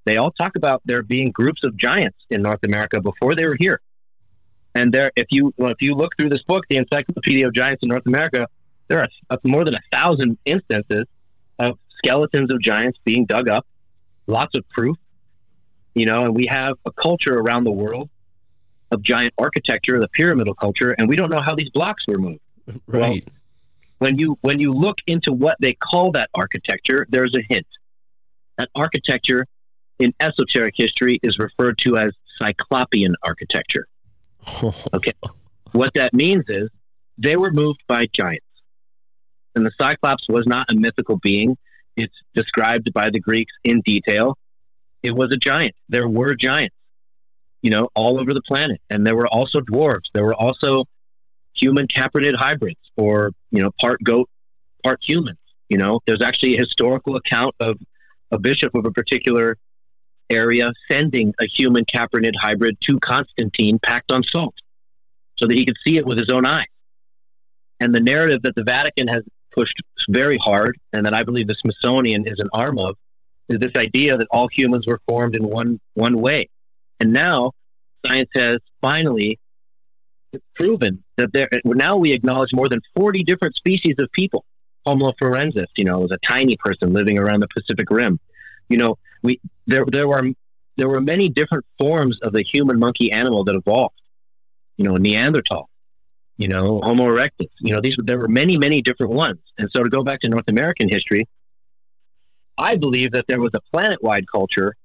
They 0.05 0.17
all 0.17 0.31
talk 0.31 0.57
about 0.57 0.83
there 0.85 1.03
being 1.03 1.33
groups 1.33 1.65
of 1.65 1.77
giants 1.77 2.19
in 2.31 2.43
North 2.43 2.61
America 2.65 3.01
before 3.01 3.35
they 3.35 3.45
were 3.45 3.57
here. 3.59 3.81
And 4.79 4.93
there, 4.93 5.11
if 5.17 5.27
you 5.31 5.53
well, 5.57 5.73
if 5.73 5.83
you 5.83 5.97
look 5.97 6.17
through 6.17 6.29
this 6.29 6.45
book, 6.45 6.65
the 6.71 6.77
Encyclopedia 6.77 7.45
of 7.49 7.53
Giants 7.53 7.83
in 7.83 7.89
North 7.89 8.07
America, 8.07 8.47
there 8.87 9.01
are 9.01 9.39
more 9.43 9.65
than 9.65 9.75
a 9.75 9.81
thousand 9.91 10.39
instances 10.45 11.05
of 11.59 11.77
skeletons 11.97 12.53
of 12.53 12.61
giants 12.61 12.97
being 13.05 13.27
dug 13.27 13.49
up. 13.49 13.67
Lots 14.29 14.57
of 14.57 14.69
proof, 14.69 14.97
you 15.97 16.07
know, 16.07 16.23
and 16.23 16.33
we 16.33 16.47
have 16.47 16.77
a 16.87 16.93
culture 16.93 17.35
around 17.35 17.65
the 17.65 17.73
world 17.73 18.09
of 18.93 19.03
giant 19.03 19.35
architecture, 19.37 19.99
the 19.99 20.07
pyramidal 20.07 20.55
culture, 20.55 20.93
and 20.93 21.09
we 21.09 21.17
don't 21.17 21.31
know 21.31 21.41
how 21.41 21.57
these 21.57 21.71
blocks 21.71 22.05
were 22.07 22.19
moved. 22.19 22.41
Right. 22.87 23.27
When 23.99 24.17
you 24.17 24.39
when 24.43 24.61
you 24.61 24.73
look 24.73 24.99
into 25.09 25.33
what 25.33 25.57
they 25.59 25.73
call 25.73 26.13
that 26.13 26.31
architecture, 26.35 27.05
there's 27.11 27.35
a 27.35 27.43
hint. 27.49 27.67
That 28.59 28.69
architecture 28.77 29.45
in 29.99 30.15
esoteric 30.21 30.75
history 30.77 31.19
is 31.25 31.37
referred 31.37 31.79
to 31.79 31.97
as 31.97 32.13
Cyclopean 32.39 33.17
architecture. 33.25 33.89
Okay. 34.95 35.13
What 35.73 35.93
that 35.95 36.15
means 36.15 36.45
is 36.49 36.71
they 37.19 37.37
were 37.37 37.51
moved 37.51 37.83
by 37.87 38.07
giants. 38.07 38.45
And 39.55 39.67
the 39.67 39.73
Cyclops 39.79 40.29
was 40.29 40.47
not 40.47 40.71
a 40.71 40.75
mythical 40.75 41.17
being. 41.17 41.57
It's 41.97 42.15
described 42.35 42.93
by 42.93 43.11
the 43.11 43.21
Greeks 43.21 43.53
in 43.65 43.81
detail. 43.83 44.39
It 45.03 45.15
was 45.15 45.33
a 45.33 45.37
giant. 45.37 45.75
There 45.89 46.09
were 46.09 46.35
giants, 46.35 46.75
you 47.63 47.71
know, 47.71 47.89
all 47.95 48.21
over 48.21 48.33
the 48.33 48.43
planet. 48.43 48.81
And 48.89 49.07
there 49.07 49.17
were 49.17 49.27
also 49.27 49.61
dwarves. 49.61 50.07
There 50.15 50.25
were 50.25 50.35
also 50.35 50.85
human 51.55 51.87
capronid 51.87 52.37
hybrids 52.37 52.81
or, 52.97 53.33
you 53.51 53.63
know, 53.63 53.71
part 53.81 54.03
goat, 54.03 54.29
part 54.85 55.03
human. 55.03 55.37
You 55.69 55.79
know, 55.79 56.01
there's 56.07 56.23
actually 56.23 56.55
a 56.55 56.59
historical 56.59 57.17
account 57.17 57.55
of 57.61 57.79
a 58.31 58.39
bishop 58.39 58.75
of 58.75 58.87
a 58.87 58.91
particular 58.91 59.59
area 60.31 60.73
sending 60.91 61.35
a 61.41 61.47
human 61.47 61.85
capronid 61.85 62.35
hybrid 62.37 62.81
to 62.83 62.99
Constantine 63.01 63.79
packed 63.79 64.13
on 64.13 64.23
salt 64.23 64.55
so 65.37 65.47
that 65.47 65.57
he 65.57 65.65
could 65.65 65.77
see 65.85 65.97
it 65.97 66.07
with 66.07 66.19
his 66.19 66.31
own 66.31 66.45
eyes. 66.45 66.67
And 67.81 67.95
the 67.95 68.01
narrative 68.01 68.43
that 68.43 68.55
the 68.55 68.65
Vatican 68.65 69.09
has 69.09 69.23
pushed 69.53 69.81
very 70.09 70.37
hard, 70.39 70.79
and 70.93 71.07
that 71.07 71.15
I 71.15 71.23
believe 71.23 71.47
the 71.47 71.55
Smithsonian 71.55 72.27
is 72.27 72.39
an 72.39 72.49
arm 72.53 72.79
of, 72.79 72.97
is 73.49 73.59
this 73.61 73.75
idea 73.77 74.17
that 74.17 74.27
all 74.31 74.49
humans 74.49 74.87
were 74.87 75.01
formed 75.09 75.35
in 75.35 75.47
one 75.47 75.81
one 75.95 76.21
way. 76.21 76.49
And 77.01 77.13
now 77.13 77.53
science 78.05 78.29
has 78.35 78.59
finally 78.81 79.39
proven 80.55 81.03
that 81.17 81.33
there 81.33 81.49
now 81.65 81.97
we 81.97 82.13
acknowledge 82.13 82.53
more 82.53 82.69
than 82.69 82.81
40 82.95 83.23
different 83.23 83.57
species 83.57 83.95
of 83.99 84.11
people. 84.13 84.45
Homo 84.85 85.13
floresiensis, 85.21 85.67
you 85.77 85.85
know, 85.85 86.01
was 86.01 86.13
a 86.13 86.19
tiny 86.19 86.57
person 86.57 86.93
living 86.93 87.19
around 87.19 87.41
the 87.41 87.49
Pacific 87.49 87.91
Rim. 87.91 88.19
You 88.69 88.77
know, 88.77 88.99
we 89.23 89.41
there 89.67 89.85
there 89.87 90.09
were 90.09 90.31
there 90.77 90.89
were 90.89 91.01
many 91.01 91.29
different 91.29 91.65
forms 91.79 92.19
of 92.21 92.33
the 92.33 92.43
human 92.43 92.79
monkey 92.79 93.11
animal 93.13 93.45
that 93.45 93.55
evolved. 93.55 94.01
You 94.77 94.85
know, 94.85 94.97
Neanderthal, 94.97 95.69
you 96.37 96.49
know, 96.49 96.81
Homo 96.83 97.05
erectus. 97.05 97.51
You 97.59 97.75
know, 97.75 97.81
these 97.81 97.97
there 97.99 98.19
were 98.19 98.29
many 98.29 98.57
many 98.57 98.81
different 98.81 99.13
ones. 99.13 99.41
And 99.59 99.69
so 99.75 99.83
to 99.83 99.91
go 99.91 100.03
back 100.03 100.21
to 100.21 100.29
North 100.29 100.49
American 100.49 100.89
history, 100.89 101.27
I 102.57 102.77
believe 102.77 103.13
that 103.13 103.27
there 103.29 103.41
was 103.41 103.51
a 103.55 103.61
planet-wide 103.73 104.27
culture 104.31 104.77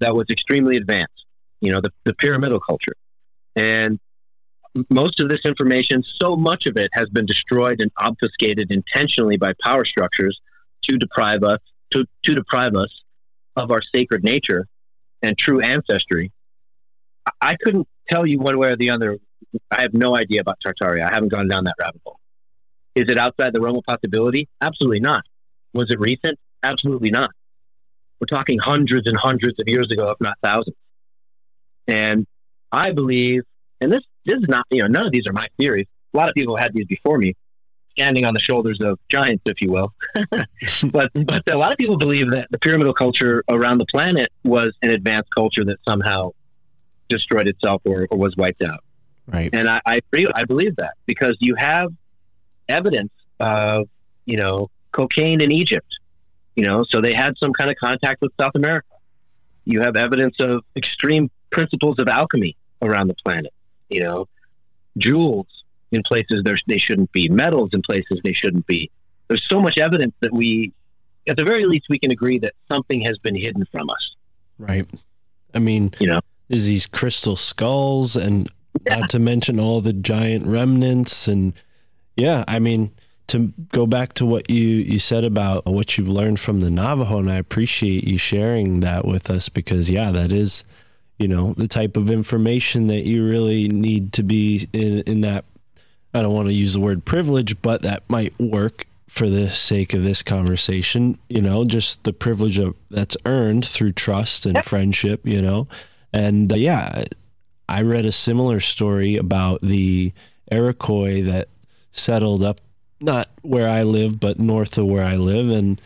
that 0.00 0.14
was 0.14 0.26
extremely 0.30 0.76
advanced. 0.76 1.24
You 1.60 1.72
know, 1.72 1.80
the, 1.80 1.92
the 2.04 2.14
pyramidal 2.14 2.60
culture, 2.60 2.94
and 3.56 3.98
most 4.90 5.18
of 5.20 5.28
this 5.28 5.40
information, 5.44 6.02
so 6.02 6.36
much 6.36 6.66
of 6.66 6.76
it, 6.76 6.90
has 6.92 7.08
been 7.08 7.26
destroyed 7.26 7.80
and 7.80 7.90
obfuscated 7.96 8.70
intentionally 8.70 9.36
by 9.36 9.52
power 9.60 9.84
structures 9.84 10.40
to 10.82 10.96
deprive 10.96 11.42
us 11.42 11.60
to, 11.90 12.06
to 12.22 12.34
deprive 12.34 12.74
us 12.74 13.02
of 13.58 13.70
our 13.70 13.82
sacred 13.94 14.24
nature 14.24 14.66
and 15.22 15.36
true 15.36 15.60
ancestry. 15.60 16.32
I 17.40 17.56
couldn't 17.56 17.86
tell 18.08 18.26
you 18.26 18.38
one 18.38 18.58
way 18.58 18.70
or 18.70 18.76
the 18.76 18.90
other. 18.90 19.18
I 19.70 19.82
have 19.82 19.94
no 19.94 20.16
idea 20.16 20.40
about 20.40 20.58
Tartaria. 20.64 21.08
I 21.08 21.12
haven't 21.12 21.30
gone 21.30 21.48
down 21.48 21.64
that 21.64 21.74
rabbit 21.78 22.00
hole. 22.04 22.18
Is 22.94 23.08
it 23.08 23.18
outside 23.18 23.52
the 23.52 23.60
realm 23.60 23.76
of 23.76 23.84
possibility? 23.84 24.48
Absolutely 24.60 25.00
not. 25.00 25.24
Was 25.72 25.90
it 25.90 26.00
recent? 26.00 26.38
Absolutely 26.62 27.10
not. 27.10 27.30
We're 28.20 28.26
talking 28.26 28.58
hundreds 28.58 29.06
and 29.06 29.16
hundreds 29.16 29.60
of 29.60 29.68
years 29.68 29.90
ago, 29.90 30.08
if 30.10 30.20
not 30.20 30.36
thousands. 30.42 30.76
And 31.86 32.26
I 32.72 32.90
believe, 32.90 33.42
and 33.80 33.92
this 33.92 34.02
this 34.24 34.38
is 34.38 34.48
not, 34.48 34.66
you 34.70 34.82
know, 34.82 34.88
none 34.88 35.06
of 35.06 35.12
these 35.12 35.26
are 35.26 35.32
my 35.32 35.48
theories. 35.58 35.86
A 36.12 36.16
lot 36.16 36.28
of 36.28 36.34
people 36.34 36.56
had 36.56 36.72
these 36.74 36.86
before 36.86 37.18
me, 37.18 37.34
standing 37.98 38.24
on 38.24 38.32
the 38.32 38.40
shoulders 38.40 38.80
of 38.80 38.98
giants, 39.08 39.42
if 39.46 39.60
you 39.60 39.70
will. 39.72 39.92
but 40.92 41.10
but 41.12 41.42
a 41.50 41.56
lot 41.56 41.72
of 41.72 41.78
people 41.78 41.96
believe 41.96 42.30
that 42.30 42.46
the 42.50 42.58
pyramidal 42.58 42.94
culture 42.94 43.42
around 43.48 43.78
the 43.78 43.86
planet 43.86 44.30
was 44.44 44.72
an 44.82 44.90
advanced 44.90 45.34
culture 45.34 45.64
that 45.64 45.78
somehow 45.84 46.30
destroyed 47.08 47.48
itself 47.48 47.82
or, 47.84 48.06
or 48.10 48.18
was 48.18 48.36
wiped 48.36 48.62
out. 48.62 48.84
Right. 49.26 49.50
And 49.52 49.68
I, 49.68 49.80
I. 49.84 50.00
I 50.34 50.44
believe 50.44 50.76
that 50.76 50.94
because 51.06 51.36
you 51.40 51.54
have 51.56 51.90
evidence 52.68 53.12
of 53.40 53.88
you 54.26 54.36
know 54.36 54.70
cocaine 54.92 55.40
in 55.40 55.50
Egypt. 55.50 55.98
You 56.54 56.64
know, 56.64 56.82
so 56.82 57.00
they 57.00 57.14
had 57.14 57.34
some 57.38 57.52
kind 57.52 57.70
of 57.70 57.76
contact 57.76 58.20
with 58.20 58.32
South 58.40 58.52
America. 58.54 58.88
You 59.64 59.80
have 59.80 59.96
evidence 59.96 60.40
of 60.40 60.64
extreme 60.76 61.30
principles 61.50 61.98
of 61.98 62.08
alchemy 62.08 62.56
around 62.82 63.08
the 63.08 63.14
planet. 63.14 63.52
You 63.90 64.02
know, 64.02 64.28
jewels 64.96 65.46
in 65.92 66.02
places 66.02 66.42
there 66.44 66.58
they 66.66 66.78
shouldn't 66.78 67.12
be, 67.12 67.28
metals 67.28 67.70
in 67.72 67.82
places 67.82 68.20
they 68.24 68.32
shouldn't 68.32 68.66
be. 68.66 68.90
There's 69.28 69.46
so 69.48 69.60
much 69.60 69.78
evidence 69.78 70.14
that 70.20 70.32
we, 70.32 70.72
at 71.26 71.36
the 71.36 71.44
very 71.44 71.66
least, 71.66 71.86
we 71.88 71.98
can 71.98 72.10
agree 72.10 72.38
that 72.38 72.54
something 72.70 73.00
has 73.02 73.18
been 73.18 73.34
hidden 73.34 73.66
from 73.70 73.90
us. 73.90 74.14
Right. 74.58 74.86
I 75.54 75.58
mean, 75.58 75.92
You 75.98 76.08
know, 76.08 76.20
there's 76.48 76.66
these 76.66 76.86
crystal 76.86 77.36
skulls 77.36 78.16
and 78.16 78.50
not 78.88 79.10
to 79.10 79.18
mention 79.18 79.60
all 79.60 79.80
the 79.80 79.92
giant 79.92 80.46
remnants 80.46 81.28
and 81.28 81.52
yeah 82.16 82.44
i 82.48 82.58
mean 82.58 82.90
to 83.26 83.52
go 83.72 83.86
back 83.86 84.14
to 84.14 84.24
what 84.24 84.48
you 84.48 84.66
you 84.66 84.98
said 84.98 85.24
about 85.24 85.66
what 85.66 85.96
you've 85.96 86.08
learned 86.08 86.40
from 86.40 86.60
the 86.60 86.70
navajo 86.70 87.18
and 87.18 87.30
i 87.30 87.36
appreciate 87.36 88.04
you 88.04 88.18
sharing 88.18 88.80
that 88.80 89.04
with 89.04 89.30
us 89.30 89.48
because 89.48 89.90
yeah 89.90 90.10
that 90.10 90.32
is 90.32 90.64
you 91.18 91.28
know 91.28 91.54
the 91.54 91.68
type 91.68 91.96
of 91.96 92.10
information 92.10 92.86
that 92.86 93.04
you 93.04 93.26
really 93.26 93.68
need 93.68 94.12
to 94.12 94.22
be 94.22 94.68
in 94.72 95.00
in 95.00 95.20
that 95.20 95.44
i 96.14 96.22
don't 96.22 96.34
want 96.34 96.48
to 96.48 96.54
use 96.54 96.74
the 96.74 96.80
word 96.80 97.04
privilege 97.04 97.60
but 97.62 97.82
that 97.82 98.02
might 98.08 98.38
work 98.38 98.86
for 99.08 99.28
the 99.28 99.48
sake 99.48 99.94
of 99.94 100.02
this 100.02 100.22
conversation 100.22 101.18
you 101.28 101.40
know 101.40 101.64
just 101.64 102.02
the 102.04 102.12
privilege 102.12 102.58
of 102.58 102.74
that's 102.90 103.16
earned 103.24 103.64
through 103.64 103.92
trust 103.92 104.46
and 104.46 104.62
friendship 104.64 105.20
you 105.24 105.40
know 105.40 105.66
and 106.12 106.52
uh, 106.52 106.56
yeah 106.56 107.04
I 107.68 107.82
read 107.82 108.06
a 108.06 108.12
similar 108.12 108.60
story 108.60 109.16
about 109.16 109.60
the 109.60 110.12
Iroquois 110.50 111.22
that 111.24 111.48
settled 111.92 112.42
up 112.42 112.60
not 113.00 113.28
where 113.42 113.68
I 113.68 113.82
live, 113.82 114.18
but 114.18 114.40
north 114.40 114.78
of 114.78 114.86
where 114.86 115.04
I 115.04 115.16
live. 115.16 115.50
And 115.50 115.80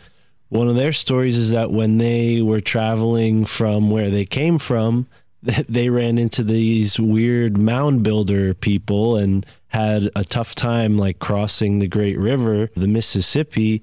one 0.49 0.69
of 0.69 0.77
their 0.77 0.93
stories 0.93 1.37
is 1.37 1.51
that 1.51 1.71
when 1.71 1.97
they 1.97 2.41
were 2.41 2.61
traveling 2.61 3.45
from 3.45 3.91
where 3.91 4.09
they 4.09 4.25
came 4.25 4.57
from, 4.59 5.07
they 5.41 5.89
ran 5.89 6.17
into 6.17 6.43
these 6.43 6.99
weird 6.99 7.57
mound 7.57 8.03
builder 8.03 8.53
people 8.53 9.17
and 9.17 9.45
had 9.73 10.09
a 10.15 10.23
tough 10.23 10.53
time 10.55 10.97
like 10.97 11.19
crossing 11.19 11.79
the 11.79 11.87
Great 11.87 12.17
River, 12.17 12.69
the 12.75 12.87
Mississippi. 12.87 13.81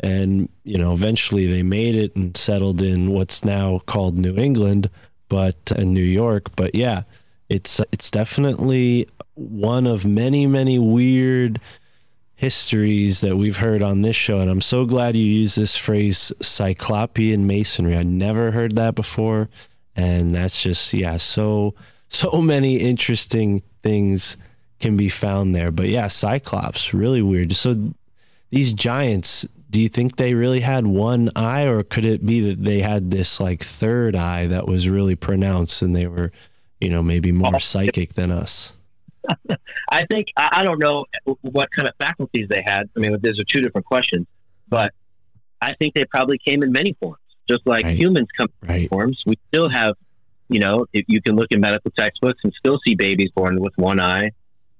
And, 0.00 0.48
you 0.64 0.78
know, 0.78 0.92
eventually 0.92 1.46
they 1.46 1.62
made 1.62 1.94
it 1.94 2.14
and 2.14 2.36
settled 2.36 2.82
in 2.82 3.10
what's 3.10 3.44
now 3.44 3.80
called 3.86 4.18
New 4.18 4.36
England, 4.36 4.90
but 5.28 5.72
in 5.76 5.94
New 5.94 6.02
York. 6.02 6.54
But 6.56 6.74
yeah, 6.74 7.02
it's 7.48 7.80
it's 7.92 8.10
definitely 8.10 9.08
one 9.34 9.86
of 9.86 10.06
many 10.06 10.46
many 10.46 10.78
weird 10.78 11.60
histories 12.36 13.20
that 13.20 13.36
we've 13.36 13.58
heard 13.58 13.82
on 13.82 14.00
this 14.00 14.16
show 14.16 14.38
and 14.40 14.48
i'm 14.48 14.62
so 14.62 14.86
glad 14.86 15.14
you 15.14 15.24
use 15.24 15.56
this 15.56 15.76
phrase 15.76 16.32
cyclopean 16.40 17.46
masonry 17.46 17.96
i 17.96 18.02
never 18.02 18.50
heard 18.50 18.76
that 18.76 18.94
before 18.94 19.48
and 19.96 20.34
that's 20.34 20.62
just 20.62 20.94
yeah 20.94 21.18
so 21.18 21.74
so 22.08 22.40
many 22.40 22.76
interesting 22.76 23.62
things 23.82 24.38
can 24.80 24.96
be 24.96 25.08
found 25.08 25.54
there 25.54 25.70
but 25.70 25.88
yeah 25.88 26.08
cyclops 26.08 26.92
really 26.94 27.22
weird 27.22 27.54
so 27.54 27.92
these 28.50 28.72
giants 28.72 29.46
do 29.70 29.80
you 29.80 29.88
think 29.88 30.16
they 30.16 30.34
really 30.34 30.60
had 30.60 30.86
one 30.86 31.30
eye 31.36 31.66
or 31.66 31.82
could 31.82 32.04
it 32.04 32.24
be 32.26 32.40
that 32.40 32.64
they 32.64 32.80
had 32.80 33.10
this 33.10 33.38
like 33.38 33.62
third 33.62 34.16
eye 34.16 34.46
that 34.46 34.66
was 34.66 34.88
really 34.88 35.14
pronounced 35.14 35.82
and 35.82 35.94
they 35.94 36.06
were 36.06 36.32
you 36.80 36.88
know 36.88 37.02
maybe 37.02 37.30
more 37.30 37.54
oh, 37.54 37.58
psychic 37.58 38.14
than 38.14 38.30
us 38.30 38.72
I 39.90 40.06
think 40.06 40.28
I, 40.36 40.48
I 40.52 40.62
don't 40.64 40.78
know 40.78 41.06
what 41.42 41.70
kind 41.70 41.86
of 41.86 41.94
faculties 41.98 42.48
they 42.48 42.62
had. 42.62 42.88
I 42.96 43.00
mean, 43.00 43.16
those 43.20 43.38
are 43.38 43.44
two 43.44 43.60
different 43.60 43.86
questions, 43.86 44.26
but 44.68 44.92
I 45.60 45.74
think 45.74 45.94
they 45.94 46.04
probably 46.04 46.38
came 46.38 46.62
in 46.62 46.72
many 46.72 46.94
forms, 47.00 47.18
just 47.48 47.66
like 47.66 47.84
Right. 47.84 47.98
humans 47.98 48.28
come 48.36 48.48
in 48.62 48.68
Right. 48.68 48.88
forms. 48.88 49.22
We 49.26 49.38
still 49.48 49.68
have, 49.68 49.94
you 50.48 50.58
know, 50.58 50.86
if 50.92 51.04
you 51.08 51.20
can 51.20 51.36
look 51.36 51.52
in 51.52 51.60
medical 51.60 51.90
textbooks 51.90 52.40
and 52.44 52.52
still 52.54 52.80
see 52.84 52.94
babies 52.94 53.30
born 53.34 53.60
with 53.60 53.76
one 53.76 54.00
eye, 54.00 54.30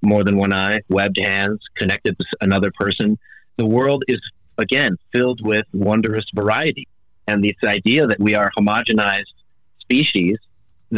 more 0.03 0.25
than 0.25 0.37
one 0.37 0.53
eye, 0.53 0.81
webbed 0.89 1.19
hands, 1.19 1.61
connected 1.75 2.19
to 2.19 2.27
another 2.41 2.71
person. 2.73 3.19
The 3.57 3.67
world 3.67 4.05
is 4.09 4.21
again 4.59 4.97
filled 5.13 5.45
with 5.45 5.67
wondrous 5.73 6.27
variety, 6.35 6.89
and 7.27 7.45
this 7.45 7.57
idea 7.65 8.07
that 8.07 8.21
we 8.21 8.35
are 8.35 8.51
homogenized 8.57 9.25
species 9.81 10.39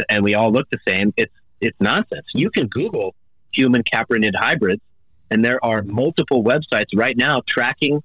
and 0.09 0.23
we 0.23 0.33
all 0.33 0.51
look 0.51 0.69
the 0.69 0.79
same, 0.87 1.13
it's 1.17 1.33
it's 1.61 1.79
nonsense. 1.79 2.25
You 2.33 2.49
can 2.49 2.67
Google 2.67 3.15
human 3.51 3.83
caprinid 3.83 4.35
hybrids, 4.35 4.81
and 5.29 5.45
there 5.45 5.63
are 5.63 5.81
multiple 5.83 6.43
websites 6.43 6.89
right 6.93 7.15
now 7.15 7.41
tracking 7.47 8.01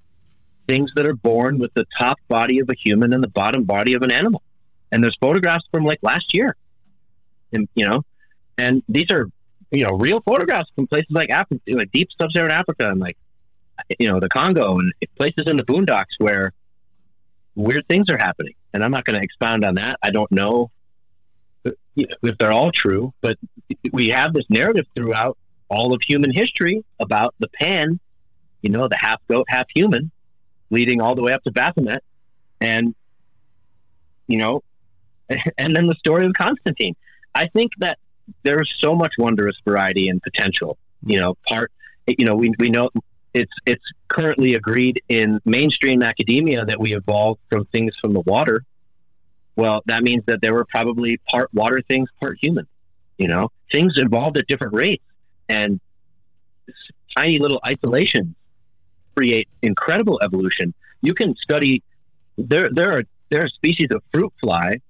things 0.67 0.93
that 0.95 1.07
are 1.07 1.15
born 1.15 1.59
with 1.59 1.73
the 1.75 1.87
top 1.97 2.19
body 2.29 2.59
of 2.59 2.69
a 2.69 2.75
human 2.75 3.13
and 3.13 3.23
the 3.23 3.29
bottom 3.29 3.65
body 3.65 3.95
of 3.95 4.03
an 4.03 4.13
animal. 4.13 4.43
And 4.93 5.03
there's 5.03 5.17
photographs 5.17 5.65
from 5.73 5.85
like 5.85 5.99
last 6.03 6.35
year, 6.35 6.57
and 7.53 7.69
you 7.75 7.89
know, 7.89 8.03
and 8.57 8.83
these 8.89 9.11
are 9.11 9.29
you 9.71 9.85
know 9.85 9.93
real 9.97 10.21
photographs 10.21 10.71
from 10.75 10.87
places 10.87 11.11
like 11.11 11.31
Africa, 11.31 11.61
like 11.69 11.91
deep 11.93 12.09
sub-Saharan 12.21 12.51
Africa, 12.51 12.91
and 12.91 13.01
like 13.01 13.17
you 13.99 14.11
know 14.11 14.21
the 14.21 14.29
Congo 14.29 14.79
and 14.79 14.93
places 15.17 15.45
in 15.47 15.57
the 15.57 15.65
boondocks 15.65 16.19
where 16.19 16.53
weird 17.55 17.87
things 17.89 18.09
are 18.11 18.19
happening. 18.19 18.55
And 18.73 18.85
I'm 18.85 18.91
not 18.91 19.05
going 19.05 19.19
to 19.19 19.25
expound 19.25 19.65
on 19.65 19.75
that. 19.77 19.99
I 20.03 20.11
don't 20.11 20.31
know 20.31 20.71
if 21.65 22.39
they're 22.39 22.53
all 22.53 22.71
true, 22.71 23.13
but 23.21 23.39
we 23.93 24.09
have 24.09 24.33
this 24.33 24.45
narrative 24.49 24.87
throughout 24.95 25.37
all 25.69 25.93
of 25.93 26.03
human 26.03 26.31
history 26.31 26.85
about 27.01 27.35
the 27.41 27.49
pan, 27.49 27.99
you 28.63 28.71
know, 28.71 28.89
the 28.89 28.97
half 28.97 29.21
goat, 29.29 29.47
half 29.49 29.67
human, 29.75 30.11
leading 30.71 31.01
all 31.01 31.15
the 31.15 31.23
way 31.23 31.33
up 31.33 31.43
to 31.45 31.51
Baphomet, 31.51 32.03
and 32.61 32.95
you 34.27 34.39
know, 34.39 34.63
and 35.59 35.75
then 35.75 35.87
the 35.87 35.97
story 35.99 36.27
of 36.27 36.33
Constantine. 36.35 36.95
I 37.35 37.47
think 37.49 37.73
that 37.79 37.99
there's 38.43 38.73
so 38.77 38.95
much 38.95 39.15
wondrous 39.19 39.57
variety 39.65 40.09
and 40.09 40.23
potential. 40.23 40.79
You 41.05 41.21
know, 41.21 41.35
part, 41.47 41.73
you 42.07 42.25
know, 42.25 42.35
we 42.35 42.53
we 42.59 42.71
know 42.71 42.91
it's 43.35 43.53
it's 43.67 43.85
currently 44.09 44.55
agreed 44.55 45.03
in 45.09 45.41
mainstream 45.45 46.03
academia 46.03 46.65
that 46.65 46.81
we 46.81 46.95
evolved 46.95 47.41
from 47.51 47.65
things 47.67 47.97
from 47.97 48.13
the 48.13 48.21
water. 48.21 48.65
Well, 49.57 49.83
that 49.87 50.03
means 50.03 50.25
that 50.27 50.41
there 50.41 50.55
were 50.55 50.65
probably 50.65 51.19
part 51.29 51.53
water 51.53 51.83
things, 51.83 52.09
part 52.21 52.39
human. 52.41 52.67
You 53.17 53.29
know, 53.29 53.51
things 53.71 53.99
evolved 53.99 54.39
at 54.39 54.47
different 54.47 54.75
rates, 54.75 55.05
and 55.49 55.81
tiny 57.17 57.39
little 57.39 57.61
isolations 57.67 58.35
create 59.17 59.49
incredible 59.63 60.21
evolution. 60.23 60.75
You 61.03 61.15
can 61.15 61.35
study 61.37 61.83
there. 62.37 62.71
There 62.73 62.93
are 62.93 63.03
there 63.31 63.45
are 63.45 63.49
species 63.49 63.89
of 63.91 64.03
fruit 64.13 64.33
fly 64.41 64.81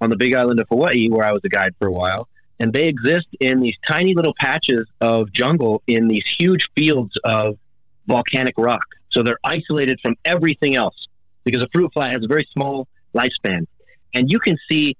on 0.00 0.10
the 0.10 0.16
Big 0.16 0.34
Island 0.34 0.60
of 0.60 0.68
Hawaii, 0.68 1.08
where 1.08 1.26
I 1.26 1.32
was 1.32 1.42
a 1.44 1.48
guide 1.48 1.74
for 1.78 1.86
a 1.88 1.92
while, 1.92 2.28
and 2.60 2.72
they 2.72 2.88
exist 2.88 3.26
in 3.40 3.60
these 3.60 3.76
tiny 3.86 4.14
little 4.14 4.34
patches 4.38 4.86
of 5.00 5.32
jungle 5.32 5.82
in 5.86 6.08
these 6.08 6.26
huge 6.26 6.68
fields 6.74 7.16
of 7.24 7.58
volcanic 8.06 8.54
rock. 8.56 8.86
So 9.10 9.22
they're 9.22 9.38
isolated 9.44 10.00
from 10.00 10.16
everything 10.24 10.74
else 10.74 11.08
because 11.44 11.62
a 11.62 11.68
fruit 11.68 11.92
fly 11.92 12.10
has 12.10 12.24
a 12.24 12.26
very 12.26 12.46
small 12.52 12.88
lifespan. 13.14 13.66
And 14.14 14.30
you 14.30 14.38
can 14.38 14.56
see 14.68 14.96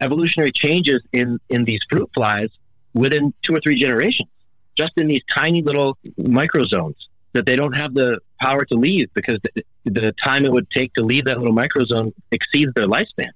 evolutionary 0.00 0.52
changes 0.52 1.02
in, 1.12 1.38
in 1.48 1.64
these 1.64 1.80
fruit 1.90 2.08
flies 2.14 2.50
within 2.94 3.32
two 3.42 3.54
or 3.54 3.60
three 3.60 3.76
generations, 3.76 4.28
just 4.74 4.92
in 4.96 5.06
these 5.08 5.22
tiny 5.30 5.62
little 5.62 5.98
microzones 6.18 6.94
that 7.32 7.46
they 7.46 7.56
don't 7.56 7.74
have 7.74 7.94
the 7.94 8.20
power 8.40 8.64
to 8.64 8.74
leave 8.74 9.12
because 9.14 9.38
the, 9.42 9.64
the 9.84 10.12
time 10.12 10.44
it 10.44 10.52
would 10.52 10.70
take 10.70 10.92
to 10.94 11.02
leave 11.02 11.24
that 11.24 11.38
little 11.38 11.54
microzone 11.54 12.12
exceeds 12.30 12.72
their 12.74 12.86
lifespan. 12.86 13.30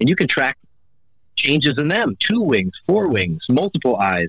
And 0.00 0.08
you 0.08 0.16
can 0.16 0.28
track 0.28 0.56
changes 1.40 1.78
in 1.78 1.88
them 1.88 2.16
two 2.20 2.40
wings, 2.40 2.72
four 2.86 3.08
wings, 3.08 3.44
multiple 3.48 3.96
eyes. 3.96 4.28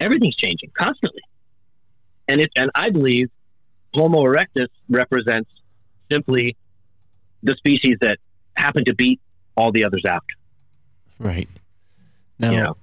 Everything's 0.00 0.36
changing 0.36 0.70
constantly. 0.76 1.22
And 2.28 2.40
it, 2.40 2.50
and 2.56 2.70
I 2.74 2.90
believe 2.90 3.30
Homo 3.94 4.22
erectus 4.22 4.68
represents 4.88 5.50
simply 6.10 6.56
the 7.42 7.54
species 7.56 7.96
that 8.00 8.18
happen 8.56 8.84
to 8.86 8.94
beat 8.94 9.20
all 9.56 9.70
the 9.72 9.84
others 9.84 10.04
out. 10.04 10.24
Right. 11.18 11.48
Now, 12.38 12.50
You 12.50 12.60
know, 12.62 12.76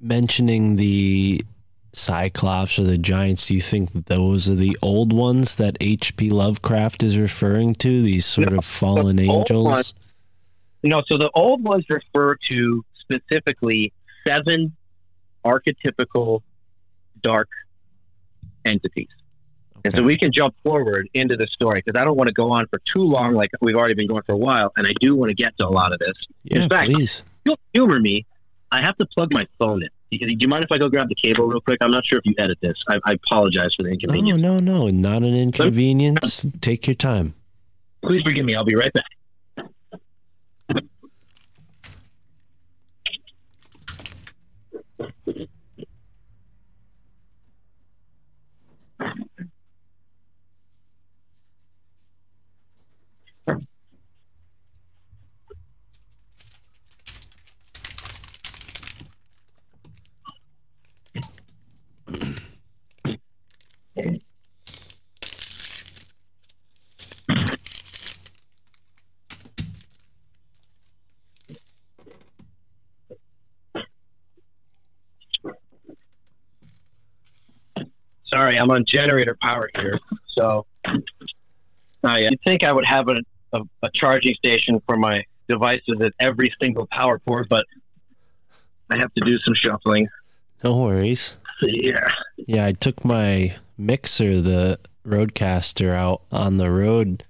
mentioning 0.00 0.76
the 0.76 1.44
Cyclops 1.92 2.78
or 2.78 2.84
the 2.84 2.98
Giants, 2.98 3.46
do 3.46 3.54
you 3.54 3.62
think 3.62 4.06
those 4.06 4.48
are 4.48 4.54
the 4.54 4.76
old 4.82 5.12
ones 5.12 5.56
that 5.56 5.76
H.P. 5.80 6.30
Lovecraft 6.30 7.02
is 7.02 7.16
referring 7.18 7.74
to? 7.76 8.02
These 8.02 8.26
sort 8.26 8.50
No, 8.50 8.58
of 8.58 8.64
fallen 8.64 9.18
angels? 9.18 9.64
ones- 9.64 9.94
no. 10.82 11.02
So 11.08 11.16
the 11.18 11.30
old 11.34 11.62
ones 11.64 11.84
refer 11.88 12.36
to 12.36 12.84
specifically 13.00 13.92
seven 14.26 14.74
archetypical 15.44 16.42
dark 17.22 17.48
entities. 18.64 19.08
And 19.84 19.94
so 19.94 20.02
we 20.02 20.18
can 20.18 20.32
jump 20.32 20.54
forward 20.64 21.08
into 21.14 21.36
the 21.36 21.46
story 21.46 21.82
because 21.84 21.98
I 21.98 22.04
don't 22.04 22.16
want 22.16 22.26
to 22.28 22.34
go 22.34 22.50
on 22.50 22.66
for 22.66 22.80
too 22.80 23.00
long, 23.02 23.34
like 23.34 23.50
we've 23.60 23.76
already 23.76 23.94
been 23.94 24.08
going 24.08 24.22
for 24.24 24.32
a 24.32 24.36
while, 24.36 24.72
and 24.76 24.86
I 24.86 24.92
do 25.00 25.14
want 25.14 25.30
to 25.30 25.34
get 25.34 25.56
to 25.58 25.66
a 25.66 25.70
lot 25.70 25.92
of 25.92 26.00
this. 26.00 26.14
yeah, 26.44 26.62
in 26.64 26.68
fact- 26.68 26.90
please. 26.90 27.22
You'll 27.44 27.58
humor 27.72 27.98
me. 28.00 28.26
I 28.72 28.82
have 28.82 28.98
to 28.98 29.06
plug 29.06 29.32
my 29.32 29.46
phone 29.58 29.82
in. 29.82 29.88
Do 30.10 30.36
you 30.40 30.48
mind 30.48 30.64
if 30.64 30.72
I 30.72 30.76
go 30.78 30.88
grab 30.90 31.08
the 31.08 31.14
cable 31.14 31.46
real 31.46 31.60
quick? 31.60 31.78
I'm 31.80 31.90
not 31.90 32.04
sure 32.04 32.18
if 32.18 32.26
you 32.26 32.34
edit 32.38 32.58
this. 32.60 32.82
I, 32.88 32.98
I 33.04 33.12
apologize 33.12 33.74
for 33.74 33.84
the 33.84 33.90
inconvenience. 33.90 34.40
No, 34.40 34.58
no, 34.58 34.86
no, 34.86 34.90
not 34.90 35.22
an 35.22 35.34
inconvenience. 35.34 36.44
Take 36.60 36.86
your 36.86 36.94
time. 36.94 37.34
Please 38.02 38.22
forgive 38.22 38.44
me. 38.44 38.54
I'll 38.54 38.64
be 38.64 38.74
right 38.74 38.92
back. 38.92 39.04
Okay. 45.00 45.48
Sorry, 78.32 78.58
I'm 78.58 78.70
on 78.70 78.84
generator 78.84 79.36
power 79.40 79.70
here. 79.78 79.98
So 80.26 80.66
uh, 82.04 82.14
you'd 82.14 82.40
think 82.42 82.62
I 82.62 82.72
would 82.72 82.84
have 82.84 83.08
a, 83.08 83.18
a, 83.52 83.62
a 83.82 83.90
charging 83.90 84.34
station 84.34 84.80
for 84.86 84.96
my 84.96 85.24
devices 85.48 86.00
at 86.00 86.12
every 86.20 86.52
single 86.60 86.86
power 86.86 87.18
port, 87.18 87.48
but 87.48 87.66
I 88.90 88.98
have 88.98 89.12
to 89.14 89.24
do 89.24 89.38
some 89.38 89.54
shuffling. 89.54 90.08
No 90.62 90.76
worries. 90.76 91.36
Yeah. 91.62 92.12
Yeah, 92.36 92.66
I 92.66 92.72
took 92.72 93.04
my 93.04 93.56
mixer, 93.76 94.40
the 94.40 94.78
RODECaster, 95.06 95.94
out 95.94 96.22
on 96.30 96.56
the 96.56 96.70
road 96.70 97.24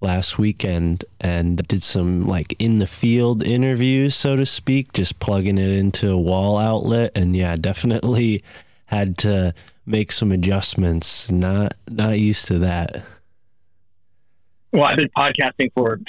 last 0.00 0.38
weekend 0.38 1.04
and 1.20 1.58
did 1.68 1.82
some 1.82 2.26
like 2.26 2.56
in 2.58 2.78
the 2.78 2.86
field 2.86 3.42
interviews, 3.42 4.14
so 4.14 4.34
to 4.34 4.46
speak, 4.46 4.92
just 4.92 5.18
plugging 5.20 5.58
it 5.58 5.70
into 5.70 6.10
a 6.10 6.18
wall 6.18 6.58
outlet. 6.58 7.12
And 7.14 7.36
yeah, 7.36 7.56
definitely 7.56 8.42
had 8.86 9.18
to 9.18 9.54
make 9.90 10.12
some 10.12 10.32
adjustments. 10.32 11.30
Not 11.30 11.74
not 11.88 12.18
used 12.18 12.46
to 12.46 12.60
that. 12.60 13.04
Well, 14.72 14.84
I've 14.84 14.96
been 14.96 15.10
podcasting 15.16 15.72
for 15.74 16.00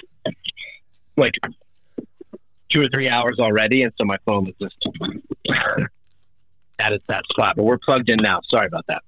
like 1.18 1.36
two 2.70 2.82
or 2.82 2.88
three 2.88 3.10
hours 3.10 3.40
already, 3.40 3.84
and 3.84 3.92
so 4.00 4.06
my 4.06 4.18
phone 4.26 4.46
was 4.46 4.56
just 4.62 4.88
at 6.80 6.94
its 6.94 7.06
that 7.08 7.26
spot. 7.32 7.56
But 7.56 7.64
we're 7.64 7.78
plugged 7.78 8.10
in 8.10 8.18
now. 8.22 8.42
Sorry 8.50 8.68
about 8.68 8.86
that. 8.88 9.04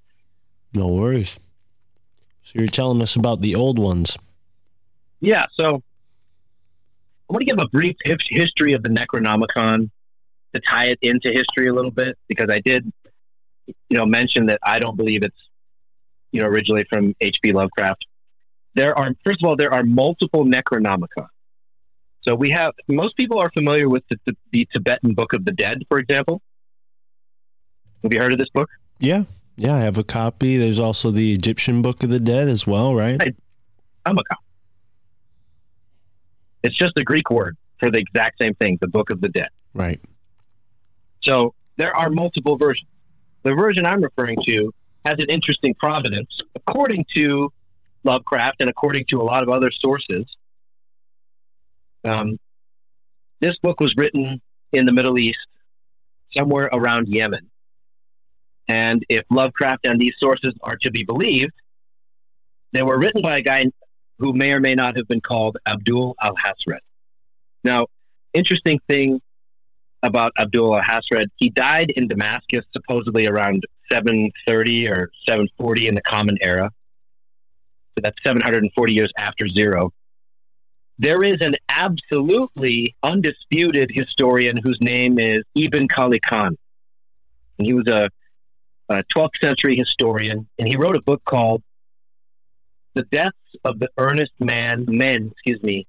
No 0.74 0.88
worries. 0.88 1.40
So 2.44 2.60
you're 2.60 2.68
telling 2.68 3.02
us 3.02 3.16
about 3.16 3.42
the 3.42 3.56
old 3.56 3.80
ones. 3.80 4.18
Yeah, 5.22 5.46
so 5.54 5.82
I 7.30 7.34
want 7.34 7.42
to 7.42 7.46
give 7.46 7.60
a 7.60 7.68
brief 7.70 7.96
history 8.04 8.74
of 8.74 8.84
the 8.84 8.90
Necronomicon 8.90 9.90
to 10.54 10.60
tie 10.60 10.88
it 10.88 11.00
into 11.02 11.32
history 11.32 11.68
a 11.68 11.74
little 11.74 11.92
bit 11.92 12.18
because 12.28 12.50
I 12.50 12.60
did, 12.60 12.92
you 13.68 13.98
know, 13.98 14.06
mention 14.06 14.48
that 14.48 14.60
I 14.64 14.80
don't 14.80 14.98
believe 14.98 15.24
it's, 15.24 15.38
you 16.32 16.42
know, 16.42 16.48
originally 16.48 16.86
from 16.90 17.16
H.P. 17.22 17.54
Lovecraft. 17.54 18.06
There 18.76 18.98
are, 18.98 19.14
first 19.24 19.44
of 19.44 19.48
all, 19.48 19.56
there 19.56 19.74
are 19.74 19.84
multiple 19.84 20.46
Necronomicon. 20.46 21.28
So 22.22 22.34
we 22.36 22.50
have 22.52 22.74
most 22.88 23.18
people 23.18 23.40
are 23.40 23.52
familiar 23.52 23.90
with 23.90 24.04
the, 24.10 24.20
the, 24.26 24.36
the 24.52 24.68
Tibetan 24.74 25.14
Book 25.14 25.34
of 25.34 25.46
the 25.46 25.52
Dead, 25.52 25.84
for 25.90 26.00
example. 26.00 26.42
Have 28.02 28.14
you 28.14 28.20
heard 28.20 28.34
of 28.34 28.40
this 28.40 28.50
book? 28.50 28.70
Yeah. 29.00 29.24
Yeah, 29.56 29.76
I 29.76 29.80
have 29.80 29.98
a 29.98 30.04
copy. 30.04 30.58
There's 30.58 30.80
also 30.80 31.12
the 31.12 31.34
Egyptian 31.34 31.82
Book 31.82 32.02
of 32.04 32.10
the 32.10 32.20
Dead 32.20 32.48
as 32.48 32.66
well, 32.66 32.96
right? 32.96 33.22
Hey. 33.22 33.34
Amaka. 34.06 34.36
It's 36.64 36.76
just 36.76 36.98
a 36.98 37.04
Greek 37.04 37.30
word 37.30 37.58
for 37.80 37.92
the 37.92 38.00
exact 38.00 38.40
same 38.42 38.56
thing, 38.56 38.78
the 38.82 38.88
Book 38.88 39.10
of 39.10 39.22
the 39.22 39.30
Dead. 39.30 39.50
Right. 39.74 40.02
So 41.22 41.54
there 41.78 41.96
are 41.96 42.10
multiple 42.10 42.58
versions. 42.58 42.90
The 43.44 43.54
version 43.54 43.86
I'm 43.86 44.02
referring 44.02 44.38
to 44.46 44.74
has 45.06 45.20
an 45.20 45.26
interesting 45.30 45.74
provenance. 45.76 46.40
According 46.56 47.06
to 47.14 47.52
Lovecraft 48.04 48.58
and 48.62 48.70
according 48.70 49.06
to 49.06 49.22
a 49.22 49.24
lot 49.24 49.44
of 49.44 49.50
other 49.50 49.70
sources, 49.70 50.26
um, 52.06 52.40
this 53.40 53.58
book 53.60 53.80
was 53.80 53.96
written 53.96 54.42
in 54.72 54.86
the 54.86 54.92
Middle 54.92 55.18
East, 55.20 55.48
somewhere 56.36 56.70
around 56.72 57.08
Yemen. 57.10 57.50
And 58.70 59.06
if 59.10 59.26
Lovecraft 59.30 59.86
and 59.86 60.00
these 60.00 60.14
sources 60.18 60.54
are 60.62 60.78
to 60.78 60.90
be 60.90 61.04
believed, 61.04 61.54
they 62.72 62.82
were 62.82 62.98
written 62.98 63.22
by 63.22 63.38
a 63.38 63.42
guy 63.42 63.66
who 64.20 64.34
may 64.34 64.54
or 64.54 64.60
may 64.60 64.74
not 64.74 64.96
have 64.96 65.08
been 65.08 65.22
called 65.22 65.58
Abdul 65.66 66.16
Alhazred. 66.22 66.80
Now, 67.64 67.88
interesting 68.34 68.80
thing 68.88 69.22
about 70.04 70.34
Abdul 70.38 70.72
Alhazred, 70.72 71.28
he 71.38 71.50
died 71.50 71.92
in 71.92 72.08
Damascus 72.08 72.66
supposedly 72.74 73.26
around 73.26 73.66
730 73.92 74.90
or 74.90 75.10
740 75.28 75.88
in 75.88 75.96
the 75.96 76.02
Common 76.02 76.38
Era. 76.42 76.70
So 77.96 78.02
that's 78.04 78.18
740 78.24 78.94
years 78.94 79.12
after 79.18 79.48
zero. 79.48 79.92
There 81.00 81.24
is 81.24 81.42
an 81.42 81.56
absolutely 81.70 82.96
undisputed 83.02 83.92
historian 83.92 84.58
whose 84.58 84.80
name 84.82 85.18
is 85.18 85.44
Ibn 85.56 85.88
Khallikan. 85.88 86.56
And 87.58 87.68
he 87.68 87.74
was 87.74 87.88
a, 87.88 88.10
a 88.90 89.04
12th 89.16 89.40
century 89.42 89.76
historian, 89.76 90.48
and 90.60 90.68
he 90.68 90.76
wrote 90.76 90.96
a 90.96 91.02
book 91.02 91.24
called 91.26 91.64
The 92.94 93.04
Deaths 93.04 93.38
of 93.64 93.80
the 93.80 93.90
Earnest 93.98 94.34
Man, 94.40 94.86
Men, 94.88 95.32
excuse 95.32 95.62
me, 95.64 95.88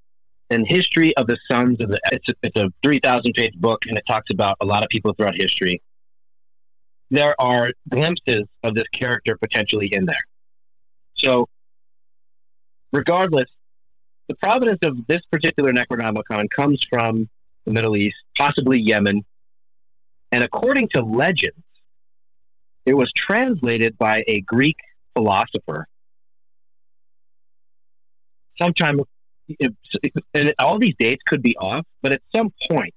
and 0.51 0.67
History 0.67 1.17
of 1.17 1.27
the 1.27 1.39
Sons 1.51 1.81
of 1.81 1.89
the. 1.89 2.01
It's 2.13 2.29
a, 2.29 2.35
it's 2.43 2.57
a 2.57 2.73
3,000 2.83 3.33
page 3.33 3.55
book, 3.55 3.85
and 3.87 3.97
it 3.97 4.05
talks 4.07 4.31
about 4.31 4.57
a 4.61 4.67
lot 4.67 4.83
of 4.83 4.89
people 4.89 5.13
throughout 5.15 5.35
history. 5.35 5.83
There 7.11 7.35
are 7.41 7.73
glimpses 7.89 8.45
of 8.63 8.75
this 8.75 8.89
character 8.93 9.37
potentially 9.37 9.89
in 9.93 10.07
there. 10.07 10.25
So, 11.15 11.49
regardless, 12.93 13.51
the 14.29 14.35
provenance 14.35 14.81
of 14.83 15.07
this 15.07 15.23
particular 15.31 15.73
Necronomicon 15.73 16.51
comes 16.51 16.85
from 16.89 17.29
the 17.65 17.73
Middle 17.73 17.97
East, 17.97 18.17
possibly 18.37 18.81
Yemen. 18.81 19.25
And 20.33 20.43
according 20.43 20.89
to 20.91 21.03
legends, 21.03 21.63
it 22.87 22.95
was 22.95 23.13
translated 23.13 23.97
by 23.97 24.25
a 24.27 24.41
Greek 24.43 24.77
philosopher 25.15 25.87
sometime, 28.59 29.01
and 29.61 30.55
all 30.59 30.79
these 30.79 30.95
dates 30.99 31.23
could 31.27 31.43
be 31.43 31.57
off, 31.57 31.85
but 32.03 32.13
at 32.13 32.23
some 32.35 32.53
point, 32.69 32.95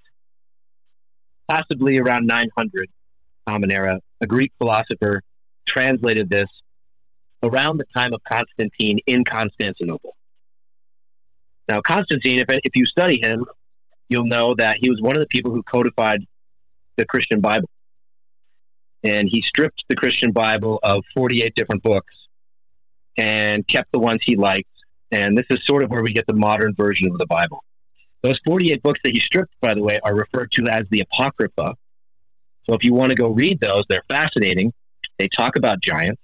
possibly 1.47 1.97
around 1.97 2.25
900 2.27 2.89
Common 3.45 3.71
Era, 3.71 4.01
a 4.21 4.27
Greek 4.27 4.51
philosopher 4.57 5.21
translated 5.65 6.29
this 6.29 6.49
around 7.43 7.77
the 7.77 7.85
time 7.95 8.13
of 8.13 8.23
Constantine 8.23 8.99
in 9.05 9.23
Constantinople. 9.23 10.15
Now, 11.67 11.81
Constantine, 11.81 12.39
if, 12.39 12.45
if 12.49 12.75
you 12.75 12.85
study 12.85 13.19
him, 13.19 13.45
you'll 14.09 14.25
know 14.25 14.55
that 14.55 14.77
he 14.77 14.89
was 14.89 15.01
one 15.01 15.15
of 15.15 15.19
the 15.19 15.27
people 15.27 15.51
who 15.51 15.63
codified 15.63 16.25
the 16.95 17.05
Christian 17.05 17.41
Bible. 17.41 17.69
And 19.03 19.29
he 19.29 19.41
stripped 19.41 19.83
the 19.89 19.95
Christian 19.95 20.31
Bible 20.31 20.79
of 20.81 21.03
48 21.13 21.53
different 21.55 21.83
books 21.83 22.13
and 23.17 23.67
kept 23.67 23.91
the 23.91 23.99
ones 23.99 24.21
he 24.23 24.35
liked. 24.35 24.69
And 25.11 25.37
this 25.37 25.45
is 25.49 25.65
sort 25.65 25.83
of 25.83 25.89
where 25.89 26.03
we 26.03 26.13
get 26.13 26.27
the 26.27 26.33
modern 26.33 26.73
version 26.75 27.09
of 27.11 27.17
the 27.17 27.25
Bible. 27.25 27.63
Those 28.23 28.39
48 28.45 28.81
books 28.83 28.99
that 29.03 29.13
you 29.13 29.21
stripped, 29.21 29.53
by 29.61 29.73
the 29.73 29.81
way, 29.81 29.99
are 30.03 30.15
referred 30.15 30.51
to 30.53 30.67
as 30.67 30.85
the 30.89 31.01
Apocrypha. 31.01 31.75
So 32.65 32.73
if 32.73 32.83
you 32.83 32.93
want 32.93 33.11
to 33.11 33.15
go 33.15 33.29
read 33.29 33.59
those, 33.61 33.85
they're 33.87 34.03
fascinating. 34.09 34.73
They 35.17 35.29
talk 35.29 35.55
about 35.55 35.81
giants. 35.81 36.21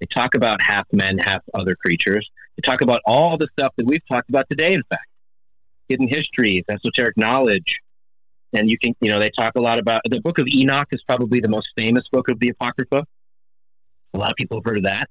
They 0.00 0.06
talk 0.06 0.34
about 0.34 0.60
half 0.60 0.86
men, 0.92 1.18
half 1.18 1.42
other 1.54 1.74
creatures. 1.74 2.28
They 2.56 2.60
talk 2.62 2.82
about 2.82 3.00
all 3.06 3.36
the 3.36 3.48
stuff 3.58 3.72
that 3.76 3.86
we've 3.86 4.06
talked 4.08 4.28
about 4.28 4.48
today, 4.50 4.74
in 4.74 4.82
fact. 4.88 5.06
Hidden 5.88 6.08
histories, 6.08 6.64
esoteric 6.68 7.16
knowledge. 7.16 7.78
And 8.52 8.70
you 8.70 8.78
can, 8.78 8.94
you 9.00 9.08
know, 9.08 9.18
they 9.18 9.30
talk 9.30 9.54
a 9.56 9.60
lot 9.60 9.78
about 9.78 10.02
the 10.08 10.20
book 10.20 10.38
of 10.38 10.46
Enoch 10.48 10.88
is 10.92 11.02
probably 11.02 11.40
the 11.40 11.48
most 11.48 11.70
famous 11.76 12.06
book 12.08 12.28
of 12.28 12.38
the 12.40 12.48
Apocrypha. 12.50 13.06
A 14.14 14.18
lot 14.18 14.30
of 14.30 14.36
people 14.36 14.58
have 14.58 14.64
heard 14.64 14.78
of 14.78 14.84
that. 14.84 15.08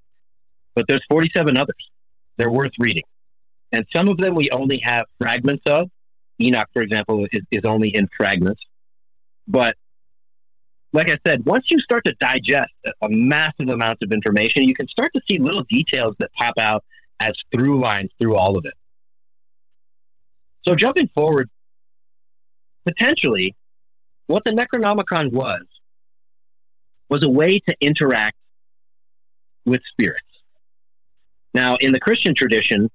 But 0.75 0.87
there's 0.87 1.03
47 1.09 1.57
others. 1.57 1.89
They're 2.37 2.51
worth 2.51 2.73
reading. 2.79 3.03
And 3.71 3.85
some 3.93 4.07
of 4.07 4.17
them 4.17 4.35
we 4.35 4.49
only 4.51 4.77
have 4.79 5.05
fragments 5.19 5.63
of. 5.65 5.89
Enoch, 6.39 6.69
for 6.71 6.81
example, 6.81 7.25
is, 7.31 7.41
is 7.51 7.65
only 7.65 7.89
in 7.89 8.07
fragments. 8.15 8.63
But 9.47 9.75
like 10.93 11.09
I 11.09 11.17
said, 11.25 11.45
once 11.45 11.69
you 11.69 11.79
start 11.79 12.05
to 12.05 12.13
digest 12.13 12.71
a, 12.85 13.09
massive 13.09 13.69
amount 13.69 13.99
of 14.03 14.11
information, 14.11 14.63
you 14.63 14.75
can 14.75 14.87
start 14.87 15.11
to 15.13 15.21
see 15.27 15.37
little 15.37 15.63
details 15.63 16.15
that 16.19 16.31
pop 16.33 16.57
out 16.57 16.83
as 17.19 17.33
through 17.51 17.79
lines 17.79 18.11
through 18.19 18.35
all 18.35 18.57
of 18.57 18.65
it. 18.65 18.73
So 20.65 20.75
jumping 20.75 21.07
forward, 21.09 21.49
potentially, 22.85 23.55
what 24.27 24.43
the 24.43 24.51
Necronomicon 24.51 25.31
was 25.31 25.61
was 27.09 27.23
a 27.23 27.29
way 27.29 27.59
to 27.59 27.75
interact 27.79 28.37
with 29.65 29.81
spirits. 29.91 30.26
Now, 31.57 31.75
in 31.77 31.91
the 31.91 31.99
Christian 31.99 32.35
tradition, 32.35 32.87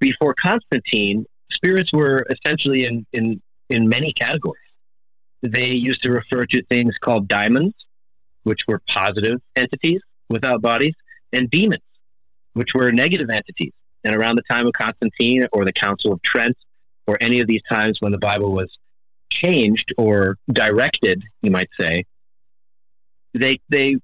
before 0.00 0.32
Constantine, 0.32 1.26
spirits 1.50 1.92
were 1.92 2.26
essentially 2.30 2.86
in, 2.86 3.04
in, 3.12 3.42
in 3.68 3.86
many 3.86 4.14
categories. 4.14 4.70
They 5.42 5.72
used 5.72 6.02
to 6.04 6.10
refer 6.10 6.46
to 6.46 6.62
things 6.70 6.94
called 7.02 7.28
daimons, 7.28 7.74
which 8.44 8.60
were 8.66 8.80
positive 8.88 9.42
entities 9.56 10.00
without 10.30 10.62
bodies, 10.62 10.94
and 11.34 11.50
demons, 11.50 11.82
which 12.54 12.72
were 12.72 12.90
negative 12.90 13.28
entities. 13.28 13.74
And 14.04 14.16
around 14.16 14.36
the 14.36 14.44
time 14.50 14.66
of 14.66 14.72
Constantine 14.72 15.46
or 15.52 15.66
the 15.66 15.72
Council 15.74 16.14
of 16.14 16.22
Trent, 16.22 16.56
or 17.06 17.18
any 17.20 17.40
of 17.40 17.46
these 17.46 17.62
times 17.68 18.00
when 18.00 18.12
the 18.12 18.18
Bible 18.30 18.52
was 18.52 18.70
changed 19.28 19.92
or 19.98 20.38
directed, 20.50 21.22
you 21.42 21.50
might 21.50 21.68
say, 21.78 22.06
they 23.34 23.60
they 23.68 23.96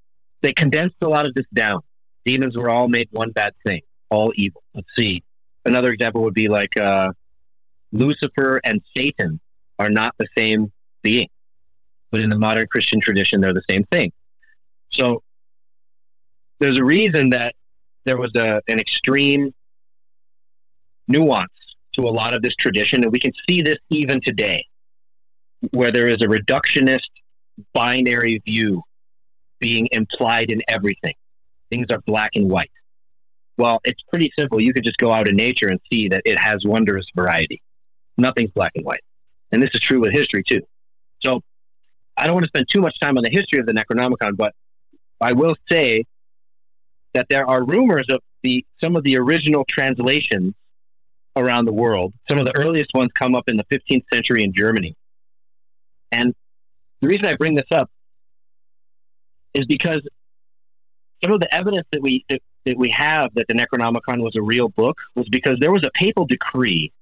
they 0.43 0.53
condensed 0.53 0.97
a 1.01 1.09
lot 1.09 1.27
of 1.27 1.33
this 1.33 1.47
down. 1.55 1.81
Demons 2.29 2.59
were 2.59 2.69
all 2.69 2.89
made 2.89 3.09
one 3.11 3.31
bad 3.31 3.55
thing, 3.65 3.81
all 4.11 4.35
evil. 4.37 4.63
Let's 4.75 4.91
see. 4.95 5.23
Another 5.65 5.91
example 5.93 6.21
would 6.25 6.35
be 6.35 6.47
like 6.47 6.77
uh, 6.77 7.11
Lucifer 7.91 8.61
and 8.65 8.83
Satan 8.95 9.41
are 9.79 9.89
not 9.89 10.15
the 10.19 10.27
same 10.37 10.71
being, 11.01 11.31
but 12.11 12.21
in 12.21 12.29
the 12.29 12.39
modern 12.39 12.67
Christian 12.67 13.01
tradition, 13.01 13.41
they're 13.41 13.55
the 13.55 13.71
same 13.71 13.85
thing. 13.85 14.13
So 14.91 15.23
there's 16.59 16.77
a 16.77 16.85
reason 16.85 17.31
that 17.31 17.55
there 18.05 18.19
was 18.19 18.35
a, 18.35 18.61
an 18.69 18.79
extreme 18.79 19.55
nuance 21.07 21.49
to 21.95 22.03
a 22.03 22.13
lot 22.21 22.35
of 22.35 22.43
this 22.43 22.55
tradition, 22.57 23.05
and 23.05 23.11
we 23.11 23.21
can 23.21 23.33
see 23.49 23.63
this 23.63 23.79
even 23.89 24.21
today, 24.21 24.67
where 25.71 25.91
there 25.91 26.09
is 26.09 26.21
a 26.21 26.27
reductionist 26.27 27.09
binary 27.73 28.43
view 28.45 28.83
being 29.61 29.89
implied 29.93 30.51
in 30.51 30.61
everything. 30.69 31.15
Things 31.71 31.87
are 31.91 32.01
black 32.01 32.31
and 32.35 32.51
white. 32.51 32.71
Well, 33.57 33.81
it's 33.85 34.03
pretty 34.03 34.31
simple. 34.39 34.61
You 34.61 34.73
could 34.73 34.85
just 34.85 34.99
go 34.99 35.13
out 35.13 35.29
in 35.29 35.37
nature 35.37 35.69
and 35.69 35.81
see 35.91 36.09
that 36.09 36.23
it 36.25 36.39
has 36.39 36.65
wondrous 36.65 37.07
variety. 37.15 37.61
Nothing's 38.17 38.51
black 38.53 38.73
and 38.77 38.85
white. 38.85 39.03
And 39.53 39.63
this 39.63 39.71
is 39.75 39.81
true 39.81 40.01
with 40.01 40.13
history 40.13 40.45
too. 40.45 40.63
So 41.21 41.43
I 42.17 42.25
don't 42.25 42.35
want 42.35 42.45
to 42.45 42.49
spend 42.49 42.69
too 42.69 42.81
much 42.81 42.99
time 43.01 43.17
on 43.17 43.25
the 43.25 43.31
history 43.31 43.59
of 43.59 43.67
the 43.67 43.73
Necronomicon, 43.73 44.37
but 44.37 44.55
I 45.21 45.33
will 45.33 45.57
say 45.69 46.05
that 47.15 47.27
there 47.29 47.49
are 47.49 47.65
rumors 47.65 48.07
of 48.11 48.21
the 48.43 48.65
some 48.81 48.97
of 48.97 49.03
the 49.03 49.17
original 49.17 49.65
translations 49.65 50.55
around 51.37 51.65
the 51.65 51.73
world. 51.73 52.13
Some 52.29 52.39
of 52.39 52.47
the 52.47 52.57
earliest 52.57 52.91
ones 52.95 53.11
come 53.15 53.35
up 53.35 53.49
in 53.49 53.57
the 53.57 53.65
15th 53.65 54.05
century 54.13 54.43
in 54.43 54.53
Germany. 54.53 54.95
And 56.13 56.35
the 57.01 57.09
reason 57.09 57.27
I 57.27 57.37
bring 57.37 57.55
this 57.55 57.71
up 57.71 57.91
is 59.55 59.67
because 59.67 60.03
some 61.23 61.33
of 61.33 61.41
the 61.41 61.53
evidence 61.55 61.87
that 61.93 62.03
we 62.03 62.25
that, 62.29 62.41
that 62.65 62.77
we 62.77 62.89
have 62.91 63.33
that 63.35 63.47
the 63.49 63.55
Necronomicon 63.55 64.23
was 64.23 64.37
a 64.37 64.43
real 64.43 64.69
book 64.69 64.99
was 65.15 65.29
because 65.29 65.59
there 65.61 65.73
was 65.73 65.85
a 65.85 65.91
papal 65.95 66.27
decree 66.27 66.93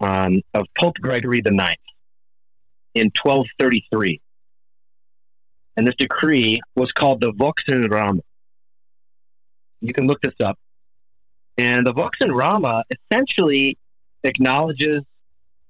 um, 0.00 0.42
of 0.54 0.66
Pope 0.76 0.96
Gregory 1.00 1.40
the 1.40 1.50
Ninth 1.50 1.78
in 2.94 3.06
1233. 3.06 4.20
And 5.76 5.86
this 5.86 5.94
decree 5.96 6.60
was 6.74 6.90
called 6.92 7.20
the 7.20 7.32
Vox 7.32 7.62
in 7.68 7.88
Rama. 7.88 8.22
You 9.80 9.92
can 9.92 10.06
look 10.06 10.20
this 10.20 10.34
up. 10.40 10.58
And 11.56 11.86
the 11.86 11.92
Vox 11.92 12.18
in 12.20 12.32
Rama 12.32 12.84
essentially 12.90 13.78
acknowledges 14.24 15.02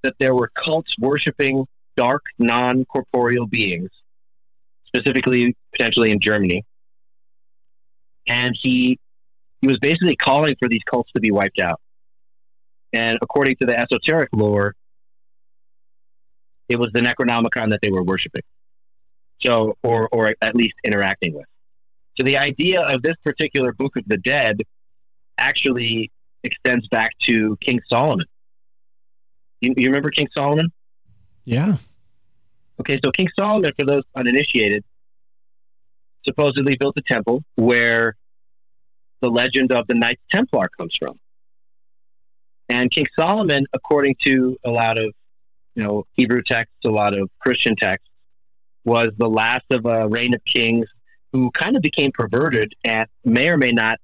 that 0.03 0.15
there 0.19 0.35
were 0.35 0.51
cults 0.55 0.95
worshiping 0.99 1.67
dark, 1.97 2.23
non 2.39 2.85
corporeal 2.87 3.47
beings, 3.47 3.91
specifically 4.87 5.57
potentially 5.73 6.11
in 6.11 6.21
Germany. 6.21 6.65
And 8.29 8.57
he 8.57 8.99
he 9.61 9.67
was 9.67 9.79
basically 9.79 10.17
calling 10.17 10.55
for 10.59 10.69
these 10.69 10.83
cults 10.89 11.11
to 11.13 11.21
be 11.21 11.31
wiped 11.31 11.61
out. 11.61 11.81
And 12.93 13.19
according 13.21 13.57
to 13.57 13.67
the 13.67 13.79
esoteric 13.79 14.29
lore, 14.33 14.77
it 16.69 16.79
was 16.79 16.91
the 16.93 17.01
Necronomicon 17.01 17.71
that 17.71 17.81
they 17.83 17.91
were 17.91 18.03
worshiping. 18.03 18.43
So, 19.41 19.77
or, 19.83 20.09
or 20.13 20.35
at 20.41 20.55
least 20.55 20.75
interacting 20.85 21.35
with. 21.35 21.47
So 22.17 22.25
the 22.25 22.37
idea 22.37 22.83
of 22.83 23.03
this 23.03 23.15
particular 23.25 23.73
Book 23.73 23.97
of 23.97 24.05
the 24.07 24.17
Dead 24.17 24.63
actually 25.39 26.11
extends 26.43 26.89
back 26.89 27.17
to 27.21 27.57
King 27.61 27.81
Solomon. 27.89 28.27
You, 29.61 29.75
you 29.77 29.87
remember 29.87 30.11
King 30.11 30.29
Solomon? 30.37 30.73
Yeah. 31.45 31.77
Okay, 32.81 33.01
so 33.05 33.11
King 33.11 33.29
Solomon, 33.39 33.73
for 33.79 33.85
those 33.85 34.03
uninitiated, 34.15 34.85
supposedly 36.29 36.77
built 36.77 36.95
a 36.99 37.03
temple 37.03 37.43
where 37.57 38.17
the 39.21 39.31
legend 39.31 39.73
of 39.73 39.87
the 39.89 39.95
Knights 39.95 40.23
Templar 40.31 40.69
comes 40.79 40.95
from. 40.97 41.19
And 42.69 42.91
King 42.91 43.07
Solomon, 43.19 43.67
according 43.73 44.17
to 44.25 44.57
a 44.65 44.71
lot 44.71 44.99
of 44.99 45.13
you 45.75 45.83
know 45.83 46.05
Hebrew 46.13 46.43
texts, 46.43 46.77
a 46.85 46.91
lot 46.91 47.19
of 47.19 47.31
Christian 47.41 47.75
texts, 47.75 48.09
was 48.85 49.11
the 49.17 49.29
last 49.29 49.65
of 49.71 49.87
a 49.87 50.07
reign 50.07 50.35
of 50.35 50.45
kings 50.45 50.87
who 51.33 51.51
kind 51.53 51.77
of 51.77 51.83
became 51.83 52.13
perverted 52.13 52.75
and 52.85 53.09
may 53.25 53.49
or 53.49 53.57
may 53.57 53.73
not 53.73 53.99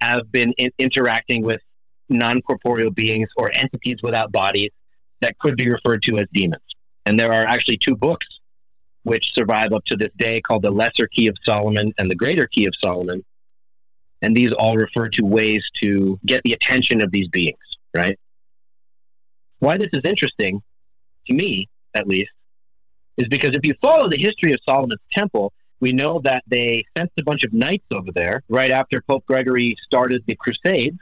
have 0.00 0.30
been 0.30 0.52
in- 0.52 0.72
interacting 0.78 1.42
with 1.42 1.60
non 2.08 2.40
corporeal 2.42 2.90
beings 2.90 3.28
or 3.36 3.50
entities 3.52 3.96
without 4.02 4.30
bodies 4.30 4.70
that 5.20 5.38
could 5.38 5.56
be 5.56 5.68
referred 5.68 6.02
to 6.04 6.18
as 6.18 6.26
demons. 6.32 6.62
And 7.06 7.18
there 7.18 7.32
are 7.32 7.44
actually 7.44 7.78
two 7.78 7.96
books 7.96 8.26
which 9.06 9.32
survive 9.34 9.72
up 9.72 9.84
to 9.84 9.96
this 9.96 10.10
day 10.16 10.40
called 10.40 10.62
the 10.62 10.70
Lesser 10.70 11.06
Key 11.06 11.28
of 11.28 11.36
Solomon 11.44 11.94
and 11.96 12.10
the 12.10 12.14
Greater 12.16 12.48
Key 12.48 12.66
of 12.66 12.74
Solomon. 12.82 13.24
And 14.20 14.36
these 14.36 14.50
all 14.50 14.74
refer 14.74 15.08
to 15.10 15.22
ways 15.22 15.64
to 15.80 16.18
get 16.26 16.42
the 16.42 16.52
attention 16.52 17.00
of 17.00 17.12
these 17.12 17.28
beings, 17.28 17.56
right? 17.94 18.18
Why 19.60 19.78
this 19.78 19.90
is 19.92 20.02
interesting, 20.02 20.60
to 21.28 21.32
me 21.32 21.68
at 21.94 22.08
least, 22.08 22.32
is 23.16 23.28
because 23.28 23.54
if 23.54 23.64
you 23.64 23.74
follow 23.80 24.08
the 24.08 24.18
history 24.18 24.52
of 24.52 24.58
Solomon's 24.68 25.00
temple, 25.12 25.52
we 25.78 25.92
know 25.92 26.18
that 26.24 26.42
they 26.48 26.84
sent 26.98 27.12
a 27.16 27.22
bunch 27.22 27.44
of 27.44 27.52
knights 27.52 27.86
over 27.92 28.10
there 28.10 28.42
right 28.48 28.72
after 28.72 29.00
Pope 29.02 29.24
Gregory 29.26 29.76
started 29.84 30.24
the 30.26 30.34
Crusades 30.34 30.98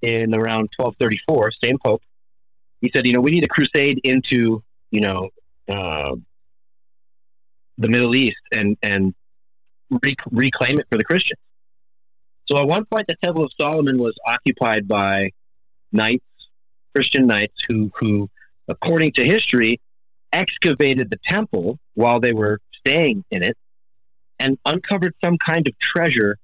in 0.00 0.32
around 0.32 0.70
1234, 0.76 1.50
same 1.60 1.76
Pope. 1.84 2.02
He 2.80 2.90
said, 2.94 3.04
you 3.04 3.14
know, 3.14 3.20
we 3.20 3.32
need 3.32 3.44
a 3.44 3.48
crusade 3.48 4.00
into, 4.04 4.62
you 4.92 5.00
know, 5.00 5.30
uh, 5.68 6.14
the 7.80 7.88
Middle 7.88 8.14
East 8.14 8.40
and, 8.52 8.76
and 8.82 9.14
rec- 9.90 10.26
reclaim 10.30 10.78
it 10.78 10.86
for 10.90 10.98
the 10.98 11.04
Christians. 11.04 11.40
So 12.46 12.58
at 12.58 12.66
one 12.66 12.84
point, 12.84 13.06
the 13.06 13.16
Temple 13.22 13.44
of 13.44 13.52
Solomon 13.58 13.98
was 13.98 14.14
occupied 14.26 14.86
by 14.86 15.30
knights, 15.92 16.24
Christian 16.94 17.26
knights, 17.26 17.54
who, 17.68 17.90
who, 17.96 18.28
according 18.68 19.12
to 19.12 19.24
history, 19.24 19.80
excavated 20.32 21.10
the 21.10 21.18
temple 21.24 21.78
while 21.94 22.20
they 22.20 22.32
were 22.32 22.60
staying 22.78 23.24
in 23.30 23.42
it 23.42 23.56
and 24.38 24.58
uncovered 24.64 25.14
some 25.22 25.38
kind 25.38 25.66
of 25.66 25.78
treasure, 25.78 26.38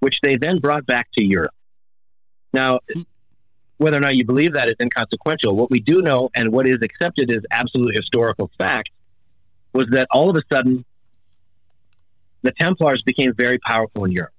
which 0.00 0.20
they 0.22 0.36
then 0.36 0.58
brought 0.58 0.86
back 0.86 1.08
to 1.12 1.24
Europe. 1.24 1.54
Now, 2.52 2.80
whether 3.78 3.96
or 3.96 4.00
not 4.00 4.16
you 4.16 4.24
believe 4.24 4.54
that 4.54 4.68
is 4.68 4.76
inconsequential. 4.80 5.56
What 5.56 5.70
we 5.70 5.80
do 5.80 6.02
know 6.02 6.30
and 6.34 6.52
what 6.52 6.66
is 6.66 6.80
accepted 6.82 7.30
as 7.30 7.42
absolute 7.50 7.94
historical 7.94 8.50
fact 8.58 8.90
was 9.72 9.86
that 9.90 10.06
all 10.10 10.30
of 10.30 10.36
a 10.36 10.42
sudden 10.54 10.84
the 12.42 12.52
Templars 12.52 13.02
became 13.02 13.32
very 13.34 13.58
powerful 13.58 14.04
in 14.04 14.12
Europe. 14.12 14.32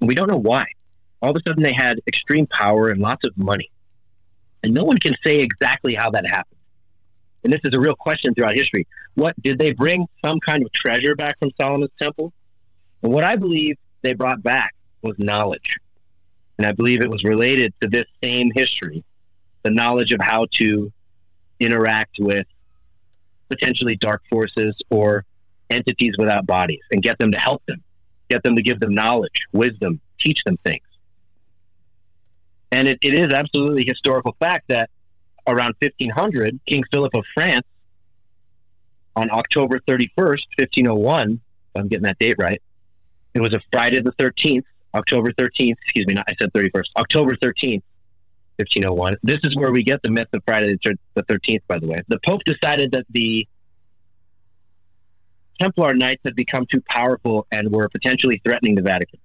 And 0.00 0.08
we 0.08 0.14
don't 0.14 0.30
know 0.30 0.36
why. 0.36 0.66
All 1.20 1.30
of 1.30 1.36
a 1.36 1.48
sudden 1.48 1.62
they 1.62 1.72
had 1.72 2.00
extreme 2.06 2.46
power 2.46 2.90
and 2.90 3.00
lots 3.00 3.26
of 3.26 3.36
money. 3.36 3.70
And 4.62 4.74
no 4.74 4.84
one 4.84 4.98
can 4.98 5.14
say 5.24 5.40
exactly 5.40 5.94
how 5.94 6.10
that 6.10 6.26
happened. 6.26 6.58
And 7.44 7.52
this 7.52 7.60
is 7.64 7.74
a 7.74 7.80
real 7.80 7.94
question 7.94 8.34
throughout 8.34 8.54
history. 8.54 8.86
What 9.14 9.40
did 9.42 9.58
they 9.58 9.72
bring 9.72 10.06
some 10.24 10.40
kind 10.40 10.64
of 10.64 10.72
treasure 10.72 11.14
back 11.14 11.38
from 11.38 11.50
Solomon's 11.60 11.90
temple? 11.98 12.32
And 13.02 13.12
what 13.12 13.24
I 13.24 13.36
believe 13.36 13.76
they 14.02 14.12
brought 14.12 14.42
back 14.42 14.74
was 15.02 15.14
knowledge. 15.18 15.78
And 16.58 16.66
I 16.66 16.72
believe 16.72 17.00
it 17.00 17.10
was 17.10 17.24
related 17.24 17.72
to 17.80 17.88
this 17.88 18.06
same 18.22 18.50
history, 18.54 19.04
the 19.62 19.70
knowledge 19.70 20.12
of 20.12 20.20
how 20.20 20.46
to 20.54 20.92
interact 21.60 22.16
with 22.18 22.46
potentially 23.48 23.96
dark 23.96 24.22
forces 24.28 24.76
or 24.90 25.24
entities 25.70 26.14
without 26.18 26.46
bodies 26.46 26.80
and 26.90 27.02
get 27.02 27.18
them 27.18 27.32
to 27.32 27.38
help 27.38 27.64
them, 27.66 27.82
get 28.28 28.42
them 28.42 28.56
to 28.56 28.62
give 28.62 28.80
them 28.80 28.94
knowledge, 28.94 29.42
wisdom, 29.52 30.00
teach 30.18 30.42
them 30.44 30.56
things. 30.64 30.84
And 32.70 32.86
it, 32.86 32.98
it 33.02 33.14
is 33.14 33.32
absolutely 33.32 33.84
historical 33.84 34.36
fact 34.38 34.68
that 34.68 34.90
around 35.46 35.74
1500, 35.80 36.60
King 36.66 36.84
Philip 36.90 37.14
of 37.14 37.24
France, 37.34 37.66
on 39.16 39.30
October 39.32 39.80
31st, 39.80 40.46
1501, 40.58 41.32
if 41.32 41.40
I'm 41.74 41.88
getting 41.88 42.04
that 42.04 42.18
date 42.18 42.36
right, 42.38 42.62
it 43.34 43.40
was 43.40 43.52
a 43.52 43.60
Friday 43.72 44.00
the 44.00 44.12
13th, 44.12 44.64
October 44.94 45.32
13th, 45.32 45.76
excuse 45.82 46.06
me, 46.06 46.14
not, 46.14 46.24
I 46.28 46.34
said 46.38 46.52
31st, 46.52 46.90
October 46.96 47.34
13th, 47.34 47.82
1501. 48.58 49.16
This 49.22 49.38
is 49.44 49.56
where 49.56 49.70
we 49.70 49.82
get 49.82 50.02
the 50.02 50.10
myth 50.10 50.28
of 50.32 50.42
Friday 50.44 50.76
the 50.82 51.22
13th, 51.22 51.62
by 51.68 51.78
the 51.78 51.86
way. 51.86 52.02
The 52.08 52.18
Pope 52.24 52.42
decided 52.44 52.92
that 52.92 53.06
the 53.10 53.46
Templar 55.60 55.94
Knights 55.94 56.22
had 56.24 56.34
become 56.34 56.66
too 56.66 56.82
powerful 56.88 57.46
and 57.52 57.70
were 57.70 57.88
potentially 57.88 58.40
threatening 58.44 58.74
the 58.74 58.82
Vatican. 58.82 59.20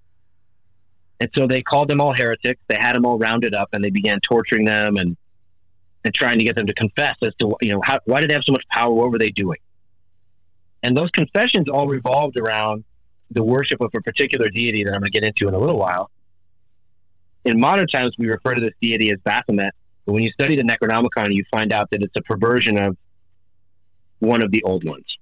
And 1.19 1.30
so 1.35 1.47
they 1.47 1.61
called 1.61 1.89
them 1.89 2.01
all 2.01 2.14
heretics. 2.14 2.61
They 2.68 2.76
had 2.76 2.95
them 2.95 3.05
all 3.05 3.18
rounded 3.18 3.55
up 3.55 3.69
and 3.73 3.84
they 3.84 3.89
began 3.89 4.19
torturing 4.19 4.65
them 4.65 4.97
and, 4.97 5.15
and 6.03 6.14
trying 6.14 6.38
to 6.39 6.43
get 6.43 6.55
them 6.55 6.68
to 6.68 6.73
confess 6.73 7.15
as 7.22 7.34
to, 7.39 7.55
you 7.61 7.72
know, 7.72 7.81
how, 7.84 7.99
why 8.05 8.19
did 8.19 8.30
they 8.30 8.34
have 8.34 8.43
so 8.43 8.51
much 8.51 8.65
power? 8.69 8.93
What 8.93 9.11
were 9.11 9.19
they 9.19 9.30
doing? 9.30 9.60
And 10.81 10.97
those 10.97 11.11
confessions 11.11 11.69
all 11.69 11.88
revolved 11.88 12.38
around 12.38 12.84
the 13.31 13.43
worship 13.43 13.81
of 13.81 13.91
a 13.93 14.01
particular 14.01 14.49
deity 14.49 14.84
that 14.84 14.93
I'm 14.93 14.99
going 14.99 15.11
to 15.11 15.19
get 15.19 15.23
into 15.23 15.47
in 15.47 15.53
a 15.53 15.57
little 15.57 15.80
while. 15.80 16.11
In 17.45 17.60
modern 17.60 17.88
times, 17.88 18.15
we 18.18 18.30
refer 18.30 18.56
to 18.56 18.61
this 18.61 18.74
deity 18.82 19.11
as 19.11 19.20
Baphomet. 19.24 19.74
But 20.06 20.14
when 20.14 20.24
you 20.24 20.32
study 20.32 20.56
the 20.56 20.64
Necronomicon, 20.64 21.34
you 21.34 21.44
find 21.52 21.72
out 21.72 21.90
that 21.91 22.02
it's 22.02 22.15
a 22.15 22.22
perversion 22.22 22.78
of 22.78 22.98
one 24.20 24.41
of 24.41 24.52
the 24.52 24.64
old 24.64 24.84
ones. 24.84 25.18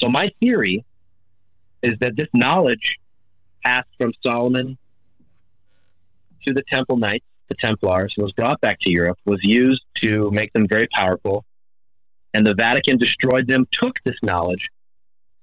So 0.00 0.08
my 0.08 0.32
theory 0.40 0.84
is 1.82 1.94
that 2.00 2.16
this 2.16 2.28
knowledge 2.34 2.98
passed 3.62 3.88
from 3.98 4.12
Solomon 4.22 4.78
to 6.46 6.54
the 6.54 6.62
Temple 6.62 6.96
Knights, 6.96 7.24
the 7.48 7.54
Templars, 7.54 8.14
was 8.16 8.32
brought 8.32 8.60
back 8.60 8.80
to 8.80 8.90
Europe, 8.90 9.18
was 9.24 9.42
used 9.44 9.84
to 9.96 10.30
make 10.30 10.52
them 10.52 10.66
very 10.66 10.86
powerful, 10.88 11.44
and 12.32 12.46
the 12.46 12.54
Vatican 12.54 12.96
destroyed 12.96 13.46
them, 13.46 13.66
took 13.70 13.96
this 14.04 14.16
knowledge, 14.22 14.70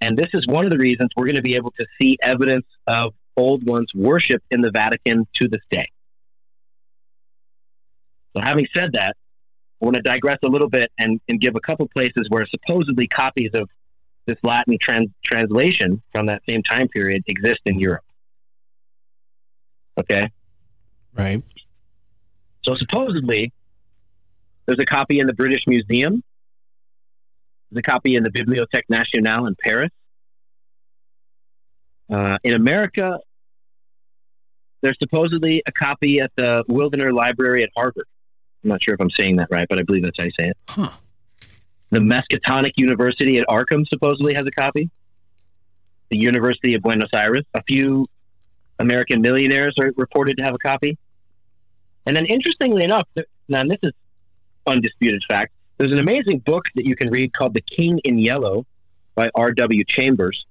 and 0.02 0.18
this 0.18 0.30
is 0.34 0.48
one 0.48 0.66
of 0.66 0.72
the 0.72 0.78
reasons 0.78 1.10
we're 1.16 1.26
going 1.26 1.36
to 1.36 1.42
be 1.42 1.56
able 1.56 1.72
to 1.72 1.86
see 2.00 2.18
evidence 2.22 2.66
of 2.88 3.14
old 3.38 3.66
ones 3.66 3.94
worship 3.94 4.44
in 4.52 4.62
the 4.62 4.72
Vatican 4.72 5.28
to 5.34 5.48
this 5.48 5.62
day. 5.70 5.90
So, 8.36 8.42
having 8.42 8.68
said 8.74 8.94
that, 8.94 9.16
I 9.82 9.86
want 9.86 9.96
to 9.96 10.02
digress 10.02 10.40
a 10.44 10.48
little 10.48 10.70
bit 10.70 10.92
and, 10.98 11.22
and 11.30 11.40
give 11.40 11.56
a 11.56 11.60
couple 11.60 11.88
places 11.88 12.28
where 12.30 12.46
supposedly 12.48 13.08
copies 13.08 13.52
of 13.54 13.70
this 14.26 14.38
Latin 14.44 14.78
trans- 14.80 15.12
translation 15.24 16.02
from 16.12 16.26
that 16.26 16.42
same 16.48 16.64
time 16.64 16.88
period 16.88 17.24
exist 17.28 17.62
in 17.66 17.80
Europe. 17.80 18.04
Okay. 19.98 20.30
Right. 21.14 21.44
So 22.62 22.76
supposedly, 22.76 23.54
there's 24.66 24.80
a 24.80 24.86
copy 24.86 25.20
in 25.20 25.28
the 25.28 25.34
British 25.34 25.66
Museum. 25.66 26.24
There's 27.72 27.80
a 27.80 27.82
copy 27.82 28.16
in 28.16 28.24
the 28.24 28.30
Bibliothèque 28.30 28.84
Nationale 28.90 29.46
in 29.48 29.56
Paris. 29.56 29.90
Uh, 32.10 32.38
in 32.44 32.54
America, 32.54 33.20
there's 34.82 34.98
supposedly 35.02 35.62
a 35.66 35.72
copy 35.72 36.20
at 36.20 36.32
the 36.36 36.64
Wildener 36.70 37.12
Library 37.12 37.64
at 37.64 37.70
Harvard. 37.76 38.08
I'm 38.64 38.70
not 38.70 38.82
sure 38.82 38.94
if 38.94 39.02
I'm 39.02 39.10
saying 39.10 39.38
that 39.38 39.48
right, 39.50 39.68
but 39.70 39.80
I 39.80 39.84
believe 39.84 40.04
that's 40.04 40.18
how 40.18 40.26
you 40.26 40.32
say 40.40 40.50
it. 40.50 40.58
Huh. 40.70 40.90
The 41.90 42.00
Miskatonic 42.00 42.74
University 42.76 43.38
at 43.38 43.48
Arkham 43.48 43.88
supposedly 43.88 44.34
has 44.34 44.46
a 44.46 44.52
copy. 44.52 44.90
The 46.10 46.18
University 46.18 46.74
of 46.74 46.82
Buenos 46.82 47.10
Aires, 47.14 47.44
a 47.54 47.64
few 47.64 48.06
American 48.80 49.22
millionaires 49.22 49.76
are 49.80 49.92
reported 49.96 50.38
to 50.38 50.44
have 50.44 50.54
a 50.54 50.60
copy. 50.60 50.98
And 52.06 52.16
then, 52.16 52.26
interestingly 52.26 52.84
enough, 52.84 53.08
now 53.48 53.64
this 53.64 53.80
is 53.84 53.94
undisputed 54.66 55.24
fact. 55.28 55.54
There's 55.78 55.92
an 55.92 56.00
amazing 56.00 56.40
book 56.40 56.66
that 56.76 56.86
you 56.86 56.96
can 56.96 57.10
read 57.10 57.34
called 57.34 57.54
The 57.54 57.62
King 57.62 58.00
in 58.00 58.18
Yellow 58.18 58.66
by 59.16 59.30
R.W. 59.36 59.84
Chambers. 59.86 60.46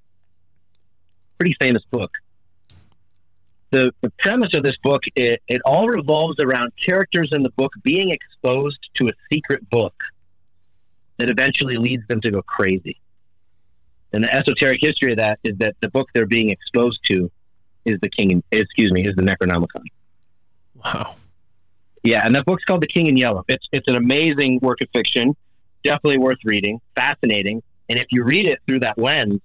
Pretty 1.38 1.56
famous 1.60 1.82
book. 1.90 2.12
The, 3.70 3.92
the 4.00 4.10
premise 4.18 4.54
of 4.54 4.62
this 4.62 4.76
book, 4.78 5.04
it, 5.16 5.42
it 5.48 5.60
all 5.64 5.88
revolves 5.88 6.38
around 6.38 6.72
characters 6.76 7.30
in 7.32 7.42
the 7.42 7.50
book 7.50 7.72
being 7.82 8.10
exposed 8.10 8.78
to 8.94 9.08
a 9.08 9.12
secret 9.30 9.68
book 9.70 9.94
that 11.16 11.30
eventually 11.30 11.76
leads 11.76 12.06
them 12.06 12.20
to 12.20 12.30
go 12.30 12.42
crazy. 12.42 13.00
And 14.12 14.22
the 14.24 14.32
esoteric 14.32 14.80
history 14.80 15.10
of 15.10 15.18
that 15.18 15.40
is 15.42 15.58
that 15.58 15.74
the 15.80 15.88
book 15.88 16.08
they're 16.14 16.26
being 16.26 16.50
exposed 16.50 17.04
to 17.06 17.30
is 17.84 17.98
the 18.00 18.08
King. 18.08 18.30
In, 18.30 18.42
excuse 18.52 18.92
me, 18.92 19.06
is 19.06 19.16
the 19.16 19.22
Necronomicon. 19.22 19.84
Wow. 20.84 21.16
Yeah, 22.02 22.24
and 22.24 22.34
that 22.36 22.44
book's 22.44 22.64
called 22.64 22.82
The 22.82 22.86
King 22.86 23.06
in 23.06 23.16
Yellow. 23.16 23.44
It's 23.48 23.66
it's 23.72 23.88
an 23.88 23.96
amazing 23.96 24.60
work 24.62 24.80
of 24.80 24.88
fiction, 24.94 25.34
definitely 25.82 26.18
worth 26.18 26.38
reading, 26.44 26.80
fascinating. 26.94 27.62
And 27.88 27.98
if 27.98 28.06
you 28.10 28.22
read 28.22 28.46
it 28.46 28.60
through 28.66 28.80
that 28.80 28.96
lens, 28.96 29.40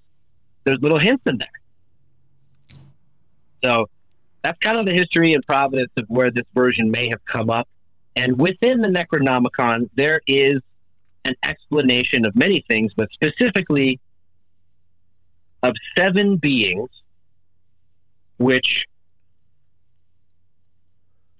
there's 0.63 0.79
little 0.79 0.99
hints 0.99 1.23
in 1.25 1.39
there. 1.39 2.79
So 3.63 3.89
that's 4.43 4.57
kind 4.59 4.77
of 4.77 4.85
the 4.85 4.93
history 4.93 5.33
and 5.33 5.45
providence 5.45 5.91
of 5.97 6.05
where 6.07 6.31
this 6.31 6.45
version 6.53 6.89
may 6.89 7.09
have 7.09 7.23
come 7.25 7.49
up. 7.49 7.67
And 8.15 8.39
within 8.39 8.81
the 8.81 8.89
Necronomicon, 8.89 9.89
there 9.95 10.21
is 10.27 10.61
an 11.25 11.35
explanation 11.43 12.25
of 12.25 12.35
many 12.35 12.65
things, 12.67 12.91
but 12.95 13.09
specifically 13.11 13.99
of 15.63 15.75
seven 15.95 16.37
beings, 16.37 16.89
which 18.37 18.87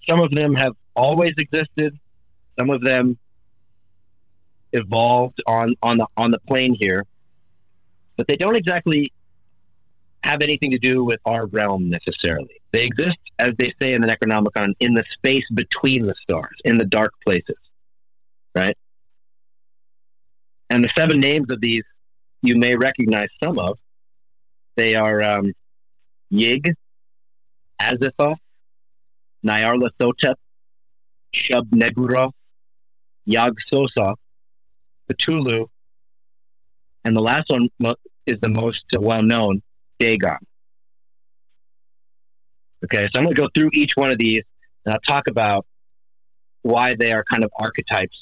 some 0.08 0.20
of 0.20 0.32
them 0.32 0.54
have 0.56 0.74
always 0.96 1.34
existed, 1.38 1.98
some 2.58 2.70
of 2.70 2.82
them 2.82 3.18
evolved 4.74 5.42
on, 5.48 5.76
on 5.82 5.98
the 5.98 6.08
on 6.16 6.32
the 6.32 6.40
plane 6.40 6.76
here, 6.76 7.06
but 8.16 8.28
they 8.28 8.36
don't 8.36 8.56
exactly 8.56 9.12
have 10.24 10.42
anything 10.42 10.72
to 10.72 10.78
do 10.78 11.04
with 11.04 11.20
our 11.26 11.48
realm 11.48 11.90
necessarily. 11.90 12.62
They 12.72 12.86
exist, 12.86 13.18
as 13.40 13.54
they 13.58 13.74
say 13.82 13.94
in 13.94 14.02
the 14.02 14.08
Necronomicon, 14.08 14.74
in 14.80 14.94
the 14.94 15.04
space 15.12 15.46
between 15.54 16.06
the 16.06 16.16
stars, 16.16 16.56
in 16.64 16.78
the 16.78 16.86
dark 16.86 17.14
places. 17.24 17.58
Right? 18.56 18.78
And 20.70 20.84
the 20.84 20.90
seven 20.96 21.20
names 21.20 21.50
of 21.50 21.60
these 21.62 21.84
you 22.42 22.56
may 22.56 22.76
recognize 22.76 23.30
some 23.44 23.60
of. 23.60 23.78
They 24.76 24.96
are 24.96 25.22
um, 25.22 25.54
Yig, 26.32 26.74
Azathoth, 27.82 28.38
Nyarlathotep, 29.46 30.36
Shub-Niggurath, 31.34 32.32
Yag 33.28 33.54
Sosa, 33.68 34.16
Cthulhu, 35.10 35.68
and 37.04 37.16
the 37.16 37.22
last 37.22 37.50
one 37.50 37.70
is 38.26 38.40
the 38.42 38.50
most 38.50 38.84
well 38.98 39.24
known, 39.24 39.62
Dagon. 40.02 40.38
Okay, 42.84 43.08
so 43.12 43.20
I'm 43.20 43.26
going 43.26 43.36
to 43.36 43.42
go 43.42 43.50
through 43.54 43.70
each 43.74 43.92
one 43.96 44.10
of 44.10 44.18
these 44.18 44.42
and 44.84 44.94
I'll 44.96 45.00
talk 45.02 45.28
about 45.28 45.68
why 46.64 46.96
they 46.96 47.12
are 47.12 47.24
kind 47.24 47.44
of 47.44 47.52
archetypes 47.56 48.18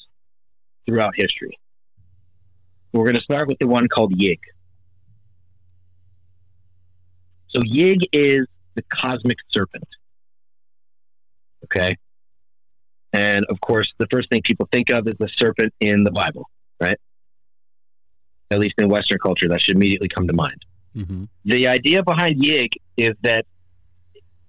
throughout 0.86 1.16
history. 1.16 1.58
We're 2.92 3.06
going 3.06 3.16
to 3.16 3.22
start 3.22 3.48
with 3.48 3.60
the 3.60 3.68
one 3.68 3.88
called 3.88 4.14
Yig. 4.14 4.40
So 7.48 7.62
Yig 7.62 8.04
is 8.12 8.46
the 8.76 8.82
cosmic 8.90 9.38
serpent. 9.50 9.88
Okay. 11.64 11.96
And 13.14 13.46
of 13.46 13.62
course, 13.62 13.94
the 14.00 14.08
first 14.12 14.30
thing 14.30 14.42
people 14.42 14.68
think 14.70 14.90
of 14.90 15.08
is 15.08 15.16
the 15.18 15.30
serpent 15.30 15.74
in 15.80 16.04
the 16.04 16.12
Bible, 16.12 16.50
right? 16.82 16.98
At 18.52 18.60
least 18.60 18.76
in 18.78 18.90
Western 18.90 19.20
culture, 19.20 19.48
that 19.48 19.62
should 19.62 19.78
immediately 19.78 20.10
come 20.10 20.28
to 20.28 20.34
mind. 20.34 20.66
Mm-hmm. 20.95 21.26
The 21.45 21.68
idea 21.68 22.03
behind 22.03 22.41
Yig 22.41 22.74
is 22.98 23.16
that 23.22 23.45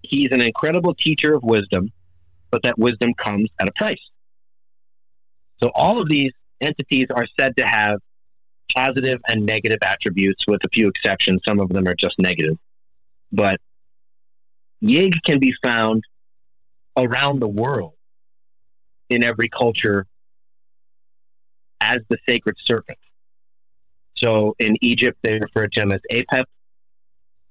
he's 0.03 0.33
an 0.33 0.41
incredible 0.41 0.95
teacher 0.95 1.35
of 1.35 1.43
wisdom, 1.43 1.91
but 2.51 2.63
that 2.63 2.79
wisdom 2.79 3.15
comes 3.15 3.51
at 3.61 3.69
a 3.69 3.73
price. 3.73 4.01
So 5.63 5.71
all 5.75 6.01
of 6.01 6.09
these 6.09 6.33
entities 6.61 7.07
are 7.15 7.27
said 7.39 7.57
to 7.59 7.67
have 7.67 8.01
positive 8.75 9.21
and 9.29 9.45
negative 9.45 9.79
attributes, 9.83 10.47
with 10.47 10.65
a 10.65 10.69
few 10.73 10.89
exceptions. 10.89 11.43
Some 11.45 11.61
of 11.61 11.69
them 11.69 11.87
are 11.87 11.95
just 11.95 12.19
negative. 12.19 12.57
But 13.33 13.61
Yig 14.83 15.23
can 15.25 15.39
be 15.39 15.55
found 15.63 16.05
around 16.97 17.41
the 17.41 17.49
world 17.49 17.95
in 19.09 19.23
every 19.23 19.49
culture 19.49 20.07
as 21.81 21.99
the 22.09 22.19
sacred 22.29 22.57
serpent. 22.65 22.99
So 24.21 24.55
in 24.59 24.77
Egypt, 24.83 25.19
they 25.23 25.39
refer 25.39 25.67
to 25.67 25.81
him 25.81 25.93
as 25.93 26.01
Apep. 26.13 26.45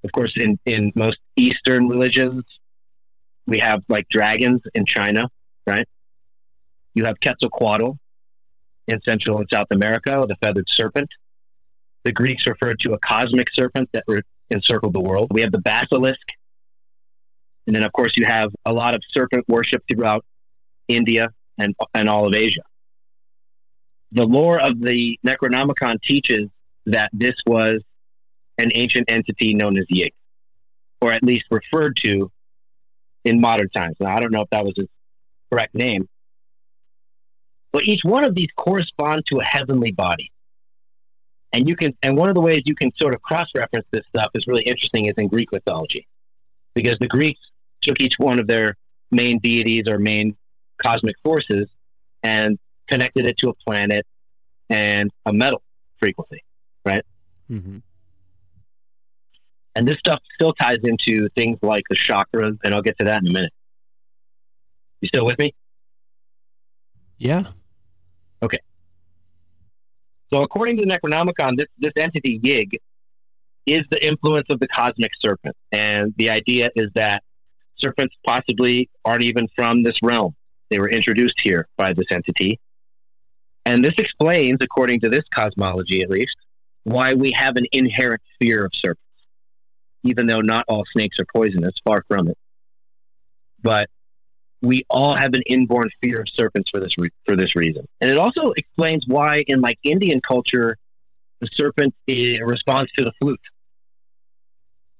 Of 0.04 0.12
course, 0.12 0.32
in, 0.36 0.58
in 0.64 0.92
most 0.94 1.18
Eastern 1.36 1.88
religions, 1.88 2.44
we 3.46 3.58
have 3.58 3.82
like 3.88 4.08
dragons 4.08 4.62
in 4.74 4.86
China, 4.86 5.28
right? 5.66 5.86
You 6.94 7.04
have 7.06 7.18
Quetzalcoatl 7.20 7.98
in 8.86 9.02
Central 9.02 9.38
and 9.38 9.48
South 9.50 9.66
America, 9.70 10.24
the 10.28 10.36
feathered 10.36 10.68
serpent. 10.68 11.10
The 12.04 12.12
Greeks 12.12 12.46
referred 12.46 12.78
to 12.80 12.94
a 12.94 12.98
cosmic 13.00 13.48
serpent 13.52 13.90
that 13.92 14.04
re- 14.06 14.22
encircled 14.50 14.94
the 14.94 15.00
world. 15.00 15.28
We 15.32 15.40
have 15.42 15.52
the 15.52 15.58
basilisk. 15.60 16.20
And 17.66 17.76
then, 17.76 17.82
of 17.82 17.92
course, 17.92 18.16
you 18.16 18.24
have 18.24 18.50
a 18.64 18.72
lot 18.72 18.94
of 18.94 19.02
serpent 19.10 19.44
worship 19.48 19.82
throughout 19.88 20.24
India 20.88 21.30
and, 21.58 21.74
and 21.94 22.08
all 22.08 22.26
of 22.26 22.34
Asia. 22.34 22.62
The 24.12 24.24
lore 24.24 24.58
of 24.58 24.80
the 24.80 25.18
Necronomicon 25.24 26.00
teaches 26.02 26.48
that 26.90 27.10
this 27.12 27.34
was 27.46 27.82
an 28.58 28.70
ancient 28.74 29.10
entity 29.10 29.54
known 29.54 29.78
as 29.78 29.86
Yig, 29.86 30.12
or 31.00 31.12
at 31.12 31.22
least 31.22 31.46
referred 31.50 31.96
to 31.96 32.30
in 33.24 33.40
modern 33.40 33.68
times. 33.70 33.96
Now, 34.00 34.16
I 34.16 34.20
don't 34.20 34.32
know 34.32 34.42
if 34.42 34.50
that 34.50 34.64
was 34.64 34.74
his 34.76 34.88
correct 35.50 35.74
name, 35.74 36.08
but 37.72 37.84
each 37.84 38.04
one 38.04 38.24
of 38.24 38.34
these 38.34 38.48
correspond 38.56 39.26
to 39.26 39.38
a 39.38 39.44
heavenly 39.44 39.92
body. 39.92 40.30
And 41.52 41.68
you 41.68 41.74
can, 41.74 41.96
and 42.02 42.16
one 42.16 42.28
of 42.28 42.34
the 42.34 42.40
ways 42.40 42.62
you 42.64 42.74
can 42.74 42.92
sort 42.96 43.14
of 43.14 43.22
cross-reference 43.22 43.86
this 43.90 44.06
stuff 44.08 44.30
is 44.34 44.46
really 44.46 44.62
interesting 44.62 45.06
is 45.06 45.14
in 45.16 45.26
Greek 45.28 45.50
mythology, 45.52 46.06
because 46.74 46.98
the 46.98 47.08
Greeks 47.08 47.40
took 47.80 48.00
each 48.00 48.14
one 48.18 48.38
of 48.38 48.46
their 48.46 48.76
main 49.10 49.38
deities 49.38 49.88
or 49.88 49.98
main 49.98 50.36
cosmic 50.80 51.16
forces 51.24 51.68
and 52.22 52.58
connected 52.88 53.26
it 53.26 53.38
to 53.38 53.48
a 53.48 53.54
planet 53.54 54.06
and 54.68 55.10
a 55.26 55.32
metal 55.32 55.62
frequency. 55.98 56.44
Mm-hmm. 56.86 57.78
And 59.74 59.88
this 59.88 59.98
stuff 59.98 60.20
still 60.34 60.52
ties 60.52 60.78
into 60.82 61.28
things 61.30 61.58
like 61.62 61.84
the 61.88 61.96
chakras, 61.96 62.58
and 62.64 62.74
I'll 62.74 62.82
get 62.82 62.98
to 62.98 63.04
that 63.04 63.22
in 63.22 63.28
a 63.28 63.32
minute. 63.32 63.52
You 65.00 65.08
still 65.08 65.24
with 65.24 65.38
me? 65.38 65.54
Yeah. 67.18 67.44
Okay. 68.42 68.58
So, 70.32 70.42
according 70.42 70.76
to 70.78 70.84
the 70.84 70.88
Necronomicon, 70.88 71.56
this, 71.56 71.66
this 71.78 71.92
entity, 71.96 72.38
Yig, 72.40 72.76
is 73.66 73.84
the 73.90 74.04
influence 74.04 74.46
of 74.50 74.60
the 74.60 74.68
cosmic 74.68 75.10
serpent. 75.20 75.56
And 75.72 76.14
the 76.16 76.30
idea 76.30 76.70
is 76.74 76.90
that 76.94 77.22
serpents 77.76 78.14
possibly 78.24 78.88
aren't 79.04 79.22
even 79.22 79.48
from 79.54 79.82
this 79.82 80.02
realm. 80.02 80.34
They 80.70 80.78
were 80.78 80.88
introduced 80.88 81.40
here 81.40 81.68
by 81.76 81.92
this 81.92 82.06
entity. 82.10 82.60
And 83.66 83.84
this 83.84 83.94
explains, 83.98 84.58
according 84.60 85.00
to 85.00 85.08
this 85.08 85.24
cosmology 85.34 86.02
at 86.02 86.10
least, 86.10 86.36
why 86.84 87.14
we 87.14 87.32
have 87.32 87.56
an 87.56 87.66
inherent 87.72 88.22
fear 88.40 88.64
of 88.64 88.72
serpents, 88.74 89.02
even 90.02 90.26
though 90.26 90.40
not 90.40 90.64
all 90.68 90.84
snakes 90.92 91.18
are 91.20 91.26
poisonous, 91.34 91.74
far 91.84 92.04
from 92.08 92.28
it. 92.28 92.38
But 93.62 93.90
we 94.62 94.84
all 94.88 95.14
have 95.14 95.34
an 95.34 95.42
inborn 95.46 95.90
fear 96.02 96.20
of 96.20 96.28
serpents 96.28 96.70
for 96.70 96.80
this 96.80 96.96
re- 96.98 97.10
for 97.24 97.36
this 97.36 97.56
reason, 97.56 97.86
and 98.00 98.10
it 98.10 98.18
also 98.18 98.52
explains 98.52 99.06
why 99.06 99.44
in 99.46 99.60
like 99.60 99.78
Indian 99.82 100.20
culture, 100.20 100.76
the 101.40 101.48
serpent 101.52 101.94
responds 102.06 102.90
to 102.92 103.04
the 103.04 103.12
flute, 103.20 103.40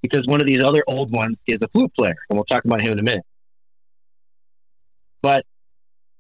because 0.03 0.27
one 0.27 0.41
of 0.41 0.47
these 0.47 0.63
other 0.63 0.83
old 0.87 1.11
ones 1.13 1.37
is 1.47 1.59
a 1.61 1.69
flute 1.69 1.93
player, 1.95 2.17
and 2.29 2.39
we'll 2.39 2.45
talk 2.45 2.65
about 2.65 2.81
him 2.81 2.93
in 2.93 2.99
a 2.99 3.03
minute. 3.03 3.25
But 5.23 5.45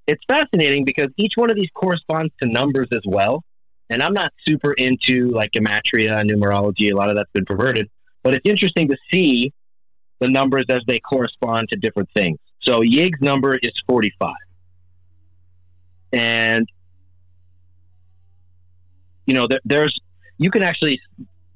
it's 0.06 0.22
fascinating 0.28 0.84
because 0.84 1.08
each 1.16 1.36
one 1.36 1.50
of 1.50 1.56
these 1.56 1.70
corresponds 1.72 2.32
to 2.42 2.48
numbers 2.48 2.88
as 2.92 3.02
well. 3.06 3.42
And 3.90 4.02
I'm 4.02 4.14
not 4.14 4.32
super 4.46 4.72
into 4.72 5.30
like 5.30 5.50
gematria, 5.50 6.24
numerology. 6.24 6.92
A 6.92 6.94
lot 6.94 7.10
of 7.10 7.16
that's 7.16 7.30
been 7.32 7.44
perverted, 7.44 7.90
but 8.22 8.34
it's 8.34 8.48
interesting 8.48 8.88
to 8.88 8.96
see 9.10 9.52
the 10.20 10.28
numbers 10.28 10.66
as 10.68 10.80
they 10.86 11.00
correspond 11.00 11.68
to 11.70 11.76
different 11.76 12.08
things. 12.14 12.38
So 12.60 12.82
Yig's 12.82 13.20
number 13.20 13.56
is 13.56 13.72
45. 13.88 14.34
And, 16.12 16.68
you 19.26 19.34
know, 19.34 19.46
there, 19.48 19.60
there's, 19.64 19.98
you 20.38 20.50
can 20.50 20.62
actually, 20.62 21.00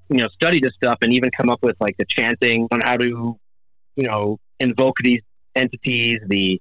you 0.09 0.17
know, 0.17 0.29
study 0.29 0.61
this 0.61 0.75
stuff 0.75 0.99
and 1.03 1.13
even 1.13 1.31
come 1.31 1.51
up 1.51 1.63
with 1.63 1.77
like 1.81 1.97
the 1.99 2.05
chanting 2.07 2.67
on 2.73 2.81
how 2.81 2.97
to, 2.97 3.39
you 3.97 4.05
know, 4.05 4.39
invoke 4.61 4.99
these 4.99 5.21
entities, 5.55 6.21
the, 6.27 6.61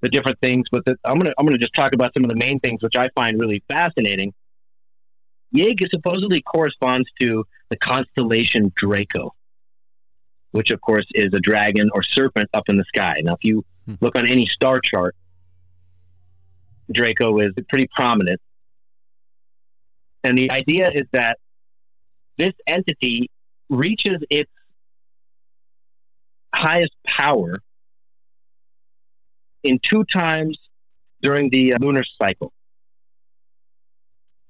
the 0.00 0.08
different 0.08 0.40
things. 0.40 0.66
But 0.70 0.84
the, 0.84 0.96
I'm 1.04 1.14
going 1.14 1.26
to, 1.26 1.34
I'm 1.38 1.46
going 1.46 1.58
to 1.58 1.62
just 1.62 1.74
talk 1.74 1.94
about 1.94 2.12
some 2.12 2.24
of 2.24 2.30
the 2.30 2.36
main 2.36 2.58
things, 2.60 2.82
which 2.82 2.96
I 2.96 3.08
find 3.14 3.38
really 3.38 3.62
fascinating. 3.68 4.34
Yig 5.54 5.88
supposedly 5.90 6.42
corresponds 6.42 7.08
to 7.20 7.44
the 7.70 7.76
constellation 7.76 8.72
Draco, 8.76 9.34
which 10.52 10.70
of 10.70 10.80
course 10.80 11.06
is 11.14 11.32
a 11.32 11.40
dragon 11.40 11.90
or 11.94 12.02
serpent 12.02 12.48
up 12.54 12.68
in 12.68 12.76
the 12.76 12.84
sky. 12.84 13.20
Now, 13.22 13.34
if 13.34 13.44
you 13.44 13.64
Hmm. 13.86 13.94
look 14.00 14.16
on 14.16 14.26
any 14.26 14.46
star 14.46 14.80
chart, 14.80 15.14
Draco 16.90 17.38
is 17.38 17.52
pretty 17.68 17.88
prominent. 17.94 18.40
And 20.24 20.36
the 20.36 20.50
idea 20.50 20.90
is 20.90 21.04
that 21.12 21.38
this 22.36 22.52
entity 22.66 23.30
reaches 23.68 24.22
its 24.28 24.50
highest 26.52 26.94
power 27.06 27.62
in 29.62 29.78
two 29.78 30.04
times 30.04 30.58
during 31.22 31.50
the 31.50 31.74
uh, 31.74 31.78
lunar 31.80 32.02
cycle. 32.20 32.52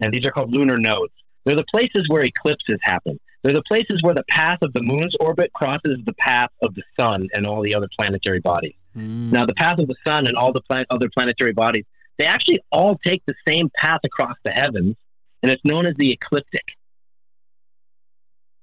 And 0.01 0.12
these 0.12 0.27
are 0.27 0.31
called 0.31 0.52
lunar 0.52 0.77
nodes. 0.77 1.12
They're 1.44 1.56
the 1.56 1.64
places 1.64 2.09
where 2.09 2.24
eclipses 2.24 2.78
happen. 2.82 3.18
They're 3.43 3.55
the 3.55 3.62
places 3.62 4.02
where 4.02 4.14
the 4.14 4.24
path 4.28 4.59
of 4.62 4.73
the 4.73 4.82
moon's 4.82 5.14
orbit 5.20 5.52
crosses 5.52 5.98
the 6.05 6.14
path 6.14 6.51
of 6.62 6.74
the 6.74 6.82
sun 6.98 7.28
and 7.32 7.47
all 7.47 7.62
the 7.62 7.74
other 7.74 7.89
planetary 7.97 8.40
bodies. 8.40 8.74
Mm. 8.97 9.31
Now, 9.31 9.47
the 9.47 9.55
path 9.55 9.78
of 9.78 9.86
the 9.86 9.94
sun 10.05 10.27
and 10.27 10.36
all 10.36 10.52
the 10.52 10.62
plan- 10.62 10.86
other 10.90 11.09
planetary 11.09 11.52
bodies, 11.52 11.85
they 12.18 12.24
actually 12.24 12.60
all 12.73 12.98
take 13.05 13.23
the 13.27 13.35
same 13.47 13.70
path 13.77 14.01
across 14.05 14.36
the 14.43 14.51
heavens, 14.51 14.97
and 15.43 15.52
it's 15.52 15.64
known 15.64 15.86
as 15.86 15.94
the 15.97 16.10
ecliptic. 16.10 16.64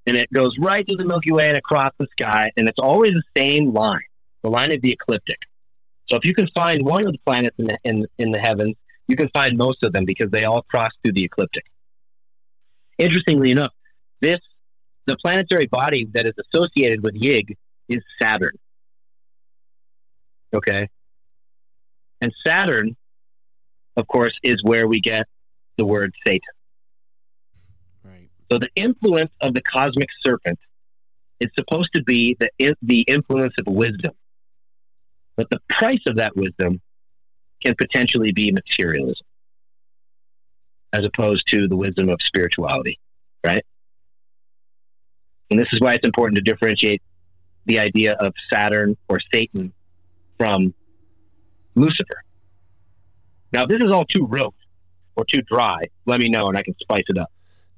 And 0.05 0.17
it 0.17 0.31
goes 0.33 0.57
right 0.59 0.85
through 0.85 0.97
the 0.97 1.05
Milky 1.05 1.31
Way 1.31 1.47
and 1.47 1.57
across 1.57 1.93
the 1.97 2.07
sky, 2.11 2.51
and 2.57 2.67
it's 2.67 2.79
always 2.79 3.13
the 3.13 3.23
same 3.37 3.71
line, 3.71 4.01
the 4.41 4.49
line 4.49 4.71
of 4.73 4.81
the 4.81 4.91
ecliptic. 4.91 5.39
So 6.09 6.17
if 6.17 6.25
you 6.25 6.33
can 6.33 6.47
find 6.47 6.83
one 6.83 7.05
of 7.05 7.13
the 7.13 7.19
planets 7.25 7.55
in 7.57 7.67
the, 7.67 7.77
in, 7.85 8.05
in 8.17 8.31
the 8.31 8.39
heavens, 8.39 8.75
you 9.07 9.15
can 9.15 9.29
find 9.29 9.57
most 9.57 9.83
of 9.83 9.93
them 9.93 10.05
because 10.05 10.31
they 10.31 10.45
all 10.45 10.61
cross 10.63 10.91
through 11.03 11.13
the 11.13 11.23
ecliptic. 11.23 11.65
Interestingly 12.97 13.51
enough, 13.51 13.73
this 14.21 14.39
the 15.05 15.17
planetary 15.17 15.65
body 15.65 16.07
that 16.13 16.25
is 16.25 16.33
associated 16.37 17.03
with 17.03 17.15
Yig 17.15 17.57
is 17.89 18.01
Saturn. 18.21 18.57
Okay. 20.53 20.89
And 22.21 22.33
Saturn, 22.45 22.95
of 23.97 24.07
course, 24.07 24.33
is 24.43 24.63
where 24.63 24.87
we 24.87 25.01
get 25.01 25.27
the 25.77 25.85
word 25.85 26.13
Satan. 26.25 26.41
Right. 28.05 28.29
So 28.49 28.59
the 28.59 28.69
influence 28.75 29.31
of 29.41 29.53
the 29.53 29.61
cosmic 29.61 30.07
serpent 30.21 30.59
is 31.41 31.49
supposed 31.57 31.89
to 31.95 32.03
be 32.03 32.37
the, 32.39 32.75
the 32.81 33.01
influence 33.01 33.53
of 33.59 33.71
wisdom. 33.73 34.13
But 35.35 35.49
the 35.49 35.59
price 35.67 36.01
of 36.07 36.15
that 36.17 36.37
wisdom 36.37 36.79
can 37.63 37.75
potentially 37.75 38.31
be 38.31 38.51
materialism, 38.51 39.25
as 40.91 41.05
opposed 41.05 41.47
to 41.47 41.67
the 41.67 41.75
wisdom 41.75 42.09
of 42.09 42.21
spirituality, 42.21 42.99
right? 43.43 43.65
And 45.49 45.59
this 45.59 45.71
is 45.71 45.79
why 45.79 45.93
it's 45.93 46.05
important 46.05 46.35
to 46.37 46.41
differentiate 46.41 47.01
the 47.65 47.79
idea 47.79 48.13
of 48.13 48.33
Saturn 48.51 48.97
or 49.07 49.19
Satan 49.33 49.73
from 50.37 50.73
Lucifer. 51.75 52.23
Now, 53.51 53.63
if 53.63 53.69
this 53.69 53.81
is 53.81 53.91
all 53.91 54.05
too 54.05 54.25
rote 54.25 54.55
or 55.15 55.25
too 55.25 55.41
dry, 55.43 55.83
let 56.05 56.19
me 56.19 56.29
know 56.29 56.47
and 56.47 56.57
I 56.57 56.63
can 56.63 56.75
spice 56.79 57.05
it 57.07 57.17
up. 57.17 57.31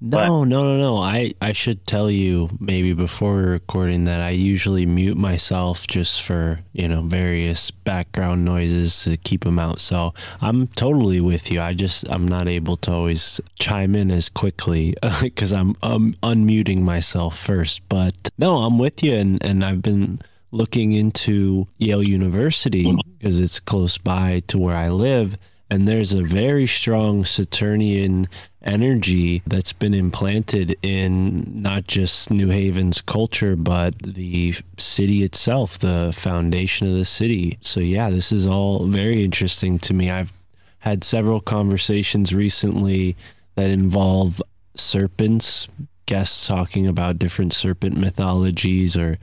No, 0.05 0.43
no, 0.43 0.63
no, 0.63 0.77
no. 0.77 0.97
I, 0.97 1.33
I 1.41 1.51
should 1.51 1.87
tell 1.87 2.11
you 2.11 2.49
maybe 2.59 2.93
before 2.93 3.37
recording 3.37 4.03
that 4.03 4.21
I 4.21 4.29
usually 4.29 4.85
mute 4.85 5.17
myself 5.17 5.87
just 5.87 6.21
for, 6.21 6.59
you 6.73 6.87
know, 6.87 7.01
various 7.01 7.71
background 7.71 8.45
noises 8.45 9.03
to 9.03 9.17
keep 9.17 9.43
them 9.43 9.57
out. 9.57 9.79
So 9.79 10.13
I'm 10.41 10.67
totally 10.67 11.21
with 11.21 11.51
you. 11.51 11.59
I 11.59 11.73
just, 11.73 12.07
I'm 12.09 12.27
not 12.27 12.47
able 12.47 12.77
to 12.77 12.91
always 12.91 13.41
chime 13.57 13.95
in 13.95 14.11
as 14.11 14.29
quickly 14.29 14.95
because 15.21 15.51
I'm 15.51 15.75
um, 15.81 16.15
unmuting 16.21 16.81
myself 16.83 17.35
first. 17.37 17.81
But 17.89 18.29
no, 18.37 18.57
I'm 18.57 18.77
with 18.77 19.01
you. 19.01 19.15
And, 19.15 19.43
and 19.43 19.65
I've 19.65 19.81
been 19.81 20.21
looking 20.51 20.91
into 20.91 21.67
Yale 21.79 22.03
University 22.03 22.95
because 23.17 23.39
it's 23.39 23.59
close 23.59 23.97
by 23.97 24.41
to 24.47 24.59
where 24.59 24.75
I 24.75 24.89
live. 24.89 25.37
And 25.75 25.89
there's 25.89 26.13
a 26.13 26.23
very 26.23 26.67
strong 26.67 27.25
Saturnian 27.25 28.29
energy 28.61 29.41
that's 29.45 29.73
been 29.73 29.93
implanted 29.93 30.77
in 30.81 31.61
not 31.61 31.85
just 31.85 32.31
New 32.31 32.47
Haven's 32.47 33.01
culture, 33.01 33.57
but 33.57 33.99
the 33.99 34.55
city 34.77 35.21
itself, 35.23 35.77
the 35.77 36.13
foundation 36.15 36.87
of 36.87 36.93
the 36.93 37.03
city. 37.03 37.57
So, 37.59 37.81
yeah, 37.81 38.09
this 38.09 38.31
is 38.31 38.47
all 38.47 38.87
very 38.87 39.21
interesting 39.21 39.77
to 39.79 39.93
me. 39.93 40.09
I've 40.09 40.31
had 40.79 41.03
several 41.03 41.41
conversations 41.41 42.33
recently 42.33 43.17
that 43.55 43.69
involve 43.69 44.41
serpents, 44.75 45.67
guests 46.05 46.47
talking 46.47 46.87
about 46.87 47.19
different 47.19 47.51
serpent 47.51 47.97
mythologies 47.97 48.95
or 48.95 49.17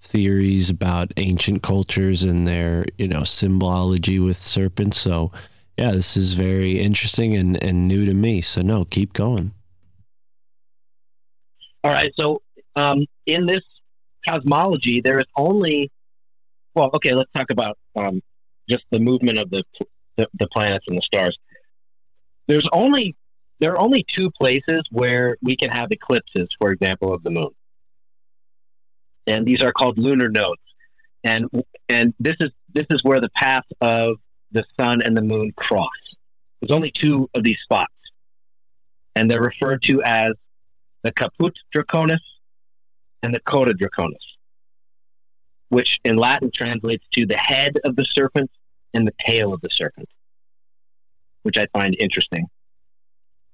theories 0.00 0.68
about 0.68 1.12
ancient 1.16 1.62
cultures 1.62 2.24
and 2.24 2.44
their, 2.44 2.86
you 2.98 3.06
know, 3.06 3.22
symbology 3.22 4.18
with 4.18 4.40
serpents. 4.42 5.00
So, 5.00 5.30
yeah, 5.76 5.92
this 5.92 6.16
is 6.16 6.34
very 6.34 6.80
interesting 6.80 7.34
and, 7.34 7.62
and 7.62 7.88
new 7.88 8.04
to 8.04 8.14
me. 8.14 8.40
So 8.40 8.62
no, 8.62 8.84
keep 8.84 9.12
going. 9.12 9.52
All 11.84 11.90
right. 11.90 12.12
So, 12.16 12.42
um, 12.76 13.06
in 13.26 13.46
this 13.46 13.62
cosmology, 14.26 15.00
there 15.00 15.18
is 15.18 15.26
only, 15.36 15.90
well, 16.74 16.90
okay, 16.94 17.12
let's 17.12 17.30
talk 17.32 17.50
about 17.50 17.78
um, 17.96 18.22
just 18.68 18.84
the 18.90 19.00
movement 19.00 19.38
of 19.38 19.50
the, 19.50 19.64
the 20.16 20.28
the 20.38 20.46
planets 20.48 20.84
and 20.88 20.96
the 20.96 21.02
stars. 21.02 21.38
There's 22.46 22.68
only 22.72 23.16
there 23.58 23.72
are 23.72 23.78
only 23.78 24.04
two 24.04 24.30
places 24.30 24.82
where 24.90 25.36
we 25.42 25.56
can 25.56 25.70
have 25.70 25.90
eclipses, 25.90 26.48
for 26.58 26.70
example, 26.70 27.12
of 27.12 27.22
the 27.22 27.30
moon, 27.30 27.50
and 29.26 29.46
these 29.46 29.62
are 29.62 29.72
called 29.72 29.98
lunar 29.98 30.28
nodes. 30.28 30.60
And 31.24 31.48
and 31.88 32.14
this 32.18 32.36
is 32.40 32.50
this 32.72 32.86
is 32.90 33.02
where 33.04 33.20
the 33.20 33.30
path 33.30 33.64
of 33.80 34.16
the 34.52 34.64
sun 34.78 35.02
and 35.02 35.16
the 35.16 35.22
moon 35.22 35.52
cross. 35.56 35.88
There's 36.60 36.70
only 36.70 36.90
two 36.90 37.28
of 37.34 37.42
these 37.42 37.58
spots, 37.62 37.92
and 39.16 39.30
they're 39.30 39.42
referred 39.42 39.82
to 39.84 40.02
as 40.02 40.32
the 41.02 41.12
caput 41.12 41.58
draconis 41.74 42.20
and 43.22 43.34
the 43.34 43.40
cauda 43.40 43.72
draconis, 43.72 44.14
which 45.68 45.98
in 46.04 46.16
Latin 46.16 46.50
translates 46.52 47.04
to 47.12 47.26
the 47.26 47.36
head 47.36 47.78
of 47.84 47.96
the 47.96 48.04
serpent 48.04 48.50
and 48.94 49.06
the 49.06 49.14
tail 49.24 49.52
of 49.52 49.60
the 49.60 49.70
serpent, 49.70 50.08
which 51.42 51.58
I 51.58 51.66
find 51.72 51.96
interesting 51.98 52.48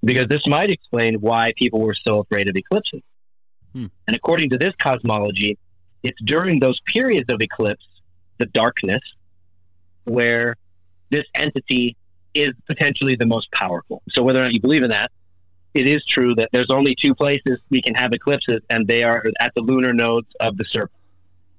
because 0.03 0.27
this 0.27 0.47
might 0.47 0.71
explain 0.71 1.15
why 1.15 1.53
people 1.57 1.81
were 1.81 1.93
so 1.93 2.19
afraid 2.19 2.49
of 2.49 2.55
eclipses. 2.55 3.01
Hmm. 3.73 3.87
And 4.07 4.15
according 4.15 4.49
to 4.51 4.57
this 4.57 4.73
cosmology, 4.79 5.57
it's 6.03 6.19
during 6.23 6.59
those 6.59 6.79
periods 6.81 7.31
of 7.31 7.41
eclipse, 7.41 7.85
the 8.37 8.45
darkness, 8.47 9.01
where 10.05 10.55
this 11.09 11.25
entity 11.35 11.95
is 12.33 12.51
potentially 12.67 13.15
the 13.15 13.25
most 13.25 13.51
powerful. 13.51 14.01
So 14.11 14.21
whether 14.23 14.39
or 14.39 14.43
not 14.43 14.53
you 14.53 14.61
believe 14.61 14.83
in 14.83 14.89
that, 14.89 15.11
it 15.73 15.87
is 15.87 16.05
true 16.05 16.33
that 16.35 16.49
there's 16.51 16.69
only 16.71 16.95
two 16.95 17.13
places 17.13 17.59
we 17.69 17.81
can 17.81 17.93
have 17.95 18.11
eclipses, 18.13 18.61
and 18.69 18.87
they 18.87 19.03
are 19.03 19.23
at 19.39 19.53
the 19.55 19.61
lunar 19.61 19.93
nodes 19.93 20.27
of 20.39 20.57
the 20.57 20.65
serpent, 20.65 20.91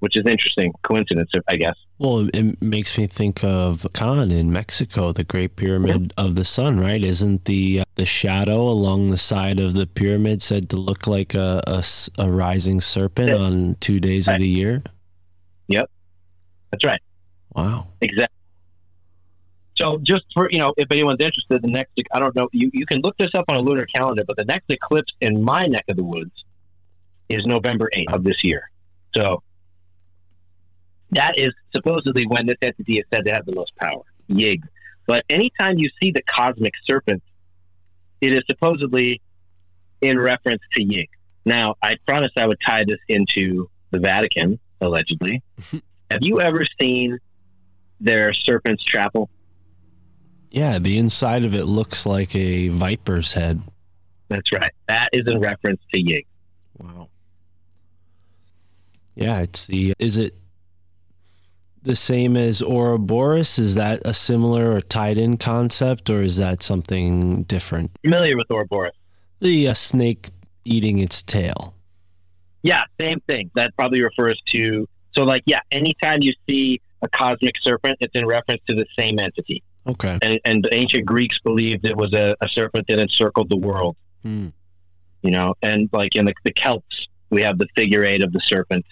which 0.00 0.16
is 0.16 0.26
interesting 0.26 0.72
coincidence, 0.82 1.30
I 1.48 1.56
guess. 1.56 1.76
Well, 1.98 2.28
it 2.32 2.60
makes 2.62 2.96
me 2.98 3.06
think 3.06 3.44
of 3.44 3.86
Khan 3.92 4.30
in 4.32 4.50
Mexico, 4.52 5.12
the 5.12 5.22
Great 5.24 5.54
Pyramid 5.56 6.12
of 6.16 6.34
the 6.34 6.44
Sun, 6.44 6.80
right? 6.80 7.04
Isn't 7.04 7.44
the 7.44 7.80
uh, 7.80 7.84
the 7.96 8.06
shadow 8.06 8.62
along 8.68 9.08
the 9.08 9.18
side 9.18 9.60
of 9.60 9.74
the 9.74 9.86
pyramid 9.86 10.40
said 10.40 10.70
to 10.70 10.76
look 10.76 11.06
like 11.06 11.34
a 11.34 11.82
a 12.18 12.30
rising 12.30 12.80
serpent 12.80 13.28
Yeah. 13.30 13.36
on 13.36 13.76
two 13.80 14.00
days 14.00 14.28
of 14.28 14.38
the 14.38 14.48
year? 14.48 14.82
Yep, 15.68 15.88
that's 16.70 16.84
right, 16.84 17.00
Wow. 17.54 17.88
exactly. 18.00 18.36
So 19.80 19.98
just 19.98 20.24
for 20.34 20.48
you 20.50 20.58
know, 20.58 20.74
if 20.76 20.90
anyone's 20.90 21.20
interested, 21.20 21.62
the 21.62 21.68
next 21.68 21.92
I 22.12 22.18
don't 22.18 22.36
know, 22.36 22.48
you, 22.52 22.70
you 22.74 22.84
can 22.84 23.00
look 23.00 23.16
this 23.16 23.34
up 23.34 23.46
on 23.48 23.56
a 23.56 23.60
lunar 23.60 23.86
calendar, 23.86 24.24
but 24.24 24.36
the 24.36 24.44
next 24.44 24.70
eclipse 24.70 25.12
in 25.20 25.42
my 25.42 25.66
neck 25.66 25.84
of 25.88 25.96
the 25.96 26.04
woods 26.04 26.44
is 27.30 27.46
November 27.46 27.88
8th 27.96 28.12
of 28.12 28.24
this 28.24 28.44
year. 28.44 28.70
So 29.14 29.42
that 31.12 31.38
is 31.38 31.52
supposedly 31.74 32.26
when 32.26 32.46
this 32.46 32.58
entity 32.60 32.98
is 32.98 33.04
said 33.12 33.24
to 33.24 33.32
have 33.32 33.46
the 33.46 33.54
most 33.54 33.74
power, 33.76 34.02
Yig. 34.28 34.62
But 35.06 35.24
anytime 35.30 35.78
you 35.78 35.88
see 36.00 36.10
the 36.10 36.22
cosmic 36.22 36.74
serpent, 36.84 37.22
it 38.20 38.34
is 38.34 38.42
supposedly 38.48 39.22
in 40.02 40.18
reference 40.18 40.62
to 40.72 40.84
Yig. 40.84 41.08
Now, 41.46 41.76
I 41.82 41.96
promised 42.06 42.36
I 42.36 42.46
would 42.46 42.60
tie 42.60 42.84
this 42.84 43.00
into 43.08 43.70
the 43.90 43.98
Vatican, 43.98 44.60
allegedly. 44.80 45.42
have 46.10 46.22
you 46.22 46.40
ever 46.40 46.64
seen 46.78 47.18
their 47.98 48.32
serpent's 48.34 48.84
chapel? 48.84 49.30
Yeah, 50.50 50.78
the 50.78 50.98
inside 50.98 51.44
of 51.44 51.54
it 51.54 51.66
looks 51.66 52.06
like 52.06 52.34
a 52.34 52.68
viper's 52.68 53.32
head. 53.32 53.62
That's 54.28 54.52
right. 54.52 54.72
That 54.88 55.08
is 55.12 55.26
in 55.26 55.38
reference 55.38 55.80
to 55.92 56.02
Yig. 56.02 56.26
Wow. 56.78 57.08
Yeah, 59.14 59.40
it's 59.40 59.66
the 59.66 59.92
is 59.98 60.18
it 60.18 60.34
the 61.82 61.96
same 61.96 62.36
as 62.36 62.62
Ouroboros? 62.62 63.58
Is 63.58 63.74
that 63.76 64.00
a 64.04 64.14
similar 64.14 64.72
or 64.72 64.80
tied 64.80 65.18
in 65.18 65.36
concept, 65.36 66.10
or 66.10 66.22
is 66.22 66.36
that 66.36 66.62
something 66.62 67.44
different? 67.44 67.90
Familiar 68.02 68.36
with 68.36 68.50
Ouroboros? 68.50 68.92
The 69.40 69.68
uh, 69.68 69.74
snake 69.74 70.30
eating 70.64 70.98
its 70.98 71.22
tail. 71.22 71.74
Yeah, 72.62 72.84
same 73.00 73.20
thing. 73.20 73.50
That 73.54 73.74
probably 73.76 74.02
refers 74.02 74.40
to. 74.50 74.86
So, 75.12 75.24
like, 75.24 75.42
yeah, 75.46 75.60
anytime 75.70 76.22
you 76.22 76.34
see 76.48 76.80
a 77.02 77.08
cosmic 77.08 77.54
serpent, 77.60 77.98
it's 78.00 78.14
in 78.14 78.26
reference 78.26 78.60
to 78.68 78.74
the 78.74 78.86
same 78.98 79.18
entity. 79.18 79.62
Okay. 79.90 80.18
And, 80.22 80.40
and 80.44 80.64
the 80.64 80.72
ancient 80.72 81.06
Greeks 81.06 81.38
believed 81.38 81.84
it 81.86 81.96
was 81.96 82.14
a, 82.14 82.36
a 82.40 82.48
serpent 82.48 82.86
that 82.88 82.98
encircled 82.98 83.48
the 83.48 83.56
world. 83.56 83.96
Hmm. 84.22 84.48
you 85.22 85.30
know, 85.30 85.54
and 85.62 85.88
like 85.92 86.14
in 86.14 86.26
the, 86.26 86.34
the 86.44 86.52
Celts, 86.52 87.08
we 87.30 87.42
have 87.42 87.58
the 87.58 87.66
figure 87.74 88.04
eight 88.04 88.22
of 88.22 88.32
the 88.32 88.40
serpent, 88.40 88.84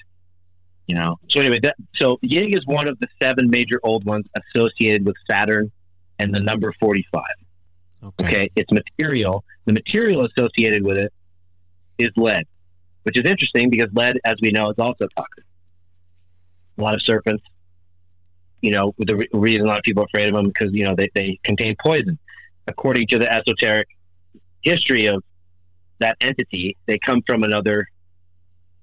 you 0.86 0.94
know. 0.94 1.18
So 1.28 1.40
anyway, 1.40 1.60
that, 1.60 1.76
so 1.94 2.18
Yig 2.24 2.56
is 2.56 2.66
one 2.66 2.88
of 2.88 2.98
the 3.00 3.08
seven 3.20 3.50
major 3.50 3.78
old 3.82 4.04
ones 4.04 4.24
associated 4.36 5.04
with 5.04 5.16
Saturn 5.30 5.70
and 6.18 6.34
the 6.34 6.40
number 6.40 6.72
45. 6.80 7.22
Okay. 8.02 8.26
Okay, 8.26 8.50
it's 8.56 8.72
material. 8.72 9.44
The 9.66 9.72
material 9.72 10.24
associated 10.24 10.82
with 10.82 10.98
it 10.98 11.12
is 11.98 12.10
lead, 12.16 12.46
which 13.02 13.18
is 13.18 13.24
interesting 13.26 13.68
because 13.68 13.88
lead, 13.92 14.18
as 14.24 14.36
we 14.40 14.50
know, 14.50 14.70
is 14.70 14.78
also 14.78 15.08
toxic. 15.16 15.44
A 16.78 16.82
lot 16.82 16.94
of 16.94 17.02
serpents, 17.02 17.42
you 18.60 18.70
know, 18.70 18.94
the 18.98 19.16
re- 19.16 19.28
reason 19.32 19.64
a 19.64 19.68
lot 19.68 19.78
of 19.78 19.84
people 19.84 20.02
are 20.02 20.06
afraid 20.06 20.28
of 20.28 20.34
them 20.34 20.48
because 20.48 20.72
you 20.72 20.84
know 20.84 20.94
they, 20.94 21.10
they 21.14 21.38
contain 21.44 21.76
poison. 21.82 22.18
According 22.66 23.06
to 23.08 23.18
the 23.18 23.32
esoteric 23.32 23.88
history 24.62 25.06
of 25.06 25.22
that 26.00 26.16
entity, 26.20 26.76
they 26.86 26.98
come 26.98 27.22
from 27.26 27.44
another 27.44 27.86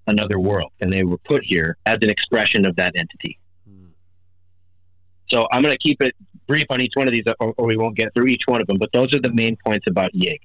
another 0.07 0.39
world, 0.39 0.71
and 0.79 0.91
they 0.91 1.03
were 1.03 1.17
put 1.17 1.43
here 1.43 1.77
as 1.85 1.99
an 2.01 2.09
expression 2.09 2.65
of 2.65 2.75
that 2.77 2.95
entity. 2.95 3.37
So 5.27 5.47
I'm 5.51 5.61
going 5.61 5.73
to 5.73 5.79
keep 5.79 6.01
it 6.01 6.15
brief 6.47 6.67
on 6.69 6.79
each 6.81 6.93
one 6.95 7.07
of 7.07 7.13
these, 7.13 7.23
or, 7.39 7.53
or 7.57 7.65
we 7.65 7.77
won't 7.77 7.95
get 7.95 8.13
through 8.13 8.27
each 8.27 8.43
one 8.45 8.61
of 8.61 8.67
them. 8.67 8.77
But 8.77 8.91
those 8.91 9.13
are 9.13 9.19
the 9.19 9.33
main 9.33 9.57
points 9.65 9.87
about 9.89 10.13
Yig. 10.13 10.39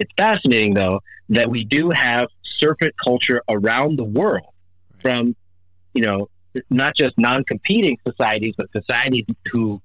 It's 0.00 0.10
fascinating, 0.16 0.74
though, 0.74 1.00
that 1.28 1.48
we 1.48 1.64
do 1.64 1.90
have 1.90 2.28
serpent 2.42 2.94
culture 2.96 3.42
around 3.48 3.96
the 3.96 4.04
world, 4.04 4.48
from 5.00 5.36
you 5.94 6.02
know 6.02 6.28
not 6.70 6.94
just 6.94 7.18
non-competing 7.18 7.98
societies, 8.06 8.54
but 8.56 8.70
societies 8.72 9.24
who 9.50 9.80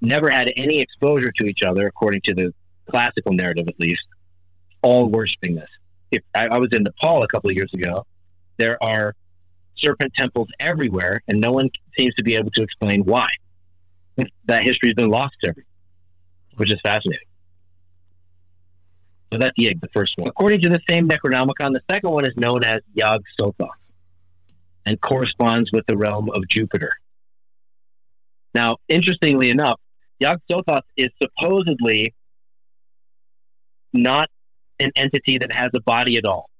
never 0.00 0.30
had 0.30 0.52
any 0.56 0.80
exposure 0.80 1.30
to 1.32 1.44
each 1.46 1.62
other, 1.62 1.86
according 1.86 2.22
to 2.22 2.34
the 2.34 2.54
classical 2.88 3.32
narrative, 3.32 3.68
at 3.68 3.78
least, 3.78 4.04
all 4.82 5.06
worshiping 5.06 5.54
this. 5.54 5.68
If 6.10 6.22
I, 6.34 6.48
I 6.48 6.58
was 6.58 6.68
in 6.72 6.82
Nepal 6.82 7.22
a 7.22 7.28
couple 7.28 7.50
of 7.50 7.56
years 7.56 7.72
ago, 7.74 8.06
there 8.56 8.82
are 8.82 9.14
serpent 9.76 10.12
temples 10.14 10.48
everywhere, 10.58 11.22
and 11.28 11.40
no 11.40 11.52
one 11.52 11.70
seems 11.96 12.14
to 12.16 12.24
be 12.24 12.34
able 12.34 12.50
to 12.52 12.62
explain 12.62 13.04
why 13.04 13.28
that 14.44 14.62
history 14.62 14.88
has 14.90 14.94
been 14.94 15.10
lost 15.10 15.34
to 15.42 15.50
everyone, 15.50 15.66
which 16.56 16.72
is 16.72 16.80
fascinating. 16.82 17.26
So 19.32 19.38
that's 19.38 19.56
Yig, 19.58 19.80
the 19.80 19.88
first 19.94 20.18
one. 20.18 20.28
According 20.28 20.60
to 20.62 20.68
the 20.68 20.80
same 20.88 21.08
Necronomicon, 21.08 21.72
the 21.72 21.82
second 21.88 22.10
one 22.10 22.26
is 22.26 22.36
known 22.36 22.64
as 22.64 22.80
Yog 22.94 23.22
Sothoth 23.38 23.68
and 24.90 25.00
corresponds 25.00 25.70
with 25.70 25.86
the 25.86 25.96
realm 25.96 26.28
of 26.30 26.48
Jupiter. 26.48 26.98
Now, 28.56 28.78
interestingly 28.88 29.48
enough, 29.48 29.78
Yog 30.18 30.40
Sothoth 30.50 30.82
is 30.96 31.10
supposedly 31.22 32.12
not 33.92 34.28
an 34.80 34.90
entity 34.96 35.38
that 35.38 35.52
has 35.52 35.70
a 35.74 35.80
body 35.80 36.16
at 36.16 36.24
all 36.24 36.50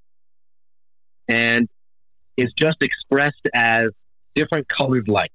and 1.27 1.69
is 2.36 2.52
just 2.52 2.81
expressed 2.82 3.48
as 3.52 3.89
different 4.36 4.69
colored 4.69 5.09
lights 5.09 5.35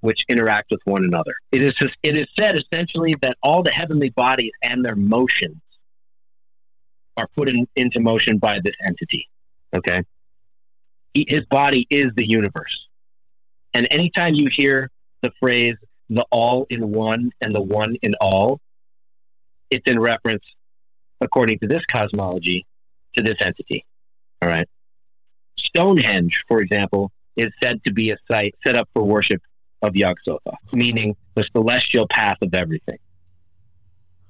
which 0.00 0.22
interact 0.28 0.70
with 0.70 0.80
one 0.84 1.04
another. 1.04 1.34
It 1.52 1.62
is 1.62 1.72
it 2.02 2.18
is 2.18 2.26
said 2.38 2.54
essentially 2.58 3.16
that 3.22 3.38
all 3.42 3.62
the 3.62 3.70
heavenly 3.70 4.10
bodies 4.10 4.52
and 4.62 4.84
their 4.84 4.96
motions 4.96 5.56
are 7.16 7.28
put 7.34 7.48
in, 7.48 7.66
into 7.76 7.98
motion 7.98 8.36
by 8.36 8.60
this 8.62 8.74
entity. 8.84 9.26
Okay, 9.74 10.02
he, 11.14 11.26
his 11.28 11.44
body 11.46 11.86
is 11.90 12.08
the 12.16 12.28
universe, 12.28 12.86
and 13.74 13.86
anytime 13.90 14.34
you 14.34 14.48
hear 14.48 14.90
the 15.22 15.32
phrase 15.40 15.74
"the 16.08 16.24
all 16.30 16.66
in 16.70 16.90
one" 16.90 17.32
and 17.40 17.54
"the 17.54 17.62
one 17.62 17.96
in 18.02 18.14
all," 18.20 18.60
it's 19.70 19.86
in 19.86 19.98
reference, 19.98 20.44
according 21.20 21.58
to 21.60 21.66
this 21.66 21.84
cosmology, 21.86 22.66
to 23.16 23.22
this 23.22 23.36
entity. 23.40 23.84
All 24.42 24.48
right. 24.48 24.68
Stonehenge, 25.56 26.44
for 26.48 26.60
example, 26.60 27.12
is 27.36 27.50
said 27.62 27.82
to 27.84 27.92
be 27.92 28.10
a 28.10 28.16
site 28.30 28.54
set 28.64 28.76
up 28.76 28.88
for 28.94 29.02
worship 29.02 29.42
of 29.82 29.96
Yog 29.96 30.16
Sothoth, 30.26 30.56
meaning 30.72 31.16
the 31.34 31.44
celestial 31.52 32.06
path 32.08 32.38
of 32.42 32.54
everything. 32.54 32.98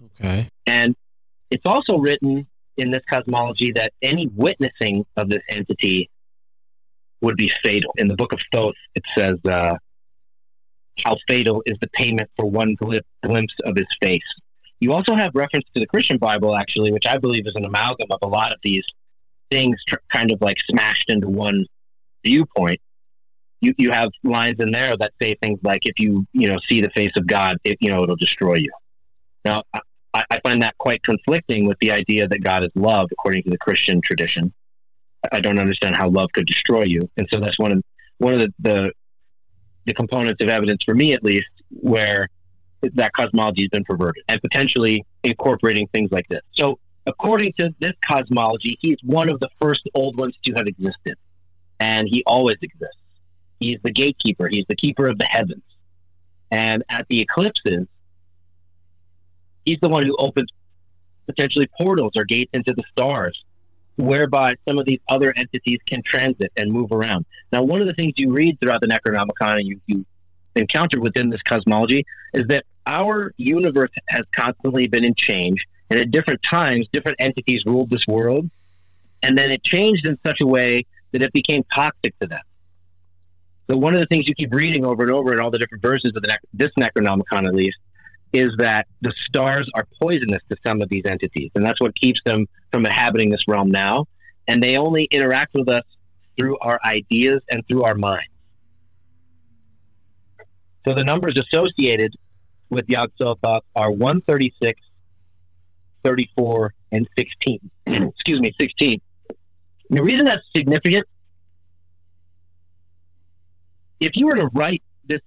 Okay. 0.04 0.48
And 0.66 0.94
it's 1.50 1.64
also 1.64 1.98
written 1.98 2.46
in 2.76 2.90
this 2.90 3.02
cosmology 3.08 3.72
that 3.72 3.92
any 4.02 4.28
witnessing 4.28 5.04
of 5.16 5.28
this 5.28 5.42
entity 5.48 6.10
would 7.20 7.36
be 7.36 7.52
fatal. 7.62 7.92
In 7.96 8.08
the 8.08 8.16
book 8.16 8.32
of 8.32 8.40
Thoth, 8.52 8.74
it 8.94 9.04
says 9.14 9.38
uh, 9.44 9.76
how 11.04 11.16
fatal 11.28 11.62
is 11.66 11.76
the 11.80 11.88
payment 11.88 12.30
for 12.36 12.46
one 12.46 12.74
glim- 12.74 13.02
glimpse 13.22 13.54
of 13.64 13.76
his 13.76 13.86
face. 14.00 14.22
You 14.80 14.92
also 14.92 15.14
have 15.14 15.32
reference 15.34 15.66
to 15.74 15.80
the 15.80 15.86
Christian 15.86 16.16
Bible, 16.16 16.56
actually, 16.56 16.90
which 16.90 17.06
I 17.06 17.18
believe 17.18 17.46
is 17.46 17.54
an 17.54 17.64
amalgam 17.64 18.08
of 18.10 18.18
a 18.22 18.26
lot 18.26 18.52
of 18.52 18.58
these 18.62 18.84
things 19.50 19.76
tr- 19.86 19.96
kind 20.10 20.30
of 20.32 20.40
like 20.40 20.56
smashed 20.68 21.10
into 21.10 21.28
one 21.28 21.66
viewpoint. 22.24 22.80
You, 23.60 23.74
you 23.76 23.90
have 23.90 24.10
lines 24.24 24.56
in 24.58 24.70
there 24.70 24.96
that 24.96 25.12
say 25.20 25.34
things 25.34 25.60
like, 25.62 25.84
if 25.84 25.98
you, 25.98 26.26
you 26.32 26.48
know, 26.48 26.56
see 26.66 26.80
the 26.80 26.88
face 26.90 27.12
of 27.16 27.26
God, 27.26 27.58
it, 27.64 27.76
you 27.80 27.90
know, 27.90 28.02
it'll 28.02 28.16
destroy 28.16 28.54
you. 28.54 28.72
Now, 29.44 29.64
I, 29.74 30.24
I 30.30 30.40
find 30.40 30.62
that 30.62 30.78
quite 30.78 31.02
conflicting 31.02 31.66
with 31.66 31.78
the 31.80 31.90
idea 31.90 32.26
that 32.26 32.42
God 32.42 32.64
is 32.64 32.70
love, 32.74 33.08
according 33.12 33.42
to 33.42 33.50
the 33.50 33.58
Christian 33.58 34.00
tradition. 34.00 34.52
I- 35.32 35.40
don't 35.40 35.58
understand 35.58 35.96
how 35.96 36.08
love 36.08 36.30
could 36.32 36.46
destroy 36.46 36.84
you. 36.84 37.10
And 37.16 37.28
so 37.30 37.40
that's 37.40 37.58
one 37.58 37.72
of, 37.72 37.82
one 38.18 38.34
of 38.34 38.40
the, 38.40 38.52
the, 38.58 38.92
the 39.86 39.94
components 39.94 40.42
of 40.42 40.48
evidence 40.48 40.84
for 40.84 40.94
me, 40.94 41.12
at 41.12 41.22
least, 41.24 41.48
where 41.70 42.28
that 42.94 43.12
cosmology 43.12 43.62
has 43.62 43.68
been 43.68 43.84
perverted 43.84 44.24
and 44.28 44.40
potentially 44.40 45.04
incorporating 45.22 45.86
things 45.88 46.10
like 46.10 46.26
this. 46.28 46.40
So 46.52 46.78
according 47.06 47.52
to 47.54 47.74
this 47.78 47.92
cosmology, 48.06 48.78
he's 48.80 48.98
one 49.02 49.28
of 49.28 49.40
the 49.40 49.48
first 49.60 49.88
old 49.94 50.16
ones 50.16 50.34
to 50.44 50.52
have 50.54 50.66
existed, 50.66 51.16
and 51.78 52.08
he 52.08 52.22
always 52.26 52.56
exists. 52.62 52.96
He's 53.58 53.78
the 53.82 53.90
gatekeeper. 53.90 54.48
He's 54.48 54.64
the 54.68 54.76
keeper 54.76 55.06
of 55.06 55.18
the 55.18 55.24
heavens, 55.24 55.62
and 56.50 56.82
at 56.88 57.06
the 57.08 57.20
eclipses, 57.20 57.86
he's 59.64 59.78
the 59.80 59.88
one 59.88 60.06
who 60.06 60.16
opens 60.18 60.50
potentially 61.26 61.68
portals 61.78 62.12
or 62.16 62.24
gates 62.24 62.50
into 62.54 62.72
the 62.72 62.82
stars, 62.90 63.44
whereby 64.00 64.54
some 64.66 64.78
of 64.78 64.84
these 64.84 65.00
other 65.08 65.32
entities 65.36 65.78
can 65.86 66.02
transit 66.02 66.52
and 66.56 66.72
move 66.72 66.92
around. 66.92 67.26
Now, 67.52 67.62
one 67.62 67.80
of 67.80 67.86
the 67.86 67.94
things 67.94 68.14
you 68.16 68.32
read 68.32 68.58
throughout 68.60 68.80
the 68.80 68.86
Necronomicon 68.86 69.58
and 69.58 69.66
you, 69.66 69.80
you 69.86 70.04
encounter 70.56 71.00
within 71.00 71.30
this 71.30 71.42
cosmology 71.42 72.04
is 72.34 72.46
that 72.48 72.64
our 72.86 73.32
universe 73.36 73.90
has 74.08 74.24
constantly 74.32 74.86
been 74.86 75.04
in 75.04 75.14
change 75.14 75.66
and 75.90 75.98
at 75.98 76.10
different 76.10 76.42
times, 76.42 76.86
different 76.92 77.16
entities 77.20 77.64
ruled 77.66 77.90
this 77.90 78.06
world. 78.06 78.48
And 79.22 79.36
then 79.36 79.50
it 79.50 79.62
changed 79.62 80.06
in 80.06 80.18
such 80.24 80.40
a 80.40 80.46
way 80.46 80.86
that 81.12 81.20
it 81.20 81.32
became 81.32 81.64
toxic 81.74 82.18
to 82.20 82.26
them. 82.26 82.40
So 83.68 83.76
one 83.76 83.94
of 83.94 84.00
the 84.00 84.06
things 84.06 84.26
you 84.26 84.34
keep 84.34 84.52
reading 84.54 84.84
over 84.86 85.02
and 85.02 85.12
over 85.12 85.32
in 85.32 85.40
all 85.40 85.50
the 85.50 85.58
different 85.58 85.82
versions 85.82 86.16
of 86.16 86.22
the 86.22 86.38
this 86.54 86.70
Necronomicon, 86.78 87.46
at 87.46 87.54
least, 87.54 87.78
is 88.32 88.54
that 88.58 88.86
the 89.00 89.12
stars 89.16 89.68
are 89.74 89.86
poisonous 90.00 90.42
to 90.48 90.56
some 90.64 90.82
of 90.82 90.88
these 90.88 91.04
entities, 91.04 91.50
and 91.54 91.64
that's 91.64 91.80
what 91.80 91.94
keeps 91.96 92.20
them 92.24 92.46
from 92.70 92.86
inhabiting 92.86 93.30
this 93.30 93.46
realm 93.48 93.70
now. 93.70 94.06
And 94.46 94.62
they 94.62 94.76
only 94.76 95.04
interact 95.04 95.54
with 95.54 95.68
us 95.68 95.84
through 96.36 96.58
our 96.58 96.80
ideas 96.84 97.40
and 97.50 97.66
through 97.66 97.84
our 97.84 97.94
minds. 97.94 98.28
So 100.86 100.94
the 100.94 101.04
numbers 101.04 101.36
associated 101.38 102.14
with 102.70 102.88
Yog 102.88 103.10
Sothoth 103.20 103.62
are 103.76 103.90
136, 103.90 104.80
34, 106.04 106.74
and 106.92 107.08
16. 107.18 107.70
Excuse 107.86 108.40
me, 108.40 108.54
16. 108.58 109.00
The 109.90 110.02
reason 110.02 110.24
that's 110.24 110.42
significant, 110.54 111.06
if 113.98 114.16
you 114.16 114.26
were 114.26 114.36
to 114.36 114.48
write 114.54 114.82
this 115.04 115.20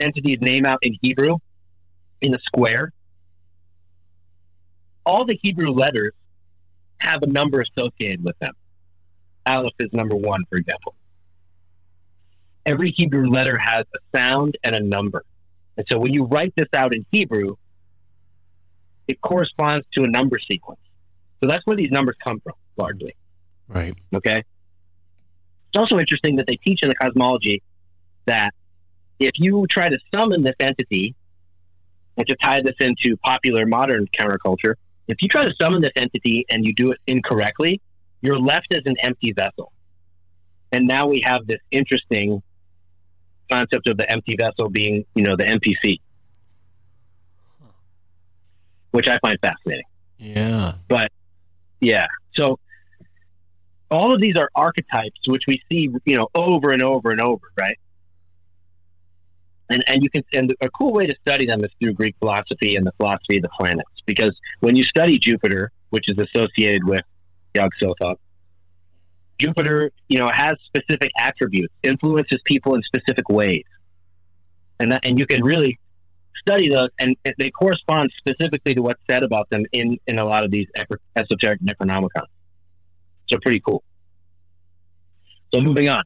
entity's 0.00 0.40
name 0.40 0.66
out 0.66 0.78
in 0.82 0.96
Hebrew 1.00 1.38
in 2.20 2.34
a 2.34 2.38
square, 2.40 2.92
all 5.04 5.24
the 5.24 5.38
Hebrew 5.42 5.70
letters 5.70 6.12
have 6.98 7.22
a 7.22 7.26
number 7.26 7.60
associated 7.62 8.22
with 8.22 8.38
them. 8.38 8.52
Aleph 9.46 9.72
is 9.78 9.92
number 9.92 10.16
one, 10.16 10.44
for 10.48 10.56
example. 10.56 10.94
Every 12.66 12.90
Hebrew 12.90 13.26
letter 13.26 13.56
has 13.56 13.86
a 13.94 14.16
sound 14.16 14.58
and 14.62 14.74
a 14.74 14.80
number. 14.80 15.24
And 15.76 15.86
so 15.90 15.98
when 15.98 16.12
you 16.12 16.24
write 16.24 16.52
this 16.56 16.68
out 16.74 16.94
in 16.94 17.06
Hebrew, 17.10 17.56
it 19.08 19.20
corresponds 19.22 19.86
to 19.92 20.04
a 20.04 20.08
number 20.08 20.38
sequence. 20.38 20.80
So 21.40 21.48
that's 21.48 21.66
where 21.66 21.76
these 21.76 21.90
numbers 21.90 22.16
come 22.22 22.38
from, 22.40 22.52
largely. 22.76 23.16
Right. 23.66 23.94
Okay. 24.14 24.38
It's 24.38 25.78
also 25.78 25.98
interesting 25.98 26.36
that 26.36 26.46
they 26.46 26.56
teach 26.56 26.82
in 26.82 26.88
the 26.88 26.94
cosmology 26.94 27.62
that 28.26 28.52
if 29.18 29.32
you 29.38 29.66
try 29.68 29.88
to 29.88 29.98
summon 30.14 30.42
this 30.42 30.56
entity, 30.60 31.14
and 32.20 32.26
to 32.28 32.36
tie 32.36 32.60
this 32.60 32.74
into 32.80 33.16
popular 33.16 33.64
modern 33.64 34.06
counterculture, 34.08 34.74
if 35.08 35.22
you 35.22 35.28
try 35.28 35.42
to 35.42 35.54
summon 35.58 35.80
this 35.80 35.92
entity 35.96 36.44
and 36.50 36.66
you 36.66 36.74
do 36.74 36.92
it 36.92 36.98
incorrectly, 37.06 37.80
you're 38.20 38.38
left 38.38 38.74
as 38.74 38.82
an 38.84 38.96
empty 39.00 39.32
vessel. 39.32 39.72
And 40.70 40.86
now 40.86 41.06
we 41.06 41.20
have 41.20 41.46
this 41.46 41.60
interesting 41.70 42.42
concept 43.50 43.88
of 43.88 43.96
the 43.96 44.08
empty 44.10 44.36
vessel 44.38 44.68
being, 44.68 45.06
you 45.14 45.22
know, 45.22 45.34
the 45.34 45.44
NPC, 45.44 46.00
which 48.90 49.08
I 49.08 49.18
find 49.20 49.38
fascinating. 49.40 49.86
Yeah. 50.18 50.74
But 50.88 51.10
yeah. 51.80 52.06
So 52.34 52.58
all 53.90 54.12
of 54.12 54.20
these 54.20 54.36
are 54.36 54.50
archetypes 54.54 55.26
which 55.26 55.46
we 55.46 55.62
see, 55.72 55.90
you 56.04 56.16
know, 56.18 56.28
over 56.34 56.70
and 56.70 56.82
over 56.82 57.10
and 57.10 57.20
over, 57.22 57.50
right? 57.56 57.78
And 59.70 59.84
and 59.88 60.02
you 60.02 60.10
can 60.10 60.24
and 60.32 60.54
a 60.60 60.68
cool 60.70 60.92
way 60.92 61.06
to 61.06 61.14
study 61.22 61.46
them 61.46 61.64
is 61.64 61.70
through 61.80 61.94
Greek 61.94 62.16
philosophy 62.18 62.76
and 62.76 62.84
the 62.86 62.92
philosophy 62.92 63.36
of 63.36 63.42
the 63.42 63.48
planets, 63.50 64.02
because 64.04 64.36
when 64.58 64.74
you 64.76 64.84
study 64.84 65.18
Jupiter, 65.18 65.70
which 65.90 66.08
is 66.08 66.18
associated 66.18 66.84
with 66.84 67.04
Yog 67.54 67.70
Sothoth, 67.80 68.16
Jupiter, 69.38 69.92
you 70.08 70.18
know, 70.18 70.28
has 70.28 70.56
specific 70.66 71.12
attributes, 71.16 71.72
influences 71.84 72.40
people 72.44 72.74
in 72.74 72.82
specific 72.82 73.28
ways, 73.28 73.64
and 74.80 74.90
that 74.92 75.04
and 75.04 75.18
you 75.18 75.26
can 75.26 75.44
really 75.44 75.78
study 76.40 76.68
those, 76.68 76.88
and 76.98 77.16
they 77.38 77.50
correspond 77.50 78.10
specifically 78.18 78.74
to 78.74 78.82
what's 78.82 79.02
said 79.08 79.22
about 79.22 79.48
them 79.50 79.64
in 79.72 79.98
in 80.08 80.18
a 80.18 80.24
lot 80.24 80.44
of 80.44 80.50
these 80.50 80.66
esoteric 81.14 81.60
Necronomicon. 81.60 82.26
So 83.28 83.38
pretty 83.40 83.60
cool. 83.60 83.84
So 85.54 85.60
moving 85.60 85.88
on. 85.88 86.02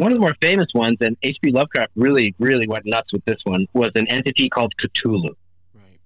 One 0.00 0.12
of 0.12 0.16
the 0.16 0.22
more 0.22 0.34
famous 0.40 0.72
ones, 0.72 0.96
and 1.02 1.14
H.P. 1.22 1.50
Lovecraft 1.50 1.92
really, 1.94 2.34
really 2.38 2.66
went 2.66 2.86
nuts 2.86 3.12
with 3.12 3.22
this 3.26 3.40
one, 3.44 3.66
was 3.74 3.90
an 3.96 4.08
entity 4.08 4.48
called 4.48 4.74
Cthulhu. 4.78 5.34
Right. 5.74 6.00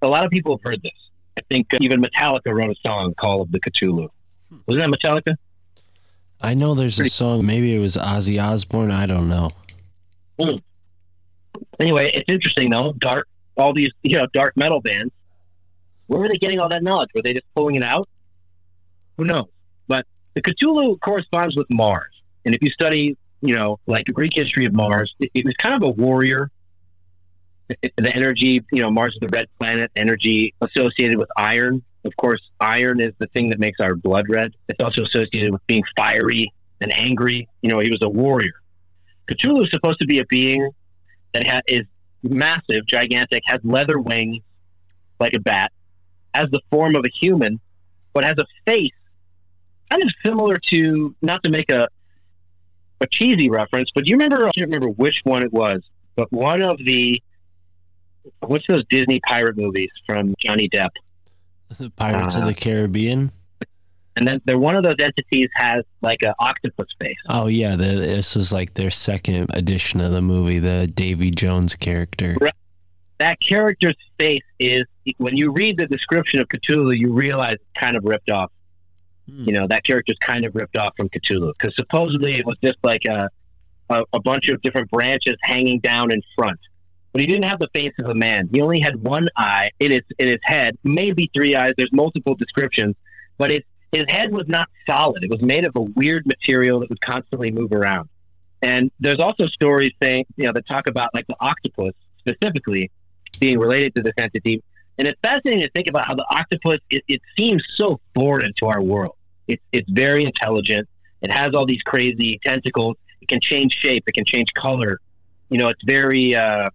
A 0.00 0.06
lot 0.06 0.24
of 0.24 0.30
people 0.30 0.56
have 0.56 0.62
heard 0.62 0.80
this. 0.80 0.92
I 1.36 1.40
think 1.50 1.74
uh, 1.74 1.78
even 1.80 2.00
Metallica 2.00 2.54
wrote 2.54 2.70
a 2.70 2.76
song 2.86 3.14
called 3.14 3.50
"The 3.50 3.58
Cthulhu." 3.58 4.10
Hmm. 4.48 4.58
Wasn't 4.66 4.92
that 4.92 4.96
Metallica? 4.96 5.34
I 6.40 6.54
know 6.54 6.76
there's 6.76 7.00
a 7.00 7.10
song. 7.10 7.44
Maybe 7.44 7.74
it 7.74 7.80
was 7.80 7.96
Ozzy 7.96 8.40
Osbourne. 8.40 8.92
I 8.92 9.06
don't 9.06 9.28
know. 9.28 9.48
Hmm. 10.40 10.58
Anyway, 11.80 12.12
it's 12.14 12.30
interesting 12.30 12.70
though. 12.70 12.92
Dark, 12.98 13.26
all 13.56 13.74
these 13.74 13.90
you 14.04 14.18
know 14.18 14.28
dark 14.32 14.56
metal 14.56 14.80
bands. 14.80 15.12
Where 16.06 16.20
were 16.20 16.28
they 16.28 16.38
getting 16.38 16.60
all 16.60 16.68
that 16.68 16.84
knowledge? 16.84 17.10
Were 17.12 17.22
they 17.22 17.32
just 17.32 17.46
pulling 17.56 17.74
it 17.74 17.82
out? 17.82 18.08
Who 19.16 19.24
knows? 19.24 19.48
But 19.88 20.06
the 20.34 20.42
Cthulhu 20.42 21.00
corresponds 21.00 21.56
with 21.56 21.66
Mars, 21.70 22.22
and 22.44 22.54
if 22.54 22.62
you 22.62 22.70
study, 22.70 23.16
you 23.42 23.54
know, 23.54 23.78
like 23.86 24.06
the 24.06 24.12
Greek 24.12 24.32
history 24.34 24.64
of 24.64 24.72
Mars, 24.72 25.14
it, 25.20 25.30
it 25.34 25.44
was 25.44 25.54
kind 25.54 25.74
of 25.74 25.82
a 25.82 25.90
warrior. 25.90 26.50
The 27.68 28.14
energy, 28.14 28.62
you 28.70 28.82
know, 28.82 28.90
Mars 28.90 29.14
is 29.14 29.20
the 29.20 29.28
red 29.28 29.48
planet. 29.58 29.90
Energy 29.96 30.54
associated 30.60 31.18
with 31.18 31.28
iron. 31.36 31.82
Of 32.04 32.16
course, 32.16 32.40
iron 32.60 33.00
is 33.00 33.12
the 33.18 33.26
thing 33.28 33.50
that 33.50 33.58
makes 33.58 33.80
our 33.80 33.94
blood 33.94 34.28
red. 34.28 34.52
It's 34.68 34.82
also 34.82 35.02
associated 35.02 35.52
with 35.52 35.66
being 35.66 35.82
fiery 35.96 36.52
and 36.80 36.92
angry. 36.92 37.48
You 37.62 37.70
know, 37.70 37.78
he 37.78 37.90
was 37.90 38.00
a 38.02 38.08
warrior. 38.08 38.54
Cthulhu 39.28 39.64
is 39.64 39.70
supposed 39.70 40.00
to 40.00 40.06
be 40.06 40.18
a 40.18 40.26
being 40.26 40.70
that 41.32 41.46
ha- 41.46 41.62
is 41.66 41.82
massive, 42.22 42.86
gigantic, 42.86 43.42
has 43.46 43.60
leather 43.64 43.98
wings 43.98 44.38
like 45.18 45.34
a 45.34 45.40
bat, 45.40 45.72
has 46.34 46.50
the 46.50 46.60
form 46.70 46.94
of 46.94 47.04
a 47.04 47.08
human, 47.08 47.60
but 48.12 48.24
has 48.24 48.36
a 48.38 48.46
face 48.66 48.90
kind 49.90 50.02
of 50.02 50.10
similar 50.24 50.56
to, 50.56 51.14
not 51.22 51.42
to 51.44 51.50
make 51.50 51.70
a 51.70 51.88
a 53.02 53.06
cheesy 53.06 53.50
reference, 53.50 53.90
but 53.94 54.04
do 54.04 54.10
you 54.10 54.16
remember? 54.16 54.46
I 54.46 54.50
can't 54.52 54.68
remember 54.70 54.88
which 54.88 55.20
one 55.24 55.42
it 55.42 55.52
was, 55.52 55.82
but 56.16 56.32
one 56.32 56.62
of 56.62 56.78
the 56.78 57.22
what's 58.40 58.66
those 58.66 58.84
Disney 58.88 59.20
pirate 59.26 59.56
movies 59.56 59.90
from 60.06 60.34
Johnny 60.38 60.68
Depp, 60.68 60.90
The 61.78 61.90
Pirates 61.96 62.34
of 62.36 62.42
Uh, 62.42 62.46
the 62.46 62.54
Caribbean. 62.54 63.32
and 64.16 64.28
then 64.28 64.40
they're 64.44 64.58
one 64.58 64.76
of 64.76 64.82
those 64.84 64.96
entities 65.00 65.48
has 65.54 65.82
like 66.02 66.22
an 66.22 66.32
octopus 66.38 66.86
face. 67.00 67.16
Oh 67.28 67.46
yeah, 67.48 67.76
the, 67.76 67.84
this 67.84 68.34
was 68.36 68.52
like 68.52 68.74
their 68.74 68.90
second 68.90 69.50
edition 69.54 70.00
of 70.00 70.12
the 70.12 70.22
movie, 70.22 70.58
the 70.58 70.86
Davy 70.94 71.30
Jones 71.30 71.74
character. 71.74 72.36
that 73.18 73.38
character's 73.40 73.96
face 74.18 74.42
is 74.58 74.84
when 75.18 75.36
you 75.36 75.50
read 75.52 75.76
the 75.78 75.86
description 75.86 76.40
of 76.40 76.48
Cthulhu, 76.48 76.96
you 76.96 77.12
realize 77.12 77.54
it's 77.54 77.64
kind 77.76 77.96
of 77.96 78.04
ripped 78.04 78.30
off. 78.30 78.50
Hmm. 79.32 79.44
You 79.44 79.52
know, 79.52 79.66
that 79.66 79.84
character's 79.84 80.18
kind 80.20 80.44
of 80.44 80.54
ripped 80.54 80.76
off 80.76 80.94
from 80.96 81.08
Cthulhu 81.08 81.52
because 81.58 81.74
supposedly 81.76 82.34
it 82.34 82.46
was 82.46 82.56
just 82.62 82.78
like 82.82 83.04
a, 83.04 83.30
a 83.90 84.04
a 84.12 84.20
bunch 84.20 84.48
of 84.48 84.60
different 84.62 84.90
branches 84.90 85.36
hanging 85.42 85.80
down 85.80 86.10
in 86.10 86.22
front. 86.36 86.58
But 87.12 87.20
he 87.20 87.26
didn't 87.26 87.44
have 87.44 87.58
the 87.58 87.68
face 87.74 87.92
of 87.98 88.08
a 88.08 88.14
man. 88.14 88.48
He 88.52 88.62
only 88.62 88.80
had 88.80 88.96
one 89.02 89.28
eye 89.36 89.70
in 89.80 89.90
his 89.90 90.02
in 90.18 90.28
his 90.28 90.40
head, 90.42 90.76
maybe 90.84 91.30
three 91.34 91.54
eyes. 91.54 91.74
There's 91.76 91.92
multiple 91.92 92.34
descriptions, 92.34 92.96
but 93.38 93.50
it, 93.50 93.66
his 93.92 94.06
head 94.08 94.32
was 94.32 94.44
not 94.48 94.68
solid. 94.86 95.22
It 95.22 95.30
was 95.30 95.42
made 95.42 95.64
of 95.64 95.72
a 95.76 95.82
weird 95.82 96.26
material 96.26 96.80
that 96.80 96.88
would 96.88 97.00
constantly 97.00 97.50
move 97.50 97.72
around. 97.72 98.08
And 98.62 98.90
there's 99.00 99.18
also 99.18 99.46
stories 99.46 99.92
saying, 100.00 100.26
you 100.36 100.46
know, 100.46 100.52
that 100.52 100.66
talk 100.66 100.86
about 100.86 101.12
like 101.14 101.26
the 101.26 101.36
octopus 101.40 101.92
specifically 102.18 102.90
being 103.40 103.58
related 103.58 103.94
to 103.96 104.02
this 104.02 104.14
entity. 104.16 104.62
And 104.98 105.08
it's 105.08 105.18
fascinating 105.20 105.64
to 105.64 105.70
think 105.70 105.88
about 105.88 106.06
how 106.06 106.14
the 106.14 106.26
octopus, 106.30 106.78
it, 106.88 107.02
it 107.08 107.20
seems 107.36 107.62
so 107.72 108.00
foreign 108.14 108.52
to 108.58 108.66
our 108.66 108.80
world. 108.80 109.16
It's, 109.48 109.62
it's 109.72 109.88
very 109.90 110.24
intelligent. 110.24 110.88
It 111.20 111.30
has 111.30 111.54
all 111.54 111.66
these 111.66 111.82
crazy 111.82 112.40
tentacles. 112.44 112.96
It 113.20 113.28
can 113.28 113.40
change 113.40 113.72
shape. 113.72 114.04
It 114.06 114.12
can 114.12 114.24
change 114.24 114.52
color. 114.54 115.00
You 115.50 115.58
know, 115.58 115.68
it's 115.68 115.82
very, 115.84 116.34
uh, 116.34 116.70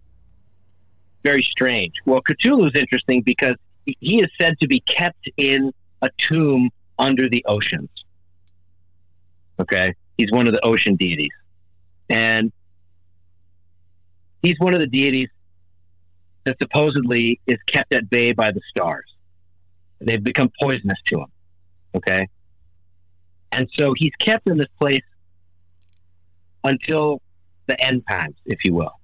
very 1.24 1.42
strange. 1.42 1.94
Well, 2.06 2.22
Cthulhu 2.22 2.68
is 2.68 2.80
interesting 2.80 3.22
because 3.22 3.56
he- 3.84 3.96
he 4.00 4.20
is 4.20 4.28
said 4.40 4.58
to 4.60 4.68
be 4.68 4.80
kept 4.80 5.28
in 5.36 5.72
a 6.02 6.10
tomb 6.16 6.70
under 6.98 7.28
the 7.28 7.44
oceans. 7.46 7.90
Okay. 9.60 9.94
He's 10.16 10.30
one 10.30 10.46
of 10.46 10.52
the 10.52 10.64
ocean 10.64 10.96
deities. 10.96 11.32
And 12.08 12.52
he's 14.42 14.58
one 14.58 14.74
of 14.74 14.80
the 14.80 14.86
deities 14.86 15.28
that 16.44 16.56
supposedly 16.62 17.40
is 17.46 17.58
kept 17.66 17.92
at 17.92 18.08
bay 18.08 18.32
by 18.32 18.50
the 18.50 18.60
stars. 18.68 19.12
They've 20.00 20.22
become 20.22 20.50
poisonous 20.60 20.98
to 21.06 21.20
him. 21.20 21.26
Okay. 21.94 22.28
And 23.52 23.68
so 23.72 23.94
he's 23.96 24.14
kept 24.18 24.48
in 24.48 24.58
this 24.58 24.68
place 24.78 25.02
until 26.64 27.22
the 27.66 27.80
end 27.80 28.04
times, 28.08 28.36
if 28.44 28.64
you 28.64 28.74
will, 28.74 28.98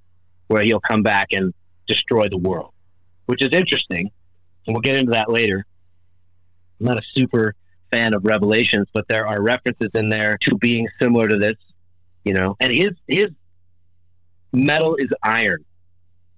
where 0.49 0.63
he'll 0.63 0.81
come 0.81 1.03
back 1.03 1.33
and 1.33 1.55
destroy 1.87 2.29
the 2.29 2.39
world, 2.39 2.73
which 3.27 3.43
is 3.43 3.51
interesting. 3.53 4.11
And 4.67 4.75
we'll 4.75 4.83
get 4.83 4.97
into 4.97 5.13
that 5.13 5.31
later. 5.31 5.67
I'm 6.81 6.87
not 6.87 6.99
a 6.99 7.03
super 7.15 7.55
fan 7.91 8.15
of 8.15 8.25
Revelations, 8.25 8.89
but 8.93 9.07
there 9.09 9.27
are 9.27 9.41
references 9.41 9.91
in 9.95 10.09
there 10.09 10.37
to 10.39 10.57
being 10.57 10.89
similar 11.01 11.29
to 11.29 11.37
this, 11.37 11.57
you 12.25 12.35
know. 12.35 12.57
And 12.61 12.73
his 12.73 12.91
his 13.07 13.31
metal 14.53 14.97
is 14.97 15.09
iron, 15.23 15.65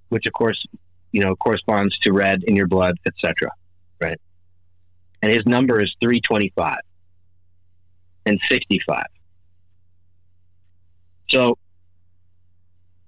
which 0.09 0.27
of 0.27 0.33
course, 0.33 0.66
you 1.12 1.23
know, 1.23 1.35
corresponds 1.37 1.99
to 2.01 2.12
red 2.12 2.43
in 2.45 2.57
your 2.57 2.66
blood, 2.66 2.99
etc. 3.07 3.51
Right? 4.01 4.20
And 5.23 5.33
his 5.33 5.47
number 5.47 5.81
is 5.81 5.95
325 6.01 6.78
and 8.27 8.40
65. 8.48 9.05
So 11.28 11.59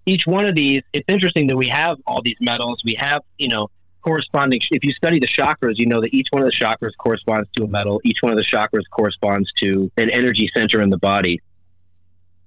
each 0.06 0.26
one 0.26 0.46
of 0.46 0.54
these, 0.54 0.82
it's 0.92 1.04
interesting 1.08 1.46
that 1.48 1.56
we 1.56 1.68
have 1.68 1.98
all 2.06 2.22
these 2.22 2.38
metals. 2.40 2.82
We 2.84 2.94
have, 2.94 3.22
you 3.36 3.48
know, 3.48 3.70
corresponding. 4.02 4.60
If 4.70 4.84
you 4.84 4.92
study 4.92 5.18
the 5.18 5.26
chakras, 5.26 5.76
you 5.76 5.86
know 5.86 6.00
that 6.00 6.14
each 6.14 6.28
one 6.30 6.42
of 6.42 6.46
the 6.46 6.52
chakras 6.52 6.92
corresponds 6.96 7.48
to 7.52 7.64
a 7.64 7.68
metal. 7.68 8.00
Each 8.04 8.22
one 8.22 8.32
of 8.32 8.38
the 8.38 8.44
chakras 8.44 8.84
corresponds 8.90 9.52
to 9.58 9.90
an 9.96 10.08
energy 10.10 10.50
center 10.54 10.80
in 10.80 10.90
the 10.90 10.98
body. 10.98 11.40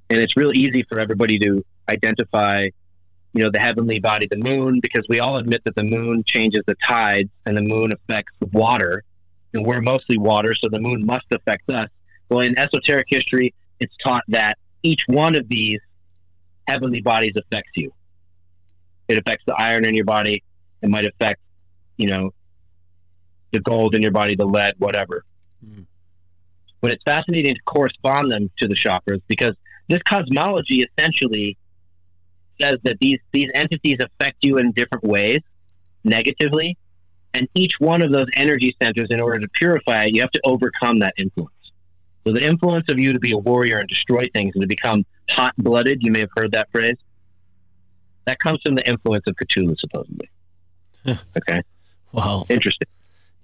And 0.10 0.19
it's 0.19 0.35
real 0.35 0.52
easy 0.53 0.84
for 0.84 0.99
everybody 0.99 1.38
to 1.39 1.64
identify, 1.88 2.69
you 3.34 3.43
know, 3.43 3.52
the 3.52 3.60
heavenly 3.60 3.99
body, 3.99 4.27
the 4.30 4.38
moon, 4.38 4.80
because 4.81 5.06
we 5.07 5.19
all 5.19 5.38
admit 5.38 5.64
that 5.65 5.76
the 5.76 5.84
moon 5.84 6.23
changes 6.23 6.64
the 6.65 6.76
tides 6.84 7.30
and 7.45 7.56
the 7.56 7.61
moon 7.61 7.91
affects 7.93 8.34
water. 8.52 9.03
And 9.53 9.65
we're 9.65 9.81
mostly 9.81 10.18
water, 10.18 10.56
so 10.56 10.68
the 10.69 10.80
moon 10.80 11.06
must 11.06 11.26
affect 11.31 11.69
us. 11.69 11.89
Well, 12.32 12.40
in 12.40 12.58
esoteric 12.58 13.08
history, 13.10 13.53
it's 13.82 13.94
taught 13.98 14.24
that 14.30 14.58
each 14.84 15.03
one 15.08 15.36
of 15.36 15.49
these 15.49 15.82
heavenly 16.66 17.02
bodies 17.02 17.34
affects 17.36 17.72
you. 17.76 17.91
It 19.10 19.18
affects 19.18 19.44
the 19.45 19.53
iron 19.56 19.84
in 19.86 19.94
your 19.94 20.06
body. 20.06 20.41
It 20.82 20.90
might 20.90 21.06
affect, 21.06 21.41
you 21.98 22.08
know, 22.08 22.32
the 23.52 23.60
gold 23.60 23.95
in 23.95 24.02
your 24.02 24.12
body, 24.12 24.36
the 24.36 24.45
lead, 24.45 24.76
whatever. 24.78 25.26
Hmm. 25.62 25.82
But 26.80 26.91
it's 26.91 27.03
fascinating 27.03 27.56
to 27.56 27.62
correspond 27.66 28.32
them 28.32 28.49
to 28.60 28.68
the 28.70 28.76
chakras 28.76 29.22
because 29.28 29.56
this 29.90 30.02
cosmology 30.03 30.88
essentially 30.98 31.58
says 32.62 32.78
that 32.84 32.98
these 33.02 33.20
these 33.34 33.49
entities 33.53 33.98
affect 33.99 34.38
you 34.41 34.58
in 34.58 34.72
different 34.72 35.03
ways, 35.03 35.41
negatively, 36.06 36.78
and 37.34 37.49
each 37.56 37.74
one 37.80 38.02
of 38.02 38.14
those 38.14 38.28
energy 38.38 38.74
centers, 38.82 39.10
in 39.10 39.20
order 39.20 39.40
to 39.40 39.49
purify 39.49 40.06
it, 40.06 40.16
you 40.16 40.22
have 40.22 40.32
to 40.32 40.41
overcome 40.45 40.99
that 40.99 41.14
influence. 41.18 41.52
So 42.26 42.31
the 42.34 42.45
influence 42.45 42.85
of 42.89 42.99
you 42.99 43.14
to 43.14 43.19
be 43.19 43.31
a 43.31 43.38
warrior 43.38 43.77
and 43.80 43.88
destroy 43.89 44.27
things 44.34 44.53
and 44.56 44.61
to 44.61 44.68
become 44.68 45.06
hot 45.30 45.53
blooded, 45.57 46.03
you 46.03 46.11
may 46.11 46.19
have 46.19 46.30
heard 46.35 46.52
that 46.52 46.69
phrase. 46.72 46.98
That 48.26 48.39
comes 48.39 48.60
from 48.64 48.76
the 48.76 48.88
influence 48.88 49.26
of 49.27 49.35
Cthulhu, 49.35 49.80
supposedly. 49.80 50.30
okay, 51.38 51.61
Well, 52.11 52.45
interesting. 52.49 52.88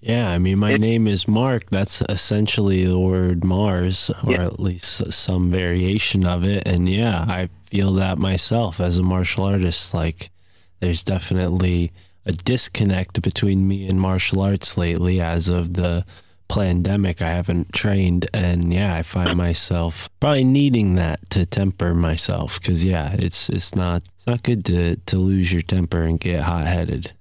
yeah, 0.02 0.30
I 0.32 0.38
mean, 0.38 0.60
my 0.60 0.74
It- 0.74 0.82
name 0.82 1.08
is 1.08 1.28
Mark. 1.28 1.70
That's 1.72 2.04
essentially 2.08 2.86
the 2.86 3.00
word 3.00 3.44
Mars, 3.44 4.12
or 4.24 4.34
Yeah. 4.34 4.46
at 4.46 4.60
least 4.60 5.12
some 5.12 5.50
variation 5.50 6.26
of 6.26 6.46
it. 6.46 6.68
And 6.68 6.88
yeah, 6.88 7.26
I 7.28 7.50
feel 7.66 7.94
that 7.94 8.20
myself 8.20 8.80
as 8.80 9.00
a 9.00 9.04
martial 9.04 9.44
artist. 9.46 9.94
Like, 9.96 10.30
there's 10.80 11.04
definitely 11.04 11.92
a 12.28 12.32
disconnect 12.32 13.22
between 13.24 13.68
me 13.68 13.88
and 13.88 14.00
martial 14.00 14.42
arts 14.42 14.78
lately 14.78 15.20
as 15.20 15.48
of 15.50 15.74
the 15.74 16.06
pandemic, 16.48 17.22
I 17.22 17.30
haven't 17.30 17.74
trained, 17.74 18.28
and 18.34 18.74
yeah, 18.74 18.96
I 18.96 19.04
find 19.04 19.38
myself 19.38 20.10
probably 20.20 20.44
needing 20.44 20.96
that 20.96 21.30
to 21.32 21.46
temper 21.46 21.94
myself. 21.94 22.60
Because 22.60 22.84
yeah, 22.84 23.16
it's 23.18 23.50
it's 23.50 23.76
not 23.76 24.04
it's 24.16 24.28
not 24.28 24.44
good 24.44 24.66
to 24.66 24.96
to 24.96 25.18
lose 25.18 25.52
your 25.52 25.62
temper 25.62 26.02
and 26.02 26.20
get 26.20 26.42
hot 26.42 26.66
headed. 26.66 27.14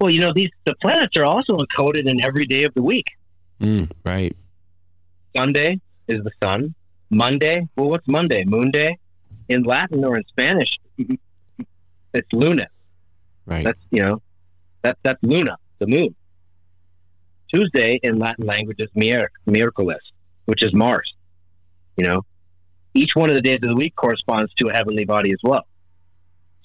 Well, 0.00 0.10
you 0.10 0.20
know, 0.20 0.32
these 0.32 0.50
the 0.64 0.74
planets 0.76 1.16
are 1.16 1.24
also 1.24 1.58
encoded 1.58 2.08
in 2.08 2.22
every 2.22 2.46
day 2.46 2.64
of 2.64 2.74
the 2.74 2.82
week. 2.82 3.10
Mm, 3.60 3.90
right. 4.04 4.36
Sunday 5.36 5.80
is 6.08 6.22
the 6.24 6.30
sun. 6.42 6.74
Monday, 7.10 7.68
well, 7.76 7.90
what's 7.90 8.08
Monday? 8.08 8.44
Moon 8.44 8.70
day. 8.70 8.98
In 9.48 9.62
Latin 9.62 10.04
or 10.04 10.16
in 10.16 10.24
Spanish, 10.28 10.78
it's 12.14 12.32
Luna. 12.32 12.66
Right. 13.46 13.64
That's 13.64 13.78
you 13.90 14.02
know, 14.02 14.22
that 14.82 14.98
that's 15.02 15.22
Luna, 15.22 15.58
the 15.78 15.86
moon. 15.86 16.14
Tuesday 17.54 18.00
in 18.02 18.18
Latin 18.18 18.46
language 18.46 18.80
is 18.80 18.88
mier, 18.94 19.30
miércoles, 19.46 20.12
which 20.46 20.62
is 20.62 20.74
Mars. 20.74 21.14
You 21.96 22.04
know, 22.04 22.22
each 22.94 23.14
one 23.14 23.30
of 23.30 23.36
the 23.36 23.42
days 23.42 23.60
of 23.62 23.68
the 23.68 23.76
week 23.76 23.94
corresponds 23.94 24.52
to 24.54 24.68
a 24.68 24.72
heavenly 24.72 25.04
body 25.04 25.30
as 25.32 25.38
well. 25.44 25.64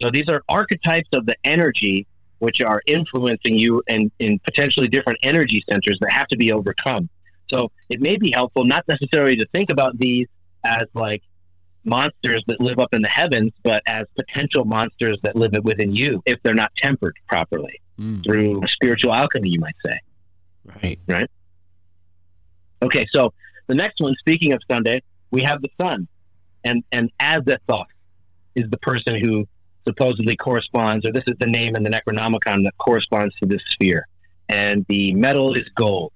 So 0.02 0.10
these 0.10 0.30
are 0.30 0.42
archetypes 0.50 1.10
of 1.14 1.26
the 1.26 1.36
energy 1.44 2.08
which 2.40 2.62
are 2.62 2.82
influencing 2.88 3.56
you 3.56 3.84
and 3.88 4.12
in 4.20 4.40
potentially 4.40 4.88
different 4.88 5.20
energy 5.22 5.64
centers 5.70 5.98
that 6.02 6.12
have 6.12 6.28
to 6.30 6.38
be 6.38 6.52
overcome. 6.52 7.10
So 7.50 7.72
it 7.90 8.00
may 8.00 8.18
be 8.18 8.32
helpful 8.32 8.64
not 8.64 8.88
necessarily 8.88 9.36
to 9.36 9.46
think 9.54 9.70
about 9.72 9.98
these 10.00 10.28
as 10.64 10.86
like 10.94 11.22
monsters 11.84 12.44
that 12.48 12.62
live 12.62 12.80
up 12.80 12.94
in 12.94 13.02
the 13.02 13.10
heavens, 13.10 13.52
but 13.64 13.84
as 13.86 14.06
potential 14.16 14.66
monsters 14.66 15.20
that 15.24 15.36
live 15.36 15.52
within 15.64 15.96
you 15.96 16.22
if 16.26 16.42
they're 16.44 16.54
not 16.54 16.72
tempered 16.76 17.18
properly 17.28 17.82
Mm, 18.00 18.24
through 18.24 18.62
spiritual 18.68 19.14
alchemy, 19.14 19.50
you 19.50 19.60
might 19.60 19.76
say. 19.86 20.00
Right. 20.66 21.00
Right. 21.08 21.30
Okay, 22.82 23.06
so 23.12 23.34
the 23.68 23.76
next 23.76 24.02
one, 24.02 24.16
speaking 24.20 24.54
of 24.54 24.62
Sunday, 24.70 25.02
we 25.32 25.42
have 25.44 25.62
the 25.62 25.70
sun. 25.80 26.08
And 26.64 26.84
and 26.92 27.12
Azathoth 27.20 27.86
is 28.56 28.70
the 28.70 28.78
person 28.80 29.16
who 29.16 29.48
supposedly 29.88 30.36
corresponds, 30.36 31.06
or 31.06 31.12
this 31.12 31.24
is 31.28 31.36
the 31.40 31.48
name 31.48 31.76
in 31.76 31.84
the 31.84 31.90
Necronomicon 31.90 32.64
that 32.64 32.78
corresponds 32.78 33.36
to 33.38 33.46
this 33.46 33.62
sphere. 33.70 34.08
And 34.50 34.86
the 34.90 35.14
metal 35.14 35.54
is 35.54 35.68
gold. 35.76 36.12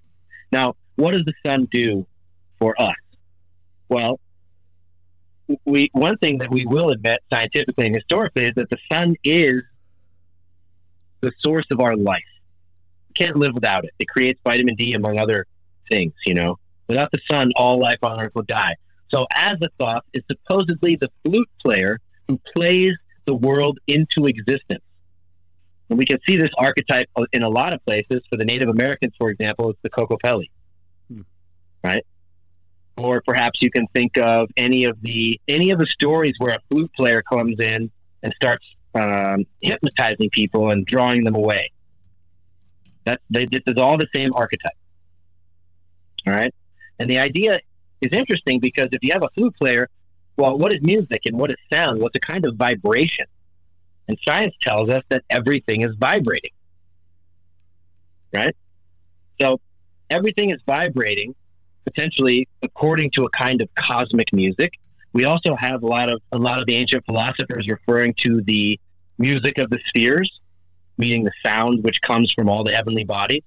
Now, 0.52 0.76
what 0.96 1.12
does 1.12 1.24
the 1.26 1.34
sun 1.46 1.68
do 1.72 2.06
for 2.60 2.80
us? 2.82 2.96
Well, 3.90 4.20
we 5.66 5.90
one 5.94 6.18
thing 6.18 6.38
that 6.40 6.50
we 6.50 6.66
will 6.66 6.90
admit 6.90 7.20
scientifically 7.32 7.88
and 7.88 7.96
historically 7.96 8.46
is 8.46 8.54
that 8.56 8.70
the 8.70 8.78
sun 8.92 9.16
is 9.24 9.62
the 11.22 11.32
source 11.40 11.66
of 11.72 11.80
our 11.80 11.96
life. 11.96 12.24
Can't 13.14 13.36
live 13.36 13.54
without 13.54 13.86
it. 13.86 13.92
It 14.00 14.08
creates 14.08 14.40
vitamin 14.44 14.76
D 14.76 14.94
among 14.94 15.20
other 15.20 15.46
things, 15.90 16.14
you 16.26 16.34
know. 16.34 16.58
Without 16.88 17.12
the 17.12 17.20
sun, 17.30 17.52
all 17.56 17.80
life 17.80 18.00
on 18.04 18.20
Earth 18.20 18.34
will 18.36 18.44
die. 18.44 18.76
So 19.10 19.28
Azathoth 19.36 20.02
is 20.14 20.24
supposedly 20.30 20.96
the 20.96 21.10
flute 21.24 21.50
player 21.62 22.00
who 22.28 22.40
plays 22.56 22.94
the 23.26 23.36
world 23.36 23.80
into 23.88 24.26
existence. 24.26 24.84
And 25.90 25.98
we 25.98 26.06
can 26.06 26.18
see 26.26 26.38
this 26.38 26.50
archetype 26.58 27.10
in 27.32 27.44
a 27.44 27.50
lot 27.50 27.74
of 27.74 27.84
places. 27.86 28.22
For 28.30 28.38
the 28.38 28.46
Native 28.46 28.70
Americans, 28.70 29.14
for 29.18 29.30
example, 29.30 29.70
it's 29.70 29.80
the 29.84 29.90
Kokopelli, 29.90 30.50
Hmm. 31.10 31.22
right? 31.84 32.06
Or 32.98 33.22
perhaps 33.22 33.62
you 33.62 33.70
can 33.70 33.88
think 33.94 34.18
of 34.18 34.50
any 34.58 34.86
of 34.86 35.02
the 35.02 35.40
any 35.48 35.72
of 35.72 35.80
the 35.80 35.86
stories 35.86 36.36
where 36.38 36.56
a 36.56 36.60
flute 36.70 36.92
player 36.96 37.22
comes 37.22 37.60
in 37.60 37.92
and 38.24 38.34
starts 38.36 38.66
um, 38.96 39.46
hypnotizing 39.62 40.30
people 40.30 40.70
and 40.70 40.86
drawing 40.86 41.24
them 41.24 41.36
away. 41.36 41.72
That 43.06 43.22
they, 43.30 43.46
this 43.46 43.62
is 43.68 43.78
all 43.78 43.98
the 43.98 44.08
same 44.14 44.34
archetype. 44.34 44.78
All 46.26 46.34
right, 46.34 46.54
and 47.00 47.10
the 47.10 47.20
idea 47.20 47.60
is 48.02 48.12
interesting 48.12 48.60
because 48.60 48.90
if 48.92 49.04
you 49.04 49.12
have 49.14 49.24
a 49.24 49.30
flute 49.36 49.56
player, 49.60 49.90
well, 50.38 50.58
what 50.58 50.74
is 50.74 50.82
music 50.82 51.22
and 51.26 51.38
what 51.38 51.52
is 51.52 51.58
sound? 51.72 52.00
What's 52.00 52.16
a 52.16 52.20
kind 52.20 52.46
of 52.46 52.56
vibration? 52.56 53.26
And 54.08 54.18
science 54.22 54.54
tells 54.62 54.90
us 54.90 55.04
that 55.10 55.24
everything 55.30 55.82
is 55.82 55.96
vibrating. 55.98 56.52
Right? 58.34 58.56
So 59.40 59.60
everything 60.10 60.50
is 60.50 60.60
vibrating, 60.66 61.36
potentially 61.86 62.48
according 62.62 63.12
to 63.12 63.26
a 63.26 63.30
kind 63.30 63.62
of 63.62 63.70
cosmic 63.76 64.34
music. 64.34 64.74
We 65.14 65.26
also 65.26 65.56
have 65.56 65.84
a 65.84 65.88
lot 65.88 66.10
of 66.10 66.22
a 66.32 66.38
lot 66.38 66.60
of 66.60 66.66
the 66.66 66.76
ancient 66.76 67.06
philosophers 67.06 67.68
referring 67.68 68.16
to 68.16 68.42
the 68.42 68.80
music 69.18 69.60
of 69.60 69.70
the 69.70 69.80
spheres, 69.86 70.40
meaning 70.98 71.24
the 71.24 71.32
sound 71.46 71.84
which 71.84 72.02
comes 72.02 72.32
from 72.32 72.50
all 72.50 72.64
the 72.64 72.72
heavenly 72.74 73.04
bodies 73.04 73.44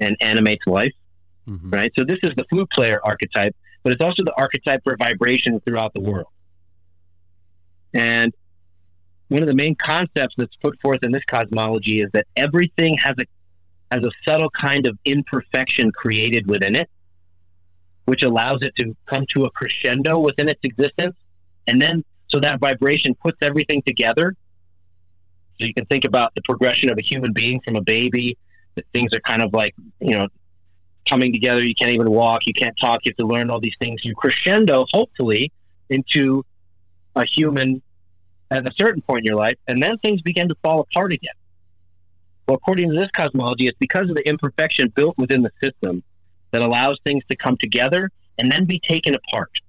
and 0.00 0.16
animates 0.20 0.66
life 0.66 0.92
Mhm. 1.48 1.72
right? 1.72 1.92
So 1.96 2.04
this 2.04 2.18
is 2.22 2.30
the 2.36 2.44
flute 2.48 2.70
player 2.70 3.00
archetype, 3.04 3.56
but 3.82 3.92
it's 3.92 4.02
also 4.02 4.22
the 4.24 4.34
archetype 4.36 4.82
for 4.84 4.96
vibration 4.96 5.60
throughout 5.60 5.92
the 5.94 6.00
world. 6.00 6.28
And 7.92 8.32
one 9.28 9.42
of 9.42 9.48
the 9.48 9.54
main 9.54 9.74
concepts 9.74 10.34
that's 10.36 10.54
put 10.56 10.80
forth 10.80 11.02
in 11.02 11.10
this 11.10 11.24
cosmology 11.24 12.00
is 12.00 12.10
that 12.12 12.26
everything 12.36 12.96
has 12.98 13.16
a 13.18 13.24
has 13.90 14.02
a 14.02 14.10
subtle 14.24 14.48
kind 14.50 14.86
of 14.86 14.98
imperfection 15.04 15.92
created 15.92 16.46
within 16.46 16.74
it, 16.74 16.88
which 18.06 18.22
allows 18.22 18.62
it 18.62 18.74
to 18.76 18.96
come 19.04 19.26
to 19.26 19.44
a 19.44 19.50
crescendo 19.50 20.18
within 20.18 20.48
its 20.48 20.60
existence, 20.62 21.14
and 21.66 21.82
then 21.82 22.02
so 22.28 22.40
that 22.40 22.58
vibration 22.58 23.14
puts 23.16 23.36
everything 23.42 23.82
together. 23.82 24.34
So 25.62 25.66
you 25.66 25.74
can 25.74 25.86
think 25.86 26.04
about 26.04 26.34
the 26.34 26.42
progression 26.42 26.90
of 26.90 26.98
a 26.98 27.02
human 27.02 27.32
being 27.32 27.60
from 27.60 27.76
a 27.76 27.80
baby. 27.80 28.36
Things 28.92 29.14
are 29.14 29.20
kind 29.20 29.42
of 29.42 29.54
like 29.54 29.76
you 30.00 30.18
know 30.18 30.26
coming 31.08 31.32
together. 31.32 31.62
You 31.62 31.72
can't 31.72 31.92
even 31.92 32.10
walk. 32.10 32.48
You 32.48 32.52
can't 32.52 32.76
talk. 32.76 33.04
You 33.04 33.10
have 33.10 33.16
to 33.18 33.26
learn 33.32 33.48
all 33.48 33.60
these 33.60 33.76
things. 33.78 34.04
You 34.04 34.12
crescendo, 34.16 34.86
hopefully, 34.90 35.52
into 35.88 36.44
a 37.14 37.24
human 37.24 37.80
at 38.50 38.68
a 38.68 38.74
certain 38.74 39.02
point 39.02 39.20
in 39.20 39.26
your 39.26 39.36
life, 39.36 39.56
and 39.68 39.80
then 39.80 39.98
things 39.98 40.20
begin 40.20 40.48
to 40.48 40.56
fall 40.64 40.80
apart 40.80 41.12
again. 41.12 41.34
Well, 42.48 42.56
according 42.56 42.90
to 42.90 42.96
this 42.96 43.10
cosmology, 43.12 43.68
it's 43.68 43.78
because 43.78 44.10
of 44.10 44.16
the 44.16 44.28
imperfection 44.28 44.92
built 44.96 45.16
within 45.16 45.42
the 45.42 45.52
system 45.62 46.02
that 46.50 46.62
allows 46.62 46.98
things 47.06 47.22
to 47.30 47.36
come 47.36 47.56
together 47.56 48.10
and 48.36 48.50
then 48.50 48.64
be 48.64 48.80
taken 48.80 49.14
apart. 49.14 49.60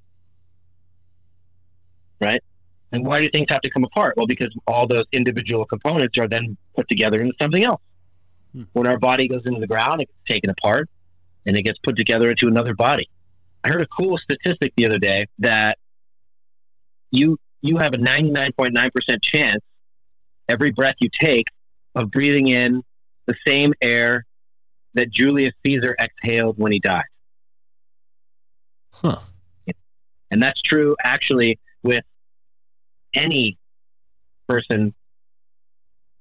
Right? 2.20 2.42
And 2.94 3.06
why 3.06 3.20
do 3.20 3.30
things 3.30 3.48
have 3.50 3.62
to 3.62 3.72
come 3.72 3.84
apart? 3.84 4.14
Well, 4.16 4.28
because 4.28 4.56
all 4.68 4.88
those 4.88 5.06
individual 5.12 5.66
components 5.66 6.18
are 6.20 6.28
then 6.28 6.56
put 6.76 6.88
together 6.88 7.20
into 7.20 7.34
something 7.42 7.64
else. 7.64 7.82
Hmm. 8.54 8.64
When 8.74 8.88
our 8.88 9.00
body 9.00 9.28
goes 9.28 9.42
into 9.46 9.60
the 9.60 9.68
ground, 9.68 10.02
it 10.02 10.06
gets 10.06 10.20
taken 10.28 10.50
apart 10.52 10.90
and 11.46 11.58
it 11.58 11.64
gets 11.64 11.80
put 11.80 11.98
together 11.98 12.30
into 12.30 12.48
another 12.48 12.76
body. 12.76 13.10
I 13.64 13.70
heard 13.70 13.82
a 13.82 13.88
cool 13.88 14.18
statistic 14.20 14.74
the 14.78 14.86
other 14.86 15.00
day 15.00 15.26
that 15.40 15.80
you 17.12 17.38
you 17.62 17.78
have 17.78 17.94
a 17.94 17.98
99.9% 17.98 19.24
chance 19.24 19.62
every 20.50 20.72
breath 20.72 20.96
you 21.00 21.10
take 21.10 21.48
of 21.96 22.12
breathing 22.12 22.50
in 22.50 22.84
the 23.26 23.36
same 23.48 23.74
air 23.82 24.26
that 24.94 25.10
Julius 25.10 25.54
Caesar 25.66 25.96
exhaled 26.00 26.60
when 26.60 26.72
he 26.72 26.80
died. 26.80 27.06
Huh. 28.92 29.20
And 30.30 30.44
that's 30.44 30.62
true 30.62 30.96
actually 31.04 31.60
with 31.84 32.04
any 33.14 33.58
person 34.48 34.94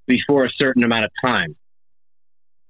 before 0.06 0.44
a 0.44 0.50
certain 0.50 0.84
amount 0.84 1.04
of 1.04 1.10
time. 1.24 1.56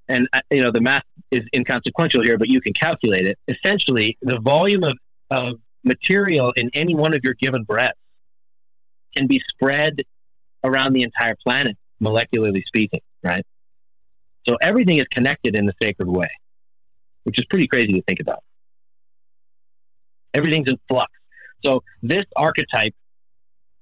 And, 0.09 0.28
uh, 0.32 0.40
you 0.51 0.62
know, 0.62 0.70
the 0.70 0.81
math 0.81 1.05
is 1.31 1.43
inconsequential 1.55 2.23
here, 2.23 2.36
but 2.36 2.49
you 2.49 2.61
can 2.61 2.73
calculate 2.73 3.27
it. 3.27 3.39
Essentially, 3.49 4.19
the 4.20 4.39
volume 4.40 4.85
of, 4.85 4.99
of 5.31 5.55
material 5.85 6.53
in 6.53 6.70
any 6.74 6.94
one 6.94 7.15
of 7.15 7.24
your 7.24 7.35
given 7.35 7.65
breaths 7.65 7.99
can 9.16 9.27
be 9.27 9.43
spread 9.49 10.03
around 10.65 10.93
the 10.93 11.03
entire 11.03 11.36
planet, 11.43 11.77
molecularly 12.01 12.65
speaking, 12.66 13.01
right? 13.23 13.44
So 14.49 14.57
everything 14.61 14.99
is 14.99 15.07
connected 15.11 15.55
in 15.55 15.66
the 15.66 15.74
sacred 15.81 16.09
way, 16.09 16.31
which 17.24 17.39
is 17.39 17.44
pretty 17.47 17.66
crazy 17.66 17.93
to 17.94 18.03
think 18.03 18.20
about. 18.20 18.43
Everything's 20.35 20.69
in 20.69 20.78
flux. 20.89 21.12
So 21.65 21.82
this 22.03 22.24
archetype, 22.36 22.94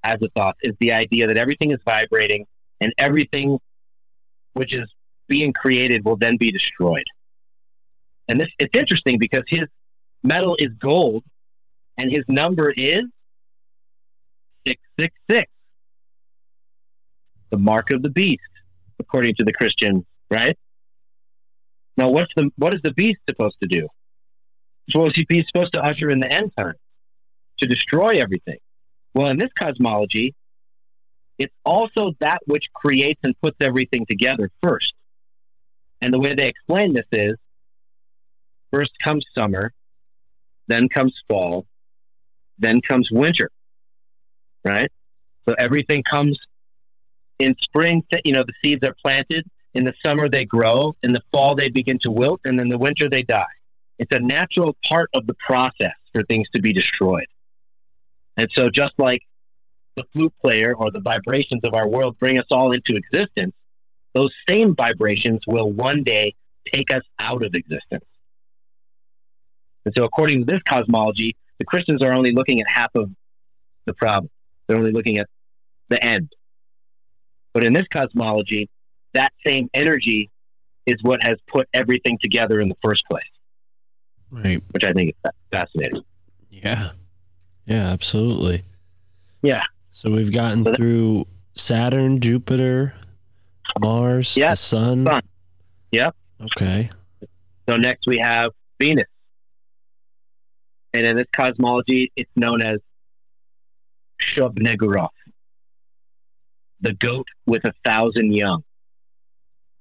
Azathoth, 0.04 0.54
is 0.62 0.74
the 0.80 0.92
idea 0.92 1.26
that 1.26 1.36
everything 1.36 1.72
is 1.72 1.78
vibrating 1.84 2.46
and 2.80 2.92
everything 2.98 3.58
which 4.54 4.74
is 4.74 4.88
being 5.28 5.52
created 5.52 6.04
will 6.04 6.16
then 6.16 6.36
be 6.36 6.50
destroyed. 6.50 7.04
And 8.28 8.40
this 8.40 8.48
it's 8.58 8.76
interesting 8.76 9.18
because 9.18 9.42
his 9.48 9.64
metal 10.22 10.56
is 10.58 10.68
gold 10.78 11.24
and 11.96 12.10
his 12.10 12.24
number 12.28 12.70
is 12.70 13.02
666. 14.66 15.50
The 17.50 17.58
mark 17.58 17.90
of 17.90 18.02
the 18.02 18.10
beast, 18.10 18.40
according 18.98 19.34
to 19.36 19.44
the 19.44 19.52
Christian, 19.52 20.06
right? 20.30 20.56
Now 21.96 22.08
what's 22.08 22.32
the 22.36 22.50
what 22.56 22.74
is 22.74 22.80
the 22.82 22.92
beast 22.92 23.20
supposed 23.28 23.56
to 23.62 23.68
do? 23.68 23.88
Suppose 24.88 25.12
he's 25.14 25.46
supposed 25.46 25.72
to 25.74 25.82
usher 25.82 26.10
in 26.10 26.20
the 26.20 26.30
end 26.30 26.52
time 26.56 26.74
to 27.58 27.66
destroy 27.66 28.20
everything. 28.20 28.58
Well, 29.14 29.28
in 29.28 29.38
this 29.38 29.50
cosmology, 29.58 30.34
it's 31.38 31.54
also 31.64 32.14
that 32.20 32.40
which 32.46 32.72
creates 32.74 33.20
and 33.24 33.38
puts 33.40 33.56
everything 33.60 34.06
together 34.06 34.50
first. 34.62 34.94
And 36.00 36.12
the 36.14 36.20
way 36.20 36.34
they 36.34 36.48
explain 36.48 36.94
this 36.94 37.06
is 37.12 37.36
first 38.72 38.92
comes 39.02 39.24
summer, 39.34 39.72
then 40.68 40.88
comes 40.88 41.14
fall, 41.28 41.66
then 42.58 42.80
comes 42.80 43.10
winter, 43.10 43.50
right? 44.64 44.90
So 45.48 45.54
everything 45.58 46.02
comes 46.02 46.38
in 47.38 47.56
spring, 47.60 48.04
you 48.24 48.32
know, 48.32 48.44
the 48.44 48.52
seeds 48.62 48.86
are 48.86 48.94
planted. 49.02 49.44
In 49.74 49.84
the 49.84 49.94
summer, 50.04 50.28
they 50.28 50.44
grow. 50.44 50.94
In 51.02 51.12
the 51.12 51.22
fall, 51.32 51.54
they 51.54 51.70
begin 51.70 51.98
to 52.00 52.10
wilt. 52.10 52.40
And 52.44 52.60
in 52.60 52.68
the 52.68 52.78
winter, 52.78 53.08
they 53.08 53.22
die. 53.22 53.44
It's 53.98 54.14
a 54.14 54.20
natural 54.20 54.76
part 54.84 55.10
of 55.14 55.26
the 55.26 55.34
process 55.34 55.94
for 56.12 56.22
things 56.24 56.48
to 56.54 56.60
be 56.60 56.72
destroyed. 56.72 57.26
And 58.36 58.48
so, 58.52 58.70
just 58.70 58.94
like 58.98 59.22
the 59.96 60.04
flute 60.12 60.32
player 60.42 60.74
or 60.74 60.90
the 60.90 61.00
vibrations 61.00 61.60
of 61.64 61.74
our 61.74 61.88
world 61.88 62.18
bring 62.18 62.38
us 62.38 62.46
all 62.50 62.72
into 62.72 62.94
existence, 62.96 63.54
those 64.14 64.30
same 64.48 64.74
vibrations 64.74 65.40
will 65.46 65.70
one 65.70 66.02
day 66.02 66.34
take 66.72 66.90
us 66.92 67.02
out 67.18 67.44
of 67.44 67.54
existence. 67.54 68.04
And 69.84 69.94
so, 69.96 70.04
according 70.04 70.46
to 70.46 70.52
this 70.52 70.62
cosmology, 70.62 71.36
the 71.58 71.64
Christians 71.64 72.02
are 72.02 72.12
only 72.12 72.32
looking 72.32 72.60
at 72.60 72.68
half 72.68 72.90
of 72.94 73.10
the 73.86 73.94
problem. 73.94 74.30
They're 74.66 74.78
only 74.78 74.92
looking 74.92 75.18
at 75.18 75.28
the 75.88 76.02
end. 76.02 76.32
But 77.52 77.64
in 77.64 77.72
this 77.72 77.86
cosmology, 77.88 78.68
that 79.14 79.32
same 79.44 79.68
energy 79.74 80.30
is 80.86 80.96
what 81.02 81.22
has 81.22 81.38
put 81.48 81.68
everything 81.74 82.18
together 82.20 82.60
in 82.60 82.68
the 82.68 82.76
first 82.82 83.04
place, 83.06 83.24
Right. 84.30 84.62
which 84.70 84.84
I 84.84 84.92
think 84.92 85.14
is 85.24 85.32
fascinating. 85.50 86.02
Yeah. 86.50 86.92
Yeah, 87.70 87.88
absolutely. 87.90 88.64
Yeah. 89.42 89.62
So 89.92 90.10
we've 90.10 90.32
gotten 90.32 90.64
So 90.64 90.70
that- 90.72 90.76
through 90.76 91.26
Saturn, 91.54 92.20
Jupiter, 92.20 92.94
Mars, 93.78 94.34
the 94.34 94.56
sun. 94.56 95.04
sun. 95.06 95.22
Yep. 95.92 96.16
Okay. 96.42 96.90
So 97.68 97.76
next 97.76 98.08
we 98.08 98.18
have 98.18 98.50
Venus. 98.80 99.06
And 100.92 101.06
in 101.06 101.16
this 101.16 101.26
cosmology, 101.32 102.10
it's 102.16 102.30
known 102.34 102.60
as 102.60 102.78
Shub-Niggurath, 104.20 105.08
the 106.80 106.92
goat 106.94 107.26
with 107.46 107.64
a 107.64 107.72
thousand 107.84 108.32
young. 108.34 108.64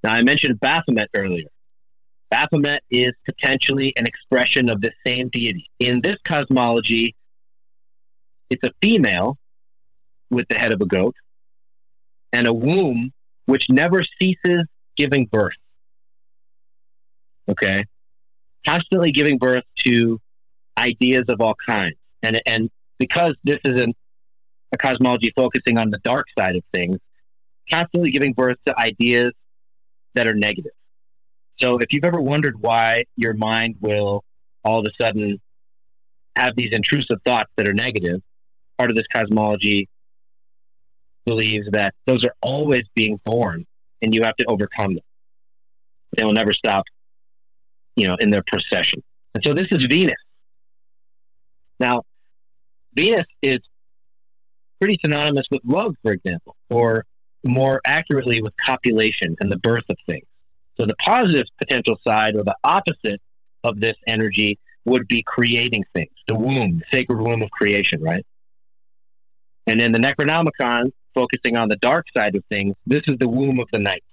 Now, 0.03 0.13
I 0.13 0.21
mentioned 0.21 0.59
Baphomet 0.59 1.09
earlier. 1.15 1.47
Baphomet 2.29 2.83
is 2.91 3.13
potentially 3.25 3.91
an 3.97 4.05
expression 4.05 4.69
of 4.69 4.81
the 4.81 4.91
same 5.03 5.29
deity. 5.29 5.67
In 5.79 6.01
this 6.01 6.17
cosmology, 6.23 7.15
it's 8.49 8.63
a 8.63 8.71
female 8.81 9.37
with 10.29 10.47
the 10.47 10.55
head 10.55 10.73
of 10.73 10.81
a 10.81 10.85
goat 10.85 11.15
and 12.31 12.47
a 12.47 12.53
womb 12.53 13.11
which 13.45 13.69
never 13.69 14.03
ceases 14.19 14.63
giving 14.95 15.25
birth. 15.25 15.55
Okay? 17.47 17.85
Constantly 18.65 19.11
giving 19.11 19.37
birth 19.37 19.63
to 19.79 20.19
ideas 20.77 21.25
of 21.29 21.41
all 21.41 21.55
kinds. 21.65 21.95
And, 22.21 22.41
and 22.45 22.69
because 22.99 23.35
this 23.43 23.59
is 23.63 23.87
a 24.71 24.77
cosmology 24.77 25.33
focusing 25.35 25.77
on 25.77 25.89
the 25.89 25.99
dark 25.99 26.27
side 26.37 26.55
of 26.55 26.63
things, 26.73 26.99
constantly 27.69 28.11
giving 28.11 28.33
birth 28.33 28.57
to 28.65 28.77
ideas 28.79 29.31
that 30.15 30.27
are 30.27 30.35
negative. 30.35 30.71
So 31.59 31.77
if 31.79 31.91
you've 31.91 32.03
ever 32.03 32.21
wondered 32.21 32.61
why 32.61 33.05
your 33.15 33.33
mind 33.33 33.75
will 33.79 34.23
all 34.63 34.79
of 34.79 34.85
a 34.85 35.03
sudden 35.03 35.39
have 36.35 36.55
these 36.55 36.71
intrusive 36.71 37.17
thoughts 37.25 37.49
that 37.57 37.67
are 37.67 37.73
negative, 37.73 38.21
part 38.79 38.89
of 38.89 38.95
this 38.95 39.07
cosmology 39.07 39.89
believes 41.25 41.67
that 41.71 41.93
those 42.07 42.23
are 42.23 42.33
always 42.41 42.83
being 42.95 43.19
born 43.25 43.65
and 44.01 44.15
you 44.15 44.23
have 44.23 44.35
to 44.37 44.45
overcome 44.45 44.93
them. 44.93 45.03
They 46.15 46.23
will 46.23 46.33
never 46.33 46.53
stop, 46.53 46.85
you 47.97 48.07
know, 48.07 48.15
in 48.15 48.31
their 48.31 48.41
procession. 48.41 49.03
And 49.35 49.43
so 49.43 49.53
this 49.53 49.67
is 49.71 49.83
Venus. 49.85 50.15
Now, 51.79 52.03
Venus 52.93 53.25
is 53.41 53.59
pretty 54.79 54.97
synonymous 55.03 55.45
with 55.51 55.61
love, 55.65 55.95
for 56.01 56.13
example, 56.13 56.55
or 56.69 57.05
more 57.43 57.81
accurately 57.85 58.41
with 58.41 58.53
copulation 58.65 59.35
and 59.41 59.51
the 59.51 59.57
birth 59.57 59.83
of 59.89 59.97
things. 60.05 60.25
So 60.77 60.85
the 60.85 60.95
positive 60.95 61.45
potential 61.57 61.99
side 62.07 62.35
or 62.35 62.43
the 62.43 62.55
opposite 62.63 63.21
of 63.65 63.81
this 63.81 63.97
energy 64.07 64.57
would 64.85 65.07
be 65.07 65.21
creating 65.21 65.83
things, 65.93 66.11
the 66.29 66.35
womb, 66.35 66.79
the 66.79 66.85
sacred 66.89 67.19
womb 67.19 67.41
of 67.41 67.51
creation, 67.51 68.01
right? 68.01 68.25
And 69.69 69.79
in 69.79 69.91
the 69.91 69.99
Necronomicon, 69.99 70.91
focusing 71.13 71.55
on 71.55 71.69
the 71.69 71.75
dark 71.75 72.07
side 72.17 72.35
of 72.35 72.43
things, 72.49 72.75
this 72.87 73.03
is 73.05 73.19
the 73.19 73.29
womb 73.29 73.59
of 73.59 73.67
the 73.71 73.77
night, 73.77 74.03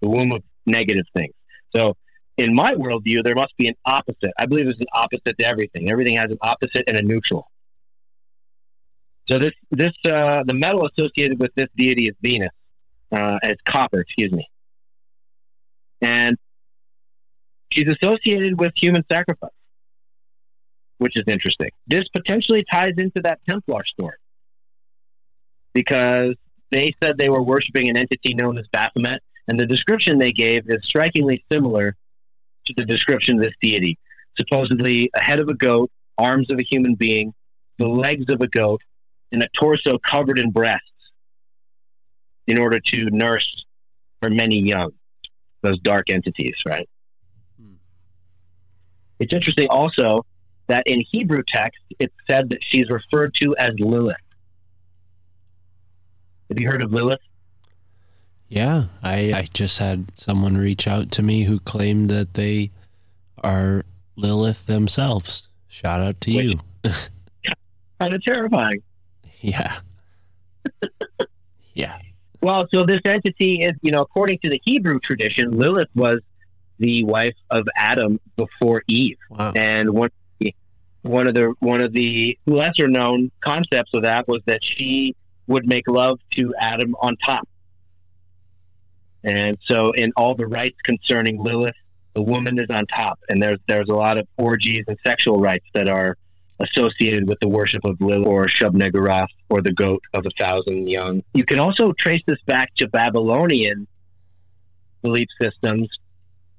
the 0.00 0.08
womb 0.08 0.32
of 0.32 0.42
negative 0.64 1.04
things. 1.14 1.34
So 1.74 1.98
in 2.38 2.54
my 2.54 2.72
worldview, 2.72 3.22
there 3.22 3.34
must 3.34 3.54
be 3.58 3.68
an 3.68 3.74
opposite. 3.84 4.32
I 4.38 4.46
believe 4.46 4.64
there's 4.64 4.80
an 4.80 4.86
opposite 4.94 5.36
to 5.38 5.44
everything. 5.44 5.90
Everything 5.90 6.14
has 6.14 6.30
an 6.30 6.38
opposite 6.40 6.84
and 6.86 6.96
a 6.96 7.02
neutral. 7.02 7.50
So 9.28 9.38
this, 9.38 9.52
this, 9.70 9.92
uh, 10.06 10.44
the 10.46 10.54
metal 10.54 10.88
associated 10.88 11.38
with 11.38 11.54
this 11.56 11.68
deity 11.76 12.08
is 12.08 12.14
Venus, 12.22 12.48
uh, 13.12 13.38
as 13.42 13.56
copper, 13.66 14.00
excuse 14.00 14.32
me. 14.32 14.48
And 16.00 16.38
she's 17.70 17.90
associated 17.90 18.58
with 18.58 18.72
human 18.74 19.04
sacrifice, 19.12 19.50
which 20.96 21.18
is 21.18 21.24
interesting. 21.26 21.70
This 21.86 22.08
potentially 22.08 22.64
ties 22.64 22.94
into 22.96 23.20
that 23.20 23.40
Templar 23.46 23.84
story 23.84 24.16
because 25.76 26.34
they 26.70 26.94
said 27.02 27.18
they 27.18 27.28
were 27.28 27.42
worshiping 27.42 27.90
an 27.90 27.98
entity 27.98 28.32
known 28.32 28.56
as 28.56 28.66
Baphomet, 28.68 29.22
and 29.46 29.60
the 29.60 29.66
description 29.66 30.16
they 30.16 30.32
gave 30.32 30.62
is 30.70 30.82
strikingly 30.82 31.44
similar 31.52 31.94
to 32.64 32.72
the 32.78 32.84
description 32.86 33.36
of 33.36 33.42
this 33.42 33.52
deity. 33.60 33.98
Supposedly 34.38 35.10
a 35.14 35.20
head 35.20 35.38
of 35.38 35.48
a 35.48 35.54
goat, 35.54 35.90
arms 36.16 36.50
of 36.50 36.58
a 36.58 36.62
human 36.62 36.94
being, 36.94 37.34
the 37.78 37.86
legs 37.86 38.24
of 38.32 38.40
a 38.40 38.48
goat, 38.48 38.80
and 39.32 39.42
a 39.42 39.48
torso 39.48 39.98
covered 39.98 40.38
in 40.38 40.50
breasts 40.50 41.12
in 42.46 42.56
order 42.56 42.80
to 42.80 43.10
nurse 43.10 43.66
her 44.22 44.30
many 44.30 44.58
young, 44.58 44.92
those 45.60 45.78
dark 45.80 46.08
entities, 46.08 46.56
right? 46.64 46.88
Hmm. 47.60 47.74
It's 49.18 49.34
interesting 49.34 49.68
also 49.68 50.24
that 50.68 50.86
in 50.86 51.02
Hebrew 51.02 51.42
text, 51.46 51.82
it's 51.98 52.14
said 52.26 52.48
that 52.48 52.64
she's 52.64 52.88
referred 52.88 53.34
to 53.34 53.54
as 53.56 53.78
Lilith. 53.78 54.16
Have 56.48 56.60
you 56.60 56.68
heard 56.68 56.82
of 56.82 56.92
Lilith? 56.92 57.20
Yeah, 58.48 58.84
I 59.02 59.32
I 59.32 59.46
just 59.52 59.78
had 59.78 60.16
someone 60.16 60.56
reach 60.56 60.86
out 60.86 61.10
to 61.12 61.22
me 61.22 61.44
who 61.44 61.58
claimed 61.58 62.08
that 62.10 62.34
they 62.34 62.70
are 63.42 63.84
Lilith 64.14 64.66
themselves. 64.66 65.48
Shout 65.68 66.00
out 66.00 66.20
to 66.22 66.34
Which- 66.34 66.44
you. 66.84 66.90
Kind 68.00 68.12
of 68.14 68.22
terrifying. 68.22 68.82
Yeah. 69.40 69.78
yeah. 71.74 71.98
Well, 72.42 72.66
so 72.72 72.84
this 72.84 73.00
entity 73.04 73.62
is, 73.62 73.72
you 73.82 73.90
know, 73.90 74.02
according 74.02 74.38
to 74.40 74.50
the 74.50 74.60
Hebrew 74.64 75.00
tradition, 75.00 75.52
Lilith 75.58 75.88
was 75.94 76.20
the 76.78 77.04
wife 77.04 77.34
of 77.50 77.66
Adam 77.76 78.20
before 78.36 78.82
Eve, 78.86 79.16
Wow. 79.30 79.52
and 79.56 79.90
one 79.90 80.10
one 81.02 81.26
of 81.28 81.34
the 81.34 81.54
one 81.60 81.80
of 81.80 81.92
the 81.92 82.36
lesser 82.46 82.86
known 82.88 83.30
concepts 83.40 83.92
of 83.94 84.02
that 84.02 84.26
was 84.28 84.42
that 84.46 84.62
she 84.62 85.14
would 85.46 85.66
make 85.66 85.88
love 85.88 86.18
to 86.32 86.54
Adam 86.58 86.96
on 87.00 87.16
top. 87.16 87.48
And 89.24 89.58
so, 89.64 89.90
in 89.92 90.12
all 90.16 90.34
the 90.34 90.46
rites 90.46 90.76
concerning 90.84 91.42
Lilith, 91.42 91.74
the 92.14 92.22
woman 92.22 92.58
is 92.58 92.70
on 92.70 92.86
top, 92.86 93.18
and 93.28 93.42
there's 93.42 93.58
there's 93.66 93.88
a 93.88 93.94
lot 93.94 94.18
of 94.18 94.26
orgies 94.36 94.84
and 94.86 94.96
sexual 95.04 95.40
rites 95.40 95.66
that 95.74 95.88
are 95.88 96.16
associated 96.60 97.28
with 97.28 97.38
the 97.40 97.48
worship 97.48 97.84
of 97.84 98.00
Lilith 98.00 98.26
or 98.26 98.46
Shub-Niggurath 98.46 99.28
or 99.50 99.60
the 99.60 99.72
goat 99.72 100.02
of 100.14 100.24
a 100.24 100.30
thousand 100.30 100.88
young. 100.88 101.22
You 101.34 101.44
can 101.44 101.58
also 101.58 101.92
trace 101.92 102.22
this 102.26 102.40
back 102.46 102.74
to 102.76 102.88
Babylonian 102.88 103.86
belief 105.02 105.28
systems. 105.40 105.88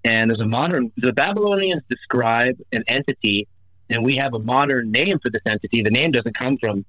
And 0.03 0.31
as 0.31 0.39
a 0.39 0.45
modern, 0.45 0.91
the 0.97 1.11
Babylonians 1.11 1.81
describe 1.89 2.57
an 2.72 2.84
entity, 2.88 3.47
and 3.89 4.05
we 4.05 4.15
have 4.18 4.34
a 4.34 4.39
modern 4.39 4.91
name 4.91 5.19
for 5.19 5.30
this 5.30 5.41
entity. 5.45 5.81
The 5.81 5.89
name 5.89 6.11
doesn't 6.11 6.38
come 6.38 6.57
from 6.57 6.85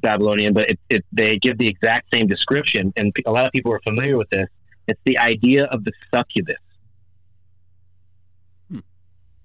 Babylonian, 0.00 0.52
but 0.52 0.70
it, 0.70 0.78
it, 0.88 1.04
they 1.12 1.38
give 1.38 1.58
the 1.58 1.68
exact 1.68 2.08
same 2.12 2.26
description, 2.26 2.92
and 2.96 3.14
a 3.26 3.30
lot 3.30 3.46
of 3.46 3.52
people 3.52 3.72
are 3.72 3.80
familiar 3.84 4.16
with 4.16 4.28
this. 4.30 4.48
It's 4.88 5.00
the 5.04 5.18
idea 5.18 5.64
of 5.66 5.84
the 5.84 5.92
succubus, 6.12 6.56
Hmm. 8.70 8.78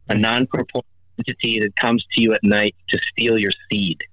a 0.10 0.15
non-corporeal 0.18 0.86
entity 1.19 1.60
that 1.60 1.76
comes 1.76 2.06
to 2.11 2.22
you 2.22 2.34
at 2.34 2.44
night 2.44 2.76
to 2.90 2.98
steal 3.10 3.38
your 3.38 3.52
seed, 3.69 4.03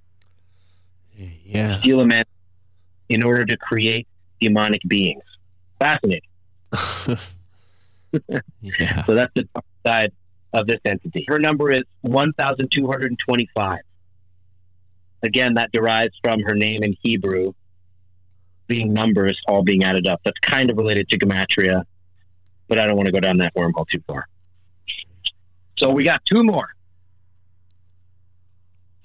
Yeah. 1.16 1.78
steal 1.80 2.00
a 2.00 2.06
man 2.06 2.24
in 3.08 3.22
order 3.22 3.44
to 3.44 3.56
create 3.56 4.06
demonic 4.40 4.82
beings. 4.86 5.22
Fascinating. 5.78 6.28
yeah. 8.60 9.04
So 9.04 9.14
that's 9.14 9.32
the 9.34 9.48
dark 9.54 9.64
side 9.86 10.12
of 10.52 10.66
this 10.66 10.80
entity. 10.84 11.24
Her 11.28 11.38
number 11.38 11.70
is 11.70 11.82
1,225. 12.02 13.78
Again, 15.22 15.54
that 15.54 15.70
derives 15.72 16.18
from 16.22 16.40
her 16.40 16.54
name 16.54 16.82
in 16.82 16.96
Hebrew, 17.00 17.52
being 18.66 18.92
numbers 18.92 19.40
all 19.46 19.62
being 19.62 19.84
added 19.84 20.06
up. 20.06 20.20
That's 20.24 20.38
kind 20.40 20.70
of 20.70 20.76
related 20.76 21.08
to 21.10 21.18
gematria, 21.18 21.84
but 22.68 22.78
I 22.78 22.86
don't 22.86 22.96
want 22.96 23.06
to 23.06 23.12
go 23.12 23.20
down 23.20 23.38
that 23.38 23.54
wormhole 23.54 23.88
too 23.88 24.02
far. 24.06 24.26
So 25.76 25.90
we 25.90 26.04
got 26.04 26.24
two 26.24 26.42
more. 26.42 26.68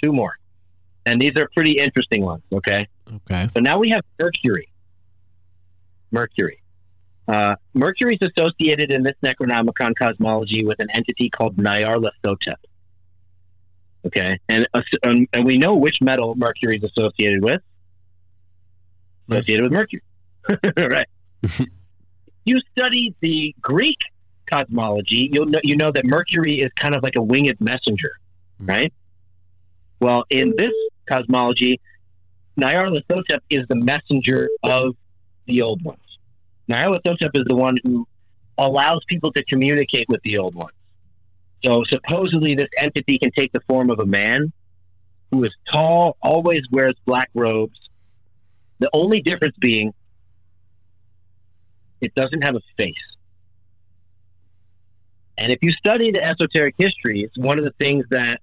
Two 0.02 0.12
more. 0.12 0.38
And 1.06 1.22
these 1.22 1.36
are 1.38 1.50
pretty 1.56 1.74
interesting 1.74 2.24
ones, 2.24 2.44
okay? 2.52 2.88
Okay. 3.14 3.50
So 3.54 3.62
now 3.62 3.78
we 3.78 3.90
have 3.90 4.04
Mercury. 4.20 4.70
Mercury. 6.12 6.62
Uh, 7.28 7.56
Mercury 7.74 8.18
is 8.20 8.30
associated 8.36 8.92
in 8.92 9.04
this 9.04 9.16
Necronomicon 9.24 9.96
cosmology 9.96 10.66
with 10.66 10.80
an 10.80 10.90
entity 10.92 11.30
called 11.30 11.58
Nyarlathotep. 11.58 12.56
Okay, 14.08 14.40
and 14.48 14.66
uh, 14.74 14.82
and 15.04 15.28
and 15.34 15.46
we 15.46 15.58
know 15.58 15.76
which 15.76 16.02
metal 16.02 16.34
Mercury 16.36 16.78
is 16.78 16.84
associated 16.84 17.44
with. 17.44 17.62
Associated 19.30 19.64
with 19.64 19.74
Mercury, 19.74 20.02
right? 20.78 21.08
you 22.46 22.62
study 22.72 23.14
the 23.20 23.54
Greek 23.60 23.98
cosmology, 24.50 25.30
you'll 25.34 25.48
know 25.48 25.60
you 25.62 25.76
know 25.76 25.92
that 25.92 26.06
Mercury 26.06 26.62
is 26.62 26.72
kind 26.80 26.96
of 26.96 27.04
like 27.04 27.18
a 27.18 27.22
winged 27.22 27.60
messenger, 27.60 28.14
right? 28.60 28.94
Well, 30.00 30.24
in 30.30 30.54
this 30.58 30.72
cosmology, 31.10 31.82
Nyarlathotep 32.58 33.40
is 33.50 33.68
the 33.68 33.76
messenger 33.76 34.50
of 34.64 34.96
the 35.48 35.62
old 35.62 35.84
ones. 35.84 36.00
Nyarlathotep 36.70 37.32
is 37.34 37.44
the 37.46 37.56
one 37.56 37.76
who 37.84 38.08
allows 38.58 39.04
people 39.10 39.34
to 39.34 39.44
communicate 39.44 40.08
with 40.08 40.22
the 40.22 40.38
old 40.38 40.56
ones. 40.56 40.72
So 41.64 41.84
supposedly 41.84 42.56
this 42.56 42.70
entity 42.78 43.18
can 43.18 43.32
take 43.32 43.52
the 43.52 43.62
form 43.68 43.90
of 43.90 44.00
a 44.00 44.06
man 44.06 44.52
who 45.32 45.44
is 45.44 45.52
tall, 45.70 46.18
always 46.22 46.62
wears 46.72 46.94
black 47.06 47.30
robes. 47.34 47.90
The 48.80 48.90
only 48.94 49.22
difference 49.22 49.56
being 49.58 49.94
it 52.00 52.14
doesn't 52.16 52.44
have 52.44 52.56
a 52.56 52.62
face. 52.78 52.94
And 55.38 55.52
if 55.52 55.60
you 55.62 55.72
study 55.72 56.12
the 56.12 56.24
esoteric 56.24 56.76
history, 56.78 57.22
it's 57.22 57.38
one 57.38 57.58
of 57.58 57.66
the 57.66 57.74
things 57.80 58.06
that 58.10 58.42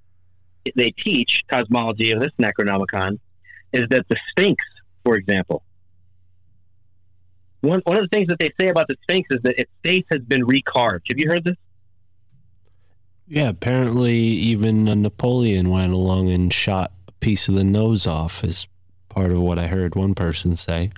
they 0.77 0.91
teach, 0.91 1.43
cosmology 1.49 2.11
of 2.13 2.21
this 2.21 2.33
Necronomicon, 2.39 3.19
is 3.73 3.87
that 3.89 4.07
the 4.09 4.17
Sphinx, 4.31 4.65
for 5.05 5.17
example, 5.17 5.63
one, 7.61 7.81
one 7.85 7.97
of 7.97 8.03
the 8.03 8.09
things 8.09 8.29
that 8.29 8.39
they 8.39 8.51
say 8.61 8.69
about 8.69 8.89
the 8.89 8.97
Sphinx 9.03 9.29
is 9.31 9.41
that 9.43 9.59
its 9.59 9.71
face 9.83 10.05
has 10.11 10.21
been 10.21 10.45
recarved. 10.47 11.09
Have 11.09 11.19
you 11.19 11.29
heard 11.29 11.45
this? 11.45 11.57
Yeah, 13.27 13.49
apparently 13.49 14.15
even 14.15 14.89
uh, 14.89 14.95
Napoleon 14.95 15.71
went 15.71 15.93
along 15.93 16.31
and 16.31 16.53
shot 16.53 16.93
a 17.09 17.13
piece 17.13 17.49
of 17.49 17.55
the 17.55 17.65
nose 17.65 18.07
off 18.07 18.45
as 18.45 18.67
part 19.09 19.31
of 19.31 19.41
what 19.41 19.59
I 19.59 19.67
heard 19.67 19.95
one 19.95 20.15
person 20.15 20.57
say. 20.57 20.91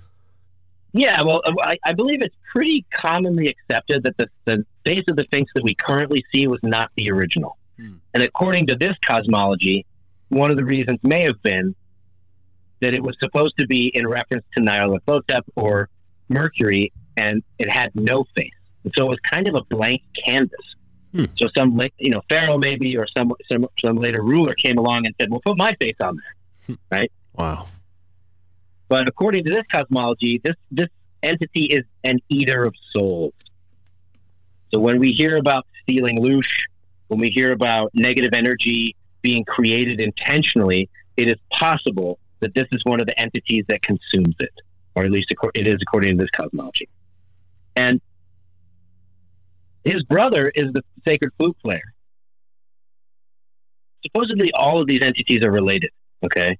Yeah, 0.92 1.22
well, 1.22 1.42
uh, 1.44 1.52
I, 1.60 1.76
I 1.84 1.92
believe 1.92 2.22
it's 2.22 2.34
pretty 2.52 2.84
commonly 2.92 3.48
accepted 3.48 4.02
that 4.04 4.16
the, 4.16 4.28
the 4.46 4.64
face 4.84 5.04
of 5.08 5.16
the 5.16 5.24
Sphinx 5.24 5.50
that 5.54 5.62
we 5.62 5.74
currently 5.74 6.24
see 6.32 6.46
was 6.46 6.60
not 6.62 6.90
the 6.96 7.10
original. 7.10 7.58
Hmm. 7.76 7.96
And 8.14 8.22
according 8.22 8.66
to 8.68 8.76
this 8.76 8.94
cosmology, 9.04 9.84
one 10.28 10.50
of 10.50 10.56
the 10.56 10.64
reasons 10.64 10.98
may 11.02 11.20
have 11.22 11.40
been 11.42 11.74
that 12.80 12.94
it 12.94 13.02
was 13.02 13.16
supposed 13.20 13.56
to 13.58 13.66
be 13.66 13.88
in 13.88 14.06
reference 14.06 14.44
to 14.56 14.62
Nyarlathotep 14.62 15.42
or 15.54 15.88
Mercury, 16.28 16.92
and 17.16 17.42
it 17.58 17.70
had 17.70 17.94
no 17.94 18.24
face. 18.34 18.50
And 18.84 18.92
so 18.96 19.06
it 19.06 19.08
was 19.08 19.18
kind 19.20 19.48
of 19.48 19.54
a 19.54 19.62
blank 19.64 20.02
canvas. 20.24 20.76
Hmm. 21.16 21.24
So 21.36 21.48
some, 21.56 21.80
you 21.98 22.10
know, 22.10 22.20
pharaoh 22.28 22.58
maybe 22.58 22.96
or 22.96 23.06
some, 23.16 23.32
some 23.50 23.66
some 23.80 23.96
later 23.96 24.22
ruler 24.22 24.52
came 24.54 24.76
along 24.76 25.06
and 25.06 25.14
said, 25.18 25.30
"Well, 25.30 25.40
put 25.40 25.56
my 25.56 25.74
face 25.80 25.96
on 26.00 26.20
there." 26.68 26.76
Right?" 26.90 27.10
Wow. 27.34 27.68
But 28.88 29.08
according 29.08 29.44
to 29.44 29.50
this 29.50 29.64
cosmology, 29.70 30.40
this 30.44 30.56
this 30.70 30.88
entity 31.22 31.64
is 31.64 31.84
an 32.04 32.18
eater 32.28 32.64
of 32.64 32.74
souls. 32.92 33.32
So 34.72 34.78
when 34.78 34.98
we 34.98 35.12
hear 35.12 35.36
about 35.36 35.66
stealing 35.82 36.18
loosh, 36.18 36.64
when 37.08 37.18
we 37.18 37.30
hear 37.30 37.52
about 37.52 37.90
negative 37.94 38.34
energy 38.34 38.94
being 39.22 39.44
created 39.44 40.00
intentionally, 40.00 40.90
it 41.16 41.28
is 41.28 41.36
possible 41.50 42.18
that 42.40 42.54
this 42.54 42.66
is 42.72 42.84
one 42.84 43.00
of 43.00 43.06
the 43.06 43.18
entities 43.18 43.64
that 43.68 43.80
consumes 43.82 44.34
it, 44.38 44.52
or 44.94 45.04
at 45.04 45.10
least 45.10 45.32
it 45.54 45.66
is 45.66 45.78
according 45.80 46.18
to 46.18 46.24
this 46.24 46.30
cosmology. 46.30 46.88
And 47.74 48.02
his 49.86 50.02
brother 50.02 50.50
is 50.54 50.72
the 50.72 50.82
sacred 51.06 51.32
flute 51.38 51.56
player. 51.62 51.94
Supposedly, 54.04 54.52
all 54.52 54.80
of 54.80 54.86
these 54.86 55.02
entities 55.02 55.42
are 55.42 55.50
related. 55.50 55.90
Okay, 56.24 56.58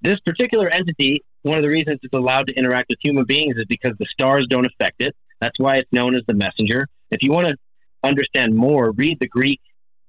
this 0.00 0.20
particular 0.20 0.68
entity, 0.68 1.22
one 1.42 1.56
of 1.56 1.62
the 1.62 1.68
reasons 1.68 2.00
it's 2.02 2.12
allowed 2.12 2.46
to 2.48 2.54
interact 2.54 2.88
with 2.90 2.98
human 3.02 3.24
beings 3.24 3.56
is 3.56 3.64
because 3.66 3.92
the 3.98 4.06
stars 4.06 4.46
don't 4.46 4.66
affect 4.66 5.02
it. 5.02 5.14
That's 5.40 5.58
why 5.58 5.76
it's 5.76 5.92
known 5.92 6.14
as 6.14 6.22
the 6.26 6.34
messenger. 6.34 6.88
If 7.10 7.22
you 7.22 7.30
want 7.30 7.48
to 7.48 7.56
understand 8.02 8.54
more, 8.54 8.92
read 8.92 9.20
the 9.20 9.28
Greek 9.28 9.60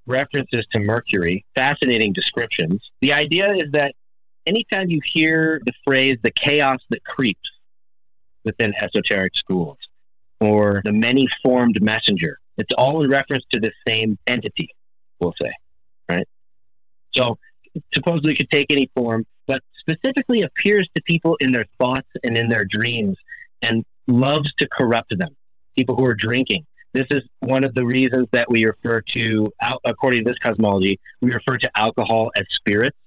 references 0.05 0.65
to 0.71 0.79
Mercury, 0.79 1.45
fascinating 1.55 2.13
descriptions. 2.13 2.91
The 3.01 3.13
idea 3.13 3.51
is 3.53 3.71
that 3.71 3.93
anytime 4.45 4.89
you 4.89 5.01
hear 5.05 5.61
the 5.65 5.73
phrase 5.85 6.17
the 6.23 6.31
chaos 6.31 6.79
that 6.89 7.03
creeps 7.03 7.51
within 8.43 8.73
esoteric 8.81 9.35
schools 9.35 9.88
or 10.39 10.81
the 10.85 10.93
many 10.93 11.27
formed 11.43 11.81
messenger, 11.81 12.39
it's 12.57 12.73
all 12.77 13.03
in 13.03 13.09
reference 13.09 13.45
to 13.51 13.59
the 13.59 13.71
same 13.87 14.17
entity, 14.27 14.69
we'll 15.19 15.33
say, 15.41 15.51
right? 16.07 16.27
So 17.13 17.37
supposedly 17.93 18.33
it 18.33 18.37
could 18.37 18.49
take 18.49 18.71
any 18.71 18.89
form, 18.95 19.25
but 19.47 19.61
specifically 19.79 20.41
appears 20.41 20.87
to 20.95 21.01
people 21.03 21.35
in 21.39 21.51
their 21.51 21.65
thoughts 21.79 22.07
and 22.23 22.37
in 22.37 22.49
their 22.49 22.65
dreams 22.65 23.17
and 23.61 23.85
loves 24.07 24.53
to 24.55 24.67
corrupt 24.67 25.17
them. 25.17 25.35
People 25.75 25.95
who 25.95 26.05
are 26.05 26.15
drinking. 26.15 26.65
This 26.93 27.07
is 27.11 27.21
one 27.39 27.63
of 27.63 27.75
the 27.75 27.85
reasons 27.85 28.27
that 28.31 28.49
we 28.49 28.65
refer 28.65 29.01
to, 29.01 29.53
according 29.85 30.25
to 30.25 30.31
this 30.31 30.39
cosmology, 30.39 30.99
we 31.21 31.31
refer 31.31 31.57
to 31.57 31.69
alcohol 31.77 32.31
as 32.35 32.45
spirits 32.49 32.97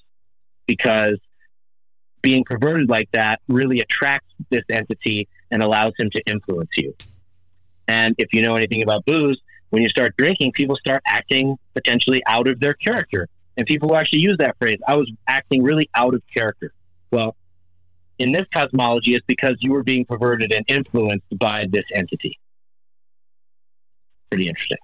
because 0.66 1.18
being 2.22 2.44
perverted 2.44 2.88
like 2.88 3.10
that 3.12 3.40
really 3.48 3.80
attracts 3.80 4.32
this 4.50 4.62
entity 4.70 5.28
and 5.50 5.62
allows 5.62 5.92
him 5.98 6.08
to 6.10 6.22
influence 6.26 6.70
you. 6.76 6.94
And 7.88 8.14
if 8.18 8.32
you 8.32 8.42
know 8.42 8.56
anything 8.56 8.82
about 8.82 9.04
booze, 9.04 9.40
when 9.70 9.82
you 9.82 9.88
start 9.88 10.16
drinking, 10.16 10.52
people 10.52 10.76
start 10.76 11.02
acting 11.06 11.56
potentially 11.74 12.22
out 12.26 12.46
of 12.46 12.60
their 12.60 12.74
character. 12.74 13.28
And 13.56 13.66
people 13.66 13.90
will 13.90 13.96
actually 13.96 14.20
use 14.20 14.36
that 14.38 14.56
phrase. 14.58 14.78
I 14.86 14.96
was 14.96 15.10
acting 15.26 15.62
really 15.62 15.88
out 15.94 16.14
of 16.14 16.22
character. 16.34 16.72
Well, 17.10 17.36
in 18.18 18.32
this 18.32 18.46
cosmology, 18.52 19.14
it's 19.14 19.26
because 19.26 19.56
you 19.60 19.72
were 19.72 19.82
being 19.82 20.04
perverted 20.04 20.52
and 20.52 20.64
influenced 20.68 21.38
by 21.38 21.66
this 21.70 21.84
entity. 21.94 22.38
Pretty 24.30 24.48
interesting. 24.48 24.78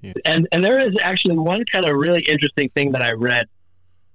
Yeah. 0.00 0.12
And 0.24 0.48
and 0.52 0.64
there 0.64 0.78
is 0.78 0.96
actually 1.00 1.36
one 1.36 1.64
kind 1.64 1.84
of 1.84 1.94
really 1.96 2.22
interesting 2.22 2.70
thing 2.70 2.92
that 2.92 3.02
I 3.02 3.12
read 3.12 3.46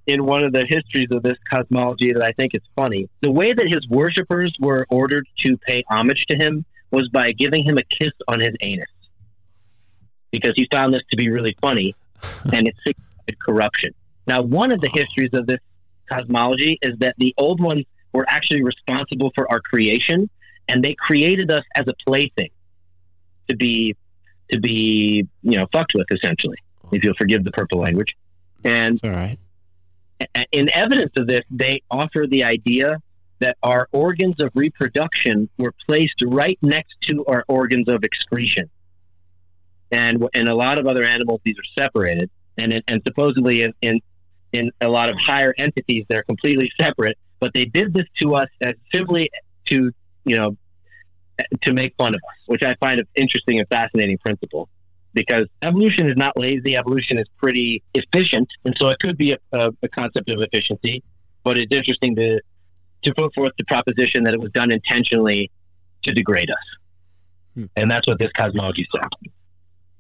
in 0.07 0.26
one 0.26 0.43
of 0.43 0.53
the 0.53 0.65
histories 0.65 1.07
of 1.11 1.23
this 1.23 1.38
cosmology 1.49 2.11
that 2.14 2.23
I 2.23 2.31
think 2.34 2.53
is 2.53 2.61
funny. 2.76 3.10
The 3.22 3.31
way 3.31 3.53
that 3.53 3.68
his 3.68 3.88
worshippers 3.88 4.53
were 4.60 4.85
ordered 4.89 5.27
to 5.38 5.57
pay 5.57 5.84
homage 5.89 6.26
to 6.27 6.35
him 6.35 6.65
was 6.91 7.10
by 7.10 7.32
giving 7.32 7.64
him 7.64 7.78
a 7.78 7.84
kiss 7.84 8.12
on 8.28 8.40
his 8.40 8.56
anus. 8.62 8.88
Because 10.32 10.53
he 10.56 10.68
found 10.72 10.94
this 10.94 11.03
to 11.12 11.18
be 11.18 11.30
really 11.30 11.56
funny 11.62 11.95
and 12.53 12.68
it 12.68 12.76
signified 12.86 13.40
corruption. 13.40 13.94
Now, 14.28 14.41
one 14.41 14.72
of 14.72 14.82
the 14.82 14.90
histories 14.94 15.32
of 15.34 15.48
this 15.48 15.60
cosmology 16.12 16.78
is 16.82 16.98
that 16.99 17.16
the 17.18 17.34
old 17.38 17.62
ones 17.62 17.84
were 18.14 18.26
actually 18.30 18.64
responsible 18.64 19.32
for 19.36 19.52
our 19.52 19.60
creation, 19.60 20.30
and 20.68 20.84
they 20.84 20.95
created 20.95 21.52
us 21.52 21.64
as 21.76 21.86
a 21.88 21.94
plaything 22.07 22.49
to 23.49 23.56
be 23.56 23.95
to 24.52 24.60
be 24.60 25.28
you 25.44 25.57
know 25.57 25.68
fucked 25.72 25.94
with, 25.94 26.07
essentially, 26.12 26.57
if 26.91 27.03
you'll 27.03 27.16
forgive 27.16 27.44
the 27.44 27.52
purple 27.52 27.80
language. 27.80 28.16
And 28.64 28.95
It's 28.95 29.03
all 29.03 29.12
right. 29.12 29.38
in 30.52 30.70
evidence 30.72 31.12
of 31.18 31.28
this, 31.28 31.44
they 31.52 31.82
offer 31.91 32.26
the 32.28 32.44
idea 32.44 33.02
that 33.40 33.57
our 33.64 33.88
organs 33.91 34.40
of 34.40 34.52
reproduction 34.56 35.49
were 35.57 35.74
placed 35.86 36.22
right 36.26 36.57
next 36.62 36.95
to 37.02 37.26
our 37.26 37.44
organs 37.48 37.88
of 37.88 38.03
excretion. 38.03 38.70
And 39.91 40.28
in 40.34 40.48
a 40.48 40.56
lot 40.56 40.80
of 40.80 40.88
other 40.88 41.03
animals, 41.03 41.41
these 41.44 41.57
are 41.57 41.82
separated. 41.82 42.30
And, 42.57 42.74
in, 42.74 42.82
and 42.88 43.02
supposedly 43.06 43.64
in, 43.64 43.74
in, 43.82 44.02
in 44.53 44.72
a 44.82 44.88
lot 44.88 45.10
of 45.10 45.18
higher 45.20 45.53
entities, 45.57 46.06
they're 46.10 46.24
completely 46.24 46.72
separate. 46.80 47.18
But 47.40 47.53
they 47.53 47.66
did 47.66 47.94
this 47.94 48.06
to 48.20 48.36
us 48.36 48.48
as 48.62 48.74
simply 48.91 49.30
to, 49.66 49.91
you 50.24 50.36
know, 50.36 50.57
to 51.62 51.74
make 51.74 51.94
fun 51.98 52.16
of 52.16 52.22
us, 52.30 52.38
which 52.45 52.64
I 52.64 52.76
find 52.76 52.99
an 52.99 53.07
interesting 53.16 53.60
and 53.60 53.68
fascinating 53.68 54.18
principle 54.18 54.70
because 55.14 55.45
evolution 55.62 56.07
is 56.07 56.16
not 56.16 56.38
lazy. 56.38 56.76
Evolution 56.76 57.18
is 57.18 57.26
pretty 57.38 57.82
efficient, 57.94 58.48
and 58.66 58.76
so 58.78 58.90
it 58.90 58.99
could 58.99 59.18
be 59.18 59.32
a, 59.32 59.38
a, 59.53 59.72
a 59.82 59.88
concept 59.88 60.30
of 60.30 60.41
efficiency. 60.41 61.03
But 61.44 61.57
it's 61.57 61.74
interesting 61.74 62.16
to 62.16 62.41
to 63.06 63.14
put 63.14 63.34
forth 63.34 63.53
the 63.57 63.64
proposition 63.65 64.23
that 64.26 64.34
it 64.34 64.40
was 64.40 64.52
done 64.52 64.72
intentionally 64.72 65.49
to 66.03 66.11
degrade 66.11 66.52
us, 66.52 66.57
Hmm. 67.56 67.65
and 67.76 67.90
that's 67.90 68.06
what 68.07 68.19
this 68.19 68.32
cosmology 68.34 68.88
says. 68.94 69.10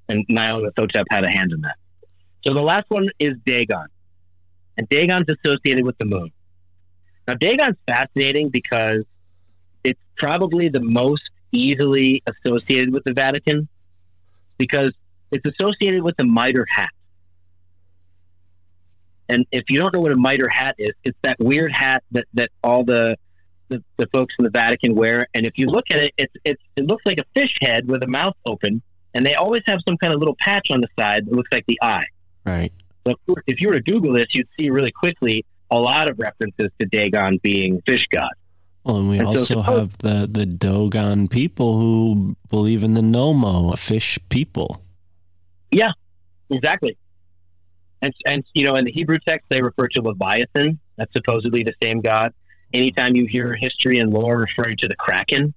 And 0.09 0.27
Nyarlathotep 0.27 1.05
had 1.09 1.23
a 1.23 1.29
hand 1.29 1.51
in 1.51 1.61
that. 1.61 1.77
So 2.45 2.53
the 2.53 2.61
last 2.61 2.85
one 2.89 3.09
is 3.17 3.33
Dagon, 3.45 3.87
and 4.77 4.87
Dagon's 4.89 5.27
associated 5.29 5.85
with 5.85 5.97
the 5.97 6.05
moon. 6.05 6.31
Now 7.27 7.35
Dagon's 7.35 7.77
fascinating 7.87 8.49
because 8.49 9.03
it's 9.83 9.99
probably 10.17 10.69
the 10.69 10.81
most 10.81 11.29
easily 11.51 12.21
associated 12.27 12.93
with 12.93 13.03
the 13.03 13.13
Vatican 13.13 13.67
because 14.57 14.93
it's 15.31 15.45
associated 15.45 16.03
with 16.03 16.15
the 16.17 16.25
mitre 16.25 16.65
hat. 16.69 16.89
And 19.29 19.45
if 19.51 19.69
you 19.69 19.79
don't 19.79 19.93
know 19.93 19.99
what 20.01 20.11
a 20.11 20.15
mitre 20.15 20.47
hat 20.49 20.75
is, 20.77 20.91
it's 21.03 21.17
that 21.23 21.37
weird 21.39 21.71
hat 21.71 22.03
that, 22.11 22.25
that 22.35 22.49
all 22.63 22.83
the, 22.83 23.17
the 23.69 23.83
the 23.97 24.07
folks 24.13 24.35
in 24.37 24.43
the 24.45 24.51
Vatican 24.51 24.93
wear. 24.95 25.27
And 25.33 25.45
if 25.45 25.57
you 25.57 25.67
look 25.67 25.89
at 25.91 25.99
it, 25.99 26.13
it's 26.17 26.33
it's 26.43 26.61
it 26.75 26.85
looks 26.85 27.03
like 27.05 27.17
a 27.19 27.25
fish 27.33 27.57
head 27.61 27.87
with 27.87 28.03
a 28.03 28.07
mouth 28.07 28.35
open, 28.45 28.81
and 29.15 29.25
they 29.25 29.33
always 29.35 29.63
have 29.65 29.79
some 29.87 29.97
kind 29.97 30.13
of 30.13 30.19
little 30.19 30.35
patch 30.39 30.67
on 30.71 30.81
the 30.81 30.87
side 30.99 31.25
that 31.25 31.33
looks 31.33 31.49
like 31.51 31.65
the 31.67 31.79
eye. 31.81 32.05
Right. 32.45 32.71
So 33.07 33.11
if 33.13 33.17
you 33.27 33.33
were- 33.33 33.43
if 33.47 33.61
you 33.61 33.67
were 33.69 33.73
to 33.75 33.81
Google 33.81 34.13
this, 34.13 34.33
you'd 34.35 34.47
see 34.59 34.69
really 34.69 34.91
quickly 34.91 35.43
a 35.71 35.79
lot 35.79 36.09
of 36.09 36.19
references 36.19 36.69
to 36.79 36.85
Dagon 36.85 37.39
being 37.41 37.81
fish 37.87 38.07
god. 38.11 38.29
Well, 38.83 38.97
and 38.97 39.09
we 39.09 39.17
And 39.17 39.27
so 39.29 39.39
also 39.39 39.43
suppose- 39.61 39.65
have 39.79 39.97
the 39.99 40.27
the 40.31 40.45
Dogon 40.45 41.27
people 41.27 41.79
who 41.79 42.35
believe 42.49 42.83
in 42.83 42.93
the 42.93 43.01
Nommo, 43.01 43.75
fish 43.75 44.19
people. 44.29 44.79
Yeah, 45.71 45.91
exactly. 46.51 46.95
And 48.01 48.13
and 48.25 48.43
you 48.53 48.63
know, 48.65 48.75
in 48.75 48.85
the 48.85 48.91
Hebrew 48.91 49.17
text, 49.25 49.47
they 49.49 49.61
refer 49.61 49.87
to 49.89 50.01
Leviathan. 50.01 50.79
That's 50.97 51.11
supposedly 51.13 51.63
the 51.63 51.73
same 51.81 52.01
god. 52.01 52.33
Anytime 52.73 53.15
you 53.15 53.25
hear 53.25 53.53
history 53.53 53.99
and 53.99 54.11
lore 54.13 54.37
referring 54.37 54.77
to 54.77 54.87
the 54.87 54.95
Kraken, 54.95 55.53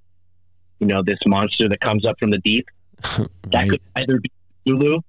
you 0.79 0.87
know, 0.87 1.03
this 1.03 1.19
monster 1.27 1.69
that 1.69 1.81
comes 1.81 2.05
up 2.07 2.19
from 2.19 2.31
the 2.31 2.39
deep, 2.39 2.67
that 3.51 3.69
could 3.69 3.81
either 3.97 4.21
be 4.21 4.31
Cthulhu. 4.67 5.03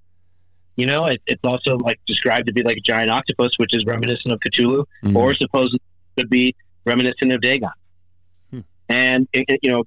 You 0.76 0.86
know, 0.86 1.06
it, 1.06 1.22
it's 1.28 1.44
also 1.44 1.78
like 1.78 2.00
described 2.06 2.48
to 2.48 2.54
be 2.54 2.64
like 2.64 2.78
a 2.78 2.82
giant 2.82 3.12
octopus, 3.12 3.52
which 3.58 3.74
is 3.74 3.86
reminiscent 3.86 4.32
of 4.34 4.40
Cthulhu, 4.40 4.86
Mm. 5.04 5.16
or 5.16 5.34
supposedly 5.34 5.82
could 6.18 6.30
be 6.30 6.56
reminiscent 6.86 7.32
of 7.34 7.42
Dagon. 7.42 7.70
Hmm. 8.52 8.60
And 8.88 9.28
it, 9.34 9.46
it- 9.50 9.60
you 9.62 9.72
know, 9.72 9.84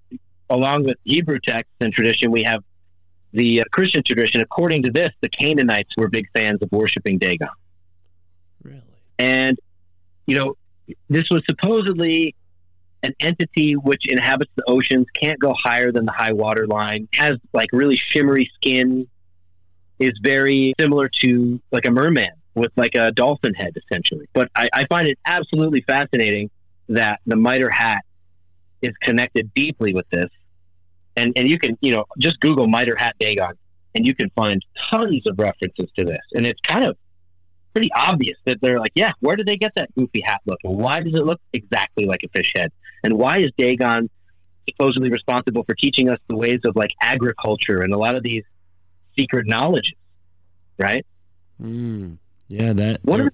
along 0.50 0.84
with 0.84 0.98
Hebrew 1.04 1.38
texts 1.40 1.72
and 1.80 1.92
tradition, 1.92 2.30
we 2.30 2.42
have 2.42 2.62
the 3.32 3.60
uh, 3.60 3.64
Christian 3.72 4.02
tradition. 4.02 4.40
According 4.40 4.82
to 4.84 4.90
this, 4.90 5.12
the 5.20 5.28
Canaanites 5.28 5.94
were 5.96 6.08
big 6.08 6.28
fans 6.32 6.60
of 6.62 6.70
worshiping 6.72 7.18
Dagon, 7.18 7.48
really. 8.62 8.82
and 9.18 9.58
you 10.26 10.38
know, 10.38 10.56
this 11.08 11.30
was 11.30 11.42
supposedly 11.48 12.34
an 13.02 13.14
entity 13.20 13.74
which 13.74 14.06
inhabits 14.06 14.50
the 14.54 14.62
oceans, 14.68 15.06
can't 15.20 15.38
go 15.40 15.52
higher 15.54 15.90
than 15.90 16.06
the 16.06 16.12
high 16.12 16.32
water 16.32 16.66
line, 16.66 17.08
has 17.12 17.36
like 17.52 17.68
really 17.72 17.96
shimmery 17.96 18.50
skin, 18.54 19.08
is 19.98 20.12
very 20.22 20.72
similar 20.78 21.08
to 21.08 21.60
like 21.72 21.84
a 21.84 21.90
merman 21.90 22.30
with 22.54 22.70
like 22.76 22.94
a 22.94 23.10
dolphin 23.12 23.54
head, 23.54 23.76
essentially. 23.76 24.28
But 24.32 24.50
I, 24.54 24.68
I 24.72 24.86
find 24.86 25.08
it 25.08 25.18
absolutely 25.24 25.80
fascinating 25.82 26.50
that 26.88 27.20
the 27.26 27.36
mitre 27.36 27.70
hat 27.70 28.04
is 28.82 28.94
connected 29.00 29.52
deeply 29.54 29.94
with 29.94 30.08
this. 30.10 30.28
And 31.16 31.32
and 31.36 31.48
you 31.48 31.58
can, 31.58 31.76
you 31.80 31.92
know, 31.92 32.04
just 32.18 32.40
Google 32.40 32.66
mitre 32.66 32.96
hat 32.96 33.16
Dagon 33.18 33.56
and 33.94 34.06
you 34.06 34.14
can 34.14 34.30
find 34.30 34.64
tons 34.78 35.26
of 35.26 35.38
references 35.38 35.90
to 35.96 36.04
this. 36.04 36.20
And 36.32 36.46
it's 36.46 36.60
kind 36.60 36.84
of 36.84 36.96
pretty 37.72 37.90
obvious 37.94 38.38
that 38.44 38.60
they're 38.60 38.80
like, 38.80 38.92
yeah, 38.94 39.12
where 39.20 39.36
did 39.36 39.46
they 39.46 39.56
get 39.56 39.74
that 39.76 39.94
goofy 39.94 40.20
hat 40.20 40.40
look? 40.46 40.58
And 40.64 40.76
why 40.76 41.00
does 41.00 41.14
it 41.14 41.24
look 41.24 41.40
exactly 41.52 42.06
like 42.06 42.22
a 42.22 42.28
fish 42.28 42.52
head? 42.54 42.70
And 43.02 43.14
why 43.14 43.38
is 43.38 43.50
Dagon 43.56 44.08
supposedly 44.68 45.10
responsible 45.10 45.64
for 45.64 45.74
teaching 45.74 46.08
us 46.08 46.18
the 46.28 46.36
ways 46.36 46.60
of 46.64 46.76
like 46.76 46.92
agriculture 47.00 47.80
and 47.82 47.92
a 47.92 47.98
lot 47.98 48.14
of 48.14 48.22
these 48.22 48.44
secret 49.16 49.46
knowledges? 49.46 49.96
Right? 50.78 51.04
Mm. 51.62 52.18
Yeah, 52.48 52.72
that 52.72 53.00
What 53.02 53.20
are 53.20 53.32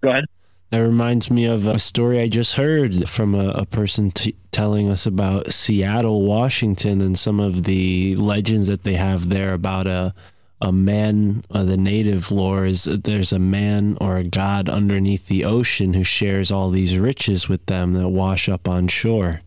Go 0.00 0.10
ahead. 0.10 0.24
That 0.70 0.78
reminds 0.78 1.30
me 1.30 1.44
of 1.44 1.66
a 1.66 1.78
story 1.78 2.20
I 2.20 2.28
just 2.28 2.54
heard 2.54 3.08
from 3.08 3.34
a, 3.34 3.50
a 3.50 3.66
person 3.66 4.10
t- 4.10 4.34
telling 4.50 4.88
us 4.88 5.06
about 5.06 5.52
Seattle, 5.52 6.22
Washington, 6.22 7.00
and 7.00 7.18
some 7.18 7.38
of 7.38 7.64
the 7.64 8.16
legends 8.16 8.66
that 8.66 8.82
they 8.82 8.94
have 8.94 9.28
there 9.28 9.54
about 9.54 9.86
a 9.86 10.14
a 10.60 10.72
man. 10.72 11.42
Uh, 11.50 11.64
the 11.64 11.76
native 11.76 12.32
lore 12.32 12.64
is 12.64 12.84
there's 12.84 13.32
a 13.32 13.38
man 13.38 13.96
or 14.00 14.16
a 14.16 14.24
god 14.24 14.68
underneath 14.68 15.26
the 15.26 15.44
ocean 15.44 15.94
who 15.94 16.02
shares 16.02 16.50
all 16.50 16.70
these 16.70 16.98
riches 16.98 17.48
with 17.48 17.64
them 17.66 17.92
that 17.92 18.08
wash 18.08 18.48
up 18.48 18.66
on 18.66 18.88
shore. 18.88 19.42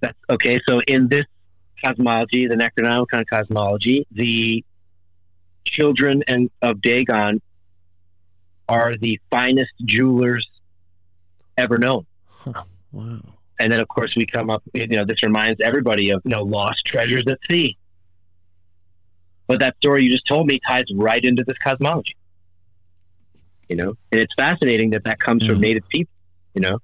That's 0.00 0.18
okay. 0.28 0.60
So 0.66 0.80
in 0.82 1.08
this 1.08 1.24
cosmology, 1.82 2.46
the 2.46 2.56
Necronomicon 2.56 3.26
cosmology, 3.26 4.06
the 4.10 4.64
children 5.64 6.24
and 6.26 6.50
of 6.62 6.80
Dagon 6.80 7.40
are 8.68 8.96
the 8.96 9.20
finest 9.30 9.72
jewelers 9.84 10.46
ever 11.56 11.78
known. 11.78 12.06
Wow. 12.92 13.20
And 13.60 13.72
then, 13.72 13.80
of 13.80 13.88
course, 13.88 14.16
we 14.16 14.24
come 14.24 14.50
up. 14.50 14.62
You 14.72 14.86
know, 14.86 15.04
this 15.04 15.22
reminds 15.22 15.60
everybody 15.60 16.10
of 16.10 16.22
you 16.24 16.30
know 16.30 16.42
lost 16.42 16.86
treasures 16.86 17.24
at 17.26 17.38
sea. 17.48 17.76
But 19.46 19.60
that 19.60 19.76
story 19.76 20.04
you 20.04 20.10
just 20.10 20.26
told 20.26 20.46
me 20.46 20.60
ties 20.66 20.84
right 20.94 21.24
into 21.24 21.44
this 21.44 21.58
cosmology. 21.58 22.16
You 23.68 23.76
know, 23.76 23.94
and 24.12 24.20
it's 24.20 24.34
fascinating 24.34 24.90
that 24.90 25.04
that 25.04 25.20
comes 25.20 25.44
from 25.44 25.56
hmm. 25.56 25.62
native 25.62 25.88
people. 25.88 26.12
You 26.54 26.62
know, 26.62 26.78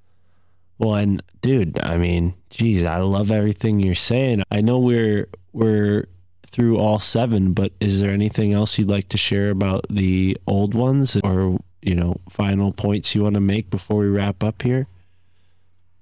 Well, 0.78 0.94
and 0.94 1.22
dude, 1.40 1.80
I 1.80 1.96
mean, 1.96 2.34
geez, 2.50 2.84
I 2.84 2.98
love 2.98 3.30
everything 3.30 3.80
you're 3.80 3.94
saying. 3.94 4.42
I 4.50 4.60
know 4.60 4.78
we're 4.78 5.28
we're 5.52 6.06
through 6.46 6.78
all 6.78 6.98
seven, 6.98 7.52
but 7.52 7.72
is 7.80 8.00
there 8.00 8.10
anything 8.10 8.52
else 8.52 8.78
you'd 8.78 8.90
like 8.90 9.08
to 9.08 9.16
share 9.16 9.50
about 9.50 9.86
the 9.88 10.36
old 10.46 10.74
ones, 10.74 11.16
or 11.24 11.58
you 11.84 11.94
know, 11.94 12.20
final 12.28 12.72
points 12.72 13.14
you 13.14 13.22
want 13.22 13.34
to 13.34 13.40
make 13.40 13.70
before 13.70 13.98
we 13.98 14.08
wrap 14.08 14.42
up 14.42 14.62
here? 14.62 14.86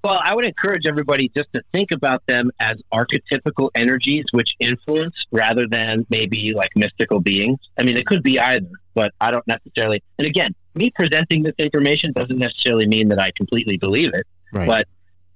Well, 0.05 0.21
I 0.23 0.35
would 0.35 0.45
encourage 0.45 0.85
everybody 0.85 1.31
just 1.37 1.53
to 1.53 1.63
think 1.73 1.93
about 1.93 2.27
them 2.27 2.51
as 2.59 2.77
archetypical 2.93 3.71
energies 3.77 4.25
which 4.33 4.55
influence 4.59 5.15
rather 5.31 5.69
than 5.69 6.05
maybe 6.11 6.55
like 6.55 6.71
mystical 6.75 7.21
beings. 7.21 7.61
I 7.79 7.85
mean, 7.85 7.97
it 7.97 8.07
could 8.07 8.23
be 8.23 8.41
either, 8.41 8.69
but 8.95 9.13
I 9.21 9.31
don't 9.31 9.47
necessarily. 9.47 10.03
And 10.19 10.27
again, 10.27 10.55
me 10.75 10.91
presenting 10.91 11.45
this 11.45 11.55
information 11.59 12.13
doesn't 12.13 12.39
necessarily 12.39 12.87
mean 12.87 13.09
that 13.11 13.21
I 13.21 13.31
completely 13.37 13.77
believe 13.77 14.11
it. 14.13 14.27
Right. 14.53 14.67
But 14.67 14.89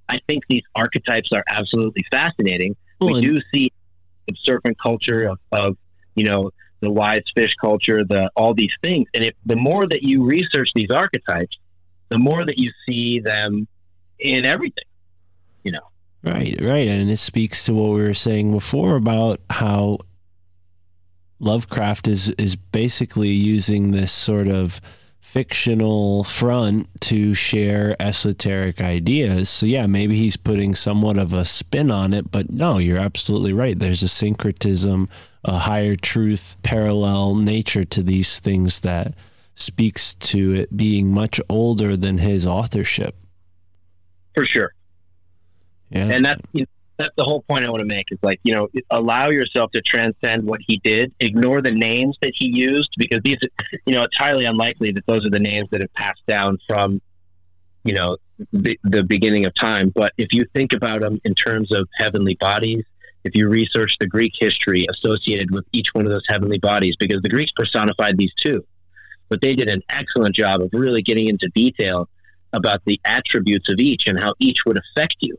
I 0.09 0.19
think 0.27 0.45
these 0.49 0.65
archetypes 0.75 1.31
are 1.33 1.45
absolutely 1.49 2.05
fascinating. 2.11 2.75
Well, 3.01 3.15
we 3.15 3.21
do 3.21 3.39
see 3.53 3.73
the 4.27 4.35
serpent 4.41 4.79
culture 4.81 5.29
of, 5.29 5.39
of, 5.53 5.77
you 6.17 6.25
know, 6.25 6.51
the 6.81 6.91
wise 6.91 7.25
fish 7.35 7.55
culture, 7.55 8.05
the 8.05 8.31
all 8.37 8.55
these 8.55 8.75
things. 8.83 9.09
And 9.15 9.25
if 9.25 9.35
the 9.45 9.57
more 9.57 9.87
that 9.87 10.03
you 10.03 10.25
research 10.25 10.71
these 10.75 10.91
archetypes, 10.91 11.59
the 12.09 12.19
more 12.19 12.45
that 12.45 12.59
you 12.59 12.71
see 12.89 13.21
them 13.21 13.67
in 14.19 14.45
everything. 14.45 14.85
You 15.65 15.73
know. 15.73 15.89
Right, 16.23 16.57
right. 16.61 16.89
And 16.89 17.11
it 17.11 17.19
speaks 17.19 17.65
to 17.67 17.75
what 17.75 17.91
we 17.91 18.03
were 18.03 18.15
saying 18.15 18.53
before 18.53 18.97
about 18.97 19.41
how 19.51 19.99
Lovecraft 21.39 22.09
is 22.09 22.31
is 22.31 22.57
basically 22.57 23.29
using 23.29 23.91
this 23.91 24.13
sort 24.13 24.49
of 24.49 24.81
fictional 25.21 26.25
front 26.25 26.89
to 27.01 27.35
share 27.35 27.95
esoteric 28.01 28.81
ideas. 28.81 29.51
So 29.51 29.67
yeah, 29.67 29.87
maybe 29.87 30.17
he's 30.17 30.37
putting 30.37 30.75
somewhat 30.75 31.19
of 31.19 31.35
a 31.35 31.45
spin 31.45 31.91
on 31.91 32.15
it, 32.15 32.31
but 32.31 32.51
no, 32.51 32.79
you're 32.79 33.01
absolutely 33.01 33.53
right. 33.53 33.79
There's 33.79 34.03
a 34.03 34.09
syncretism, 34.09 35.09
a 35.47 35.59
higher 35.59 35.95
truth, 35.95 36.57
parallel 36.63 37.37
nature 37.37 37.85
to 37.85 38.03
these 38.03 38.41
things 38.41 38.81
that 38.81 39.15
speaks 39.55 40.15
to 40.15 40.53
it 40.53 40.77
being 40.77 41.11
much 41.11 41.41
older 41.49 41.97
than 41.97 42.19
his 42.19 42.47
authorship. 42.47 43.15
For 44.35 44.45
sure. 44.45 44.75
Yeah. 45.91 46.09
and 46.09 46.25
that's 46.25 46.41
you 46.53 46.63
know, 46.63 46.67
that's 46.97 47.15
the 47.17 47.23
whole 47.25 47.43
point 47.43 47.65
I 47.65 47.69
want 47.69 47.81
to 47.81 47.87
make 47.87 48.11
is 48.11 48.19
like 48.23 48.41
you 48.43 48.53
know 48.53 48.69
allow 48.91 49.29
yourself 49.29 49.71
to 49.73 49.81
transcend 49.81 50.45
what 50.45 50.61
he 50.67 50.79
did, 50.79 51.15
ignore 51.21 51.63
the 51.63 51.71
names 51.71 52.17
that 52.23 52.33
he 52.35 52.47
used 52.47 52.91
because 52.99 53.21
these 53.23 53.39
you 53.87 53.95
know 53.95 54.03
it's 54.03 54.17
highly 54.17 54.47
unlikely 54.47 54.93
that 54.93 55.07
those 55.07 55.25
are 55.25 55.31
the 55.31 55.39
names 55.39 55.69
that 55.71 55.81
have 55.81 55.93
passed 55.95 56.27
down 56.27 56.59
from 56.67 57.01
you 57.85 57.95
know 57.95 58.17
the, 58.53 58.79
the 58.83 59.05
beginning 59.05 59.45
of 59.45 59.55
time. 59.55 59.91
But 59.91 60.13
if 60.19 60.33
you 60.33 60.45
think 60.55 60.73
about 60.73 61.03
them 61.03 61.21
in 61.25 61.35
terms 61.35 61.73
of 61.73 61.89
heavenly 61.95 62.35
bodies, 62.35 62.85
if 63.27 63.35
you 63.35 63.49
research 63.49 63.97
the 63.99 64.07
Greek 64.07 64.35
history 64.39 64.87
associated 64.89 65.51
with 65.51 65.65
each 65.73 65.93
one 65.93 66.05
of 66.05 66.11
those 66.11 66.27
heavenly 66.29 66.59
bodies, 66.59 66.95
because 66.97 67.21
the 67.23 67.29
Greeks 67.29 67.51
personified 67.51 68.17
these 68.17 68.33
too, 68.35 68.65
but 69.29 69.41
they 69.41 69.55
did 69.55 69.69
an 69.69 69.83
excellent 69.91 70.35
job 70.35 70.63
of 70.63 70.71
really 70.73 71.03
getting 71.03 71.27
into 71.27 71.49
detail 71.49 72.09
about 72.53 72.81
the 72.87 73.01
attributes 73.05 73.69
of 73.69 73.79
each 73.81 74.07
and 74.07 74.19
how 74.19 74.33
each 74.39 74.65
would 74.65 74.79
affect 74.79 75.17
you. 75.21 75.37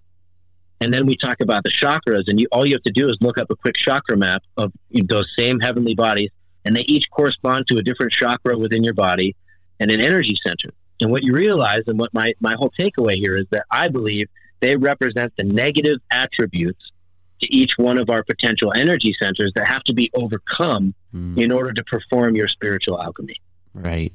And 0.81 0.93
then 0.93 1.05
we 1.05 1.15
talk 1.15 1.39
about 1.39 1.63
the 1.63 1.71
chakras, 1.71 2.25
and 2.27 2.39
you, 2.39 2.47
all 2.51 2.65
you 2.65 2.73
have 2.73 2.83
to 2.83 2.91
do 2.91 3.07
is 3.09 3.17
look 3.21 3.37
up 3.37 3.49
a 3.49 3.55
quick 3.55 3.75
chakra 3.75 4.17
map 4.17 4.43
of 4.57 4.71
those 5.05 5.25
same 5.39 5.59
heavenly 5.59 5.95
bodies, 5.95 6.29
and 6.65 6.75
they 6.75 6.81
each 6.81 7.09
correspond 7.09 7.67
to 7.67 7.77
a 7.77 7.81
different 7.81 8.11
chakra 8.11 8.57
within 8.57 8.83
your 8.83 8.93
body 8.93 9.35
and 9.79 9.89
an 9.89 10.01
energy 10.01 10.37
center. 10.45 10.69
And 10.99 11.09
what 11.09 11.23
you 11.23 11.33
realize, 11.33 11.83
and 11.87 11.97
what 11.97 12.13
my, 12.13 12.33
my 12.39 12.55
whole 12.55 12.71
takeaway 12.77 13.15
here 13.15 13.37
is 13.37 13.45
that 13.51 13.65
I 13.71 13.87
believe 13.87 14.27
they 14.59 14.75
represent 14.75 15.31
the 15.37 15.45
negative 15.45 15.99
attributes 16.11 16.91
to 17.41 17.53
each 17.55 17.77
one 17.77 17.97
of 17.97 18.09
our 18.09 18.23
potential 18.23 18.71
energy 18.75 19.13
centers 19.19 19.51
that 19.55 19.67
have 19.67 19.83
to 19.83 19.93
be 19.93 20.09
overcome 20.13 20.93
Mm. 21.15 21.41
in 21.41 21.51
order 21.53 21.71
to 21.71 21.83
perform 21.85 22.35
your 22.35 22.47
spiritual 22.49 23.01
alchemy. 23.01 23.35
Right. 23.73 24.11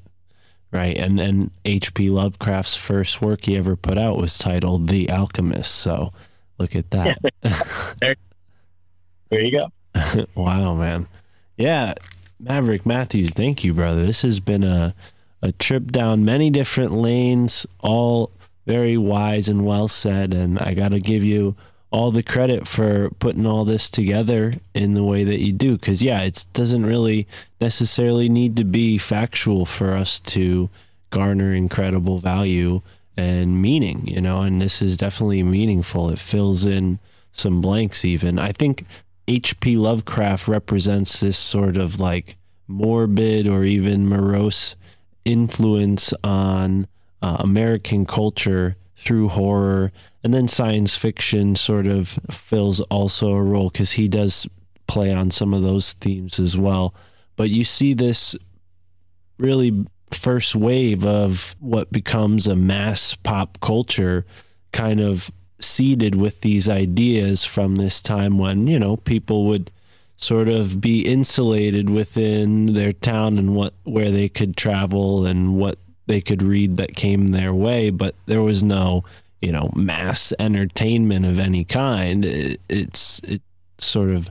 Right. 0.70 0.96
And 0.96 1.18
and 1.20 1.50
H.P. 1.64 2.10
Lovecraft's 2.10 2.74
first 2.76 3.20
work 3.22 3.44
he 3.46 3.56
ever 3.56 3.76
put 3.76 3.96
out 3.98 4.18
was 4.18 4.36
titled 4.38 4.88
The 4.88 5.08
Alchemist. 5.10 5.74
So 5.74 6.12
look 6.58 6.76
at 6.76 6.90
that. 6.90 7.18
There 9.30 9.44
you 9.44 9.50
go. 9.50 10.26
wow, 10.34 10.74
man. 10.74 11.06
Yeah, 11.56 11.94
Maverick 12.38 12.84
Matthews, 12.84 13.30
thank 13.30 13.64
you, 13.64 13.72
brother. 13.72 14.04
This 14.04 14.22
has 14.22 14.40
been 14.40 14.64
a 14.64 14.94
a 15.40 15.52
trip 15.52 15.90
down 15.90 16.24
many 16.24 16.50
different 16.50 16.92
lanes, 16.92 17.66
all 17.80 18.30
very 18.66 18.96
wise 18.96 19.48
and 19.48 19.64
well 19.64 19.88
said. 19.88 20.32
And 20.34 20.58
I 20.58 20.74
got 20.74 20.90
to 20.92 21.00
give 21.00 21.24
you 21.24 21.56
all 21.92 22.10
the 22.10 22.22
credit 22.22 22.66
for 22.66 23.10
putting 23.18 23.46
all 23.46 23.64
this 23.64 23.90
together 23.90 24.54
in 24.74 24.94
the 24.94 25.04
way 25.04 25.24
that 25.24 25.40
you 25.40 25.52
do. 25.52 25.76
Because, 25.76 26.02
yeah, 26.02 26.22
it 26.22 26.46
doesn't 26.52 26.86
really 26.86 27.26
necessarily 27.60 28.28
need 28.28 28.56
to 28.56 28.64
be 28.64 28.98
factual 28.98 29.66
for 29.66 29.92
us 29.92 30.18
to 30.20 30.68
garner 31.10 31.52
incredible 31.52 32.18
value 32.18 32.80
and 33.16 33.60
meaning, 33.60 34.06
you 34.06 34.20
know, 34.20 34.40
and 34.40 34.60
this 34.60 34.80
is 34.80 34.96
definitely 34.96 35.42
meaningful. 35.42 36.08
It 36.10 36.18
fills 36.18 36.64
in 36.64 36.98
some 37.30 37.60
blanks, 37.60 38.04
even. 38.04 38.38
I 38.38 38.52
think 38.52 38.86
H.P. 39.28 39.76
Lovecraft 39.76 40.48
represents 40.48 41.20
this 41.20 41.38
sort 41.38 41.76
of 41.76 42.00
like 42.00 42.36
morbid 42.66 43.46
or 43.46 43.64
even 43.64 44.08
morose 44.08 44.76
influence 45.24 46.12
on 46.24 46.86
uh, 47.20 47.36
American 47.40 48.06
culture 48.06 48.76
through 48.96 49.28
horror. 49.28 49.92
And 50.24 50.32
then 50.32 50.48
science 50.48 50.96
fiction 50.96 51.56
sort 51.56 51.86
of 51.86 52.18
fills 52.30 52.80
also 52.80 53.32
a 53.32 53.42
role 53.42 53.70
because 53.70 53.92
he 53.92 54.08
does 54.08 54.46
play 54.86 55.12
on 55.12 55.30
some 55.30 55.52
of 55.52 55.62
those 55.62 55.94
themes 55.94 56.38
as 56.38 56.56
well. 56.56 56.94
But 57.36 57.50
you 57.50 57.64
see 57.64 57.94
this 57.94 58.36
really 59.38 59.86
first 60.10 60.54
wave 60.54 61.04
of 61.04 61.56
what 61.58 61.90
becomes 61.90 62.46
a 62.46 62.54
mass 62.54 63.14
pop 63.14 63.58
culture 63.60 64.24
kind 64.72 65.00
of 65.00 65.30
seeded 65.58 66.14
with 66.14 66.40
these 66.42 66.68
ideas 66.68 67.44
from 67.44 67.76
this 67.76 68.02
time 68.02 68.38
when, 68.38 68.66
you 68.66 68.78
know, 68.78 68.96
people 68.96 69.46
would 69.46 69.70
sort 70.16 70.48
of 70.48 70.80
be 70.80 71.00
insulated 71.00 71.90
within 71.90 72.74
their 72.74 72.92
town 72.92 73.38
and 73.38 73.54
what 73.54 73.74
where 73.84 74.10
they 74.10 74.28
could 74.28 74.56
travel 74.56 75.26
and 75.26 75.56
what 75.56 75.78
they 76.06 76.20
could 76.20 76.42
read 76.42 76.76
that 76.76 76.94
came 76.94 77.28
their 77.28 77.54
way, 77.54 77.90
but 77.90 78.14
there 78.26 78.42
was 78.42 78.62
no, 78.62 79.04
you 79.42 79.52
know, 79.52 79.70
mass 79.74 80.32
entertainment 80.38 81.26
of 81.26 81.38
any 81.38 81.64
kind. 81.64 82.24
It, 82.24 82.60
it's 82.68 83.20
it 83.20 83.42
sort 83.78 84.10
of 84.10 84.30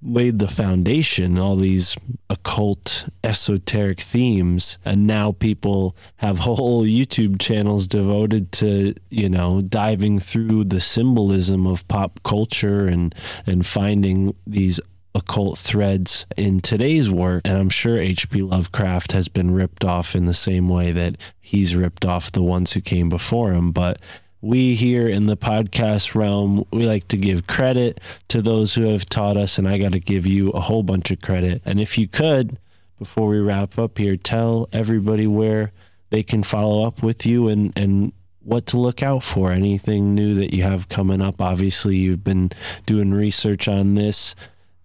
laid 0.00 0.38
the 0.38 0.48
foundation, 0.48 1.38
all 1.38 1.56
these 1.56 1.96
occult, 2.30 3.08
esoteric 3.24 4.00
themes, 4.00 4.78
and 4.84 5.06
now 5.06 5.32
people 5.32 5.96
have 6.16 6.38
whole 6.40 6.84
YouTube 6.84 7.40
channels 7.40 7.86
devoted 7.86 8.52
to, 8.52 8.94
you 9.10 9.28
know, 9.28 9.60
diving 9.60 10.20
through 10.20 10.64
the 10.64 10.80
symbolism 10.80 11.66
of 11.66 11.86
pop 11.88 12.20
culture 12.22 12.86
and 12.86 13.14
and 13.46 13.66
finding 13.66 14.34
these 14.46 14.80
occult 15.18 15.58
threads 15.58 16.24
in 16.36 16.60
today's 16.60 17.10
work. 17.10 17.42
And 17.44 17.58
I'm 17.58 17.68
sure 17.68 17.98
H.P. 17.98 18.42
Lovecraft 18.42 19.12
has 19.12 19.28
been 19.28 19.50
ripped 19.50 19.84
off 19.84 20.14
in 20.14 20.24
the 20.24 20.34
same 20.34 20.68
way 20.68 20.92
that 20.92 21.16
he's 21.40 21.76
ripped 21.76 22.04
off 22.04 22.32
the 22.32 22.42
ones 22.42 22.72
who 22.72 22.80
came 22.80 23.08
before 23.08 23.52
him. 23.52 23.72
But 23.72 23.98
we 24.40 24.76
here 24.76 25.08
in 25.08 25.26
the 25.26 25.36
podcast 25.36 26.14
realm, 26.14 26.64
we 26.70 26.86
like 26.86 27.08
to 27.08 27.16
give 27.16 27.46
credit 27.46 28.00
to 28.28 28.40
those 28.40 28.74
who 28.74 28.82
have 28.82 29.06
taught 29.06 29.36
us, 29.36 29.58
and 29.58 29.68
I 29.68 29.78
got 29.78 29.92
to 29.92 30.00
give 30.00 30.26
you 30.26 30.50
a 30.50 30.60
whole 30.60 30.82
bunch 30.82 31.10
of 31.10 31.20
credit. 31.20 31.60
And 31.64 31.80
if 31.80 31.98
you 31.98 32.06
could, 32.06 32.58
before 32.98 33.28
we 33.28 33.38
wrap 33.38 33.78
up 33.78 33.98
here, 33.98 34.16
tell 34.16 34.68
everybody 34.72 35.26
where 35.26 35.72
they 36.10 36.22
can 36.22 36.42
follow 36.42 36.86
up 36.86 37.02
with 37.02 37.26
you 37.26 37.48
and, 37.48 37.72
and 37.76 38.12
what 38.42 38.66
to 38.66 38.78
look 38.78 39.02
out 39.02 39.22
for, 39.22 39.52
anything 39.52 40.14
new 40.14 40.34
that 40.34 40.54
you 40.54 40.62
have 40.62 40.88
coming 40.88 41.20
up. 41.20 41.40
Obviously, 41.40 41.96
you've 41.96 42.24
been 42.24 42.50
doing 42.86 43.12
research 43.12 43.68
on 43.68 43.94
this 43.94 44.34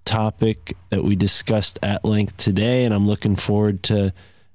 topic 0.05 0.75
that 0.89 1.03
we 1.03 1.15
discussed 1.15 1.79
at 1.81 2.05
length 2.05 2.37
today, 2.37 2.85
and 2.85 2.93
I'm 2.93 3.07
looking 3.07 3.35
forward 3.35 3.83
to 3.83 4.13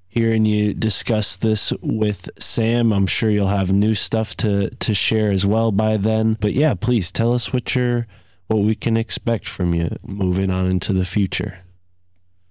hearing 0.08 0.44
you 0.44 0.74
discuss 0.74 1.36
this 1.36 1.72
with 1.80 2.28
Sam. 2.38 2.92
I'm 2.92 3.06
sure 3.06 3.30
you'll 3.30 3.48
have 3.48 3.72
new 3.72 3.94
stuff 3.94 4.36
to 4.38 4.70
to 4.70 4.94
share 4.94 5.30
as 5.30 5.46
well 5.46 5.70
by 5.72 5.96
then. 5.96 6.36
But 6.40 6.54
yeah, 6.54 6.74
please 6.74 7.12
tell 7.12 7.32
us 7.32 7.52
what 7.52 7.74
you're 7.74 8.06
what 8.48 8.60
we 8.60 8.74
can 8.74 8.96
expect 8.96 9.46
from 9.46 9.74
you 9.74 9.96
moving 10.02 10.50
on 10.50 10.70
into 10.70 10.92
the 10.92 11.04
future. 11.04 11.58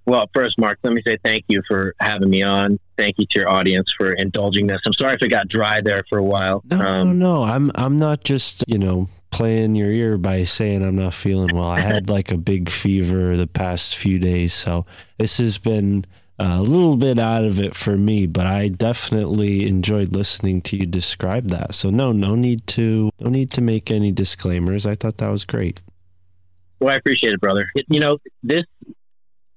Well, 0.06 0.30
first, 0.34 0.58
Mark, 0.58 0.80
let 0.84 0.94
me 0.94 1.02
say 1.06 1.18
thank 1.26 1.44
you 1.50 1.62
for 1.68 1.94
having 2.00 2.30
me 2.30 2.42
on. 2.42 2.80
Thank 2.98 3.16
you 3.20 3.26
to 3.26 3.40
your 3.40 3.50
audience 3.50 3.92
for 3.98 4.14
indulging 4.14 4.66
this. 4.66 4.80
I'm 4.86 4.94
sorry 4.94 5.16
if 5.16 5.22
it 5.22 5.28
got 5.28 5.50
dry 5.50 5.82
there 5.82 6.06
for 6.08 6.18
a 6.18 6.24
while. 6.24 6.64
No, 6.72 6.80
um, 6.80 7.20
no, 7.20 7.36
no. 7.36 7.44
I'm 7.44 7.72
I'm 7.76 7.98
not 7.98 8.24
just 8.24 8.64
you 8.68 8.78
know 8.78 9.10
playing 9.38 9.76
your 9.76 9.92
ear 9.92 10.18
by 10.18 10.44
saying 10.44 10.82
I'm 10.82 10.96
not 10.96 11.14
feeling 11.14 11.56
well. 11.56 11.68
I 11.68 11.80
had 11.80 12.10
like 12.10 12.32
a 12.32 12.38
big 12.38 12.72
fever 12.72 13.38
the 13.38 13.46
past 13.46 13.96
few 13.96 14.18
days, 14.18 14.52
so 14.52 14.88
this 15.20 15.38
has 15.38 15.60
been 15.60 16.06
a 16.40 16.60
little 16.60 16.98
bit 16.98 17.20
out 17.20 17.44
of 17.44 17.60
it 17.60 17.76
for 17.76 17.98
me, 17.98 18.26
but 18.26 18.48
I 18.48 18.70
definitely 18.70 19.68
enjoyed 19.68 20.16
listening 20.16 20.64
to 20.64 20.78
you 20.78 20.88
describe 20.88 21.50
that. 21.50 21.76
So 21.76 21.92
no, 21.92 22.12
no 22.12 22.34
need 22.34 22.66
to 22.68 23.12
no 23.20 23.30
need 23.30 23.52
to 23.52 23.62
make 23.62 23.92
any 23.92 24.12
disclaimers. 24.12 24.88
I 24.88 24.96
thought 24.96 25.18
that 25.18 25.30
was 25.30 25.46
great. 25.46 25.82
Well, 26.80 26.96
I 26.96 26.98
appreciate 26.98 27.34
it, 27.34 27.40
brother. 27.40 27.70
You 27.90 28.00
know, 28.00 28.18
this 28.42 28.66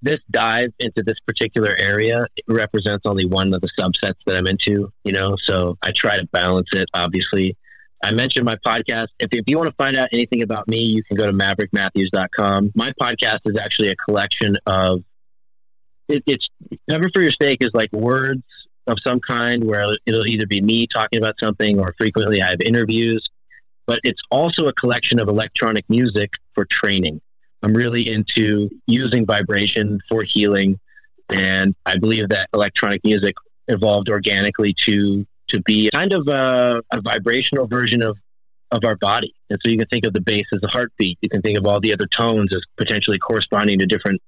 this 0.02 0.20
dive 0.31 0.74
into 0.78 1.02
this 1.02 1.19
particular 1.27 1.74
area 1.77 2.27
represents 2.47 3.07
only 3.07 3.24
one 3.24 3.55
of 3.55 3.62
the 3.62 3.70
subsets 3.78 4.16
that 4.27 4.36
I'm 4.36 4.47
into, 4.47 4.93
you 5.05 5.12
know, 5.12 5.36
so 5.43 5.78
I 5.82 5.93
try 5.93 6.19
to 6.19 6.27
balance 6.27 6.69
it, 6.73 6.90
obviously. 6.93 7.57
I 8.02 8.10
mentioned 8.12 8.44
my 8.44 8.56
podcast. 8.56 9.09
If, 9.18 9.28
if 9.32 9.44
you 9.47 9.59
want 9.59 9.68
to 9.68 9.77
find 9.77 9.97
out 9.97 10.09
anything 10.12 10.43
about 10.43 10.66
me, 10.68 10.82
you 10.82 11.02
can 11.05 11.16
go 11.16 11.27
to 11.27 11.32
maverickmatthews.com. 11.32 12.72
My 12.74 12.93
podcast 13.01 13.40
is 13.44 13.59
actually 13.59 13.90
a 13.90 13.97
collection 13.97 14.56
of 14.66 15.02
it, 16.09 16.22
it's 16.27 16.48
Pepper 16.89 17.10
for 17.12 17.22
Your 17.22 17.31
Steak 17.31 17.59
is 17.62 17.70
like 17.72 17.93
words 17.93 18.43
of 18.86 18.98
some 19.05 19.20
kind 19.20 19.64
where 19.64 19.97
it'll 20.06 20.27
either 20.27 20.47
be 20.47 20.60
me 20.60 20.86
talking 20.86 21.18
about 21.18 21.39
something 21.39 21.78
or 21.78 21.94
frequently 21.98 22.43
I 22.43 22.51
have 22.51 22.60
interviews, 22.62 23.24
but 23.86 24.01
it's 24.02 24.20
also 24.31 24.66
a 24.66 24.72
collection 24.72 25.20
of 25.20 25.28
electronic 25.28 25.85
music 25.89 26.31
for 26.55 26.64
training. 26.64 27.20
I'm 27.62 27.74
really 27.74 28.10
into 28.10 28.70
using 28.86 29.27
vibration 29.27 30.01
for 30.09 30.22
healing, 30.22 30.81
and 31.28 31.74
I 31.86 31.98
believe 31.98 32.31
that 32.31 32.48
electronic 32.55 33.05
music 33.05 33.35
evolved 33.68 34.09
organically 34.09 34.72
to 34.72 35.27
to 35.51 35.60
be 35.62 35.90
kind 35.93 36.12
of 36.12 36.27
a, 36.28 36.82
a 36.93 37.01
vibrational 37.01 37.66
version 37.66 38.02
of 38.02 38.16
of 38.72 38.85
our 38.85 38.97
body. 38.97 39.35
And 39.51 39.59
so 39.62 39.68
you 39.68 39.77
can 39.77 39.89
think 39.89 40.06
of 40.06 40.12
the 40.12 40.20
bass 40.20 40.47
as 40.52 40.60
a 40.62 40.68
heartbeat. 40.68 41.18
You 41.22 41.28
can 41.28 41.43
think 41.43 41.59
of 41.59 41.66
all 41.66 41.81
the 41.81 41.93
other 41.93 42.06
tones 42.06 42.55
as 42.55 42.62
potentially 42.77 43.18
corresponding 43.18 43.81
to 43.81 43.86
different 43.86 44.22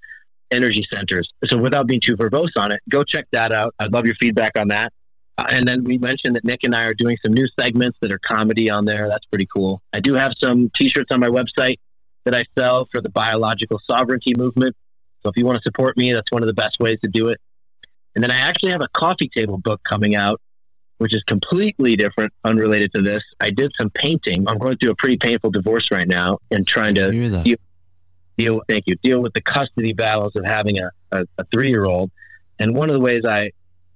energy 0.50 0.84
centers. 0.92 1.32
So 1.44 1.56
without 1.56 1.86
being 1.86 2.00
too 2.00 2.16
verbose 2.16 2.56
on 2.56 2.72
it, 2.72 2.80
go 2.88 3.04
check 3.04 3.26
that 3.30 3.52
out. 3.52 3.72
I'd 3.78 3.92
love 3.92 4.04
your 4.04 4.16
feedback 4.16 4.58
on 4.58 4.68
that. 4.68 4.92
Uh, 5.38 5.46
and 5.48 5.66
then 5.66 5.84
we 5.84 5.96
mentioned 5.96 6.36
that 6.36 6.44
Nick 6.44 6.60
and 6.64 6.74
I 6.74 6.84
are 6.84 6.94
doing 6.94 7.16
some 7.24 7.32
new 7.32 7.46
segments 7.58 7.98
that 8.02 8.12
are 8.12 8.18
comedy 8.18 8.68
on 8.68 8.84
there. 8.84 9.08
That's 9.08 9.24
pretty 9.26 9.46
cool. 9.46 9.80
I 9.92 10.00
do 10.00 10.14
have 10.14 10.32
some 10.38 10.70
t-shirts 10.74 11.10
on 11.10 11.20
my 11.20 11.28
website 11.28 11.76
that 12.24 12.34
I 12.34 12.44
sell 12.58 12.88
for 12.92 13.00
the 13.00 13.08
biological 13.08 13.80
sovereignty 13.88 14.34
movement. 14.36 14.76
So 15.22 15.30
if 15.30 15.36
you 15.36 15.46
want 15.46 15.58
to 15.58 15.62
support 15.62 15.96
me, 15.96 16.12
that's 16.12 16.30
one 16.30 16.42
of 16.42 16.48
the 16.48 16.54
best 16.54 16.80
ways 16.80 16.98
to 17.02 17.08
do 17.08 17.28
it. 17.28 17.40
And 18.14 18.22
then 18.22 18.30
I 18.30 18.38
actually 18.38 18.72
have 18.72 18.82
a 18.82 18.88
coffee 18.92 19.30
table 19.34 19.56
book 19.56 19.80
coming 19.84 20.14
out, 20.14 20.40
which 21.02 21.12
is 21.12 21.22
completely 21.24 21.96
different, 21.96 22.32
unrelated 22.44 22.92
to 22.94 23.02
this. 23.02 23.24
I 23.40 23.50
did 23.50 23.72
some 23.76 23.90
painting. 23.90 24.48
I'm 24.48 24.56
going 24.56 24.76
through 24.76 24.92
a 24.92 24.94
pretty 24.94 25.16
painful 25.16 25.50
divorce 25.50 25.90
right 25.90 26.06
now 26.06 26.38
and 26.52 26.64
trying 26.64 26.94
to 26.94 27.10
deal 28.36 28.62
thank 28.68 28.84
you 28.86 28.94
deal 29.02 29.20
with 29.20 29.32
the 29.32 29.40
custody 29.40 29.92
battles 29.92 30.36
of 30.36 30.44
having 30.44 30.78
a, 30.78 30.90
a, 31.10 31.26
a 31.38 31.44
three 31.52 31.70
year 31.70 31.86
old. 31.86 32.12
And 32.60 32.76
one 32.76 32.88
of 32.88 32.94
the 32.94 33.00
ways 33.00 33.24
I 33.24 33.50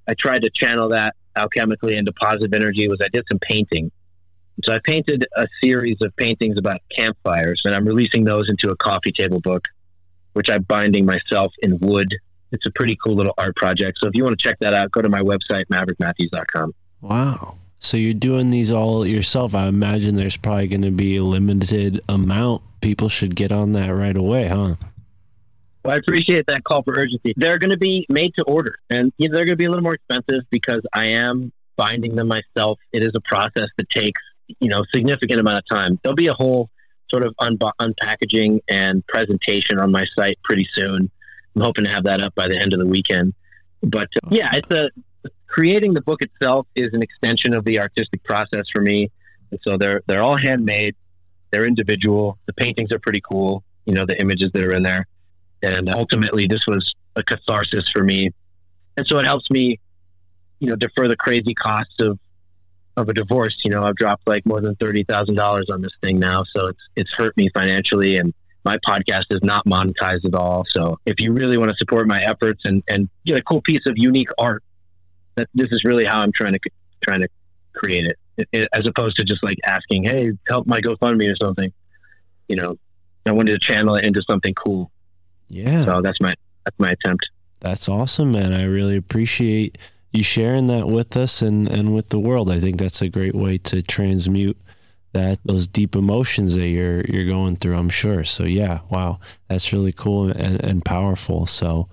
I 0.08 0.14
tried 0.14 0.42
to 0.42 0.50
channel 0.50 0.88
that 0.88 1.14
alchemically 1.36 1.96
into 1.96 2.12
positive 2.12 2.52
energy 2.52 2.88
was 2.88 2.98
I 3.00 3.06
did 3.06 3.24
some 3.30 3.38
painting. 3.38 3.92
So 4.64 4.74
I 4.74 4.80
painted 4.82 5.24
a 5.36 5.46
series 5.62 5.98
of 6.00 6.16
paintings 6.16 6.58
about 6.58 6.80
campfires, 6.90 7.62
and 7.64 7.72
I'm 7.72 7.84
releasing 7.84 8.24
those 8.24 8.50
into 8.50 8.70
a 8.70 8.76
coffee 8.76 9.12
table 9.12 9.40
book, 9.40 9.68
which 10.32 10.50
I'm 10.50 10.62
binding 10.64 11.06
myself 11.06 11.52
in 11.60 11.78
wood. 11.78 12.12
It's 12.50 12.66
a 12.66 12.70
pretty 12.72 12.96
cool 13.04 13.14
little 13.14 13.34
art 13.38 13.54
project. 13.54 13.98
So 14.00 14.08
if 14.08 14.16
you 14.16 14.24
want 14.24 14.36
to 14.36 14.42
check 14.42 14.58
that 14.58 14.74
out, 14.74 14.90
go 14.90 15.02
to 15.02 15.08
my 15.08 15.20
website, 15.20 15.66
maverickmatthews.com. 15.66 16.72
Wow. 17.00 17.56
So 17.78 17.96
you're 17.96 18.14
doing 18.14 18.50
these 18.50 18.72
all 18.72 19.06
yourself. 19.06 19.54
I 19.54 19.68
imagine 19.68 20.16
there's 20.16 20.36
probably 20.36 20.68
going 20.68 20.82
to 20.82 20.90
be 20.90 21.16
a 21.16 21.22
limited 21.22 22.00
amount 22.08 22.62
people 22.80 23.08
should 23.08 23.34
get 23.34 23.50
on 23.52 23.72
that 23.72 23.88
right 23.88 24.16
away, 24.16 24.48
huh? 24.48 24.76
Well, 25.84 25.94
I 25.94 25.96
appreciate 25.96 26.46
that 26.46 26.64
call 26.64 26.82
for 26.82 26.94
urgency. 26.94 27.32
They're 27.36 27.58
going 27.58 27.70
to 27.70 27.76
be 27.76 28.06
made 28.08 28.34
to 28.34 28.44
order, 28.44 28.78
and 28.90 29.12
you 29.18 29.28
know, 29.28 29.36
they're 29.36 29.44
going 29.44 29.54
to 29.54 29.56
be 29.56 29.64
a 29.64 29.70
little 29.70 29.82
more 29.82 29.94
expensive 29.94 30.42
because 30.50 30.82
I 30.92 31.06
am 31.06 31.52
binding 31.76 32.16
them 32.16 32.28
myself. 32.28 32.78
It 32.92 33.02
is 33.02 33.12
a 33.14 33.20
process 33.20 33.68
that 33.76 33.88
takes 33.90 34.20
you 34.60 34.68
know 34.68 34.84
significant 34.94 35.40
amount 35.40 35.58
of 35.58 35.76
time. 35.76 35.98
There'll 36.02 36.16
be 36.16 36.26
a 36.26 36.34
whole 36.34 36.70
sort 37.08 37.24
of 37.24 37.34
un- 37.38 37.58
unpackaging 37.58 38.60
and 38.68 39.06
presentation 39.06 39.78
on 39.78 39.92
my 39.92 40.06
site 40.16 40.38
pretty 40.42 40.68
soon. 40.72 41.10
I'm 41.54 41.62
hoping 41.62 41.84
to 41.84 41.90
have 41.90 42.04
that 42.04 42.20
up 42.20 42.34
by 42.34 42.48
the 42.48 42.56
end 42.56 42.72
of 42.72 42.78
the 42.78 42.86
weekend. 42.86 43.34
But 43.82 44.08
uh, 44.22 44.28
yeah, 44.30 44.50
it's 44.54 44.70
a 44.70 44.90
creating 45.46 45.94
the 45.94 46.02
book 46.02 46.22
itself 46.22 46.66
is 46.74 46.92
an 46.92 47.02
extension 47.02 47.54
of 47.54 47.64
the 47.64 47.78
artistic 47.80 48.22
process 48.24 48.66
for 48.72 48.80
me. 48.82 49.10
And 49.50 49.60
so 49.62 49.76
they're 49.76 50.02
they're 50.06 50.22
all 50.22 50.36
handmade. 50.36 50.94
They're 51.50 51.66
individual. 51.66 52.38
The 52.46 52.52
paintings 52.54 52.92
are 52.92 52.98
pretty 52.98 53.20
cool. 53.20 53.62
You 53.86 53.94
know, 53.94 54.04
the 54.04 54.20
images 54.20 54.50
that 54.52 54.62
are 54.64 54.72
in 54.72 54.82
there. 54.82 55.06
and 55.62 55.88
ultimately 55.88 56.46
this 56.46 56.66
was 56.66 56.94
a 57.14 57.22
catharsis 57.22 57.88
for 57.90 58.02
me. 58.02 58.30
And 58.96 59.06
so 59.06 59.18
it 59.18 59.24
helps 59.24 59.50
me, 59.50 59.78
you 60.60 60.68
know, 60.68 60.76
defer 60.76 61.08
the 61.08 61.16
crazy 61.16 61.54
costs 61.54 62.00
of 62.00 62.18
of 62.96 63.08
a 63.08 63.12
divorce. 63.12 63.56
You 63.64 63.70
know, 63.70 63.84
I've 63.84 63.96
dropped 63.96 64.26
like 64.26 64.44
more 64.46 64.60
than 64.60 64.74
thirty 64.76 65.04
thousand 65.04 65.34
dollars 65.34 65.70
on 65.70 65.82
this 65.82 65.92
thing 66.02 66.18
now, 66.18 66.44
so 66.44 66.66
it's 66.68 66.80
it's 66.96 67.12
hurt 67.12 67.36
me 67.36 67.48
financially, 67.54 68.16
and 68.16 68.32
my 68.64 68.78
podcast 68.78 69.26
is 69.30 69.40
not 69.42 69.64
monetized 69.66 70.24
at 70.24 70.34
all. 70.34 70.64
So 70.68 70.98
if 71.06 71.20
you 71.20 71.32
really 71.32 71.56
want 71.56 71.70
to 71.70 71.76
support 71.76 72.06
my 72.06 72.22
efforts 72.22 72.64
and 72.64 72.82
and 72.88 73.08
get 73.24 73.38
a 73.38 73.42
cool 73.42 73.60
piece 73.60 73.86
of 73.86 73.94
unique 73.96 74.30
art, 74.38 74.62
that 75.36 75.48
this 75.54 75.68
is 75.70 75.84
really 75.84 76.04
how 76.04 76.20
I'm 76.20 76.32
trying 76.32 76.52
to 76.54 76.60
trying 77.02 77.20
to 77.20 77.28
create 77.74 78.06
it, 78.06 78.18
it, 78.36 78.48
it 78.52 78.68
as 78.72 78.86
opposed 78.86 79.16
to 79.16 79.24
just 79.24 79.42
like 79.44 79.58
asking, 79.64 80.04
hey, 80.04 80.32
help 80.48 80.66
my 80.66 80.80
GoFundMe 80.80 81.30
or 81.30 81.36
something. 81.36 81.72
You 82.48 82.56
know, 82.56 82.78
I 83.26 83.32
wanted 83.32 83.52
to 83.52 83.58
channel 83.58 83.96
it 83.96 84.04
into 84.04 84.22
something 84.22 84.54
cool. 84.54 84.90
Yeah. 85.48 85.84
So 85.84 86.00
that's 86.02 86.20
my 86.20 86.34
that's 86.64 86.78
my 86.78 86.90
attempt. 86.90 87.28
That's 87.60 87.88
awesome, 87.88 88.32
man. 88.32 88.52
I 88.52 88.64
really 88.64 88.96
appreciate 88.96 89.78
you 90.12 90.22
sharing 90.22 90.66
that 90.66 90.86
with 90.86 91.16
us 91.16 91.42
and, 91.42 91.68
and 91.68 91.94
with 91.94 92.08
the 92.08 92.18
world. 92.18 92.50
I 92.50 92.60
think 92.60 92.78
that's 92.78 93.02
a 93.02 93.08
great 93.08 93.34
way 93.34 93.58
to 93.58 93.82
transmute 93.82 94.58
that 95.12 95.38
those 95.44 95.66
deep 95.66 95.96
emotions 95.96 96.54
that 96.54 96.68
you're 96.68 97.02
you're 97.02 97.26
going 97.26 97.56
through, 97.56 97.76
I'm 97.76 97.88
sure. 97.88 98.24
So 98.24 98.44
yeah, 98.44 98.80
wow. 98.90 99.18
That's 99.48 99.72
really 99.72 99.92
cool 99.92 100.30
and, 100.30 100.62
and 100.62 100.84
powerful. 100.84 101.46
So 101.46 101.88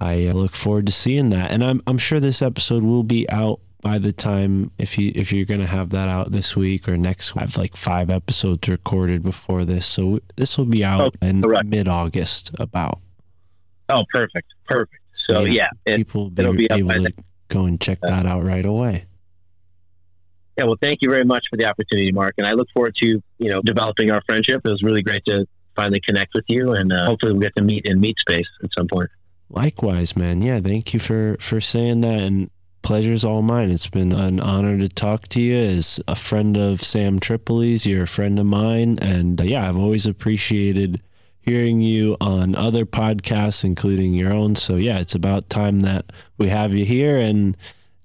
I 0.00 0.26
uh, 0.28 0.32
look 0.34 0.54
forward 0.54 0.86
to 0.86 0.92
seeing 0.92 1.30
that. 1.30 1.50
And 1.50 1.64
I'm 1.64 1.80
I'm 1.86 1.98
sure 1.98 2.20
this 2.20 2.42
episode 2.42 2.82
will 2.82 3.02
be 3.04 3.28
out 3.30 3.60
by 3.80 3.98
the 3.98 4.12
time 4.12 4.70
if 4.78 4.98
you 4.98 5.12
if 5.14 5.32
you're 5.32 5.46
gonna 5.46 5.66
have 5.66 5.90
that 5.90 6.08
out 6.08 6.32
this 6.32 6.54
week 6.56 6.88
or 6.88 6.96
next 6.98 7.34
week. 7.34 7.42
I 7.42 7.44
have 7.46 7.56
like 7.56 7.76
five 7.76 8.10
episodes 8.10 8.68
recorded 8.68 9.22
before 9.22 9.64
this. 9.64 9.86
So 9.86 10.20
this 10.36 10.58
will 10.58 10.64
be 10.66 10.84
out 10.84 11.14
Oh, 11.22 11.26
in 11.26 11.42
mid 11.68 11.88
August 11.88 12.50
about. 12.58 13.00
Oh, 13.88 14.04
perfect, 14.12 14.52
perfect. 14.66 15.02
So 15.14 15.44
Yeah. 15.44 15.68
yeah, 15.86 15.94
it, 15.94 15.96
People 15.98 16.24
will 16.24 16.30
be, 16.30 16.42
it'll 16.42 16.54
be 16.54 16.70
up 16.70 16.78
able 16.78 16.90
to 16.92 17.00
then. 17.02 17.12
go 17.48 17.64
and 17.64 17.80
check 17.80 18.00
that 18.02 18.26
out 18.26 18.44
right 18.44 18.66
away. 18.66 19.06
yeah. 20.58 20.64
Well, 20.64 20.76
thank 20.82 21.00
you 21.02 21.08
very 21.10 21.24
much 21.24 21.46
for 21.48 21.56
the 21.56 21.66
opportunity, 21.66 22.12
Mark, 22.12 22.34
and 22.38 22.46
I 22.46 22.52
look 22.52 22.68
forward 22.74 22.96
to 22.96 23.06
you 23.38 23.48
know 23.48 23.62
developing 23.62 24.10
our 24.10 24.20
friendship. 24.26 24.62
It 24.64 24.70
was 24.70 24.82
really 24.82 25.02
great 25.02 25.24
to 25.26 25.46
finally 25.74 26.00
connect 26.00 26.34
with 26.34 26.44
you, 26.48 26.72
and 26.72 26.92
uh, 26.92 27.06
hopefully 27.06 27.32
we'll 27.32 27.42
get 27.42 27.54
to 27.56 27.62
meet 27.62 27.86
in 27.86 28.00
meet 28.00 28.18
space 28.18 28.48
at 28.62 28.70
some 28.76 28.88
point. 28.88 29.08
Likewise, 29.48 30.16
man. 30.16 30.42
Yeah, 30.42 30.60
thank 30.60 30.92
you 30.92 31.00
for 31.00 31.36
for 31.40 31.60
saying 31.60 32.00
that 32.00 32.20
and 32.20 32.50
pleasure's 32.82 33.24
all 33.24 33.42
mine. 33.42 33.70
It's 33.70 33.86
been 33.86 34.12
an 34.12 34.40
honor 34.40 34.78
to 34.78 34.88
talk 34.88 35.28
to 35.28 35.40
you 35.40 35.56
as 35.56 36.00
a 36.06 36.14
friend 36.14 36.56
of 36.56 36.82
Sam 36.82 37.18
Tripoli's. 37.18 37.86
You're 37.86 38.04
a 38.04 38.08
friend 38.08 38.38
of 38.38 38.46
mine 38.46 38.98
and 39.00 39.40
uh, 39.40 39.44
yeah, 39.44 39.68
I've 39.68 39.78
always 39.78 40.06
appreciated 40.06 41.00
hearing 41.40 41.80
you 41.80 42.16
on 42.20 42.56
other 42.56 42.84
podcasts 42.84 43.64
including 43.64 44.14
your 44.14 44.32
own. 44.32 44.56
So 44.56 44.76
yeah, 44.76 44.98
it's 44.98 45.14
about 45.14 45.48
time 45.48 45.80
that 45.80 46.06
we 46.38 46.48
have 46.48 46.74
you 46.74 46.84
here 46.84 47.18
and 47.18 47.56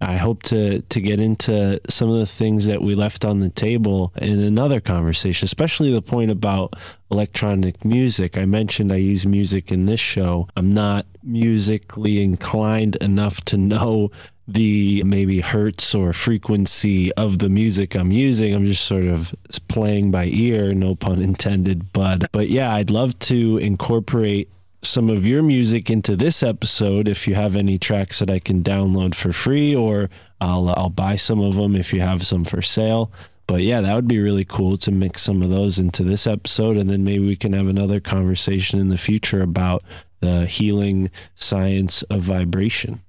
I 0.02 0.18
hope 0.18 0.44
to 0.44 0.82
to 0.82 1.02
get 1.02 1.20
into 1.20 1.80
some 1.90 2.10
of 2.10 2.18
the 2.18 2.26
things 2.26 2.66
that 2.66 2.82
we 2.82 2.96
left 2.96 3.24
on 3.24 3.40
the 3.40 3.50
table 3.50 4.12
in 4.18 4.40
another 4.40 4.80
conversation, 4.80 5.46
especially 5.46 5.94
the 5.94 6.02
point 6.02 6.32
about 6.32 6.76
electronic 7.12 7.86
music. 7.86 8.38
I 8.38 8.46
mentioned 8.46 8.92
I 8.92 8.98
use 8.98 9.26
music 9.26 9.72
in 9.72 9.86
this 9.86 10.00
show. 10.00 10.48
I'm 10.56 10.72
not 10.72 11.06
musically 11.24 12.24
inclined 12.24 12.96
enough 12.98 13.42
to 13.46 13.58
know 13.58 14.12
the 14.48 15.04
maybe 15.04 15.40
hertz 15.40 15.96
or 15.96 16.14
frequency 16.14 17.14
of 17.14 17.40
the 17.40 17.50
music 17.50 17.96
I'm 17.96 18.12
using. 18.12 18.54
I'm 18.54 18.66
just 18.66 18.86
sort 18.86 19.06
of 19.06 19.34
playing 19.68 20.12
by 20.12 20.26
ear, 20.26 20.74
no 20.74 20.96
pun 20.96 21.22
intended. 21.22 21.94
But 21.94 22.32
but 22.32 22.50
yeah, 22.50 22.74
I'd 22.74 22.90
love 22.90 23.18
to 23.20 23.58
incorporate 23.58 24.50
some 24.84 25.10
of 25.10 25.26
your 25.26 25.44
music 25.44 25.90
into 25.90 26.16
this 26.16 26.42
episode 26.42 27.08
if 27.08 27.28
you 27.28 27.36
have 27.36 27.56
any 27.56 27.78
tracks 27.78 28.20
that 28.20 28.30
I 28.30 28.40
can 28.40 28.64
download 28.64 29.14
for 29.14 29.32
free 29.32 29.76
or 29.76 30.10
I'll 30.40 30.70
I'll 30.70 30.90
buy 30.90 31.16
some 31.16 31.40
of 31.40 31.56
them 31.56 31.76
if 31.76 31.94
you 31.94 32.02
have 32.02 32.26
some 32.26 32.44
for 32.44 32.62
sale. 32.62 33.12
But 33.48 33.62
yeah, 33.62 33.82
that 33.82 33.94
would 33.94 34.08
be 34.08 34.20
really 34.20 34.46
cool 34.46 34.78
to 34.78 34.92
mix 34.92 35.22
some 35.22 35.42
of 35.42 35.50
those 35.50 35.78
into 35.78 36.04
this 36.04 36.26
episode 36.26 36.78
and 36.78 36.90
then 36.90 37.04
maybe 37.04 37.26
we 37.26 37.36
can 37.36 37.54
have 37.54 37.68
another 37.68 38.00
conversation 38.00 38.80
in 38.80 38.90
the 38.90 38.98
future 38.98 39.42
about 39.42 39.84
the 40.20 40.46
healing 40.46 41.12
science 41.36 42.02
of 42.04 42.22
vibration. 42.22 43.02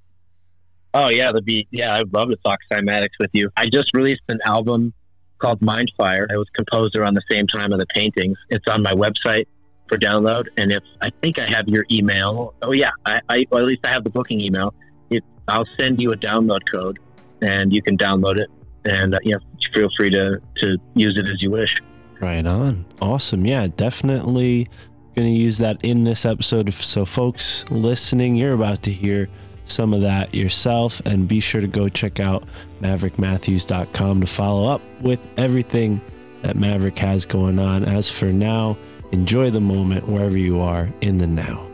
Oh 0.95 1.09
yeah, 1.09 1.33
that'd 1.33 1.45
be 1.45 1.67
yeah. 1.71 1.95
I'd 1.95 2.13
love 2.13 2.29
to 2.29 2.37
talk 2.37 2.61
cymatics 2.71 3.19
with 3.19 3.31
you. 3.33 3.51
I 3.57 3.69
just 3.69 3.95
released 3.95 4.23
an 4.29 4.41
album 4.45 4.93
called 5.39 5.61
Mindfire. 5.61 6.31
It 6.31 6.37
was 6.37 6.49
composed 6.55 6.97
around 6.97 7.15
the 7.15 7.23
same 7.31 7.47
time 7.47 7.73
of 7.73 7.79
the 7.79 7.87
paintings. 7.87 8.37
It's 8.51 8.67
on 8.69 8.83
my 8.83 8.93
website 8.93 9.47
for 9.93 9.99
download. 9.99 10.47
And 10.57 10.73
if 10.73 10.83
I 11.03 11.11
think 11.21 11.39
I 11.39 11.47
have 11.47 11.69
your 11.69 11.85
email, 11.91 12.55
oh 12.63 12.73
yeah, 12.73 12.91
I, 13.05 13.21
I 13.29 13.47
or 13.51 13.61
at 13.61 13.67
least 13.67 13.85
I 13.85 13.91
have 13.91 14.05
the 14.05 14.11
booking 14.11 14.41
email. 14.41 14.75
It, 15.11 15.23
I'll 15.49 15.67
send 15.79 16.01
you 16.01 16.13
a 16.13 16.17
download 16.17 16.61
code, 16.73 16.99
and 17.43 17.73
you 17.73 17.83
can 17.83 17.99
download 17.99 18.39
it. 18.39 18.51
And 18.85 19.15
uh, 19.15 19.19
yeah, 19.23 19.37
feel 19.73 19.91
free 19.91 20.11
to 20.11 20.41
to 20.57 20.79
use 20.95 21.19
it 21.19 21.29
as 21.29 21.43
you 21.43 21.51
wish. 21.51 21.77
Right 22.21 22.47
on. 22.47 22.87
Awesome. 23.03 23.45
Yeah, 23.45 23.67
definitely 23.67 24.69
going 25.15 25.29
to 25.29 25.41
use 25.41 25.59
that 25.59 25.85
in 25.85 26.05
this 26.05 26.25
episode. 26.25 26.73
So, 26.73 27.05
folks 27.05 27.65
listening, 27.69 28.37
you're 28.37 28.55
about 28.55 28.83
to 28.85 28.93
hear 28.93 29.29
some 29.67 29.93
of 29.93 30.01
that 30.03 30.35
yourself. 30.35 31.03
And 31.05 31.29
be 31.29 31.41
sure 31.41 31.61
to 31.61 31.67
go 31.67 31.89
check 31.89 32.21
out 32.21 32.45
maverickmatthews.com 32.81 34.21
to 34.21 34.27
follow 34.27 34.73
up 34.73 34.81
with 35.01 35.27
everything 35.37 36.01
that 36.43 36.57
Maverick 36.57 36.99
has 36.99 37.27
going 37.27 37.59
on. 37.59 37.85
As 37.85 38.09
for 38.09 38.27
now, 38.27 38.79
enjoy 39.13 39.51
the 39.51 39.61
moment 39.61 40.09
wherever 40.09 40.37
you 40.37 40.61
are 40.61 40.89
in 41.01 41.19
the 41.19 41.27
now. 41.27 41.72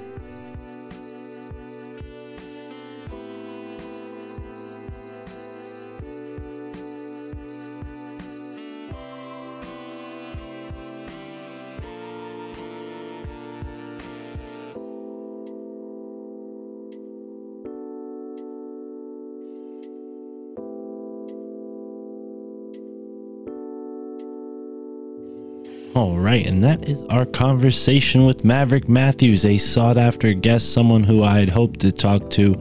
All 25.98 26.16
right, 26.16 26.46
and 26.46 26.62
that 26.62 26.88
is 26.88 27.02
our 27.10 27.26
conversation 27.26 28.24
with 28.24 28.44
Maverick 28.44 28.88
Matthews, 28.88 29.44
a 29.44 29.58
sought 29.58 29.96
after 29.96 30.32
guest, 30.32 30.72
someone 30.72 31.02
who 31.02 31.24
I 31.24 31.40
had 31.40 31.48
hoped 31.48 31.80
to 31.80 31.90
talk 31.90 32.30
to 32.30 32.54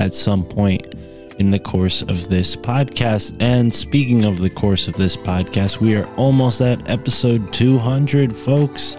at 0.00 0.12
some 0.12 0.44
point 0.44 0.96
in 1.38 1.52
the 1.52 1.60
course 1.60 2.02
of 2.02 2.28
this 2.28 2.56
podcast. 2.56 3.36
And 3.38 3.72
speaking 3.72 4.24
of 4.24 4.40
the 4.40 4.50
course 4.50 4.88
of 4.88 4.94
this 4.94 5.16
podcast, 5.16 5.78
we 5.78 5.94
are 5.94 6.04
almost 6.16 6.60
at 6.62 6.90
episode 6.90 7.52
200, 7.52 8.36
folks. 8.36 8.96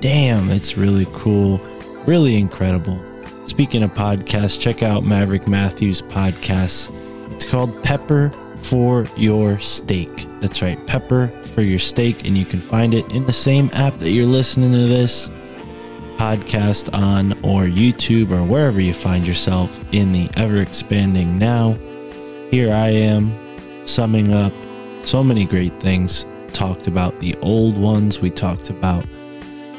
Damn, 0.00 0.48
it's 0.48 0.78
really 0.78 1.06
cool, 1.12 1.58
really 2.06 2.38
incredible. 2.38 2.98
Speaking 3.46 3.82
of 3.82 3.92
podcasts, 3.92 4.58
check 4.58 4.82
out 4.82 5.04
Maverick 5.04 5.46
Matthews' 5.46 6.00
podcast. 6.00 6.90
It's 7.34 7.44
called 7.44 7.82
Pepper 7.82 8.30
for 8.56 9.06
Your 9.18 9.58
Steak. 9.58 10.26
That's 10.40 10.62
right, 10.62 10.78
Pepper 10.86 11.30
for 11.50 11.62
Your 11.62 11.78
Steak, 11.78 12.26
and 12.26 12.38
you 12.38 12.44
can 12.44 12.60
find 12.60 12.94
it 12.94 13.10
in 13.12 13.26
the 13.26 13.32
same 13.32 13.70
app 13.72 13.98
that 13.98 14.10
you're 14.10 14.26
listening 14.26 14.72
to 14.72 14.86
this 14.86 15.28
podcast 16.16 16.92
on, 16.94 17.32
or 17.42 17.64
YouTube, 17.64 18.30
or 18.30 18.44
wherever 18.44 18.80
you 18.80 18.94
find 18.94 19.26
yourself 19.26 19.78
in 19.92 20.12
the 20.12 20.28
ever 20.36 20.62
expanding 20.62 21.38
now. 21.38 21.78
Here 22.50 22.72
I 22.72 22.88
am, 22.88 23.32
summing 23.86 24.32
up 24.32 24.52
so 25.02 25.24
many 25.24 25.44
great 25.44 25.78
things. 25.80 26.24
Talked 26.52 26.86
about 26.86 27.18
the 27.20 27.36
old 27.42 27.76
ones, 27.76 28.20
we 28.20 28.30
talked 28.30 28.70
about 28.70 29.04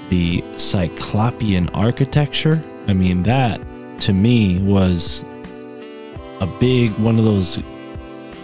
the 0.09 0.43
Cyclopean 0.57 1.69
architecture. 1.69 2.61
I 2.87 2.93
mean, 2.93 3.23
that 3.23 3.61
to 3.99 4.13
me 4.13 4.57
was 4.59 5.23
a 6.39 6.47
big 6.59 6.91
one 6.97 7.19
of 7.19 7.25
those 7.25 7.59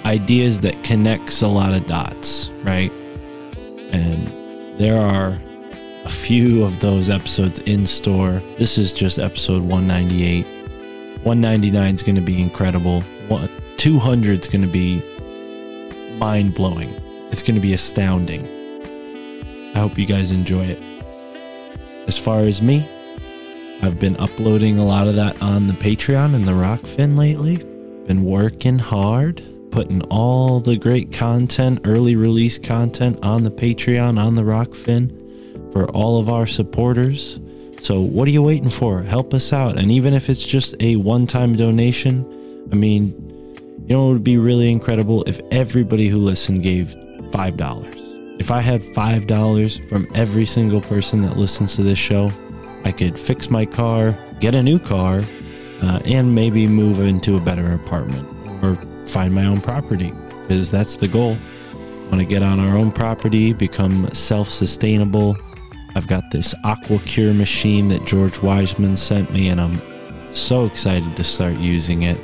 ideas 0.05 0.59
that 0.59 0.81
connects 0.83 1.41
a 1.41 1.47
lot 1.47 1.73
of 1.73 1.85
dots, 1.87 2.51
right? 2.63 2.91
And 3.91 4.27
there 4.79 4.99
are 4.99 5.37
a 6.05 6.09
few 6.09 6.63
of 6.63 6.79
those 6.79 7.09
episodes 7.09 7.59
in 7.59 7.85
store. 7.85 8.41
This 8.57 8.77
is 8.77 8.93
just 8.93 9.19
episode 9.19 9.63
198. 9.63 10.45
199 11.23 11.95
is 11.95 12.03
going 12.03 12.15
to 12.15 12.21
be 12.21 12.41
incredible. 12.41 13.03
200 13.77 14.39
is 14.39 14.47
going 14.47 14.61
to 14.61 14.67
be 14.67 15.01
mind 16.17 16.53
blowing. 16.53 16.93
It's 17.31 17.43
going 17.43 17.55
to 17.55 17.61
be 17.61 17.73
astounding. 17.73 18.47
I 19.75 19.79
hope 19.79 19.97
you 19.97 20.05
guys 20.05 20.31
enjoy 20.31 20.65
it. 20.65 20.81
As 22.07 22.17
far 22.17 22.39
as 22.39 22.61
me, 22.61 22.89
I've 23.81 23.99
been 23.99 24.15
uploading 24.17 24.79
a 24.79 24.85
lot 24.85 25.07
of 25.07 25.15
that 25.15 25.41
on 25.41 25.67
the 25.67 25.73
Patreon 25.73 26.33
and 26.33 26.47
the 26.47 26.53
Rokfin 26.53 27.17
lately. 27.17 27.57
Been 28.07 28.23
working 28.23 28.79
hard, 28.79 29.43
putting 29.77 30.01
all 30.05 30.59
the 30.59 30.75
great 30.75 31.13
content, 31.13 31.79
early 31.85 32.15
release 32.15 32.57
content 32.57 33.19
on 33.21 33.43
the 33.43 33.51
Patreon, 33.51 34.17
on 34.17 34.33
the 34.33 34.41
Rokfin 34.41 35.71
for 35.71 35.85
all 35.91 36.19
of 36.19 36.31
our 36.31 36.47
supporters. 36.47 37.39
So, 37.83 38.01
what 38.01 38.27
are 38.27 38.31
you 38.31 38.41
waiting 38.41 38.71
for? 38.71 39.03
Help 39.03 39.35
us 39.35 39.53
out. 39.53 39.77
And 39.77 39.91
even 39.91 40.15
if 40.15 40.31
it's 40.31 40.41
just 40.41 40.73
a 40.79 40.95
one 40.95 41.27
time 41.27 41.55
donation, 41.55 42.25
I 42.71 42.75
mean, 42.75 43.09
you 43.87 43.95
know, 43.95 44.09
it 44.09 44.13
would 44.13 44.23
be 44.23 44.37
really 44.37 44.71
incredible 44.71 45.23
if 45.25 45.39
everybody 45.51 46.07
who 46.07 46.17
listened 46.17 46.63
gave 46.63 46.95
$5. 47.29 48.39
If 48.39 48.49
I 48.49 48.61
had 48.61 48.81
$5 48.81 49.89
from 49.89 50.07
every 50.15 50.47
single 50.47 50.81
person 50.81 51.21
that 51.21 51.37
listens 51.37 51.75
to 51.75 51.83
this 51.83 51.99
show, 51.99 52.31
I 52.83 52.91
could 52.91 53.19
fix 53.19 53.51
my 53.51 53.67
car, 53.67 54.17
get 54.39 54.55
a 54.55 54.63
new 54.63 54.79
car, 54.79 55.21
uh, 55.83 55.99
and 56.03 56.33
maybe 56.33 56.65
move 56.65 56.99
into 56.99 57.37
a 57.37 57.41
better 57.41 57.73
apartment 57.73 58.27
or 58.63 58.75
find 59.07 59.33
my 59.33 59.45
own 59.45 59.61
property 59.61 60.13
because 60.47 60.71
that's 60.71 60.95
the 60.95 61.07
goal. 61.07 61.37
Want 62.05 62.19
to 62.19 62.25
get 62.25 62.41
on 62.41 62.59
our 62.59 62.77
own 62.77 62.91
property, 62.91 63.53
become 63.53 64.09
self 64.13 64.49
sustainable. 64.49 65.35
I've 65.95 66.07
got 66.07 66.31
this 66.31 66.53
AquaCure 66.63 67.35
machine 67.35 67.89
that 67.89 68.05
George 68.05 68.41
Wiseman 68.41 68.95
sent 68.95 69.33
me, 69.33 69.49
and 69.49 69.59
I'm 69.59 69.81
so 70.33 70.65
excited 70.65 71.15
to 71.17 71.23
start 71.23 71.55
using 71.55 72.03
it. 72.03 72.17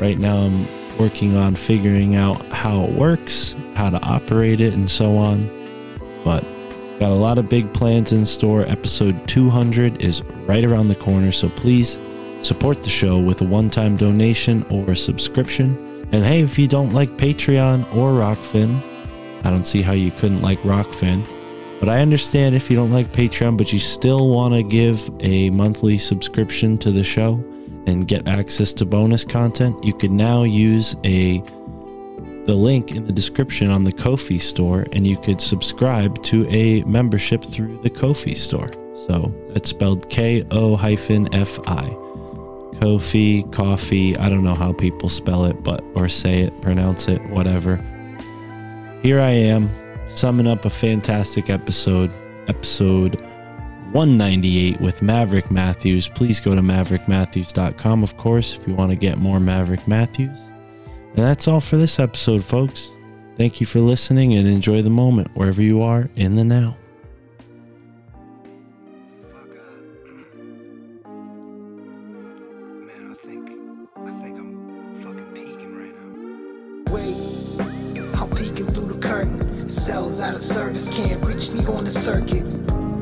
Right 0.00 0.18
now, 0.18 0.36
I'm 0.36 0.66
working 0.96 1.36
on 1.36 1.56
figuring 1.56 2.14
out 2.14 2.44
how 2.46 2.84
it 2.84 2.92
works, 2.92 3.54
how 3.74 3.90
to 3.90 4.00
operate 4.02 4.60
it, 4.60 4.74
and 4.74 4.88
so 4.88 5.16
on. 5.16 5.48
But 6.24 6.42
got 6.98 7.10
a 7.10 7.14
lot 7.14 7.38
of 7.38 7.48
big 7.48 7.72
plans 7.74 8.12
in 8.12 8.24
store. 8.24 8.62
Episode 8.62 9.26
200 9.28 10.02
is 10.02 10.22
right 10.46 10.64
around 10.64 10.88
the 10.88 10.94
corner, 10.94 11.32
so 11.32 11.48
please 11.50 11.98
support 12.40 12.82
the 12.82 12.90
show 12.90 13.18
with 13.18 13.40
a 13.40 13.44
one 13.44 13.70
time 13.70 13.96
donation 13.96 14.64
or 14.70 14.90
a 14.90 14.96
subscription. 14.96 16.06
And 16.12 16.24
hey, 16.24 16.40
if 16.40 16.58
you 16.58 16.68
don't 16.68 16.92
like 16.92 17.10
Patreon 17.10 17.94
or 17.94 18.12
Rokfin, 18.12 18.82
I 19.44 19.50
don't 19.50 19.66
see 19.66 19.82
how 19.82 19.92
you 19.92 20.10
couldn't 20.10 20.42
like 20.42 20.60
Rokfin. 20.60 21.26
But 21.80 21.88
I 21.88 22.00
understand 22.00 22.54
if 22.54 22.70
you 22.70 22.76
don't 22.76 22.90
like 22.90 23.06
Patreon, 23.08 23.56
but 23.56 23.72
you 23.72 23.78
still 23.78 24.30
want 24.30 24.54
to 24.54 24.62
give 24.62 25.08
a 25.20 25.50
monthly 25.50 25.96
subscription 25.98 26.76
to 26.78 26.90
the 26.90 27.04
show 27.04 27.34
and 27.86 28.08
get 28.08 28.26
access 28.26 28.72
to 28.74 28.84
bonus 28.84 29.24
content, 29.24 29.82
you 29.84 29.94
can 29.94 30.16
now 30.16 30.42
use 30.44 30.96
a 31.04 31.42
the 32.46 32.54
link 32.54 32.92
in 32.92 33.04
the 33.04 33.12
description 33.12 33.70
on 33.70 33.84
the 33.84 33.92
Ko-fi 33.92 34.38
store 34.38 34.86
and 34.92 35.06
you 35.06 35.18
could 35.18 35.38
subscribe 35.38 36.22
to 36.22 36.48
a 36.48 36.82
membership 36.84 37.44
through 37.44 37.76
the 37.82 37.90
Ko-fi 37.90 38.32
store. 38.32 38.72
So 39.06 39.32
that's 39.50 39.68
spelled 39.68 40.08
K 40.08 40.44
O 40.50 40.74
hyphen 40.74 41.32
F 41.34 41.60
I. 41.68 42.07
Ko-fi, 42.80 43.44
coffee, 43.50 44.16
I 44.16 44.28
don't 44.28 44.44
know 44.44 44.54
how 44.54 44.72
people 44.72 45.08
spell 45.08 45.44
it, 45.44 45.62
but 45.62 45.82
or 45.94 46.08
say 46.08 46.42
it, 46.42 46.60
pronounce 46.60 47.08
it, 47.08 47.20
whatever. 47.30 47.76
Here 49.02 49.20
I 49.20 49.30
am, 49.30 49.70
summing 50.08 50.46
up 50.46 50.64
a 50.64 50.70
fantastic 50.70 51.50
episode, 51.50 52.12
episode 52.48 53.20
198 53.92 54.80
with 54.80 55.02
Maverick 55.02 55.50
Matthews. 55.50 56.08
Please 56.08 56.40
go 56.40 56.54
to 56.54 56.60
maverickmatthews.com, 56.60 58.02
of 58.02 58.16
course, 58.16 58.54
if 58.54 58.66
you 58.68 58.74
want 58.74 58.90
to 58.90 58.96
get 58.96 59.18
more 59.18 59.40
Maverick 59.40 59.86
Matthews. 59.88 60.38
And 61.16 61.26
that's 61.26 61.48
all 61.48 61.60
for 61.60 61.76
this 61.76 61.98
episode, 61.98 62.44
folks. 62.44 62.92
Thank 63.36 63.60
you 63.60 63.66
for 63.66 63.80
listening 63.80 64.34
and 64.34 64.46
enjoy 64.46 64.82
the 64.82 64.90
moment 64.90 65.30
wherever 65.34 65.62
you 65.62 65.80
are 65.80 66.08
in 66.16 66.34
the 66.34 66.44
now. 66.44 66.76
Can't 81.48 81.66
me 81.66 81.74
on 81.74 81.84
the 81.84 81.90
circuit. 81.90 82.44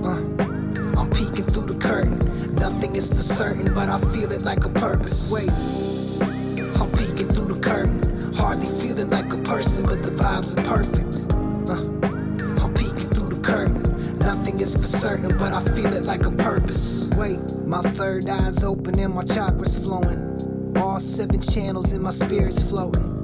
Uh, 0.04 0.98
I'm 0.98 1.10
peeking 1.10 1.46
through 1.46 1.72
the 1.72 1.78
curtain. 1.80 2.18
Nothing 2.54 2.94
is 2.96 3.12
for 3.12 3.20
certain, 3.20 3.72
but 3.74 3.88
I 3.88 4.00
feel 4.12 4.30
it 4.32 4.42
like 4.42 4.64
a 4.64 4.68
purpose. 4.68 5.30
Wait, 5.30 5.50
I'm 5.50 6.90
peeking 6.92 7.28
through 7.28 7.54
the 7.54 7.60
curtain. 7.60 8.02
Hardly 8.34 8.68
feeling 8.80 9.10
like 9.10 9.32
a 9.32 9.38
person, 9.38 9.84
but 9.84 10.02
the 10.02 10.10
vibes 10.10 10.56
are 10.58 10.64
perfect. 10.64 11.32
Uh, 11.70 12.62
I'm 12.62 12.74
peeking 12.74 13.10
through 13.10 13.30
the 13.30 13.40
curtain. 13.42 14.18
Nothing 14.18 14.58
is 14.60 14.76
for 14.76 14.84
certain, 14.84 15.36
but 15.38 15.52
I 15.52 15.62
feel 15.74 15.92
it 15.92 16.04
like 16.04 16.26
a 16.26 16.30
purpose. 16.30 17.04
Wait, 17.16 17.40
my 17.66 17.82
third 17.82 18.28
eye's 18.28 18.62
open 18.62 18.98
and 18.98 19.14
my 19.14 19.24
chakras 19.24 19.82
flowing. 19.82 20.76
All 20.76 21.00
seven 21.00 21.40
channels 21.40 21.92
in 21.92 22.02
my 22.02 22.10
spirit's 22.10 22.62
floating. 22.62 23.15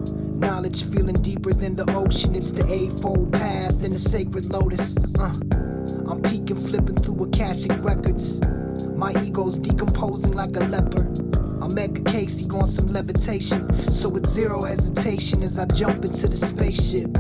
Knowledge 0.43 0.85
feeling 0.87 1.15
deeper 1.23 1.53
than 1.53 1.77
the 1.77 1.89
ocean. 1.95 2.35
It's 2.35 2.51
the 2.51 2.67
eightfold 2.69 3.33
path 3.33 3.85
in 3.85 3.93
the 3.93 3.99
sacred 3.99 4.47
lotus. 4.47 4.97
Uh, 5.17 5.33
I'm 6.11 6.21
peeking, 6.21 6.61
flipping 6.61 6.97
through 6.97 7.27
Akashic 7.27 7.73
records. 7.85 8.41
My 8.97 9.13
ego's 9.23 9.57
decomposing 9.61 10.35
like 10.35 10.57
a 10.57 10.65
leopard. 10.65 11.17
I'm 11.63 11.79
Edgar 11.79 12.03
Cayce 12.11 12.51
on 12.51 12.69
some 12.69 12.89
levitation. 12.89 13.73
So 13.89 14.09
with 14.09 14.27
zero 14.27 14.63
hesitation 14.63 15.45
as 15.45 15.61
I 15.61 15.67
jump 15.67 16.05
into 16.05 16.27
the 16.27 16.37
spaceship. 16.37 17.17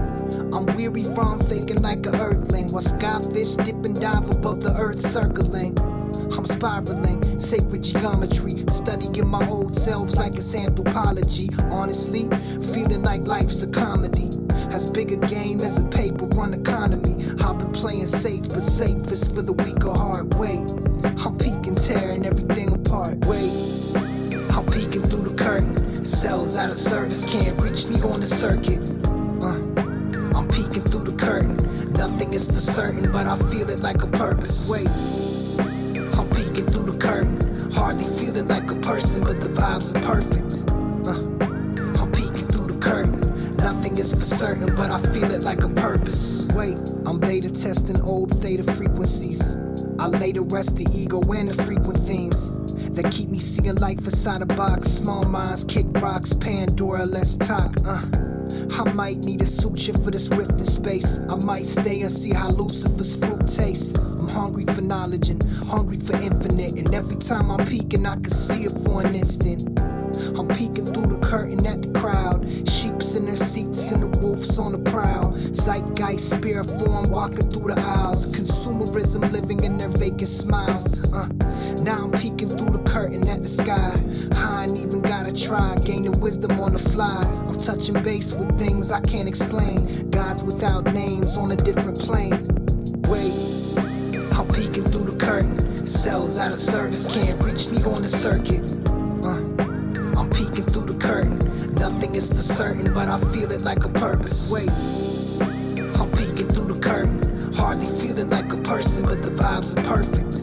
I'm 0.53 0.66
weary 0.77 1.05
from 1.05 1.39
faking 1.39 1.81
like 1.81 2.05
a 2.07 2.11
earthling. 2.11 2.73
While 2.73 2.82
skyfish 2.82 3.65
dip 3.65 3.85
and 3.85 3.99
dive 4.01 4.28
above 4.31 4.62
the 4.62 4.74
earth 4.77 5.01
circling. 5.01 5.78
I'm 6.36 6.46
spiraling, 6.46 7.38
sacred 7.38 7.82
geometry, 7.82 8.64
studying 8.68 9.28
my 9.28 9.46
old 9.48 9.74
selves 9.74 10.16
like 10.16 10.34
it's 10.34 10.54
anthropology. 10.54 11.50
Honestly, 11.70 12.28
feeling 12.72 13.02
like 13.02 13.26
life's 13.26 13.62
a 13.62 13.66
comedy. 13.66 14.30
As 14.72 14.90
big 14.90 15.12
a 15.12 15.16
game 15.16 15.60
as 15.60 15.78
a 15.78 15.84
paper 15.84 16.26
run 16.28 16.54
economy. 16.54 17.24
I've 17.42 17.59
been 17.59 17.72
playing 17.72 18.06
safe, 18.06 18.48
but 18.48 18.60
safest 18.60 19.34
for 19.34 19.42
the 19.42 19.52
weak 19.52 19.82
heart. 19.82 20.34
Wait, 20.36 20.70
I'm 21.24 21.36
peeking, 21.36 21.74
tearing 21.74 22.24
everything 22.24 22.72
apart. 22.72 23.18
Wait, 23.26 23.60
I'm 24.50 24.64
peeking 24.66 25.02
through 25.02 25.28
the 25.28 25.34
curtain. 25.36 26.04
Cells 26.04 26.56
out 26.56 26.70
of 26.70 26.76
service 26.76 27.24
can't 27.26 27.60
reach 27.60 27.86
me 27.86 28.00
on 28.00 28.20
the 28.20 28.26
circuit. 28.26 28.90
Uh, 29.44 30.36
I'm 30.36 30.48
peeking 30.48 30.84
through 30.84 31.10
the 31.10 31.16
curtain. 31.18 31.56
Nothing 31.92 32.32
is 32.32 32.50
for 32.50 32.59
certain, 32.59 33.12
but 33.12 33.26
I 33.26 33.38
feel 33.50 33.68
it 33.68 33.80
like 33.80 34.02
a 34.02 34.06
purpose. 34.06 34.68
Wait, 34.70 34.88
curtain. 37.02 37.70
Hardly 37.72 38.06
feeling 38.06 38.46
like 38.46 38.70
a 38.70 38.76
person, 38.76 39.22
but 39.22 39.40
the 39.40 39.48
vibes 39.48 39.90
are 39.96 40.02
perfect. 40.14 40.52
Uh, 41.06 42.00
I'm 42.00 42.12
peeking 42.12 42.46
through 42.46 42.68
the 42.68 42.78
curtain. 42.78 43.56
Nothing 43.56 43.96
is 43.96 44.14
for 44.14 44.20
certain, 44.20 44.74
but 44.76 44.90
I 44.90 45.00
feel 45.12 45.30
it 45.30 45.42
like 45.42 45.64
a 45.64 45.68
purpose. 45.68 46.44
Wait, 46.54 46.78
I'm 47.04 47.18
beta 47.18 47.50
testing 47.50 48.00
old 48.02 48.30
theta 48.40 48.62
frequencies. 48.62 49.56
I 49.98 50.06
lay 50.06 50.32
to 50.32 50.42
rest 50.42 50.76
the 50.76 50.86
ego 50.94 51.20
and 51.32 51.48
the 51.48 51.62
frequent 51.64 51.98
themes 51.98 52.54
that 52.94 53.10
keep 53.10 53.28
me 53.28 53.40
seeing 53.40 53.74
life 53.76 53.98
inside 53.98 54.42
a 54.42 54.46
box. 54.46 54.86
Small 54.86 55.24
minds 55.24 55.64
kick 55.64 55.86
rocks, 56.00 56.32
Pandora, 56.34 57.04
let's 57.04 57.34
talk. 57.34 57.74
Uh. 57.84 58.00
I 58.74 58.92
might 58.92 59.18
need 59.18 59.40
a 59.42 59.46
suture 59.46 59.92
for 59.92 60.10
this 60.10 60.28
rift 60.28 60.52
in 60.52 60.64
space. 60.64 61.18
I 61.28 61.34
might 61.36 61.66
stay 61.66 62.02
and 62.02 62.12
see 62.12 62.32
how 62.32 62.50
Lucifer's 62.50 63.16
fruit 63.16 63.46
tastes. 63.48 63.98
I'm 64.23 64.28
hungry 64.28 64.65
for 64.66 64.82
knowledge 64.82 65.31
and 65.31 65.43
hungry 65.66 65.99
for 65.99 66.15
infinite. 66.15 66.78
And 66.78 66.94
every 66.94 67.16
time 67.16 67.51
I'm 67.51 67.66
peeking, 67.66 68.07
I 68.07 68.15
can 68.15 68.28
see 68.28 68.62
it 68.62 68.70
for 68.85 69.05
an 69.05 69.16
instant. 69.16 69.81
I'm 70.39 70.47
peeking 70.47 70.86
through 70.86 71.07
the 71.07 71.19
curtain 71.20 71.66
at 71.66 71.82
the 71.82 71.99
crowd. 71.99 72.49
Sheeps 72.69 73.16
in 73.16 73.27
their 73.27 73.35
seats 73.35 73.90
and 73.90 74.01
the 74.01 74.19
wolves 74.20 74.61
on 74.61 74.70
the 74.70 74.90
prowl. 74.90 75.32
Zeitgeist, 75.32 76.31
spirit 76.31 76.70
form 76.70 77.11
walking 77.11 77.51
through 77.51 77.74
the 77.74 77.81
aisles. 77.81 78.32
Consumerism 78.36 79.32
living 79.32 79.65
in 79.65 79.77
their 79.77 79.89
vacant 79.89 80.28
smiles. 80.28 81.12
Uh, 81.12 81.27
now 81.82 82.05
I'm 82.05 82.12
peeking 82.12 82.49
through 82.49 82.78
the 82.78 82.82
curtain 82.89 83.27
at 83.27 83.40
the 83.40 83.49
sky. 83.49 83.93
I 84.36 84.66
ain't 84.66 84.78
even 84.78 85.03
gotta 85.03 85.32
try, 85.32 85.74
gaining 85.85 86.20
wisdom 86.20 86.61
on 86.61 86.74
the 86.74 86.78
fly. 86.78 87.24
I'm 87.49 87.59
touching 87.59 88.01
base 88.05 88.36
with 88.36 88.57
things 88.57 88.93
I 88.93 89.01
can't 89.01 89.28
explain. 89.28 90.11
Gods 90.11 90.44
without 90.44 90.85
names 90.94 91.36
on 91.36 91.51
a 91.51 91.57
different 91.57 91.99
plane. 91.99 92.49
Wait, 93.09 93.51
I'm 94.32 94.48
peeking 94.48 94.84
through 94.84 95.04
the 95.04 95.16
curtain. 95.16 95.86
Cells 95.86 96.38
out 96.38 96.52
of 96.52 96.56
service 96.56 97.06
can't 97.06 97.42
reach 97.44 97.68
me 97.68 97.82
on 97.84 98.02
the 98.02 98.09
circuit. 98.09 98.72
Uh, 99.24 100.18
I'm 100.18 100.30
peeking 100.30 100.64
through 100.64 100.86
the 100.86 100.98
curtain. 100.98 101.38
Nothing 101.74 102.14
is 102.14 102.32
for 102.32 102.40
certain, 102.40 102.94
but 102.94 103.09
I 103.09 103.20
feel 103.32 103.50
it 103.50 103.62
like 103.62 103.84
a 103.84 103.88
purpose. 103.88 104.50
Wait, 104.50 104.70
I'm 104.70 106.10
peeking 106.12 106.48
through 106.48 106.72
the 106.72 106.80
curtain. 106.80 107.20
Hardly 107.52 107.88
feeling 107.88 108.30
like 108.30 108.50
a 108.52 108.56
person, 108.56 109.02
but 109.04 109.22
the 109.22 109.30
vibes 109.30 109.76
are 109.76 109.84
perfect. 109.84 110.34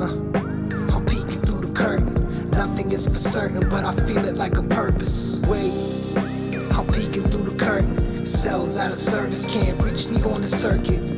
Uh, 0.00 0.96
I'm 0.96 1.04
peeking 1.04 1.42
through 1.42 1.60
the 1.60 1.72
curtain. 1.74 2.14
Nothing 2.50 2.90
is 2.90 3.06
for 3.06 3.18
certain, 3.18 3.68
but 3.68 3.84
I 3.84 3.94
feel 4.06 4.24
it 4.24 4.36
like 4.36 4.56
a 4.56 4.62
purpose. 4.62 5.36
Wait, 5.48 5.74
I'm 6.16 6.86
peeking 6.86 7.24
through 7.24 7.50
the 7.50 7.56
curtain. 7.58 8.24
Cells 8.24 8.76
out 8.78 8.92
of 8.92 8.96
service 8.96 9.44
can't 9.46 9.80
reach 9.82 10.08
me 10.08 10.22
on 10.22 10.40
the 10.40 10.48
circuit. 10.48 11.13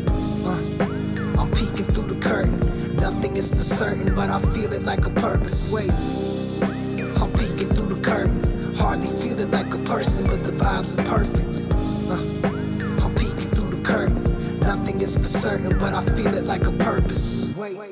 Nothing 3.16 3.36
is 3.36 3.50
for 3.50 3.62
certain, 3.62 4.14
but 4.14 4.28
I 4.28 4.38
feel 4.52 4.74
it 4.74 4.82
like 4.82 5.06
a 5.06 5.10
purpose. 5.10 5.72
Wait, 5.72 5.90
I'm 5.90 7.32
peeking 7.32 7.70
through 7.70 7.94
the 7.94 8.00
curtain. 8.02 8.74
Hardly 8.74 9.08
feeling 9.08 9.50
like 9.50 9.72
a 9.72 9.78
person, 9.78 10.26
but 10.26 10.44
the 10.44 10.52
vibes 10.52 10.98
are 11.00 11.04
perfect. 11.08 11.72
Uh, 12.10 13.02
I'm 13.02 13.14
peeking 13.14 13.50
through 13.52 13.70
the 13.70 13.82
curtain. 13.82 14.58
Nothing 14.60 15.00
is 15.00 15.16
for 15.16 15.24
certain, 15.24 15.78
but 15.78 15.94
I 15.94 16.04
feel 16.14 16.34
it 16.34 16.44
like 16.44 16.66
a 16.66 16.72
purpose. 16.72 17.46
Wait. 17.56 17.85